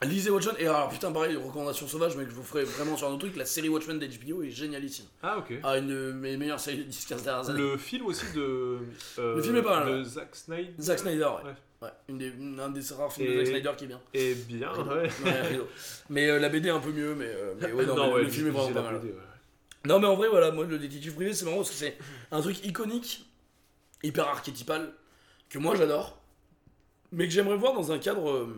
Lisez 0.05 0.31
Watchmen. 0.31 0.55
Et 0.59 0.67
alors, 0.67 0.89
putain, 0.89 1.13
pareil, 1.13 1.37
recommandation 1.37 1.87
sauvage, 1.87 2.17
mais 2.17 2.25
que 2.25 2.31
je 2.31 2.35
vous 2.35 2.43
ferai 2.43 2.65
vraiment 2.65 2.97
sur 2.97 3.07
un 3.09 3.11
autre 3.11 3.21
truc. 3.21 3.37
La 3.37 3.45
série 3.45 3.69
Watchmen 3.69 3.99
d'HBO 3.99 4.43
est 4.43 4.51
génialissime. 4.51 5.07
Ah, 5.23 5.39
ok. 5.39 5.53
Ah, 5.63 5.79
une 5.79 5.89
de 5.89 6.13
mes 6.13 6.37
meilleures 6.37 6.61
séries 6.61 6.85
des 6.85 6.91
10-15 6.91 7.23
dernières 7.25 7.51
années. 7.51 7.61
Le 7.61 7.77
film 7.77 8.07
aussi 8.07 8.25
de. 8.35 8.79
euh, 9.19 9.37
Le 9.37 9.43
film 9.43 9.57
est 9.57 9.63
pas 9.63 9.85
mal, 9.85 9.99
De 9.99 10.05
Zack 10.05 10.35
Snyder. 10.35 10.73
Zack 10.81 10.99
Snyder, 10.99 11.25
ouais. 11.25 11.51
Ouais. 11.51 11.57
Ouais, 11.83 11.89
une 12.09 12.17
des, 12.19 12.33
un 12.63 12.69
des 12.71 12.81
rares 12.97 13.13
films 13.13 13.33
de 13.33 13.39
Zack 13.39 13.47
Snyder 13.49 13.71
qui 13.77 13.85
est 13.85 13.89
bien. 13.89 14.01
Et 14.15 14.35
bien, 14.35 14.73
ouais. 14.73 15.09
Mais 16.11 16.29
euh, 16.29 16.39
la 16.39 16.49
BD 16.49 16.69
est 16.69 16.71
un 16.73 16.79
peu 16.79 16.93
mieux, 16.93 17.15
mais, 17.17 17.27
euh, 17.27 17.55
mais 17.61 17.73
ouais, 17.73 17.87
non, 17.87 17.97
mais 18.07 18.13
ouais, 18.15 18.23
le 18.23 18.29
film 18.29 18.47
est 18.47 18.51
vraiment 18.51 18.73
pas 18.73 18.83
mal. 18.83 19.01
BD. 19.01 19.13
Non, 19.85 19.99
mais 19.99 20.07
en 20.07 20.15
vrai, 20.15 20.29
voilà, 20.29 20.53
moi, 20.53 20.65
le 20.65 20.79
détective 20.79 21.15
privé, 21.17 21.33
c'est 21.33 21.45
marrant 21.45 21.57
parce 21.57 21.71
que 21.71 21.75
c'est 21.77 21.99
un 22.31 22.41
truc 22.41 22.65
iconique, 22.65 23.27
hyper 24.05 24.29
archétypal, 24.29 24.93
que 25.51 25.59
moi 25.59 25.75
j'adore, 25.75 26.21
mais 27.11 27.27
que 27.27 27.33
j'aimerais 27.35 27.57
voir 27.57 27.73
dans 27.73 27.91
un 27.91 27.99
cadre. 27.99 28.49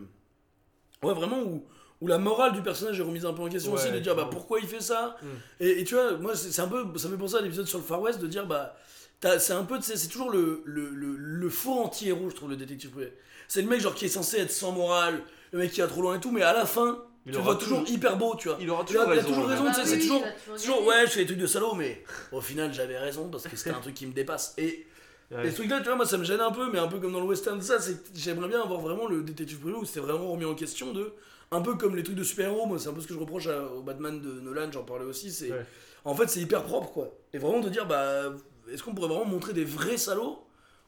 Ouais, 1.04 1.14
vraiment 1.14 1.40
où, 1.42 1.64
où 2.00 2.06
la 2.06 2.18
morale 2.18 2.52
du 2.52 2.62
personnage 2.62 2.98
est 2.98 3.02
remise 3.02 3.24
un 3.26 3.32
peu 3.32 3.42
en 3.42 3.48
question 3.48 3.72
Ouais, 3.72 3.80
aussi, 3.80 3.90
de 3.92 3.98
dire 3.98 4.14
bah, 4.16 4.28
pourquoi 4.30 4.58
il 4.60 4.66
fait 4.66 4.80
ça. 4.80 5.16
Mm. 5.22 5.26
Et, 5.60 5.80
et 5.80 5.84
tu 5.84 5.94
vois, 5.94 6.16
moi, 6.18 6.34
c'est 6.34 6.50
c'est 6.52 6.62
un 6.62 6.68
peu. 6.68 6.84
Ça 6.96 7.08
me 7.08 7.12
fait 7.14 7.18
penser 7.20 7.36
à 7.36 7.40
l'épisode 7.40 7.66
sur 7.66 7.78
le 7.78 7.84
Far 7.84 8.00
West 8.00 8.20
de 8.20 8.26
dire 8.26 8.46
bah. 8.46 8.76
t'as- 9.20 9.38
C'est 9.38 9.52
un 9.52 9.64
peu, 9.64 9.76
tu 9.78 9.84
sais, 9.84 9.96
c'est 9.96 10.08
toujours 10.08 10.30
le, 10.30 10.62
le, 10.64 10.88
le, 10.90 11.16
le 11.16 11.48
faux 11.50 11.80
anti-héros, 11.80 12.30
je 12.30 12.34
trouve, 12.34 12.50
le 12.50 12.56
détective 12.56 12.90
privé. 12.90 13.12
C'est 13.48 13.62
le 13.62 13.68
mec, 13.68 13.80
genre, 13.80 13.94
qui 13.94 14.06
est 14.06 14.08
censé 14.08 14.38
être 14.38 14.50
sans 14.50 14.72
morale, 14.72 15.22
le 15.52 15.58
mec 15.60 15.70
qui 15.72 15.80
va 15.80 15.86
trop 15.86 16.02
loin 16.02 16.16
et 16.16 16.20
tout, 16.20 16.30
mais 16.32 16.42
à 16.42 16.52
la 16.54 16.64
fin, 16.66 16.98
Il 17.26 17.32
tu 17.32 17.38
le 17.38 17.42
aura 17.44 17.52
vois 17.52 17.60
toujours 17.62 17.84
hyper 17.88 18.16
beau, 18.16 18.34
tu 18.36 18.48
vois. 18.48 18.56
Il 18.60 18.68
aura 18.70 18.82
Il 18.82 18.86
toujours 18.86 19.02
il 19.04 19.06
a 19.06 19.14
raison. 19.14 19.28
toujours 19.28 19.46
raison, 19.46 19.64
tu 19.66 19.74
sais, 19.74 19.80
Bah 19.80 19.86
c'est 19.86 19.94
oui, 19.96 20.00
toujours- 20.02 20.22
toujours 20.56 20.86
ouais, 20.86 21.06
je 21.06 21.10
fais 21.12 21.20
des 21.20 21.26
trucs 21.26 21.38
de 21.38 21.46
salaud, 21.46 21.74
mais 21.74 22.02
au 22.32 22.40
final, 22.40 22.72
j'avais 22.74 22.98
raison 22.98 23.28
parce 23.28 23.44
que 23.46 23.56
c'était 23.56 23.70
un 23.70 23.80
truc 23.80 23.94
qui 23.94 24.06
me 24.06 24.12
dépasse. 24.12 24.54
Et, 24.58 24.86
Ouais. 25.34 25.46
et 25.46 25.50
ce 25.50 25.56
truc-là, 25.56 25.78
tu 25.80 25.86
vois, 25.86 25.96
moi, 25.96 26.06
ça 26.06 26.16
me 26.18 26.24
gêne 26.24 26.40
un 26.40 26.50
peu, 26.52 26.70
mais 26.70 26.78
un 26.78 26.86
peu 26.88 26.98
comme 27.00 27.12
dans 27.12 27.20
le 27.20 27.26
western, 27.26 27.60
ça, 27.60 27.80
c'est 27.80 27.94
que 28.02 28.08
j'aimerais 28.14 28.48
bien 28.48 28.62
avoir 28.62 28.80
vraiment 28.80 29.06
le 29.08 29.22
détective 29.22 29.58
privé 29.58 29.76
où 29.76 29.84
c'était 29.84 30.00
vraiment 30.00 30.30
remis 30.30 30.44
en 30.44 30.54
question 30.54 30.92
de. 30.92 31.12
Un 31.50 31.60
peu 31.60 31.74
comme 31.74 31.94
les 31.96 32.02
trucs 32.02 32.16
de 32.16 32.24
super-héros, 32.24 32.66
moi, 32.66 32.78
c'est 32.78 32.88
un 32.88 32.92
peu 32.92 33.00
ce 33.00 33.06
que 33.06 33.14
je 33.14 33.18
reproche 33.18 33.46
à- 33.46 33.64
au 33.66 33.82
Batman 33.82 34.20
de 34.20 34.40
Nolan, 34.40 34.70
j'en 34.72 34.82
parlais 34.84 35.04
aussi. 35.04 35.30
C'est 35.32 35.50
Ouais. 35.50 35.64
En 36.04 36.14
fait, 36.14 36.28
c'est 36.28 36.40
hyper 36.40 36.62
propre, 36.64 36.90
quoi. 36.92 37.10
Et 37.32 37.38
vraiment 37.38 37.60
de 37.60 37.68
dire, 37.68 37.86
bah, 37.86 38.32
est-ce 38.70 38.82
qu'on 38.82 38.94
pourrait 38.94 39.08
vraiment 39.08 39.24
montrer 39.24 39.52
des 39.52 39.64
vrais 39.64 39.96
salauds 39.96 40.38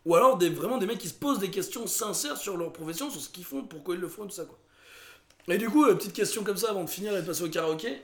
Ou 0.05 0.15
alors 0.15 0.37
des, 0.39 0.51
vraiment 0.51 0.79
des 0.79 0.87
mecs 0.87 0.99
qui 0.99 1.09
se 1.09 1.15
posent 1.15 1.39
des 1.41 1.51
questions 1.51 1.87
sincères 1.87 2.37
sur 2.37 2.57
leur 2.57 2.73
profession, 2.73 3.11
sur 3.11 3.21
ce 3.21 3.29
qu'ils 3.29 3.45
font, 3.45 3.63
pourquoi 3.65 3.95
ils 3.97 4.01
le 4.01 4.09
font 4.09 4.25
tout 4.25 4.31
ça, 4.31 4.45
quoi. 4.45 4.59
Et 5.49 5.59
du 5.59 5.69
coup, 5.71 5.85
euh, 5.85 5.95
petite 5.95 6.13
question 6.13 6.43
comme 6.45 6.57
ça 6.57 6.71
avant 6.71 6.85
de 6.85 6.91
finir 6.91 7.17
et 7.17 7.23
de 7.23 7.27
passer 7.27 7.43
au 7.45 7.49
karaoké. 7.49 8.03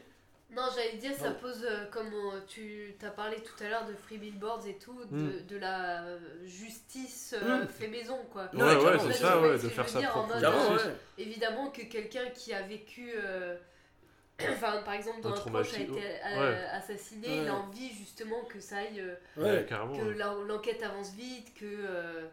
Non, 0.54 0.62
j'allais 0.74 0.98
dire, 0.98 1.14
ça 1.14 1.30
pose, 1.30 1.64
euh, 1.64 1.86
comme 1.90 2.12
on- 2.12 2.40
tu 2.46 2.94
t'as 2.98 3.10
parlé 3.10 3.36
tout 3.42 3.64
à 3.64 3.68
l'heure 3.68 3.86
de 3.86 3.94
Free 3.94 4.18
Billboards 4.18 4.66
et 4.66 4.76
tout, 4.76 5.04
de, 5.06 5.16
Mm. 5.16 5.46
de 5.46 5.56
la 5.56 6.02
euh, 6.04 6.18
justice 6.44 7.34
euh, 7.40 7.64
Mm. 7.64 7.68
fait 7.68 7.88
maison, 7.88 8.18
quoi. 8.30 8.50
Ouais, 8.52 8.62
Ouais, 8.62 8.78
clairement, 8.78 9.02
c'est 9.06 9.12
ça, 9.14 9.40
ouais, 9.40 9.56
de 9.56 9.62
que 9.62 9.68
faire 9.70 9.84
veux 9.84 9.90
sa 9.90 9.98
dire, 10.00 10.10
en 10.10 10.12
propre 10.12 10.28
mode, 10.34 10.40
Carrément, 10.42 10.72
justice. 10.72 10.86
ouais. 10.90 10.96
Évidemment 11.24 11.70
que 11.70 11.82
quelqu'un 11.82 12.28
qui 12.34 12.52
a 12.52 12.60
vécu, 12.62 13.12
euh, 13.16 13.56
enfin 14.50 14.82
par 14.84 14.92
exemple, 14.94 15.22
dont 15.22 15.30
Un 15.30 15.32
un 15.32 15.36
proche 15.36 15.44
a 15.44 15.70
traumatisme, 15.70 15.82
été 15.96 16.02
euh, 16.26 16.50
ouais. 16.50 16.64
assassiné, 16.72 17.28
Ouais. 17.28 17.36
il 17.44 17.48
a 17.48 17.54
envie 17.54 17.88
justement 17.90 18.42
que 18.44 18.60
ça 18.60 18.76
aille, 18.76 19.00
euh, 19.00 19.14
Ouais. 19.38 19.64
carrément. 19.66 19.96
que 19.96 20.02
ouais. 20.02 20.14
l'en- 20.14 20.42
l'enquête 20.42 20.82
avance 20.82 21.12
vite, 21.14 21.54
que 21.54 21.64
euh, 21.64 22.26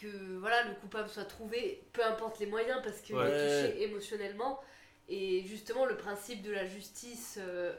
que 0.00 0.06
voilà 0.38 0.64
le 0.64 0.74
coupable 0.74 1.08
soit 1.08 1.24
trouvé, 1.24 1.82
peu 1.94 2.04
importe 2.04 2.38
les 2.40 2.46
moyens, 2.46 2.80
parce 2.84 3.00
qu'il 3.00 3.16
Ouais. 3.16 3.26
est 3.30 3.68
touché 3.70 3.82
émotionnellement. 3.84 4.60
Et 5.08 5.42
justement, 5.46 5.86
le 5.86 5.96
principe 5.96 6.42
de 6.42 6.52
la 6.52 6.66
justice 6.66 7.38
euh, 7.38 7.72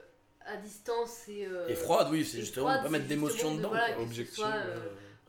à 0.45 0.57
distance 0.57 1.27
et, 1.27 1.45
euh, 1.45 1.67
Et 1.67 1.75
froide, 1.75 2.07
oui, 2.11 2.25
c'est 2.25 2.39
justement 2.39 2.65
froide, 2.67 2.79
de 2.79 2.83
pas 2.85 2.89
mettre 2.91 3.05
d'émotion 3.07 3.51
de- 3.51 3.57
dedans. 3.57 3.69
voilà, 3.69 3.91
quoi. 3.93 4.03
Objectif. 4.03 4.35
soit, 4.35 4.47
euh, 4.47 4.79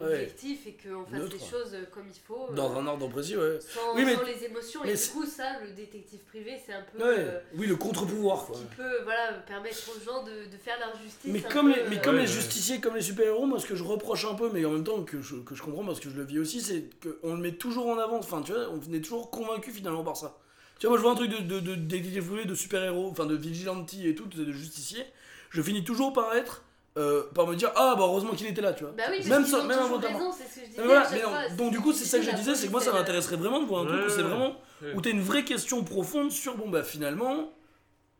Ouais. 0.01 0.15
objectif 0.15 0.67
et 0.67 0.79
qu'on 0.83 1.05
fasse 1.05 1.21
Neutre. 1.21 1.37
les 1.39 1.47
choses 1.51 1.77
comme 1.93 2.07
il 2.09 2.19
faut. 2.27 2.47
euh, 2.51 2.55
Dans 2.55 2.75
un 2.75 2.87
ordre 2.87 3.07
précis, 3.09 3.37
ouais. 3.37 3.59
sans, 3.61 3.95
Oui, 3.95 4.07
mais- 4.07 4.15
sans 4.15 4.23
les 4.23 4.43
émotions. 4.47 4.81
mais 4.83 4.93
Et 4.93 4.97
c'est- 4.97 5.13
du 5.13 5.19
coup, 5.19 5.27
ça, 5.27 5.61
le 5.63 5.73
détective 5.73 6.21
privé, 6.21 6.59
c'est 6.65 6.73
un 6.73 6.81
peu 6.91 6.97
Ouais. 7.07 7.17
euh, 7.19 7.41
Oui, 7.57 7.67
le 7.67 7.77
contre-pouvoir, 7.77 8.47
quoi. 8.47 8.57
qui 8.57 8.65
peut 8.77 9.03
voilà, 9.05 9.35
permettre 9.47 9.77
aux 9.95 10.01
gens 10.03 10.23
de, 10.23 10.47
de 10.51 10.57
faire 10.57 10.79
leur 10.79 10.97
justice. 11.03 11.31
Mais 11.31 11.45
un 11.45 11.49
comme, 11.51 11.71
peu, 11.71 11.79
les, 11.83 11.89
mais 11.91 11.99
euh, 11.99 12.01
comme 12.01 12.15
Ouais, 12.15 12.23
les 12.23 12.29
ouais. 12.29 12.33
justiciers, 12.35 12.81
comme 12.81 12.97
les 12.97 13.03
super-héros, 13.03 13.45
moi 13.45 13.59
ce 13.61 13.67
que 13.67 13.75
je 13.75 13.85
reproche 13.85 14.25
un 14.25 14.35
peu, 14.37 14.49
mais 14.51 14.65
en 14.65 14.71
même 14.71 14.85
temps 14.85 15.05
que 15.05 15.21
je, 15.21 15.37
que 15.37 15.55
je 15.55 15.63
comprends 15.63 15.85
parce 15.85 16.01
que 16.01 16.09
je 16.09 16.17
le 16.17 16.25
vis 16.25 16.39
aussi, 16.39 16.63
c'est 16.63 16.89
qu'on 17.03 17.35
le 17.35 17.41
met 17.43 17.53
toujours 17.53 17.87
en 17.89 17.99
avant. 17.99 18.17
Enfin, 18.21 18.41
tu 18.41 18.53
vois, 18.53 18.71
on 18.71 18.95
est 18.95 19.03
toujours 19.03 19.31
convaincu 19.31 19.71
finalement 19.71 20.03
par 20.03 20.17
ça. 20.17 20.39
Tu 20.81 20.87
vois, 20.87 20.91
moi 20.91 20.99
je 20.99 21.03
vois 21.03 21.13
un 21.13 21.15
truc 21.15 21.31
de, 21.31 21.61
de, 21.61 21.61
de, 21.61 22.45
de 22.45 22.55
super-héros, 22.57 23.09
enfin 23.11 23.27
de 23.27 23.37
vigilante 23.37 23.95
et 23.95 24.15
tout, 24.17 24.25
de 24.27 24.51
justicier. 24.51 25.05
Je 25.51 25.63
finis 25.63 25.85
toujours 25.85 26.13
par 26.13 26.35
être. 26.35 26.65
euh, 26.97 27.23
par 27.35 27.47
me 27.47 27.55
dire, 27.55 27.71
ah 27.77 27.95
bah 27.97 28.05
heureusement 28.05 28.33
qu'il 28.33 28.47
était 28.49 28.61
là, 28.63 28.73
tu 28.73 28.83
vois. 28.83 28.93
Bah 28.97 29.05
oui, 29.11 29.25
Même 29.29 29.45
ont 29.45 29.63
même 29.65 29.79
involontairement. 29.79 30.19
raison, 30.19 30.33
c'est 30.33 30.45
ce 30.49 30.55
que 30.57 30.61
je 30.65 30.71
disais 30.71 30.83
Mais 30.83 30.87
voilà, 31.23 31.49
donc 31.51 31.71
du 31.71 31.79
coup, 31.81 31.93
c'est 31.93 32.05
ça 32.05 32.19
que 32.19 32.25
je 32.25 32.35
disais, 32.35 32.55
c'est 32.57 32.67
que 32.67 32.73
moi 32.73 32.81
ça 32.81 32.93
m'intéresserait 32.93 33.37
vraiment 33.37 33.61
de 33.61 33.67
voir 33.67 33.83
un 33.83 33.87
truc 33.87 34.01
Ouais, 34.01 34.07
où 34.07 34.11
c'est 34.11 34.23
vraiment. 34.23 34.57
Ouais. 34.83 34.93
où 34.95 35.01
t'as 35.01 35.11
une 35.11 35.21
vraie 35.21 35.45
question 35.45 35.85
profonde 35.85 36.33
sur, 36.33 36.57
bon 36.57 36.69
bah 36.69 36.83
finalement, 36.83 37.53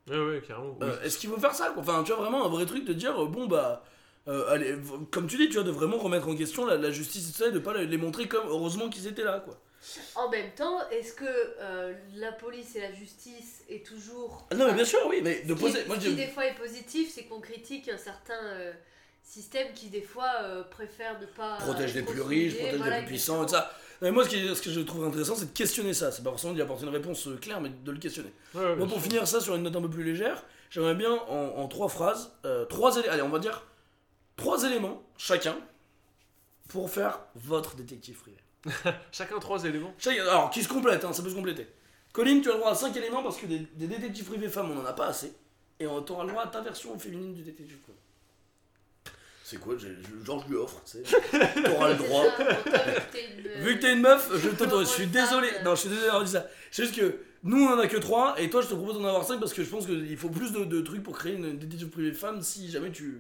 Ouais, 0.09 0.19
ouais, 0.19 0.43
carrément. 0.47 0.77
oui. 0.81 0.87
Euh, 0.89 1.03
Est-ce 1.03 1.19
qu'il 1.19 1.31
faut 1.31 1.39
faire 1.41 1.55
ça 1.55 1.71
quoi? 1.71 1.83
Enfin, 1.83 2.03
tu 2.05 2.13
vois, 2.13 2.21
vraiment 2.21 2.45
un 2.45 2.49
vrai 2.49 2.67
truc 2.67 2.85
de 2.85 2.93
dire, 2.93 3.21
euh, 3.23 3.27
bon, 3.27 3.47
bah, 3.47 3.83
euh, 4.29 4.45
allez, 4.51 4.77
comme 5.11 5.27
tu 5.27 5.37
dis, 5.37 5.49
tu 5.49 5.55
vois, 5.55 5.63
de 5.63 5.71
vraiment 5.71 5.97
remettre 5.99 6.29
en 6.29 6.35
question 6.37 6.67
la, 6.67 6.77
la 6.77 6.91
justice 6.91 7.29
et 7.29 7.33
tout 7.33 7.39
ça, 7.39 7.49
et 7.49 7.53
de 7.53 7.59
pas 7.59 7.75
les 7.75 7.97
montrer 7.97 8.29
comme 8.29 8.47
heureusement 8.49 8.89
qu'ils 8.91 9.07
étaient 9.07 9.25
là, 9.25 9.41
quoi. 9.41 9.59
En 10.15 10.29
même 10.29 10.51
temps, 10.53 10.79
est-ce 10.91 11.15
que 11.15 11.25
euh, 11.27 11.95
la 12.15 12.33
police 12.33 12.77
et 12.77 12.81
la 12.81 12.93
justice 12.93 13.63
est 13.69 13.85
toujours. 13.85 14.47
Ah 14.51 14.55
non, 14.55 14.67
mais 14.67 14.75
bien 14.75 14.85
sûr, 14.85 14.99
oui, 15.09 15.21
mais 15.23 15.43
de 15.43 15.49
Ce 15.49 15.53
qui, 15.55 15.61
poser. 15.65 15.85
Moi, 15.87 15.97
ce 15.97 16.05
je 16.05 16.09
qui, 16.11 16.17
des 16.17 16.27
fois 16.27 16.47
est 16.47 16.55
positif, 16.55 17.11
c'est 17.13 17.25
qu'on 17.25 17.41
critique 17.41 17.89
un 17.89 17.97
certain 17.97 18.39
euh, 18.45 18.73
système 19.25 19.73
qui 19.75 19.89
des 19.89 20.03
fois 20.03 20.31
euh, 20.43 20.63
préfère 20.65 21.19
ne 21.19 21.27
pas. 21.27 21.57
protège 21.57 21.95
les 21.95 22.03
plus 22.03 22.21
riches, 22.21 22.57
protège 22.59 22.77
voilà, 22.77 22.97
les 23.01 23.07
plus 23.07 23.13
puissants 23.15 23.43
et 23.43 23.47
tout 23.47 23.53
ça. 23.53 23.73
Non, 24.03 24.09
mais 24.09 24.13
moi, 24.13 24.25
ce, 24.25 24.29
qui 24.29 24.37
est- 24.37 24.55
ce 24.55 24.61
que 24.63 24.71
je 24.71 24.81
trouve 24.81 25.05
intéressant, 25.05 25.35
c'est 25.35 25.47
de 25.53 25.57
questionner 25.57 25.95
ça. 25.95 26.13
C'est 26.13 26.23
pas 26.23 26.31
forcément 26.31 26.53
d'y 26.53 26.61
apporter 26.63 26.85
une 26.85 26.91
réponse 26.93 27.27
euh, 27.29 27.37
claire, 27.37 27.61
mais 27.61 27.71
de 27.71 27.91
le 27.91 27.99
questionner. 27.99 28.33
Ouais, 28.55 28.61
ouais, 28.61 28.67
Moi, 28.69 28.77
bien 28.77 28.87
pour 28.87 28.97
sûr. 29.01 29.05
finir 29.11 29.27
ça 29.27 29.41
sur 29.41 29.55
une 29.57 29.63
note 29.63 29.77
un 29.77 29.83
peu 29.83 29.91
plus 29.91 30.05
légère, 30.05 30.45
j'aimerais 30.71 30.95
bien 30.95 31.13
en, 31.13 31.55
en 31.57 31.69
trois 31.69 31.89
phrases, 31.89 32.33
euh, 32.45 32.65
trois 32.67 32.97
éléments, 32.99 33.13
allez, 33.15 33.23
on 33.23 33.29
va 33.31 33.39
dire 33.39 33.65
trois 34.37 34.63
éléments 34.65 35.03
chacun 35.17 35.57
pour 36.69 36.91
faire 36.91 37.21
votre 37.35 37.77
détective 37.77 38.17
privé. 38.19 38.37
Chacun 39.13 39.39
trois 39.39 39.65
éléments. 39.65 39.95
Chacun- 39.99 40.23
Alors, 40.23 40.51
qui 40.51 40.63
se 40.63 40.69
complète, 40.69 41.05
hein, 41.05 41.13
ça 41.13 41.23
peut 41.23 41.31
se 41.31 41.35
compléter. 41.35 41.67
Colline, 42.13 42.43
tu 42.43 42.49
as 42.51 42.53
le 42.55 42.59
droit 42.59 42.73
à 42.73 42.75
5 42.75 42.97
éléments 42.97 43.23
parce 43.23 43.39
que 43.39 43.47
des, 43.47 43.61
des 43.75 43.87
détectives 43.87 44.25
privés 44.25 44.49
femmes, 44.49 44.71
on 44.77 44.81
en 44.81 44.85
a 44.85 44.93
pas 44.93 45.07
assez. 45.07 45.33
Et 45.79 45.87
on 45.87 46.03
t'auras 46.03 46.25
le 46.25 46.31
droit 46.31 46.43
à 46.43 46.47
ta 46.49 46.61
version 46.61 46.99
féminine 46.99 47.33
du 47.35 47.43
détective 47.43 47.79
privé. 47.79 47.97
C'est 49.45 49.59
quoi 49.59 49.75
Genre, 50.25 50.45
je 50.47 50.51
lui 50.53 50.57
offre, 50.59 50.81
tu 50.85 50.99
sais. 50.99 51.03
T'auras 51.65 51.89
le 51.91 51.97
droit. 51.97 52.25
vu 53.61 53.77
que 53.77 53.81
t'es 53.81 53.93
une- 53.95 54.01
meuf, 54.01 54.31
je 54.41 54.49
t'autorise. 54.51 54.89
Je 54.89 54.93
suis 54.95 55.07
désolé. 55.07 55.49
Non, 55.65 55.75
je 55.75 55.81
suis 55.81 55.89
désolé 55.89 56.07
d'avoir 56.07 56.25
dit 56.25 56.31
ça. 56.31 56.47
C'est 56.71 56.85
juste 56.85 56.95
que 56.97 57.17
nous, 57.43 57.65
on 57.65 57.73
en 57.73 57.79
a 57.79 57.89
que 57.89 57.97
3 57.97 58.41
et 58.41 58.49
toi, 58.51 58.61
je 58.63 58.69
te 58.69 58.75
propose 58.75 58.95
d'en 59.01 59.09
avoir 59.09 59.25
5 59.25 59.41
parce 59.41 59.53
que 59.53 59.65
je 59.65 59.71
pense 59.71 59.87
qu'il 59.87 60.17
faut 60.17 60.29
plus 60.29 60.53
de, 60.53 60.65
de 60.65 60.81
trucs 60.83 61.03
pour 61.03 61.17
créer 61.19 61.35
une 61.35 61.59
détective 61.59 61.89
privée 61.89 62.13
femme 62.13 62.43
si 62.43 62.71
jamais 62.71 62.93
tu. 62.93 63.19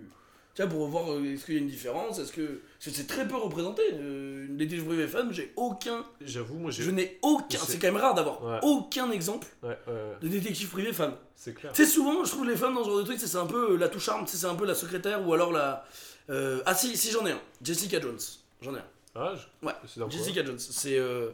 Tu 0.54 0.62
vois, 0.62 0.70
pour 0.70 0.86
voir 0.88 1.12
euh, 1.12 1.24
est-ce 1.32 1.44
qu'il 1.46 1.54
y 1.54 1.58
a 1.58 1.60
une 1.60 1.68
différence, 1.68 2.18
est-ce 2.20 2.32
que. 2.32 2.42
parce 2.78 2.84
que 2.86 2.90
c'est 2.90 3.06
très 3.08 3.26
peu 3.26 3.36
représenté. 3.36 3.82
euh, 3.94 4.30
une 4.62 4.69
détective 4.69 4.87
privée 4.87 5.07
femme, 5.09 5.32
j'ai 5.32 5.53
aucun. 5.57 6.05
J'avoue, 6.20 6.55
moi 6.59 6.70
j'ai. 6.70 6.82
Je 6.82 6.91
n'ai 6.91 7.19
aucun. 7.23 7.59
C'est- 7.59 7.78
quand 7.78 7.89
même 7.89 7.97
rare 7.97 8.15
d'avoir 8.15 8.43
Ouais. 8.45 8.59
aucun 8.62 9.11
exemple 9.11 9.47
Ouais, 9.62 9.69
ouais, 9.87 9.93
ouais, 9.93 10.16
de 10.20 10.28
détective 10.28 10.69
privé 10.69 10.93
femme. 10.93 11.15
c'est 11.35 11.55
clair. 11.55 11.73
Tu 11.73 11.85
sais, 11.85 11.91
souvent, 11.91 12.24
je 12.24 12.31
trouve 12.31 12.47
les 12.49 12.57
femmes 12.57 12.74
dans 12.74 12.85
ce 12.85 12.89
genre 12.91 12.99
de 12.99 13.05
truc, 13.05 13.19
c'est 13.19 13.37
un 13.37 13.47
peu 13.47 13.77
la 13.77 13.89
touche 13.89 14.09
arme, 14.09 14.27
c'est 14.27 14.47
un 14.47 14.55
peu 14.55 14.66
la 14.66 14.74
secrétaire 14.74 15.27
ou 15.27 15.32
alors 15.35 15.53
la. 15.53 15.85
euh, 16.28 16.61
Ah, 16.66 16.74
si, 16.74 16.97
si, 16.97 17.11
j'en 17.11 17.24
ai 17.27 17.32
un. 17.32 17.41
Jessica 17.62 18.01
Jones. 18.01 18.19
J'en 18.62 18.74
ai 18.74 18.78
un. 18.78 18.85
Ah, 19.16 19.32
je- 19.35 19.66
Ouais, 19.66 19.73
Jessica 20.11 20.45
Jones, 20.45 20.59
c'est 20.59 20.97
euh, 20.99 21.31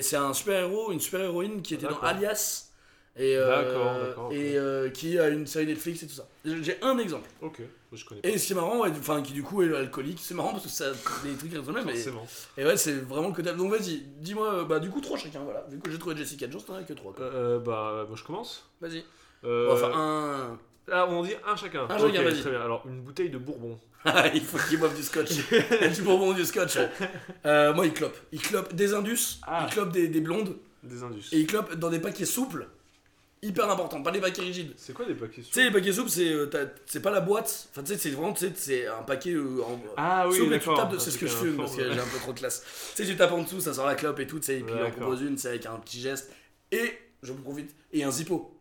c'est 0.00 0.16
un 0.16 0.32
super 0.32 0.60
héros, 0.60 0.92
une 0.92 1.00
super 1.00 1.20
héroïne 1.20 1.60
qui 1.62 1.74
était 1.74 1.86
dans. 1.86 2.00
Alias 2.00 2.68
et 3.16 3.36
euh, 3.36 4.14
et 4.30 4.56
euh, 4.56 4.88
qui 4.88 5.18
a 5.18 5.28
une 5.28 5.46
série 5.46 5.66
Netflix 5.66 6.02
et 6.02 6.06
tout 6.06 6.14
ça. 6.14 6.26
J'ai 6.44 6.78
un 6.82 6.96
exemple. 6.98 7.28
Ok, 7.42 7.60
je 7.96 8.04
connais 8.04 8.20
pas. 8.20 8.28
Et 8.28 8.38
ce 8.38 8.46
qui 8.46 8.52
est 8.52 8.56
marrant, 8.56 8.80
ouais, 8.80 8.90
enfin 8.90 9.22
qui 9.22 9.32
du 9.32 9.42
coup 9.42 9.62
est 9.62 9.74
alcoolique, 9.74 10.18
c'est 10.20 10.34
marrant 10.34 10.52
parce 10.52 10.64
que 10.64 10.70
ça 10.70 10.90
des 11.24 11.34
trucs 11.36 11.50
qui 11.50 11.58
ressemblent 11.58 11.78
même. 11.84 11.88
Forcément. 11.94 12.26
et 12.56 12.64
ouais, 12.64 12.76
c'est 12.76 12.94
vraiment 12.94 13.28
le 13.28 13.34
côté. 13.34 13.52
Donc 13.52 13.70
vas-y, 13.70 14.02
dis-moi, 14.20 14.54
euh, 14.54 14.64
bah 14.64 14.78
du 14.80 14.90
coup 14.90 15.00
trois 15.00 15.16
chacun, 15.18 15.40
voilà. 15.40 15.64
Vu 15.70 15.78
que 15.80 15.90
j'ai 15.90 15.98
trouvé 15.98 16.16
Jessica 16.16 16.48
Jones, 16.50 16.62
t'en 16.66 16.74
as 16.74 16.82
que 16.82 16.92
trois. 16.94 17.12
quoi. 17.12 17.24
Euh, 17.26 17.58
bah, 17.58 18.04
moi 18.08 18.16
je 18.16 18.22
commence. 18.24 18.68
Vas-y. 18.80 19.04
Euh, 19.44 19.68
va 19.68 19.76
faire 19.76 19.96
un. 19.96 20.58
Ah, 20.90 21.06
on 21.08 21.22
dit 21.22 21.32
un 21.46 21.54
chacun. 21.56 21.84
Un 21.88 21.98
chacun, 21.98 22.22
vas-y. 22.22 22.40
Très 22.40 22.50
bien. 22.50 22.60
Alors, 22.60 22.84
une 22.88 23.02
bouteille 23.02 23.30
de 23.30 23.38
bourbon. 23.38 23.78
Il 24.34 24.40
faut 24.40 24.58
qu'il 24.68 24.78
boive 24.80 24.96
du 24.96 25.02
scotch. 25.02 25.30
du 25.94 26.02
bonbon 26.02 26.32
du 26.32 26.44
scotch. 26.44 26.76
Euh, 27.46 27.72
moi, 27.72 27.86
il 27.86 27.92
clope. 27.92 28.16
Il 28.32 28.40
clope 28.42 28.74
des 28.74 28.92
indus, 28.94 29.38
Ah. 29.46 29.64
il 29.68 29.72
clope 29.72 29.92
des, 29.92 30.08
des 30.08 30.20
blondes, 30.20 30.56
Des 30.82 31.04
indus. 31.04 31.28
et 31.30 31.38
il 31.38 31.46
clope 31.46 31.74
dans 31.76 31.88
des 31.88 32.00
paquets 32.00 32.24
souples. 32.24 32.66
Hyper 33.44 33.68
important, 33.68 34.00
pas 34.04 34.12
des 34.12 34.20
paquets 34.20 34.42
rigides. 34.42 34.72
C'est 34.76 34.92
quoi 34.92 35.04
des 35.04 35.14
paquets 35.16 35.42
Tu 35.42 35.52
sais, 35.52 35.64
les 35.64 35.72
paquets 35.72 35.92
souples, 35.92 36.08
c'est 36.10 36.32
euh, 36.32 36.46
t'as- 36.46 36.68
c'est 36.86 37.02
pas 37.02 37.10
la 37.10 37.20
boîte. 37.20 37.66
Enfin, 37.72 37.82
tu 37.82 37.92
sais, 37.92 37.98
c'est 37.98 38.10
vraiment 38.10 38.32
tu 38.32 38.46
sais, 38.46 38.52
c'est 38.54 38.86
un 38.86 39.02
paquet 39.02 39.32
euh, 39.32 39.60
en. 39.64 39.80
Ah 39.96 40.28
oui, 40.28 40.36
souple 40.36 40.54
et 40.54 40.60
tu 40.60 40.72
tapes 40.72 40.94
C'est 41.00 41.10
ce 41.10 41.18
que 41.18 41.26
je 41.26 41.34
fume 41.34 41.56
parce 41.56 41.74
que 41.74 41.92
j'ai 41.92 41.98
un 41.98 42.06
peu 42.06 42.18
trop 42.18 42.32
de 42.32 42.38
classe. 42.38 42.62
Tu 42.94 43.02
sais, 43.02 43.10
tu 43.10 43.16
tapes 43.16 43.32
en 43.32 43.42
dessous, 43.42 43.60
ça 43.60 43.74
sort 43.74 43.86
la 43.86 43.96
clope 43.96 44.20
et 44.20 44.28
tout, 44.28 44.38
tu 44.38 44.46
sais, 44.46 44.58
et 44.58 44.62
puis 44.62 44.72
il 44.72 44.78
en 44.80 44.84
D'accord. 44.84 45.00
propose 45.00 45.22
une, 45.22 45.36
c'est 45.38 45.48
avec 45.48 45.66
un 45.66 45.76
petit 45.80 46.00
geste. 46.00 46.30
Et, 46.70 46.96
je 47.24 47.32
me 47.32 47.38
profite, 47.38 47.74
et 47.92 48.04
un 48.04 48.12
zippo. 48.12 48.56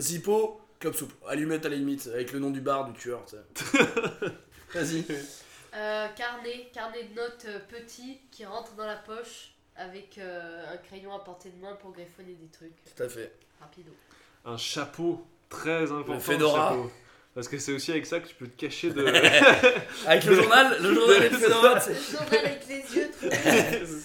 Zippo, 0.00 0.60
clope 0.80 0.96
souple. 0.96 1.14
Allumette 1.28 1.64
à 1.66 1.68
la 1.68 1.76
limite, 1.76 2.08
avec 2.12 2.32
le 2.32 2.40
nom 2.40 2.50
du 2.50 2.60
bar, 2.60 2.90
du 2.90 2.98
tueur, 2.98 3.24
tu 3.26 3.36
sais. 3.36 3.78
Vas-y. 4.74 5.04
Euh, 5.76 6.08
carnet, 6.16 6.70
carnet 6.72 7.04
de 7.04 7.14
notes 7.14 7.46
euh, 7.46 7.60
petit 7.68 8.18
qui 8.32 8.44
rentre 8.44 8.74
dans 8.74 8.86
la 8.86 8.96
poche 8.96 9.52
avec 9.76 10.18
euh, 10.18 10.72
un 10.72 10.76
crayon 10.78 11.14
à 11.14 11.20
portée 11.20 11.50
de 11.50 11.60
main 11.62 11.74
pour 11.76 11.92
griffonner 11.92 12.34
des 12.34 12.48
trucs. 12.48 12.74
Tout 12.96 13.02
à 13.02 13.08
fait. 13.08 13.32
Rapido. 13.60 13.92
Un 14.44 14.56
chapeau 14.56 15.24
très 15.48 15.90
important. 15.90 16.20
fedora. 16.20 16.68
chapeau. 16.70 16.90
Parce 17.34 17.48
que 17.48 17.58
c'est 17.58 17.72
aussi 17.72 17.90
avec 17.90 18.06
ça 18.06 18.20
que 18.20 18.28
tu 18.28 18.34
peux 18.36 18.46
te 18.46 18.56
cacher 18.60 18.90
de. 18.90 19.04
Avec 20.06 20.22
le 20.24 20.36
journal, 20.36 20.76
le 20.80 20.94
journal 20.94 21.22
et 21.24 21.28
le 21.30 21.36
Fedora. 21.36 21.74
Le 21.74 21.94
journal 21.94 22.44
avec 22.44 22.60
les 22.68 22.96
yeux. 22.96 23.10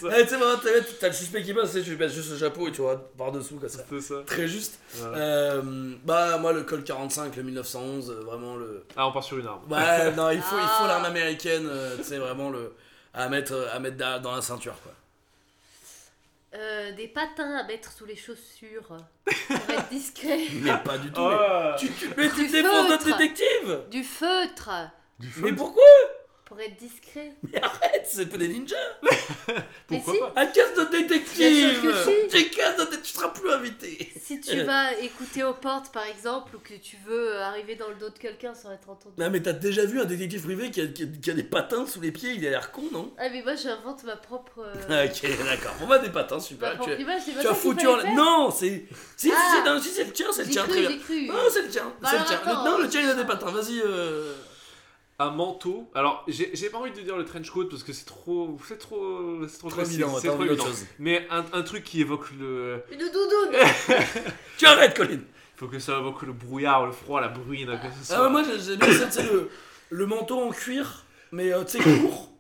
Ouais, 0.02 0.24
tu 0.24 0.30
sais, 0.30 0.36
vraiment, 0.38 0.60
t'as 1.00 1.08
le 1.10 1.14
suspect 1.14 1.44
qui 1.44 1.54
passe, 1.54 1.72
tu 1.74 1.78
sais, 1.78 1.84
tu 1.84 1.92
lui 1.92 1.98
passes 1.98 2.14
juste 2.14 2.32
le 2.32 2.38
chapeau 2.40 2.68
et 2.68 2.72
tu 2.72 2.82
vois 2.82 2.98
par 3.18 3.32
dessous 3.32 3.58
comme 3.58 3.70
ça. 3.70 3.84
C'est 3.88 4.02
ça. 4.02 4.16
Très 4.26 4.48
juste. 4.48 4.80
Voilà. 4.96 5.18
Euh, 5.18 5.62
bah, 6.06 6.38
moi, 6.40 6.54
le 6.54 6.64
Col 6.64 6.84
45, 6.84 7.36
le 7.36 7.44
1911, 7.44 8.10
euh, 8.10 8.24
vraiment 8.26 8.56
le. 8.56 8.84
Ah, 8.96 9.08
on 9.08 9.12
part 9.12 9.24
sur 9.24 9.38
une 9.38 9.46
arme. 9.46 9.62
Ouais, 9.70 10.12
non, 10.16 10.32
il 10.32 10.42
faut, 10.42 10.56
il 10.58 10.62
faut 10.62 10.84
Ah. 10.86 10.88
l'arme 10.88 11.06
américaine, 11.06 11.68
euh, 11.70 11.98
tu 11.98 12.06
sais, 12.06 12.18
vraiment 12.18 12.50
le. 12.50 12.74
À 13.14 13.28
mettre, 13.30 13.70
à 13.74 13.80
mettre 13.80 13.98
da- 13.98 14.18
dans 14.20 14.36
la 14.36 14.42
ceinture, 14.42 14.76
quoi. 14.82 14.94
Euh, 16.56 16.92
des 16.94 17.08
patins 17.08 17.58
à 17.58 17.64
mettre 17.64 17.92
sous 17.92 18.06
les 18.06 18.16
chaussures 18.16 18.88
pour 19.48 19.70
être 19.70 19.90
discret. 19.92 20.40
Mais 20.54 20.76
pas 20.84 20.98
du 20.98 21.12
tout. 21.12 21.22
Oh 21.22 21.30
mais 21.30 21.76
tu, 21.78 21.92
tu, 21.94 22.10
mais 22.18 22.30
tu 22.30 22.48
défends 22.48 22.88
notre 22.90 23.04
feutre. 23.04 23.18
détective 23.20 23.84
Du 23.92 24.04
feutre 24.04 24.72
Du 25.20 25.28
feu 25.30 25.42
Mais 25.44 25.54
pourquoi? 25.54 25.84
Pour 26.50 26.60
être 26.60 26.76
discret. 26.78 27.32
Mais 27.54 27.62
arrête, 27.64 28.06
c'est 28.06 28.26
pas 28.26 28.38
des 28.38 28.50
ninjas 28.50 28.76
Pourquoi 29.88 30.14
Mais 30.14 30.20
si. 30.20 30.20
pas 30.20 30.34
Ah, 30.36 30.46
casse 30.48 30.74
Bien 30.76 30.86
détective 30.86 31.74
sûr 31.74 31.82
que 31.82 32.28
Tu 32.28 32.50
casses 32.50 32.76
détective, 32.78 33.02
tu 33.04 33.14
seras 33.14 33.30
plus 33.30 33.52
invité 33.52 34.12
Si 34.22 34.42
tu 34.42 34.62
vas 34.64 34.94
écouter 35.00 35.44
aux 35.44 35.54
portes 35.54 35.92
par 35.94 36.06
exemple 36.06 36.56
ou 36.56 36.60
que 36.60 36.74
tu 36.74 36.98
veux 37.08 37.36
euh, 37.36 37.44
arriver 37.44 37.76
dans 37.76 37.88
le 37.90 37.96
dos 37.96 38.10
de 38.10 38.18
quelqu'un 38.18 38.54
sans 38.54 38.72
être 38.72 38.90
entendu. 38.90 39.16
Non, 39.18 39.30
mais 39.30 39.42
t'as 39.42 39.54
déjà 39.54 39.86
vu 39.86 40.02
un 40.02 40.06
détective 40.06 40.44
privé 40.44 40.70
qui 40.72 40.82
a, 40.82 40.88
qui 40.88 41.04
a- 41.04 41.08
qui 41.22 41.32
a 41.32 41.34
des 41.34 41.44
patins 41.44 41.86
sous 41.86 42.02
les 42.02 42.12
pieds 42.12 42.32
Il 42.34 42.46
a 42.46 42.50
l'air 42.50 42.72
con, 42.72 42.84
non? 42.92 43.14
Ah 43.18 43.30
mais 43.30 43.42
moi 43.42 43.56
j'invente 43.56 44.04
ma 44.04 44.16
propre. 44.16 44.60
euh, 44.60 44.74
Ah, 44.90 45.06
Ok, 45.06 45.30
d'accord. 45.46 45.76
Bon, 45.80 45.88
bah, 45.88 46.00
des 46.00 46.10
patins, 46.10 46.40
super. 46.40 46.80
Tu, 46.80 46.92
image, 47.02 47.22
as 47.46 47.54
foutu 47.54 47.88
en. 47.88 47.98
faire 48.00 48.14
Non, 48.16 48.52
c'est. 48.52 48.86
Si, 49.18 49.30
si, 49.30 49.34
Ah. 49.36 49.80
si, 49.82 49.90
c'est 49.90 50.04
le 50.06 50.12
tien, 50.12 50.28
c'est 50.32 50.44
le 50.46 50.50
tien, 50.50 50.64
cru, 50.64 50.72
très 50.72 50.82
bien. 50.82 50.90
j'ai 50.92 50.98
cru. 51.00 51.28
Non, 51.28 51.34
c'est 51.52 51.62
le 51.64 51.70
tien, 51.70 51.94
Bah 52.02 52.10
c'est 52.12 52.18
le 52.18 52.22
alors, 52.24 52.28
tien. 52.28 52.40
Le- 52.46 52.52
attends, 52.52 52.66
non, 52.72 52.78
le 52.80 52.86
euh, 52.86 52.88
tien, 52.88 53.02
il 53.02 53.10
a 53.10 53.14
des 53.14 53.26
patins, 53.26 53.52
vas-y. 53.52 53.82
Euh... 53.82 54.34
Un 55.22 55.32
manteau. 55.32 55.90
Alors, 55.96 56.24
j'ai 56.30 56.50
j'ai 56.54 56.70
pas 56.70 56.78
envie 56.78 56.92
de 56.92 57.02
dire 57.02 57.18
le 57.18 57.26
trench 57.26 57.50
coat 57.52 57.66
parce 57.70 57.84
que 57.84 57.92
c'est 57.92 58.06
trop. 58.06 58.58
C'est 58.68 58.78
trop. 58.78 59.46
C'est 59.48 59.60
trop, 59.60 59.68
Trop 59.70 59.78
classique, 59.82 60.04
c'est 60.22 60.28
trop 60.30 60.44
évident. 60.46 60.66
chose. 60.66 60.86
Mais 60.98 61.28
un, 61.30 61.44
un 61.52 61.62
truc 61.62 61.84
qui 61.84 62.00
évoque 62.02 62.32
le. 62.40 62.82
Une 62.92 63.00
doudoune 63.00 63.60
Tu 64.58 64.66
arrêtes, 64.66 64.96
Colin 64.96 65.20
Faut 65.58 65.68
que 65.68 65.78
ça 65.80 65.98
évoque 66.00 66.22
le 66.22 66.32
brouillard, 66.34 66.86
le 66.86 66.94
froid, 66.94 67.20
la 67.20 67.28
bruine. 67.28 67.68
Que 67.68 67.88
ce 67.88 68.14
Ah, 68.14 68.16
soit- 68.16 68.24
ouais, 68.26 68.30
moi, 68.32 68.44
j'ai- 68.44 68.60
j'aime 68.60 68.80
bien 68.80 68.94
ça, 68.94 69.06
tu 69.08 69.12
sais, 69.12 69.24
le, 69.24 69.50
le 69.90 70.06
manteau 70.06 70.40
en 70.42 70.52
cuir, 70.52 71.04
mais 71.34 71.52
euh, 71.52 71.64
tu 71.66 71.82
sais, 71.84 71.90
lourd. 72.02 72.32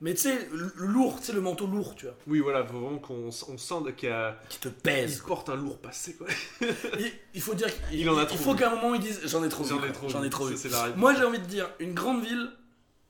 Mais 0.00 0.14
tu 0.14 0.20
sais, 0.20 0.48
lourd, 0.76 1.18
tu 1.18 1.26
sais, 1.26 1.32
le 1.32 1.40
manteau 1.40 1.66
lourd, 1.66 1.96
tu 1.96 2.06
vois. 2.06 2.14
Oui, 2.28 2.38
voilà, 2.38 2.64
faut 2.64 2.78
vraiment 2.78 2.98
qu'on 2.98 3.30
on 3.48 3.58
sent 3.58 3.74
qu'il 3.96 4.08
y 4.08 4.12
a- 4.12 4.38
Qui 4.48 4.58
te 4.60 4.68
il 4.68 4.74
pèse. 4.74 5.20
porte 5.26 5.48
un 5.48 5.56
lourd 5.56 5.78
passé, 5.78 6.14
quoi. 6.14 6.28
Il, 7.00 7.12
il 7.34 7.40
faut 7.42 7.54
dire 7.54 7.66
qu'il 7.88 7.98
Il 8.00 8.08
en 8.08 8.16
a 8.16 8.22
il 8.22 8.26
trop 8.28 8.36
faut 8.38 8.52
vu. 8.52 8.58
qu'à 8.60 8.70
un 8.70 8.76
moment, 8.76 8.94
ils 8.94 9.00
disent 9.00 9.20
J'en 9.24 9.42
ai 9.42 9.48
trop 9.48 9.64
vu. 9.64 9.70
J'en 9.70 9.84
ai 9.84 9.90
trop 9.92 10.08
J'en 10.08 10.22
ai 10.22 10.30
trop 10.30 10.46
vu. 10.46 10.56
C'est 10.56 10.68
la 10.68 10.84
réponse. 10.84 10.98
Moi, 11.00 11.14
j'ai 11.14 11.24
envie 11.24 11.40
de 11.40 11.46
dire 11.46 11.68
une 11.80 11.94
grande 11.94 12.22
ville 12.24 12.48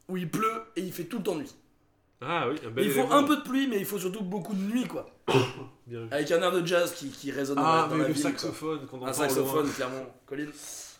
où 0.09 0.16
il 0.16 0.31
pleut 0.31 0.62
et 0.77 0.81
il 0.81 0.93
fait 0.93 1.05
tout 1.05 1.19
le 1.19 1.24
temps 1.24 1.35
nuit. 1.35 1.55
Ah 2.23 2.48
oui, 2.48 2.56
un 2.66 2.70
bel 2.70 2.85
il 2.86 2.90
faut 2.90 3.01
élément. 3.01 3.15
un 3.16 3.23
peu 3.24 3.36
de 3.36 3.43
pluie, 3.43 3.66
mais 3.69 3.78
il 3.78 3.85
faut 3.85 3.98
surtout 3.98 4.23
beaucoup 4.24 4.55
de 4.55 4.62
nuit, 4.62 4.86
quoi. 4.89 5.06
Bien. 5.86 6.09
Avec 6.10 6.31
un 6.32 6.40
air 6.43 6.52
de 6.52 6.66
jazz 6.66 6.93
qui, 6.94 7.10
qui 7.10 7.31
résonne 7.31 7.56
dans 7.56 7.62
la- 7.62 7.85
Ah, 7.85 7.86
dans 7.89 7.94
mais 7.97 8.02
la 8.02 8.09
le 8.09 8.15
ville, 8.15 8.23
saxophone 8.23 8.86
qu'on 8.86 8.97
entend 8.97 9.06
Un 9.09 9.12
saxophone, 9.12 9.66
loin. 9.66 9.73
clairement. 9.74 10.06
Colin 10.27 10.47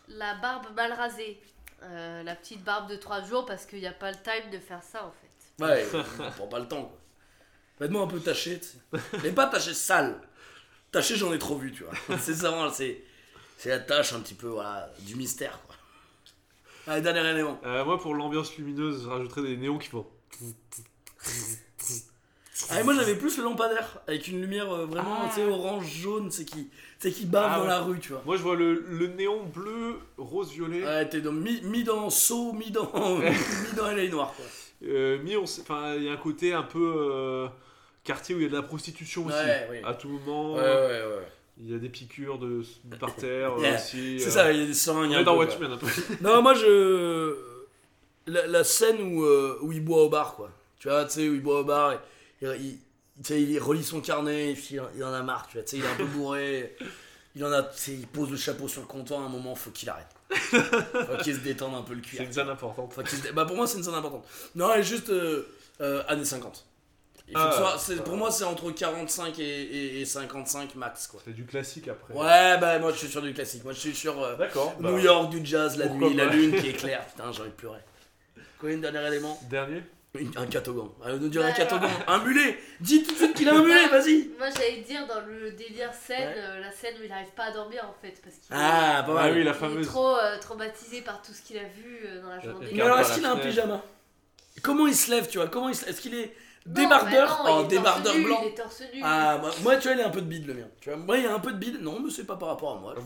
La 0.09 0.35
barbe 0.36 0.66
mal 0.77 0.93
rasée. 0.93 1.40
Euh, 1.82 2.23
la 2.24 2.35
petite 2.36 2.62
barbe 2.62 2.90
de 2.90 2.97
3 2.97 3.23
jours 3.23 3.47
parce 3.47 3.65
qu'il 3.65 3.78
n'y 3.81 3.86
a 3.86 3.93
pas 3.93 4.10
le 4.10 4.16
time 4.19 4.51
de 4.52 4.59
faire 4.59 4.82
ça 4.82 5.05
en 5.06 5.10
fait. 5.12 5.27
Ouais, 5.60 5.86
on 6.20 6.30
prend 6.30 6.47
pas 6.47 6.59
le 6.60 6.68
temps, 6.68 6.82
quoi. 6.85 6.98
Vêtements 7.80 8.02
un 8.05 8.06
peu 8.09 8.20
tachés, 8.20 8.60
tu 8.60 8.66
sais. 8.66 9.18
Mais 9.22 9.30
pas 9.32 9.47
tachés 9.47 9.74
sales. 9.74 10.20
Tachés, 10.93 11.16
j'en 11.16 11.32
ai 11.32 11.39
trop 11.39 11.56
vu, 11.56 11.72
tu 11.72 11.85
vois. 11.85 12.18
C'est 12.18 12.35
ça, 12.35 12.70
c'est. 12.72 13.02
C'est 13.56 13.70
la 13.70 13.80
tâche 13.80 14.12
un 14.12 14.20
petit 14.20 14.35
peu, 14.35 14.47
voilà, 14.48 14.89
du 15.01 15.16
mystère, 15.16 15.60
quoi. 15.66 15.74
Allez, 16.86 17.02
dernier 17.02 17.28
élément. 17.28 17.60
Euh, 17.64 17.85
moi, 17.85 18.01
pour 18.01 18.14
l'ambiance 18.14 18.56
lumineuse, 18.56 19.02
je 19.02 19.09
rajouterais 19.09 19.43
des 19.43 19.56
néons 19.56 19.78
qui 19.78 19.89
font. 19.89 20.06
Ah, 22.70 22.80
et 22.80 22.82
moi 22.85 22.93
j'avais 22.94 23.14
plus 23.14 23.36
le 23.39 23.44
lampadaire 23.44 24.01
avec 24.09 24.26
une 24.26 24.40
lumière 24.40 24.70
euh, 24.72 24.85
vraiment 24.86 25.28
tu 25.28 25.36
sais, 25.36 25.44
orange 25.44 25.86
jaune 25.86 26.30
c'est 26.32 26.44
qui 26.44 26.68
c'est 26.98 27.12
qui 27.12 27.24
bave 27.24 27.47
Ah 27.48 27.56
dans 27.59 27.62
ouais. 27.62 27.68
la 27.68 27.80
rue 27.82 28.01
tu 28.01 28.10
vois 28.12 28.22
Moi, 28.26 28.36
je 28.36 28.43
vois 28.43 28.56
le, 28.56 28.85
le 28.89 29.06
néon 29.06 29.44
bleu, 29.44 30.01
rose, 30.16 30.51
violet. 30.51 30.85
ouais 30.85 31.09
t'es 31.09 31.20
dans- 31.20 31.30
mis, 31.32 31.60
mis 31.62 31.85
dans 31.85 32.10
seau 32.10 32.52
mis 32.52 32.72
dans 32.72 32.90
mis 33.20 33.72
dans 33.76 33.86
LA 33.93 34.09
noir 34.09 34.35
quoi 34.36 34.44
Euh, 34.84 35.18
mis, 35.22 35.36
enfin, 35.36 35.94
il 35.96 36.05
y 36.05 36.09
a 36.09 36.12
un 36.12 36.16
côté 36.16 36.52
un 36.52 36.62
peu 36.62 36.94
euh, 36.96 37.48
quartier 38.05 38.34
où 38.34 38.38
il 38.38 38.44
y 38.44 38.46
a 38.46 38.48
de 38.50 38.55
la 38.55 38.62
prostitution 38.62 39.26
aussi. 39.26 39.34
Ouais, 39.36 39.66
oui. 39.70 39.76
À 39.84 39.94
tout 39.94 40.09
moment, 40.09 40.55
ouais 40.55 40.60
ouais 40.62 40.66
ouais 40.66 41.28
il 41.60 41.72
y 41.72 41.74
a 41.74 41.78
des 41.78 41.88
piqûres 41.88 42.38
de, 42.38 42.62
de 42.84 42.96
par 42.96 43.16
terre 43.16 43.55
euh, 43.59 43.60
Yeah. 43.62 43.74
aussi. 43.74 44.20
c'est 44.20 44.30
ça 44.30 44.52
il 44.52 44.60
y 44.60 44.62
a 44.62 44.66
des 44.66 44.74
seringues 44.74 45.10
On 45.12 45.18
est 45.18 45.24
dans 45.24 45.32
peu. 45.32 45.38
Watchmen 45.40 45.72
un 45.72 45.76
peu. 45.76 45.88
non 46.20 46.40
moi 46.40 46.55
je 46.55 47.36
la, 48.28 48.46
la 48.46 48.62
scène 48.62 49.00
où, 49.02 49.26
où 49.26 49.72
il 49.72 49.84
boit 49.84 50.05
au 50.05 50.09
bar 50.09 50.36
quoi 50.36 50.52
tu 50.78 50.88
vois 50.88 51.05
tu 51.06 51.10
sais 51.14 51.28
où 51.28 51.34
il 51.34 51.42
boit 51.42 51.62
au 51.62 51.64
bar 51.64 51.94
et, 51.94 51.98
il, 52.60 52.78
sais, 53.24 53.42
il 53.42 53.59
relit 53.59 53.82
son 53.82 54.00
carnet 54.00 54.52
il, 54.52 54.82
il 54.94 55.02
en 55.02 55.12
a 55.12 55.22
marre 55.24 55.48
tu 55.50 55.56
vois 55.56 55.64
tu 55.64 55.70
sais 55.70 55.76
il 55.78 55.84
est 55.84 55.88
un 55.88 55.96
peu 55.96 56.05
bourré 56.05 56.76
il 57.34 57.44
en 57.44 57.52
a 57.52 57.62
il 57.88 58.06
pose 58.06 58.30
le 58.30 58.36
chapeau 58.36 58.68
sur 58.68 58.80
le 58.80 58.86
comptoir 58.86 59.20
à 59.20 59.24
un 59.24 59.28
moment 59.28 59.55
faut 59.55 59.70
qu'il 59.70 59.88
arrête 59.88 60.09
faut 60.30 61.16
qu'il 61.22 61.34
se 61.34 61.40
détende 61.40 61.74
un 61.74 61.82
peu 61.82 61.94
le 61.94 62.00
cuir 62.00 62.18
C'est 62.20 62.26
une 62.26 62.32
scène 62.32 62.48
importante. 62.48 62.92
Faut 62.92 63.05
se 63.05 63.32
Bah 63.32 63.44
pour 63.44 63.56
moi 63.56 63.66
c'est 63.66 63.78
une 63.78 63.84
scène 63.84 63.94
importante. 63.94 64.26
Non, 64.55 64.72
elle 64.72 64.80
est 64.80 64.84
juste 64.84 65.09
euh, 65.10 65.46
euh, 65.80 66.02
années 66.09 66.24
50. 66.24 66.64
Il 67.30 67.34
faut 67.36 67.38
Ah, 67.42 67.46
que 67.48 67.52
ce 67.55 67.59
soit- 67.60 67.78
c'est- 67.78 67.96
ça 67.96 68.02
pour 68.02 68.16
moi 68.16 68.30
c'est 68.30 68.44
entre 68.44 68.70
45 68.70 69.38
et, 69.38 69.42
et- 69.42 70.00
et 70.00 70.05
55 70.05 70.74
max 70.74 71.06
quoi. 71.06 71.20
C'est 71.24 71.32
du 71.34 71.44
classique 71.44 71.88
après. 71.88 72.14
Ouais 72.14 72.59
bah 72.59 72.78
moi 72.78 72.92
je 72.92 72.98
suis 72.98 73.09
sur 73.09 73.22
du 73.22 73.32
classique. 73.34 73.64
Moi 73.64 73.72
je 73.74 73.78
suis 73.80 73.94
sur 73.94 74.22
euh, 74.22 74.36
D'accord. 74.36 74.74
bah, 74.80 74.90
New 74.90 74.98
York, 74.98 75.30
du 75.30 75.44
jazz, 75.44 75.76
la 75.76 75.88
nuit, 75.88 76.14
la 76.14 76.26
lune 76.26 76.59
qui 76.60 76.68
éclaire. 76.70 77.05
Putain 77.06 77.30
j'ai 77.32 77.40
envie 77.42 77.50
de 77.50 77.55
pleurer. 77.55 77.80
Quoi 78.59 78.70
un 78.70 78.78
dernier 78.78 79.06
élément? 79.06 79.38
Dernier? 79.48 79.82
Un 80.36 80.47
catogan. 80.47 80.89
Allez, 81.05 81.18
nous 81.18 81.28
dire 81.28 81.43
un 81.43 81.48
Ouais, 81.48 81.52
catogan. 81.55 81.89
alors- 82.06 82.20
Un 82.20 82.24
mulet 82.24 82.59
Dis 82.80 83.02
tout 83.05 83.12
de 83.12 83.16
suite 83.18 83.35
qu'il 83.35 83.48
a 83.48 83.55
un 83.55 83.62
mulet, 83.62 83.86
vas-y 83.90 84.30
Moi 84.39 84.48
j'allais 84.51 84.80
dire 84.80 85.06
dans 85.06 85.20
le 85.20 85.51
délire 85.52 85.93
scène, 85.93 86.28
Ouais. 86.30 86.35
euh, 86.39 86.60
la 86.60 86.72
scène 86.72 86.94
où 87.01 87.05
il 87.05 87.09
n'arrive 87.10 87.30
pas 87.36 87.44
à 87.44 87.51
dormir 87.52 87.85
en 87.89 87.94
fait 88.02 88.20
parce 88.22 88.35
qu'il 88.36 88.47
Ah 88.51 89.05
pas 89.06 89.12
Ah 89.12 89.22
mal. 89.22 89.32
oui, 89.35 89.44
la 89.44 89.51
il 89.51 89.55
est 89.55 89.59
fameuse. 89.59 89.86
trop 89.86 90.16
euh, 90.16 90.39
traumatisé 90.40 91.02
par 91.02 91.20
tout 91.22 91.32
ce 91.32 91.43
qu'il 91.43 91.59
a 91.59 91.64
vu 91.64 92.01
euh, 92.06 92.22
dans 92.22 92.30
la 92.30 92.40
journée. 92.40 92.68
Mais 92.72 92.82
alors 92.82 92.98
est-ce 93.01 93.14
qu'il 93.14 93.26
a 93.26 93.32
un 93.32 93.36
pyjama? 93.36 93.82
Comment 94.62 94.86
il 94.86 94.97
se 94.97 95.10
lève 95.10 95.28
tu 95.28 95.39
vois? 95.39 95.48
Comment 95.48 95.68
il 95.68 95.74
se... 95.76 95.86
Est-ce 95.89 96.01
qu'il 96.01 96.14
est 96.14 96.35
Non, 96.66 96.72
débardeur? 96.72 97.28
bah 97.44 97.51
non, 97.51 97.56
Oh 97.60 97.66
il 97.70 97.74
est 97.74 97.76
torse 97.76 98.02
débardeur 98.02 98.14
nu, 98.16 98.24
blanc 98.24 98.40
Il 98.43 98.48
est 98.48 98.55
torse 98.55 98.80
nu. 98.93 99.01
Ah, 99.05 99.39
moi, 99.40 99.51
moi, 99.62 99.76
tu 99.76 99.86
vois, 99.89 99.97
il 99.97 100.01
a 100.02 100.06
un 100.06 100.10
peu 100.10 100.20
de 100.22 100.26
bide 100.26 100.47
le 100.48 100.55
mien. 100.55 100.66
Tu 100.80 100.89
vois, 100.90 100.98
moi, 100.98 101.16
il 101.18 101.24
y 101.24 101.26
a 101.26 101.35
un 101.35 101.39
peu 101.39 101.52
de 101.52 101.59
bide. 101.59 101.80
Non, 101.80 102.01
mais 102.01 102.10
c'est 102.10 102.24
pas 102.24 102.35
par 102.36 102.48
rapport 102.48 102.76
à 102.76 102.80
moi. 102.80 102.94
Je 102.97 103.02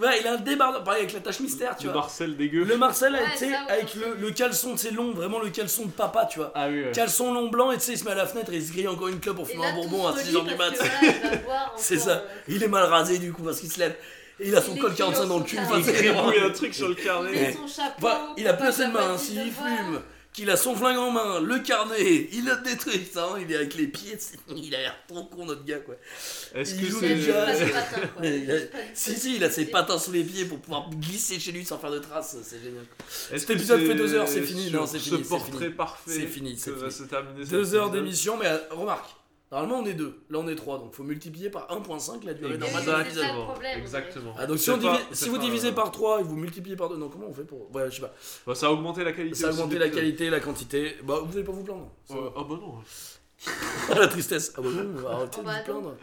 Ouais, 0.00 0.20
il 0.20 0.26
a 0.26 0.32
un 0.32 0.36
débardeur, 0.38 0.82
pareil 0.82 1.02
avec 1.02 1.12
la 1.14 1.20
tache 1.20 1.40
mystère, 1.40 1.76
tu 1.76 1.82
Du 1.82 1.92
vois. 1.92 2.02
Marcel 2.02 2.36
dégueu. 2.36 2.64
Le 2.64 2.76
Marcel, 2.76 3.12
Ouais, 3.12 3.20
tu 3.32 3.38
sais, 3.46 3.54
avec 3.68 3.94
le, 3.94 4.14
le 4.20 4.30
caleçon, 4.32 4.72
tu 4.72 4.78
sais, 4.78 4.90
long, 4.90 5.12
vraiment 5.12 5.38
le 5.38 5.50
caleçon 5.50 5.84
de 5.86 5.90
papa, 5.92 6.26
tu 6.26 6.40
vois. 6.40 6.50
Ah 6.54 6.66
oui, 6.68 6.82
ouais. 6.84 6.92
Caleçon 6.92 7.32
long 7.32 7.48
blanc, 7.48 7.70
et 7.70 7.76
tu 7.76 7.82
sais, 7.82 7.92
il 7.92 7.98
se 7.98 8.04
met 8.04 8.10
à 8.10 8.16
la 8.16 8.26
fenêtre 8.26 8.52
et 8.52 8.56
il 8.56 8.66
se 8.66 8.72
grille 8.72 8.88
encore 8.88 9.08
une 9.08 9.20
clope 9.20 9.44
fumant 9.46 9.62
là, 9.64 9.70
un 9.70 9.74
bonbon 9.74 10.06
à 10.08 10.12
folie 10.12 10.32
6h 10.32 10.48
du 10.48 10.54
mat. 10.56 10.72
C'est 11.76 11.98
ça. 11.98 12.10
euh, 12.10 12.20
Il 12.48 12.62
est 12.62 12.68
mal 12.68 12.84
rasé 12.84 13.18
du 13.18 13.32
coup 13.32 13.42
parce 13.42 13.60
qu'il 13.60 13.70
se 13.70 13.78
lève. 13.78 13.94
Et 14.40 14.48
il 14.48 14.56
a 14.56 14.60
son 14.60 14.74
Il 14.74 14.80
col 14.80 14.90
est 14.92 14.96
45 14.96 15.26
dans 15.26 15.38
le 15.38 15.44
cul 15.44 15.56
Il 15.56 16.40
a 16.42 16.46
un 16.46 16.50
truc 16.50 16.74
sur 16.74 16.88
le 16.88 16.96
Il 16.98 17.04
carnet. 17.04 17.56
il 18.36 18.48
a 18.48 18.52
pour 18.54 18.60
plus 18.62 18.68
assez 18.68 18.86
de 18.86 18.92
pas 18.92 19.00
main, 19.00 19.06
que 19.08 19.12
hein, 19.14 19.18
s'il 19.18 19.38
fume, 19.52 20.00
qu'il 20.34 20.50
a 20.50 20.56
son 20.56 20.74
flingue 20.76 20.98
en 20.98 21.10
main, 21.12 21.40
le 21.40 21.60
carnet, 21.60 22.28
il 22.32 22.50
a 22.50 22.56
des 22.56 22.76
trucs, 22.76 23.06
ça, 23.12 23.30
hein, 23.32 23.38
il 23.40 23.50
est 23.50 23.56
avec 23.56 23.74
les 23.74 23.86
pieds, 23.86 24.18
il 24.54 24.74
a 24.74 24.78
l'air 24.80 24.96
trop 25.08 25.24
con 25.24 25.46
notre 25.46 25.64
gars 25.64 25.78
quoi. 25.78 25.94
Est-ce 26.54 26.74
Il 26.74 26.80
que 26.82 26.86
joue 26.88 27.00
c'est. 27.00 27.32
pas 27.32 27.54
ses 27.54 27.66
patins, 27.66 28.06
quoi. 28.16 28.26
Il 28.26 28.50
a- 28.50 28.58
du 28.60 28.66
Si 28.94 29.14
si, 29.16 29.36
il 29.36 29.44
a 29.44 29.50
ses 29.50 29.66
patins 29.66 29.98
sous 29.98 30.12
les 30.12 30.24
pieds 30.24 30.44
pour 30.44 30.58
pouvoir 30.58 30.90
glisser 30.90 31.38
chez 31.40 31.52
lui 31.52 31.64
sans 31.64 31.78
faire 31.78 31.90
de 31.92 32.00
traces, 32.00 32.36
c'est 32.42 32.60
génial. 32.62 32.84
Est-ce 33.32 33.38
Cet 33.38 33.46
que 33.46 33.52
épisode 33.54 33.80
fait 33.86 33.94
deux 33.94 34.12
heures, 34.14 34.28
c'est 34.28 34.42
fini. 34.42 34.70
Non, 34.70 34.86
c'est 34.86 34.98
Ce 34.98 35.04
fini, 35.04 35.22
c'est 35.22 35.28
portrait 35.28 35.58
fini. 35.66 35.70
parfait. 35.74 36.10
C'est 36.10 36.26
fini, 36.26 36.56
c'est 36.58 36.70
va 36.72 36.88
fini. 36.90 36.92
se 36.92 37.02
terminer 37.04 37.44
cet 37.44 37.50
Deux 37.54 37.74
heures 37.74 37.90
d'émission, 37.90 38.36
mais 38.36 38.46
euh, 38.46 38.58
remarque, 38.70 39.10
normalement 39.54 39.82
on 39.82 39.86
est 39.86 39.94
deux, 39.94 40.20
là 40.30 40.38
on 40.40 40.48
est 40.48 40.54
trois, 40.54 40.78
donc 40.78 40.92
faut 40.94 41.02
multiplier 41.04 41.48
par 41.50 41.68
1.5 41.68 42.24
la 42.24 42.34
durée 42.34 42.58
normale 42.58 42.84
de 42.84 42.90
c'est 42.90 42.98
l'épisode. 42.98 43.24
ça 43.24 43.32
le 43.34 43.42
problème, 43.42 43.78
Exactement. 43.80 44.34
Ah, 44.38 44.46
donc 44.46 44.58
si, 44.58 44.70
on 44.70 44.76
divi- 44.76 44.98
si 45.12 45.28
vous 45.28 45.36
pas- 45.36 45.42
divisez 45.42 45.72
par 45.72 45.90
3 45.90 46.20
et 46.20 46.22
vous 46.22 46.36
multipliez 46.36 46.76
par 46.76 46.88
2, 46.88 46.96
non 46.96 47.08
comment 47.08 47.26
on 47.28 47.32
fait 47.34 47.44
pour... 47.44 47.74
Ouais 47.74 47.90
je 47.90 47.94
sais 47.96 48.00
pas. 48.02 48.12
Bah, 48.46 48.54
ça 48.54 48.66
a 48.66 48.70
augmenté 48.70 49.04
la 49.04 49.12
qualité. 49.12 49.36
Ça 49.36 49.48
a 49.48 49.50
augmenté 49.52 49.74
de 49.76 49.80
la 49.80 49.88
qualité, 49.88 50.28
la 50.30 50.40
quantité. 50.40 50.96
Bah 51.04 51.20
vous 51.24 51.32
allez 51.34 51.44
pas 51.44 51.52
vous 51.52 51.64
plaindre. 51.64 51.90
Ça 52.04 52.14
Euh, 52.14 52.30
Ah 52.36 52.42
bah 52.48 52.56
non. 52.60 52.72
va. 52.76 52.80
la 54.00 54.08
tristesse. 54.08 54.52
Ah 54.56 54.60
bah 54.62 54.68
non, 54.70 54.92
on 54.96 55.00
va 55.02 55.10
arrêter 55.10 55.36
Oh 55.38 55.40
de 55.42 55.46
bah 55.46 55.54
vous 55.58 55.64
plaindre. 55.72 55.96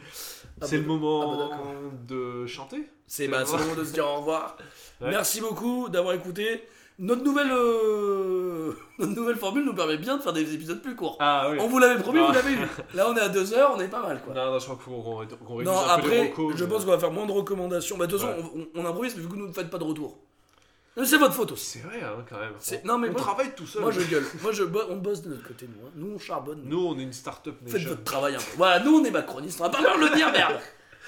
Ah 0.61 0.67
C'est 0.67 0.77
bah- 0.77 0.81
le 0.83 0.87
moment 0.87 1.49
ah 1.51 1.57
bah 1.57 1.71
de 2.07 2.45
chanter. 2.47 2.87
C'est 3.07 3.27
bah, 3.27 3.43
le 3.43 3.57
moment 3.59 3.75
de 3.75 3.83
se 3.83 3.93
dire 3.93 4.05
au 4.07 4.17
revoir. 4.17 4.57
Ouais. 5.01 5.09
Merci 5.09 5.41
beaucoup 5.41 5.89
d'avoir 5.89 6.13
écouté. 6.13 6.63
Notre 7.03 7.23
nouvelle, 7.23 7.51
euh, 7.51 8.73
notre 8.99 9.13
nouvelle 9.13 9.35
formule 9.35 9.65
nous 9.65 9.73
permet 9.73 9.97
bien 9.97 10.17
de 10.17 10.21
faire 10.21 10.33
des 10.33 10.53
épisodes 10.53 10.81
plus 10.81 10.95
courts. 10.95 11.17
Ah 11.19 11.47
oui. 11.49 11.57
On 11.59 11.67
vous 11.67 11.79
l'avait 11.79 11.99
promis, 12.01 12.19
vous 12.19 12.31
l'avez 12.31 12.53
eu. 12.53 12.59
Là 12.93 13.07
on 13.09 13.15
est 13.15 13.21
à 13.21 13.29
2 13.29 13.53
heures, 13.53 13.73
on 13.75 13.79
est 13.81 13.87
pas 13.87 14.03
mal 14.03 14.21
quoi. 14.21 14.33
Non, 14.35 14.51
non, 14.51 14.59
je 14.59 14.65
crois 14.65 14.77
qu'on 14.85 15.15
réduise 15.17 15.67
Non, 15.67 15.79
un 15.89 15.99
peu 15.99 16.09
les 16.09 16.17
après, 16.19 16.29
recos, 16.29 16.53
je 16.55 16.63
mais- 16.63 16.69
pense 16.69 16.85
qu'on 16.85 16.91
va 16.91 16.99
faire 16.99 17.11
moins 17.11 17.25
de 17.25 17.31
recommandations. 17.31 17.97
Bah, 17.97 18.05
de 18.05 18.11
toute 18.11 18.21
façon, 18.21 18.33
Ouais. 18.39 18.67
on, 18.75 18.81
on 18.81 18.85
improvise, 18.85 19.15
mais 19.15 19.23
vu 19.23 19.27
que 19.29 19.33
vous 19.33 19.47
ne 19.47 19.51
faites 19.51 19.69
pas 19.69 19.79
de 19.79 19.83
retour. 19.83 20.17
C'est 21.03 21.17
votre 21.17 21.33
faute 21.33 21.53
aussi. 21.53 21.79
C'est 21.79 21.87
vrai, 21.87 22.01
hein, 22.03 22.23
quand 22.29 22.37
même. 22.37 22.51
On- 22.53 22.87
non, 22.87 22.97
mais 22.99 23.07
on 23.09 23.13
moi- 23.13 23.21
travaille 23.21 23.55
tout 23.55 23.65
seul. 23.65 23.81
Moi, 23.81 23.91
je 23.91 24.01
gueule. 24.01 24.25
Moi, 24.43 24.51
je 24.51 24.63
on 24.89 24.97
bosse 24.97 25.21
de 25.23 25.29
notre 25.29 25.47
côté, 25.47 25.65
nous. 25.67 25.87
hein. 25.87 25.91
Nous, 25.95 26.13
on 26.15 26.19
charbonne. 26.19 26.61
Nous, 26.65 26.85
on 26.85 26.99
est 26.99 27.03
une 27.03 27.13
start-up 27.13 27.55
Faites 27.65 27.81
votre 27.83 28.03
travail 28.03 28.35
un 28.35 28.39
peu. 28.39 28.43
Voilà, 28.57 28.83
nous, 28.83 28.99
on 28.99 29.03
est 29.05 29.09
macronistes. 29.11 29.59
On 29.61 29.63
va 29.63 29.69
pas 29.69 29.79
le 29.81 30.15
dire, 30.15 30.31
merde. 30.31 30.59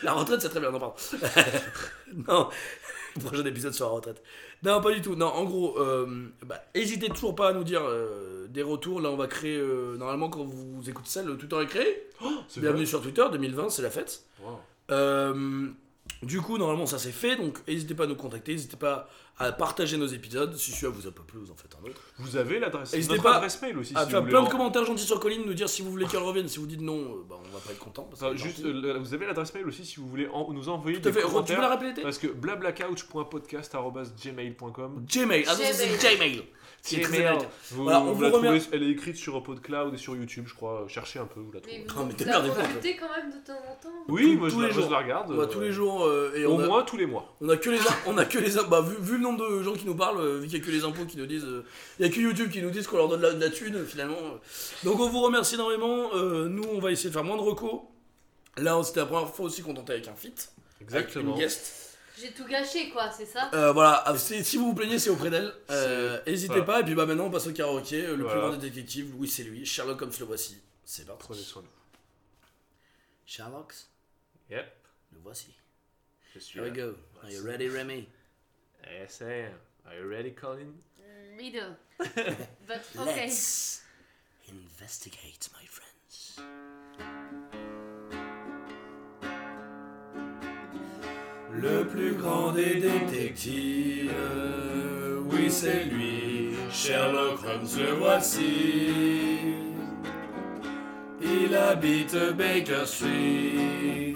La 0.02 0.14
retraite, 0.14 0.42
c'est 0.42 0.50
très 0.50 0.60
bien, 0.62 0.72
non, 0.72 0.80
pardon. 0.80 0.96
non, 2.28 2.50
prochain 3.26 3.46
épisode 3.46 3.74
sur 3.74 3.86
la 3.88 3.92
retraite. 3.92 4.24
Non, 4.64 4.82
pas 4.82 4.92
du 4.92 5.02
tout. 5.02 5.16
Non, 5.16 5.28
en 5.28 5.44
gros, 5.44 5.78
euh, 5.80 6.28
bah, 6.46 6.62
hésitez 6.74 7.10
toujours 7.10 7.36
pas 7.36 7.50
à 7.50 7.54
nous 7.54 7.64
dire 7.64 7.82
euh, 7.84 8.48
des 8.48 8.64
retours. 8.64 9.02
Là, 9.02 9.10
on 9.10 9.16
va 9.18 9.28
créer, 9.28 9.58
euh, 9.58 9.98
normalement, 9.98 10.30
quand 10.30 10.44
vous 10.44 10.90
écoutez 10.90 11.10
ça, 11.10 11.24
le 11.24 11.38
Twitter 11.38 11.60
est 11.62 11.68
créé. 11.68 12.08
C'est 12.48 12.62
Bienvenue 12.62 12.84
vrai. 12.84 12.90
sur 12.90 13.02
Twitter, 13.02 13.26
2020, 13.32 13.70
c'est 13.70 13.82
la 13.82 13.90
fête. 13.90 14.24
Wow. 14.42 14.60
Euh, 14.92 15.68
du 16.22 16.42
coup, 16.42 16.58
normalement, 16.58 16.86
ça 16.86 16.98
c'est 16.98 17.12
fait. 17.12 17.36
Donc, 17.36 17.60
n'hésitez 17.68 17.96
pas 17.96 18.04
à 18.06 18.08
nous 18.08 18.16
contacter. 18.16 18.54
N'hésitez 18.54 18.78
pas 18.78 19.10
à 19.40 19.52
partager 19.52 19.98
nos 19.98 20.06
épisodes. 20.08 20.56
Si 20.56 20.72
celui-là 20.72 20.94
vous 20.96 21.08
a 21.08 21.12
pas 21.12 21.24
plu, 21.28 21.40
vous 21.40 21.50
en 21.52 21.56
faites 21.56 21.76
un 21.82 21.86
autre. 21.90 22.00
Vous 22.20 22.38
avez 22.38 22.60
l'adresse, 22.60 22.94
N'hésitez 22.94 23.18
pas 23.18 23.36
adresse 23.38 23.60
mail 23.62 23.78
aussi. 23.80 23.94
À 23.96 24.06
si 24.06 24.12
faire 24.12 24.24
plein 24.24 24.42
de 24.42 24.46
en- 24.48 24.50
commentaires 24.50 24.86
gentils 24.86 25.04
sur 25.06 25.20
Colline, 25.20 25.42
nous 25.46 25.54
dire 25.56 25.68
si 25.68 25.82
vous 25.82 25.90
voulez 25.92 26.06
qu'elle 26.06 26.22
revienne. 26.22 26.48
Si 26.48 26.60
vous 26.60 26.68
dites 26.68 26.82
non, 26.82 27.00
euh, 27.00 27.24
bah, 27.28 27.36
on 27.40 27.44
va 27.54 27.60
pas 27.66 27.72
être 27.72 27.80
content. 27.80 28.04
parce 28.04 28.22
Enfin, 28.22 28.32
que 28.34 28.38
juste, 28.38 28.64
euh, 28.64 28.98
vous 29.00 29.14
avez 29.14 29.26
l'adresse 29.26 29.54
mail 29.54 29.66
aussi 29.68 29.84
si 29.86 30.00
vous 30.00 30.08
voulez 30.08 30.28
en- 30.32 30.50
nous 30.54 30.70
envoyer 30.70 31.02
Tout 31.02 31.10
à 31.10 31.12
des 31.12 31.20
fait. 31.20 31.26
Re- 31.26 31.28
Tu 31.28 31.32
commentaires. 31.34 31.56
peux 31.58 31.62
la 31.62 31.76
répéter 31.76 32.02
Parce 32.04 32.20
que 32.20 32.28
blablacouch.podcast.gmail.com 32.28 35.06
Gmail. 35.12 35.44
Ah, 35.48 35.56
ça, 35.56 35.64
c'est 35.74 35.88
Gmail. 35.88 36.16
Gmail. 36.18 36.44
C'est 36.86 37.00
très. 37.00 37.38
Vous, 37.72 37.84
Voilà, 37.84 38.02
on 38.02 38.08
vous 38.08 38.16
vous 38.16 38.22
la 38.24 38.30
trouvez- 38.32 38.48
remercie. 38.50 38.68
elle 38.74 38.84
est 38.84 38.90
écrite 38.90 39.16
sur 39.16 39.42
PodCloud 39.42 39.94
et 39.94 39.98
sur 39.98 40.18
YouTube, 40.18 40.44
je 40.48 40.54
crois. 40.54 40.84
Cherchez 40.90 41.18
un 41.18 41.26
peu, 41.26 41.40
vous 41.40 41.54
la 41.54 41.62
Mais 41.66 41.86
trouvez. 41.86 41.88
vous, 41.88 41.94
Ah, 41.96 42.04
mais 42.04 42.12
vous 42.12 42.18
t'es 42.18 42.26
fois, 42.26 42.42
consultez 42.42 42.98
quand 42.98 43.08
même 43.18 43.30
de 43.32 43.38
temps 43.46 43.54
en 43.54 43.76
temps 43.82 43.90
Oui, 44.10 44.34
tous- 44.34 44.38
moi, 44.40 44.50
tous 44.50 44.56
je, 44.58 44.62
la, 44.62 44.68
les 44.68 44.74
moi, 44.74 44.82
je 44.82 44.88
jours. 44.88 44.92
la 44.92 44.98
regarde. 44.98 45.32
Euh, 45.32 45.46
tous 45.46 45.62
les 45.62 45.72
jours 45.72 46.04
euh, 46.06 46.34
et 46.36 46.46
Au 46.46 46.56
on 46.56 46.60
a, 46.60 46.66
moins 46.68 46.84
tous 46.84 46.98
les 46.98 47.06
mois. 47.06 47.34
on 47.40 47.48
a 47.48 47.56
que 47.56 47.70
les 47.70 47.80
on 48.06 48.18
a 48.18 48.26
que 48.26 48.38
les 48.38 48.52
bah 48.70 48.82
vu, 48.82 48.98
vu 49.00 49.18
le 49.24 49.30
nombre 49.38 49.50
de 49.58 49.64
gens 49.64 49.74
qui 49.74 49.86
nous 49.86 49.96
parlent 49.96 50.20
euh, 50.20 50.40
vu 50.40 50.48
qu'il 50.48 50.60
y 50.60 50.62
a 50.62 50.66
que 50.66 50.72
les 50.72 50.84
impôts 50.84 51.06
qui 51.06 51.18
nous 51.18 51.26
disent 51.26 51.46
euh, 51.46 51.66
il 52.00 52.06
y 52.06 52.10
a 52.10 52.12
que 52.14 52.20
YouTube 52.20 52.52
qui 52.52 52.62
nous 52.62 52.70
disent 52.72 52.88
qu'on 52.88 52.98
leur 52.98 53.08
donne 53.10 53.22
de 53.22 53.28
la, 53.28 53.34
de 53.34 53.40
la 53.40 53.50
thune 53.50 53.86
finalement. 53.86 54.18
Donc 54.84 55.00
on 55.00 55.10
vous 55.10 55.22
remercie 55.22 55.56
énormément. 55.56 56.14
Euh, 56.16 56.48
nous 56.48 56.64
on 56.64 56.80
va 56.80 56.92
essayer 56.92 57.10
de 57.10 57.14
faire 57.14 57.24
moins 57.24 57.38
de 57.38 57.42
recos. 57.42 57.82
Là 58.58 58.82
c'était 58.84 59.00
la 59.00 59.06
première 59.08 59.34
fois 59.34 59.46
aussi 59.46 59.62
qu'on 59.62 59.74
tentait 59.74 59.94
avec 59.94 60.08
un 60.08 60.16
feat 60.16 60.52
avec 60.82 60.82
Exactement. 60.90 61.34
une 61.36 61.40
guest. 61.40 61.98
J'ai 62.22 62.32
tout 62.32 62.46
gâché, 62.46 62.92
quoi, 62.92 63.10
c'est 63.12 63.26
ça? 63.26 63.50
Euh, 63.56 63.72
voilà. 63.72 64.04
Ah, 64.06 64.16
si 64.18 64.58
vous 64.58 64.66
vous 64.68 64.74
plaignez 64.76 65.00
c'est 65.00 65.10
auprès 65.10 65.32
d'elle. 65.32 65.52
Euh, 65.72 66.20
n'hésitez 66.28 66.48
voilà. 66.50 66.64
pas. 66.66 66.80
Et 66.82 66.84
puis 66.84 66.94
bah 66.94 67.06
maintenant 67.08 67.26
on 67.26 67.32
passe 67.32 67.48
au 67.48 67.52
karaoké. 67.54 68.02
Le 68.04 68.16
Voilà. 68.24 68.32
plus 68.32 68.40
grand 68.42 68.50
des 68.58 68.70
détectives 68.70 69.12
Louis 69.14 69.28
c'est 69.28 69.44
lui. 69.44 69.66
Sherlock 69.66 70.02
Holmes 70.02 70.12
le 70.20 70.26
voici. 70.26 70.58
C'est 70.86 71.08
parti. 71.08 71.24
Prenez 71.24 71.42
soin 71.42 71.62
de 71.64 71.68
vous. 71.68 71.74
Sherlock 73.26 73.74
Yep, 74.52 74.66
le 75.14 75.20
voici. 75.24 75.48
Je 76.36 76.40
suis 76.40 76.60
here 76.60 76.70
we 76.70 76.78
là. 76.78 76.86
go. 76.88 76.96
Are 77.24 77.32
you 77.32 77.42
ready 77.44 77.70
Remy? 77.70 78.06
Yes, 78.92 79.22
I 79.22 79.32
am. 79.34 79.54
Are 79.88 79.96
you 80.00 80.08
ready, 80.08 80.32
Colin? 80.32 80.74
Middle. 81.38 81.76
But 82.68 82.86
okay. 82.98 83.26
Let's 83.26 83.82
investigate, 84.50 85.50
my 85.54 85.66
friends. 85.66 86.40
Le 91.52 91.86
plus 91.86 92.16
grand 92.16 92.52
des 92.52 92.76
détectives, 92.82 94.12
oui 95.32 95.50
c'est 95.52 95.86
lui, 95.86 96.56
Sherlock 96.72 97.40
Holmes 97.46 97.68
le 97.78 97.92
voici. 97.94 99.56
Il 101.22 101.56
habite 101.56 102.16
Baker 102.36 102.86
Street 102.86 104.16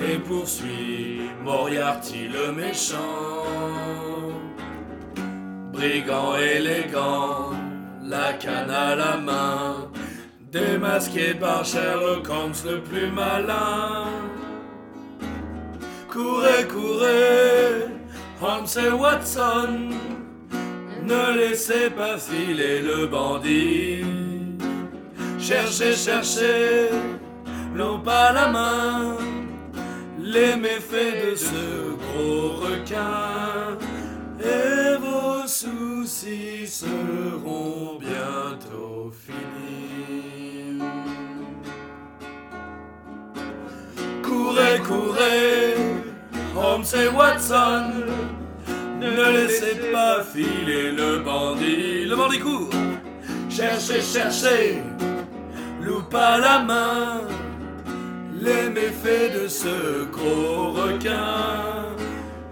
et 0.00 0.18
poursuit 0.18 1.20
Moriarty 1.44 2.28
le 2.28 2.52
méchant. 2.52 3.44
Brigand 5.72 6.36
élégant, 6.36 7.52
la 8.02 8.32
canne 8.34 8.70
à 8.70 8.94
la 8.96 9.16
main, 9.16 9.90
démasqué 10.50 11.34
par 11.34 11.64
Sherlock 11.64 12.28
Holmes 12.28 12.52
le 12.64 12.80
plus 12.80 13.10
malin. 13.10 14.06
Courez, 16.08 16.66
courez, 16.66 17.86
Holmes 18.40 18.66
et 18.84 18.90
Watson, 18.90 19.90
ne 21.02 21.38
laissez 21.38 21.90
pas 21.90 22.18
filer 22.18 22.80
le 22.82 23.06
bandit. 23.06 24.04
Cherchez, 25.38 25.94
cherchez, 25.94 26.88
l'ont 27.74 28.00
pas 28.00 28.32
la 28.32 28.48
main, 28.48 29.16
les 30.28 30.56
méfaits 30.56 31.30
de 31.30 31.34
ce 31.34 31.96
gros 32.02 32.60
requin. 32.60 33.78
Et 34.40 34.96
vos 34.98 35.46
soucis 35.46 36.66
seront 36.66 37.98
bientôt 37.98 39.10
finis. 39.24 40.80
Courez, 44.22 44.78
courez, 44.86 45.74
Holmes 46.56 46.84
et 46.94 47.08
Watson, 47.16 47.90
ne 49.00 49.32
laissez 49.32 49.76
pas 49.92 50.22
filer 50.22 50.92
le 50.92 51.20
bandit. 51.20 52.04
Le 52.04 52.14
bandit 52.14 52.38
court, 52.38 52.70
cherchez, 53.48 54.02
cherchez, 54.02 54.82
loupe 55.80 56.14
à 56.14 56.38
la 56.38 56.58
main, 56.60 57.22
les 58.40 58.70
méfaits 58.70 59.32
de 59.34 59.48
ce 59.48 60.04
gros 60.04 60.72
requin. 60.72 61.96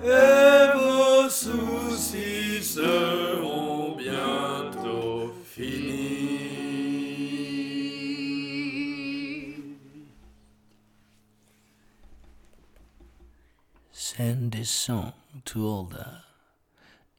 Et 0.05 0.73
vos 0.75 1.29
soucis 1.29 2.63
seront 2.63 3.97
bientôt 3.97 5.33
finis. 5.45 6.07
Send 13.93 14.53
this 14.53 14.71
song 14.71 15.13
to 15.45 15.67
all 15.67 15.85
the 15.85 16.23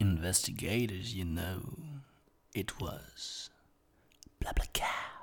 investigators 0.00 1.14
you 1.14 1.24
know. 1.24 1.60
It 2.54 2.80
was 2.80 3.50
BlaBlaCar. 4.40 5.17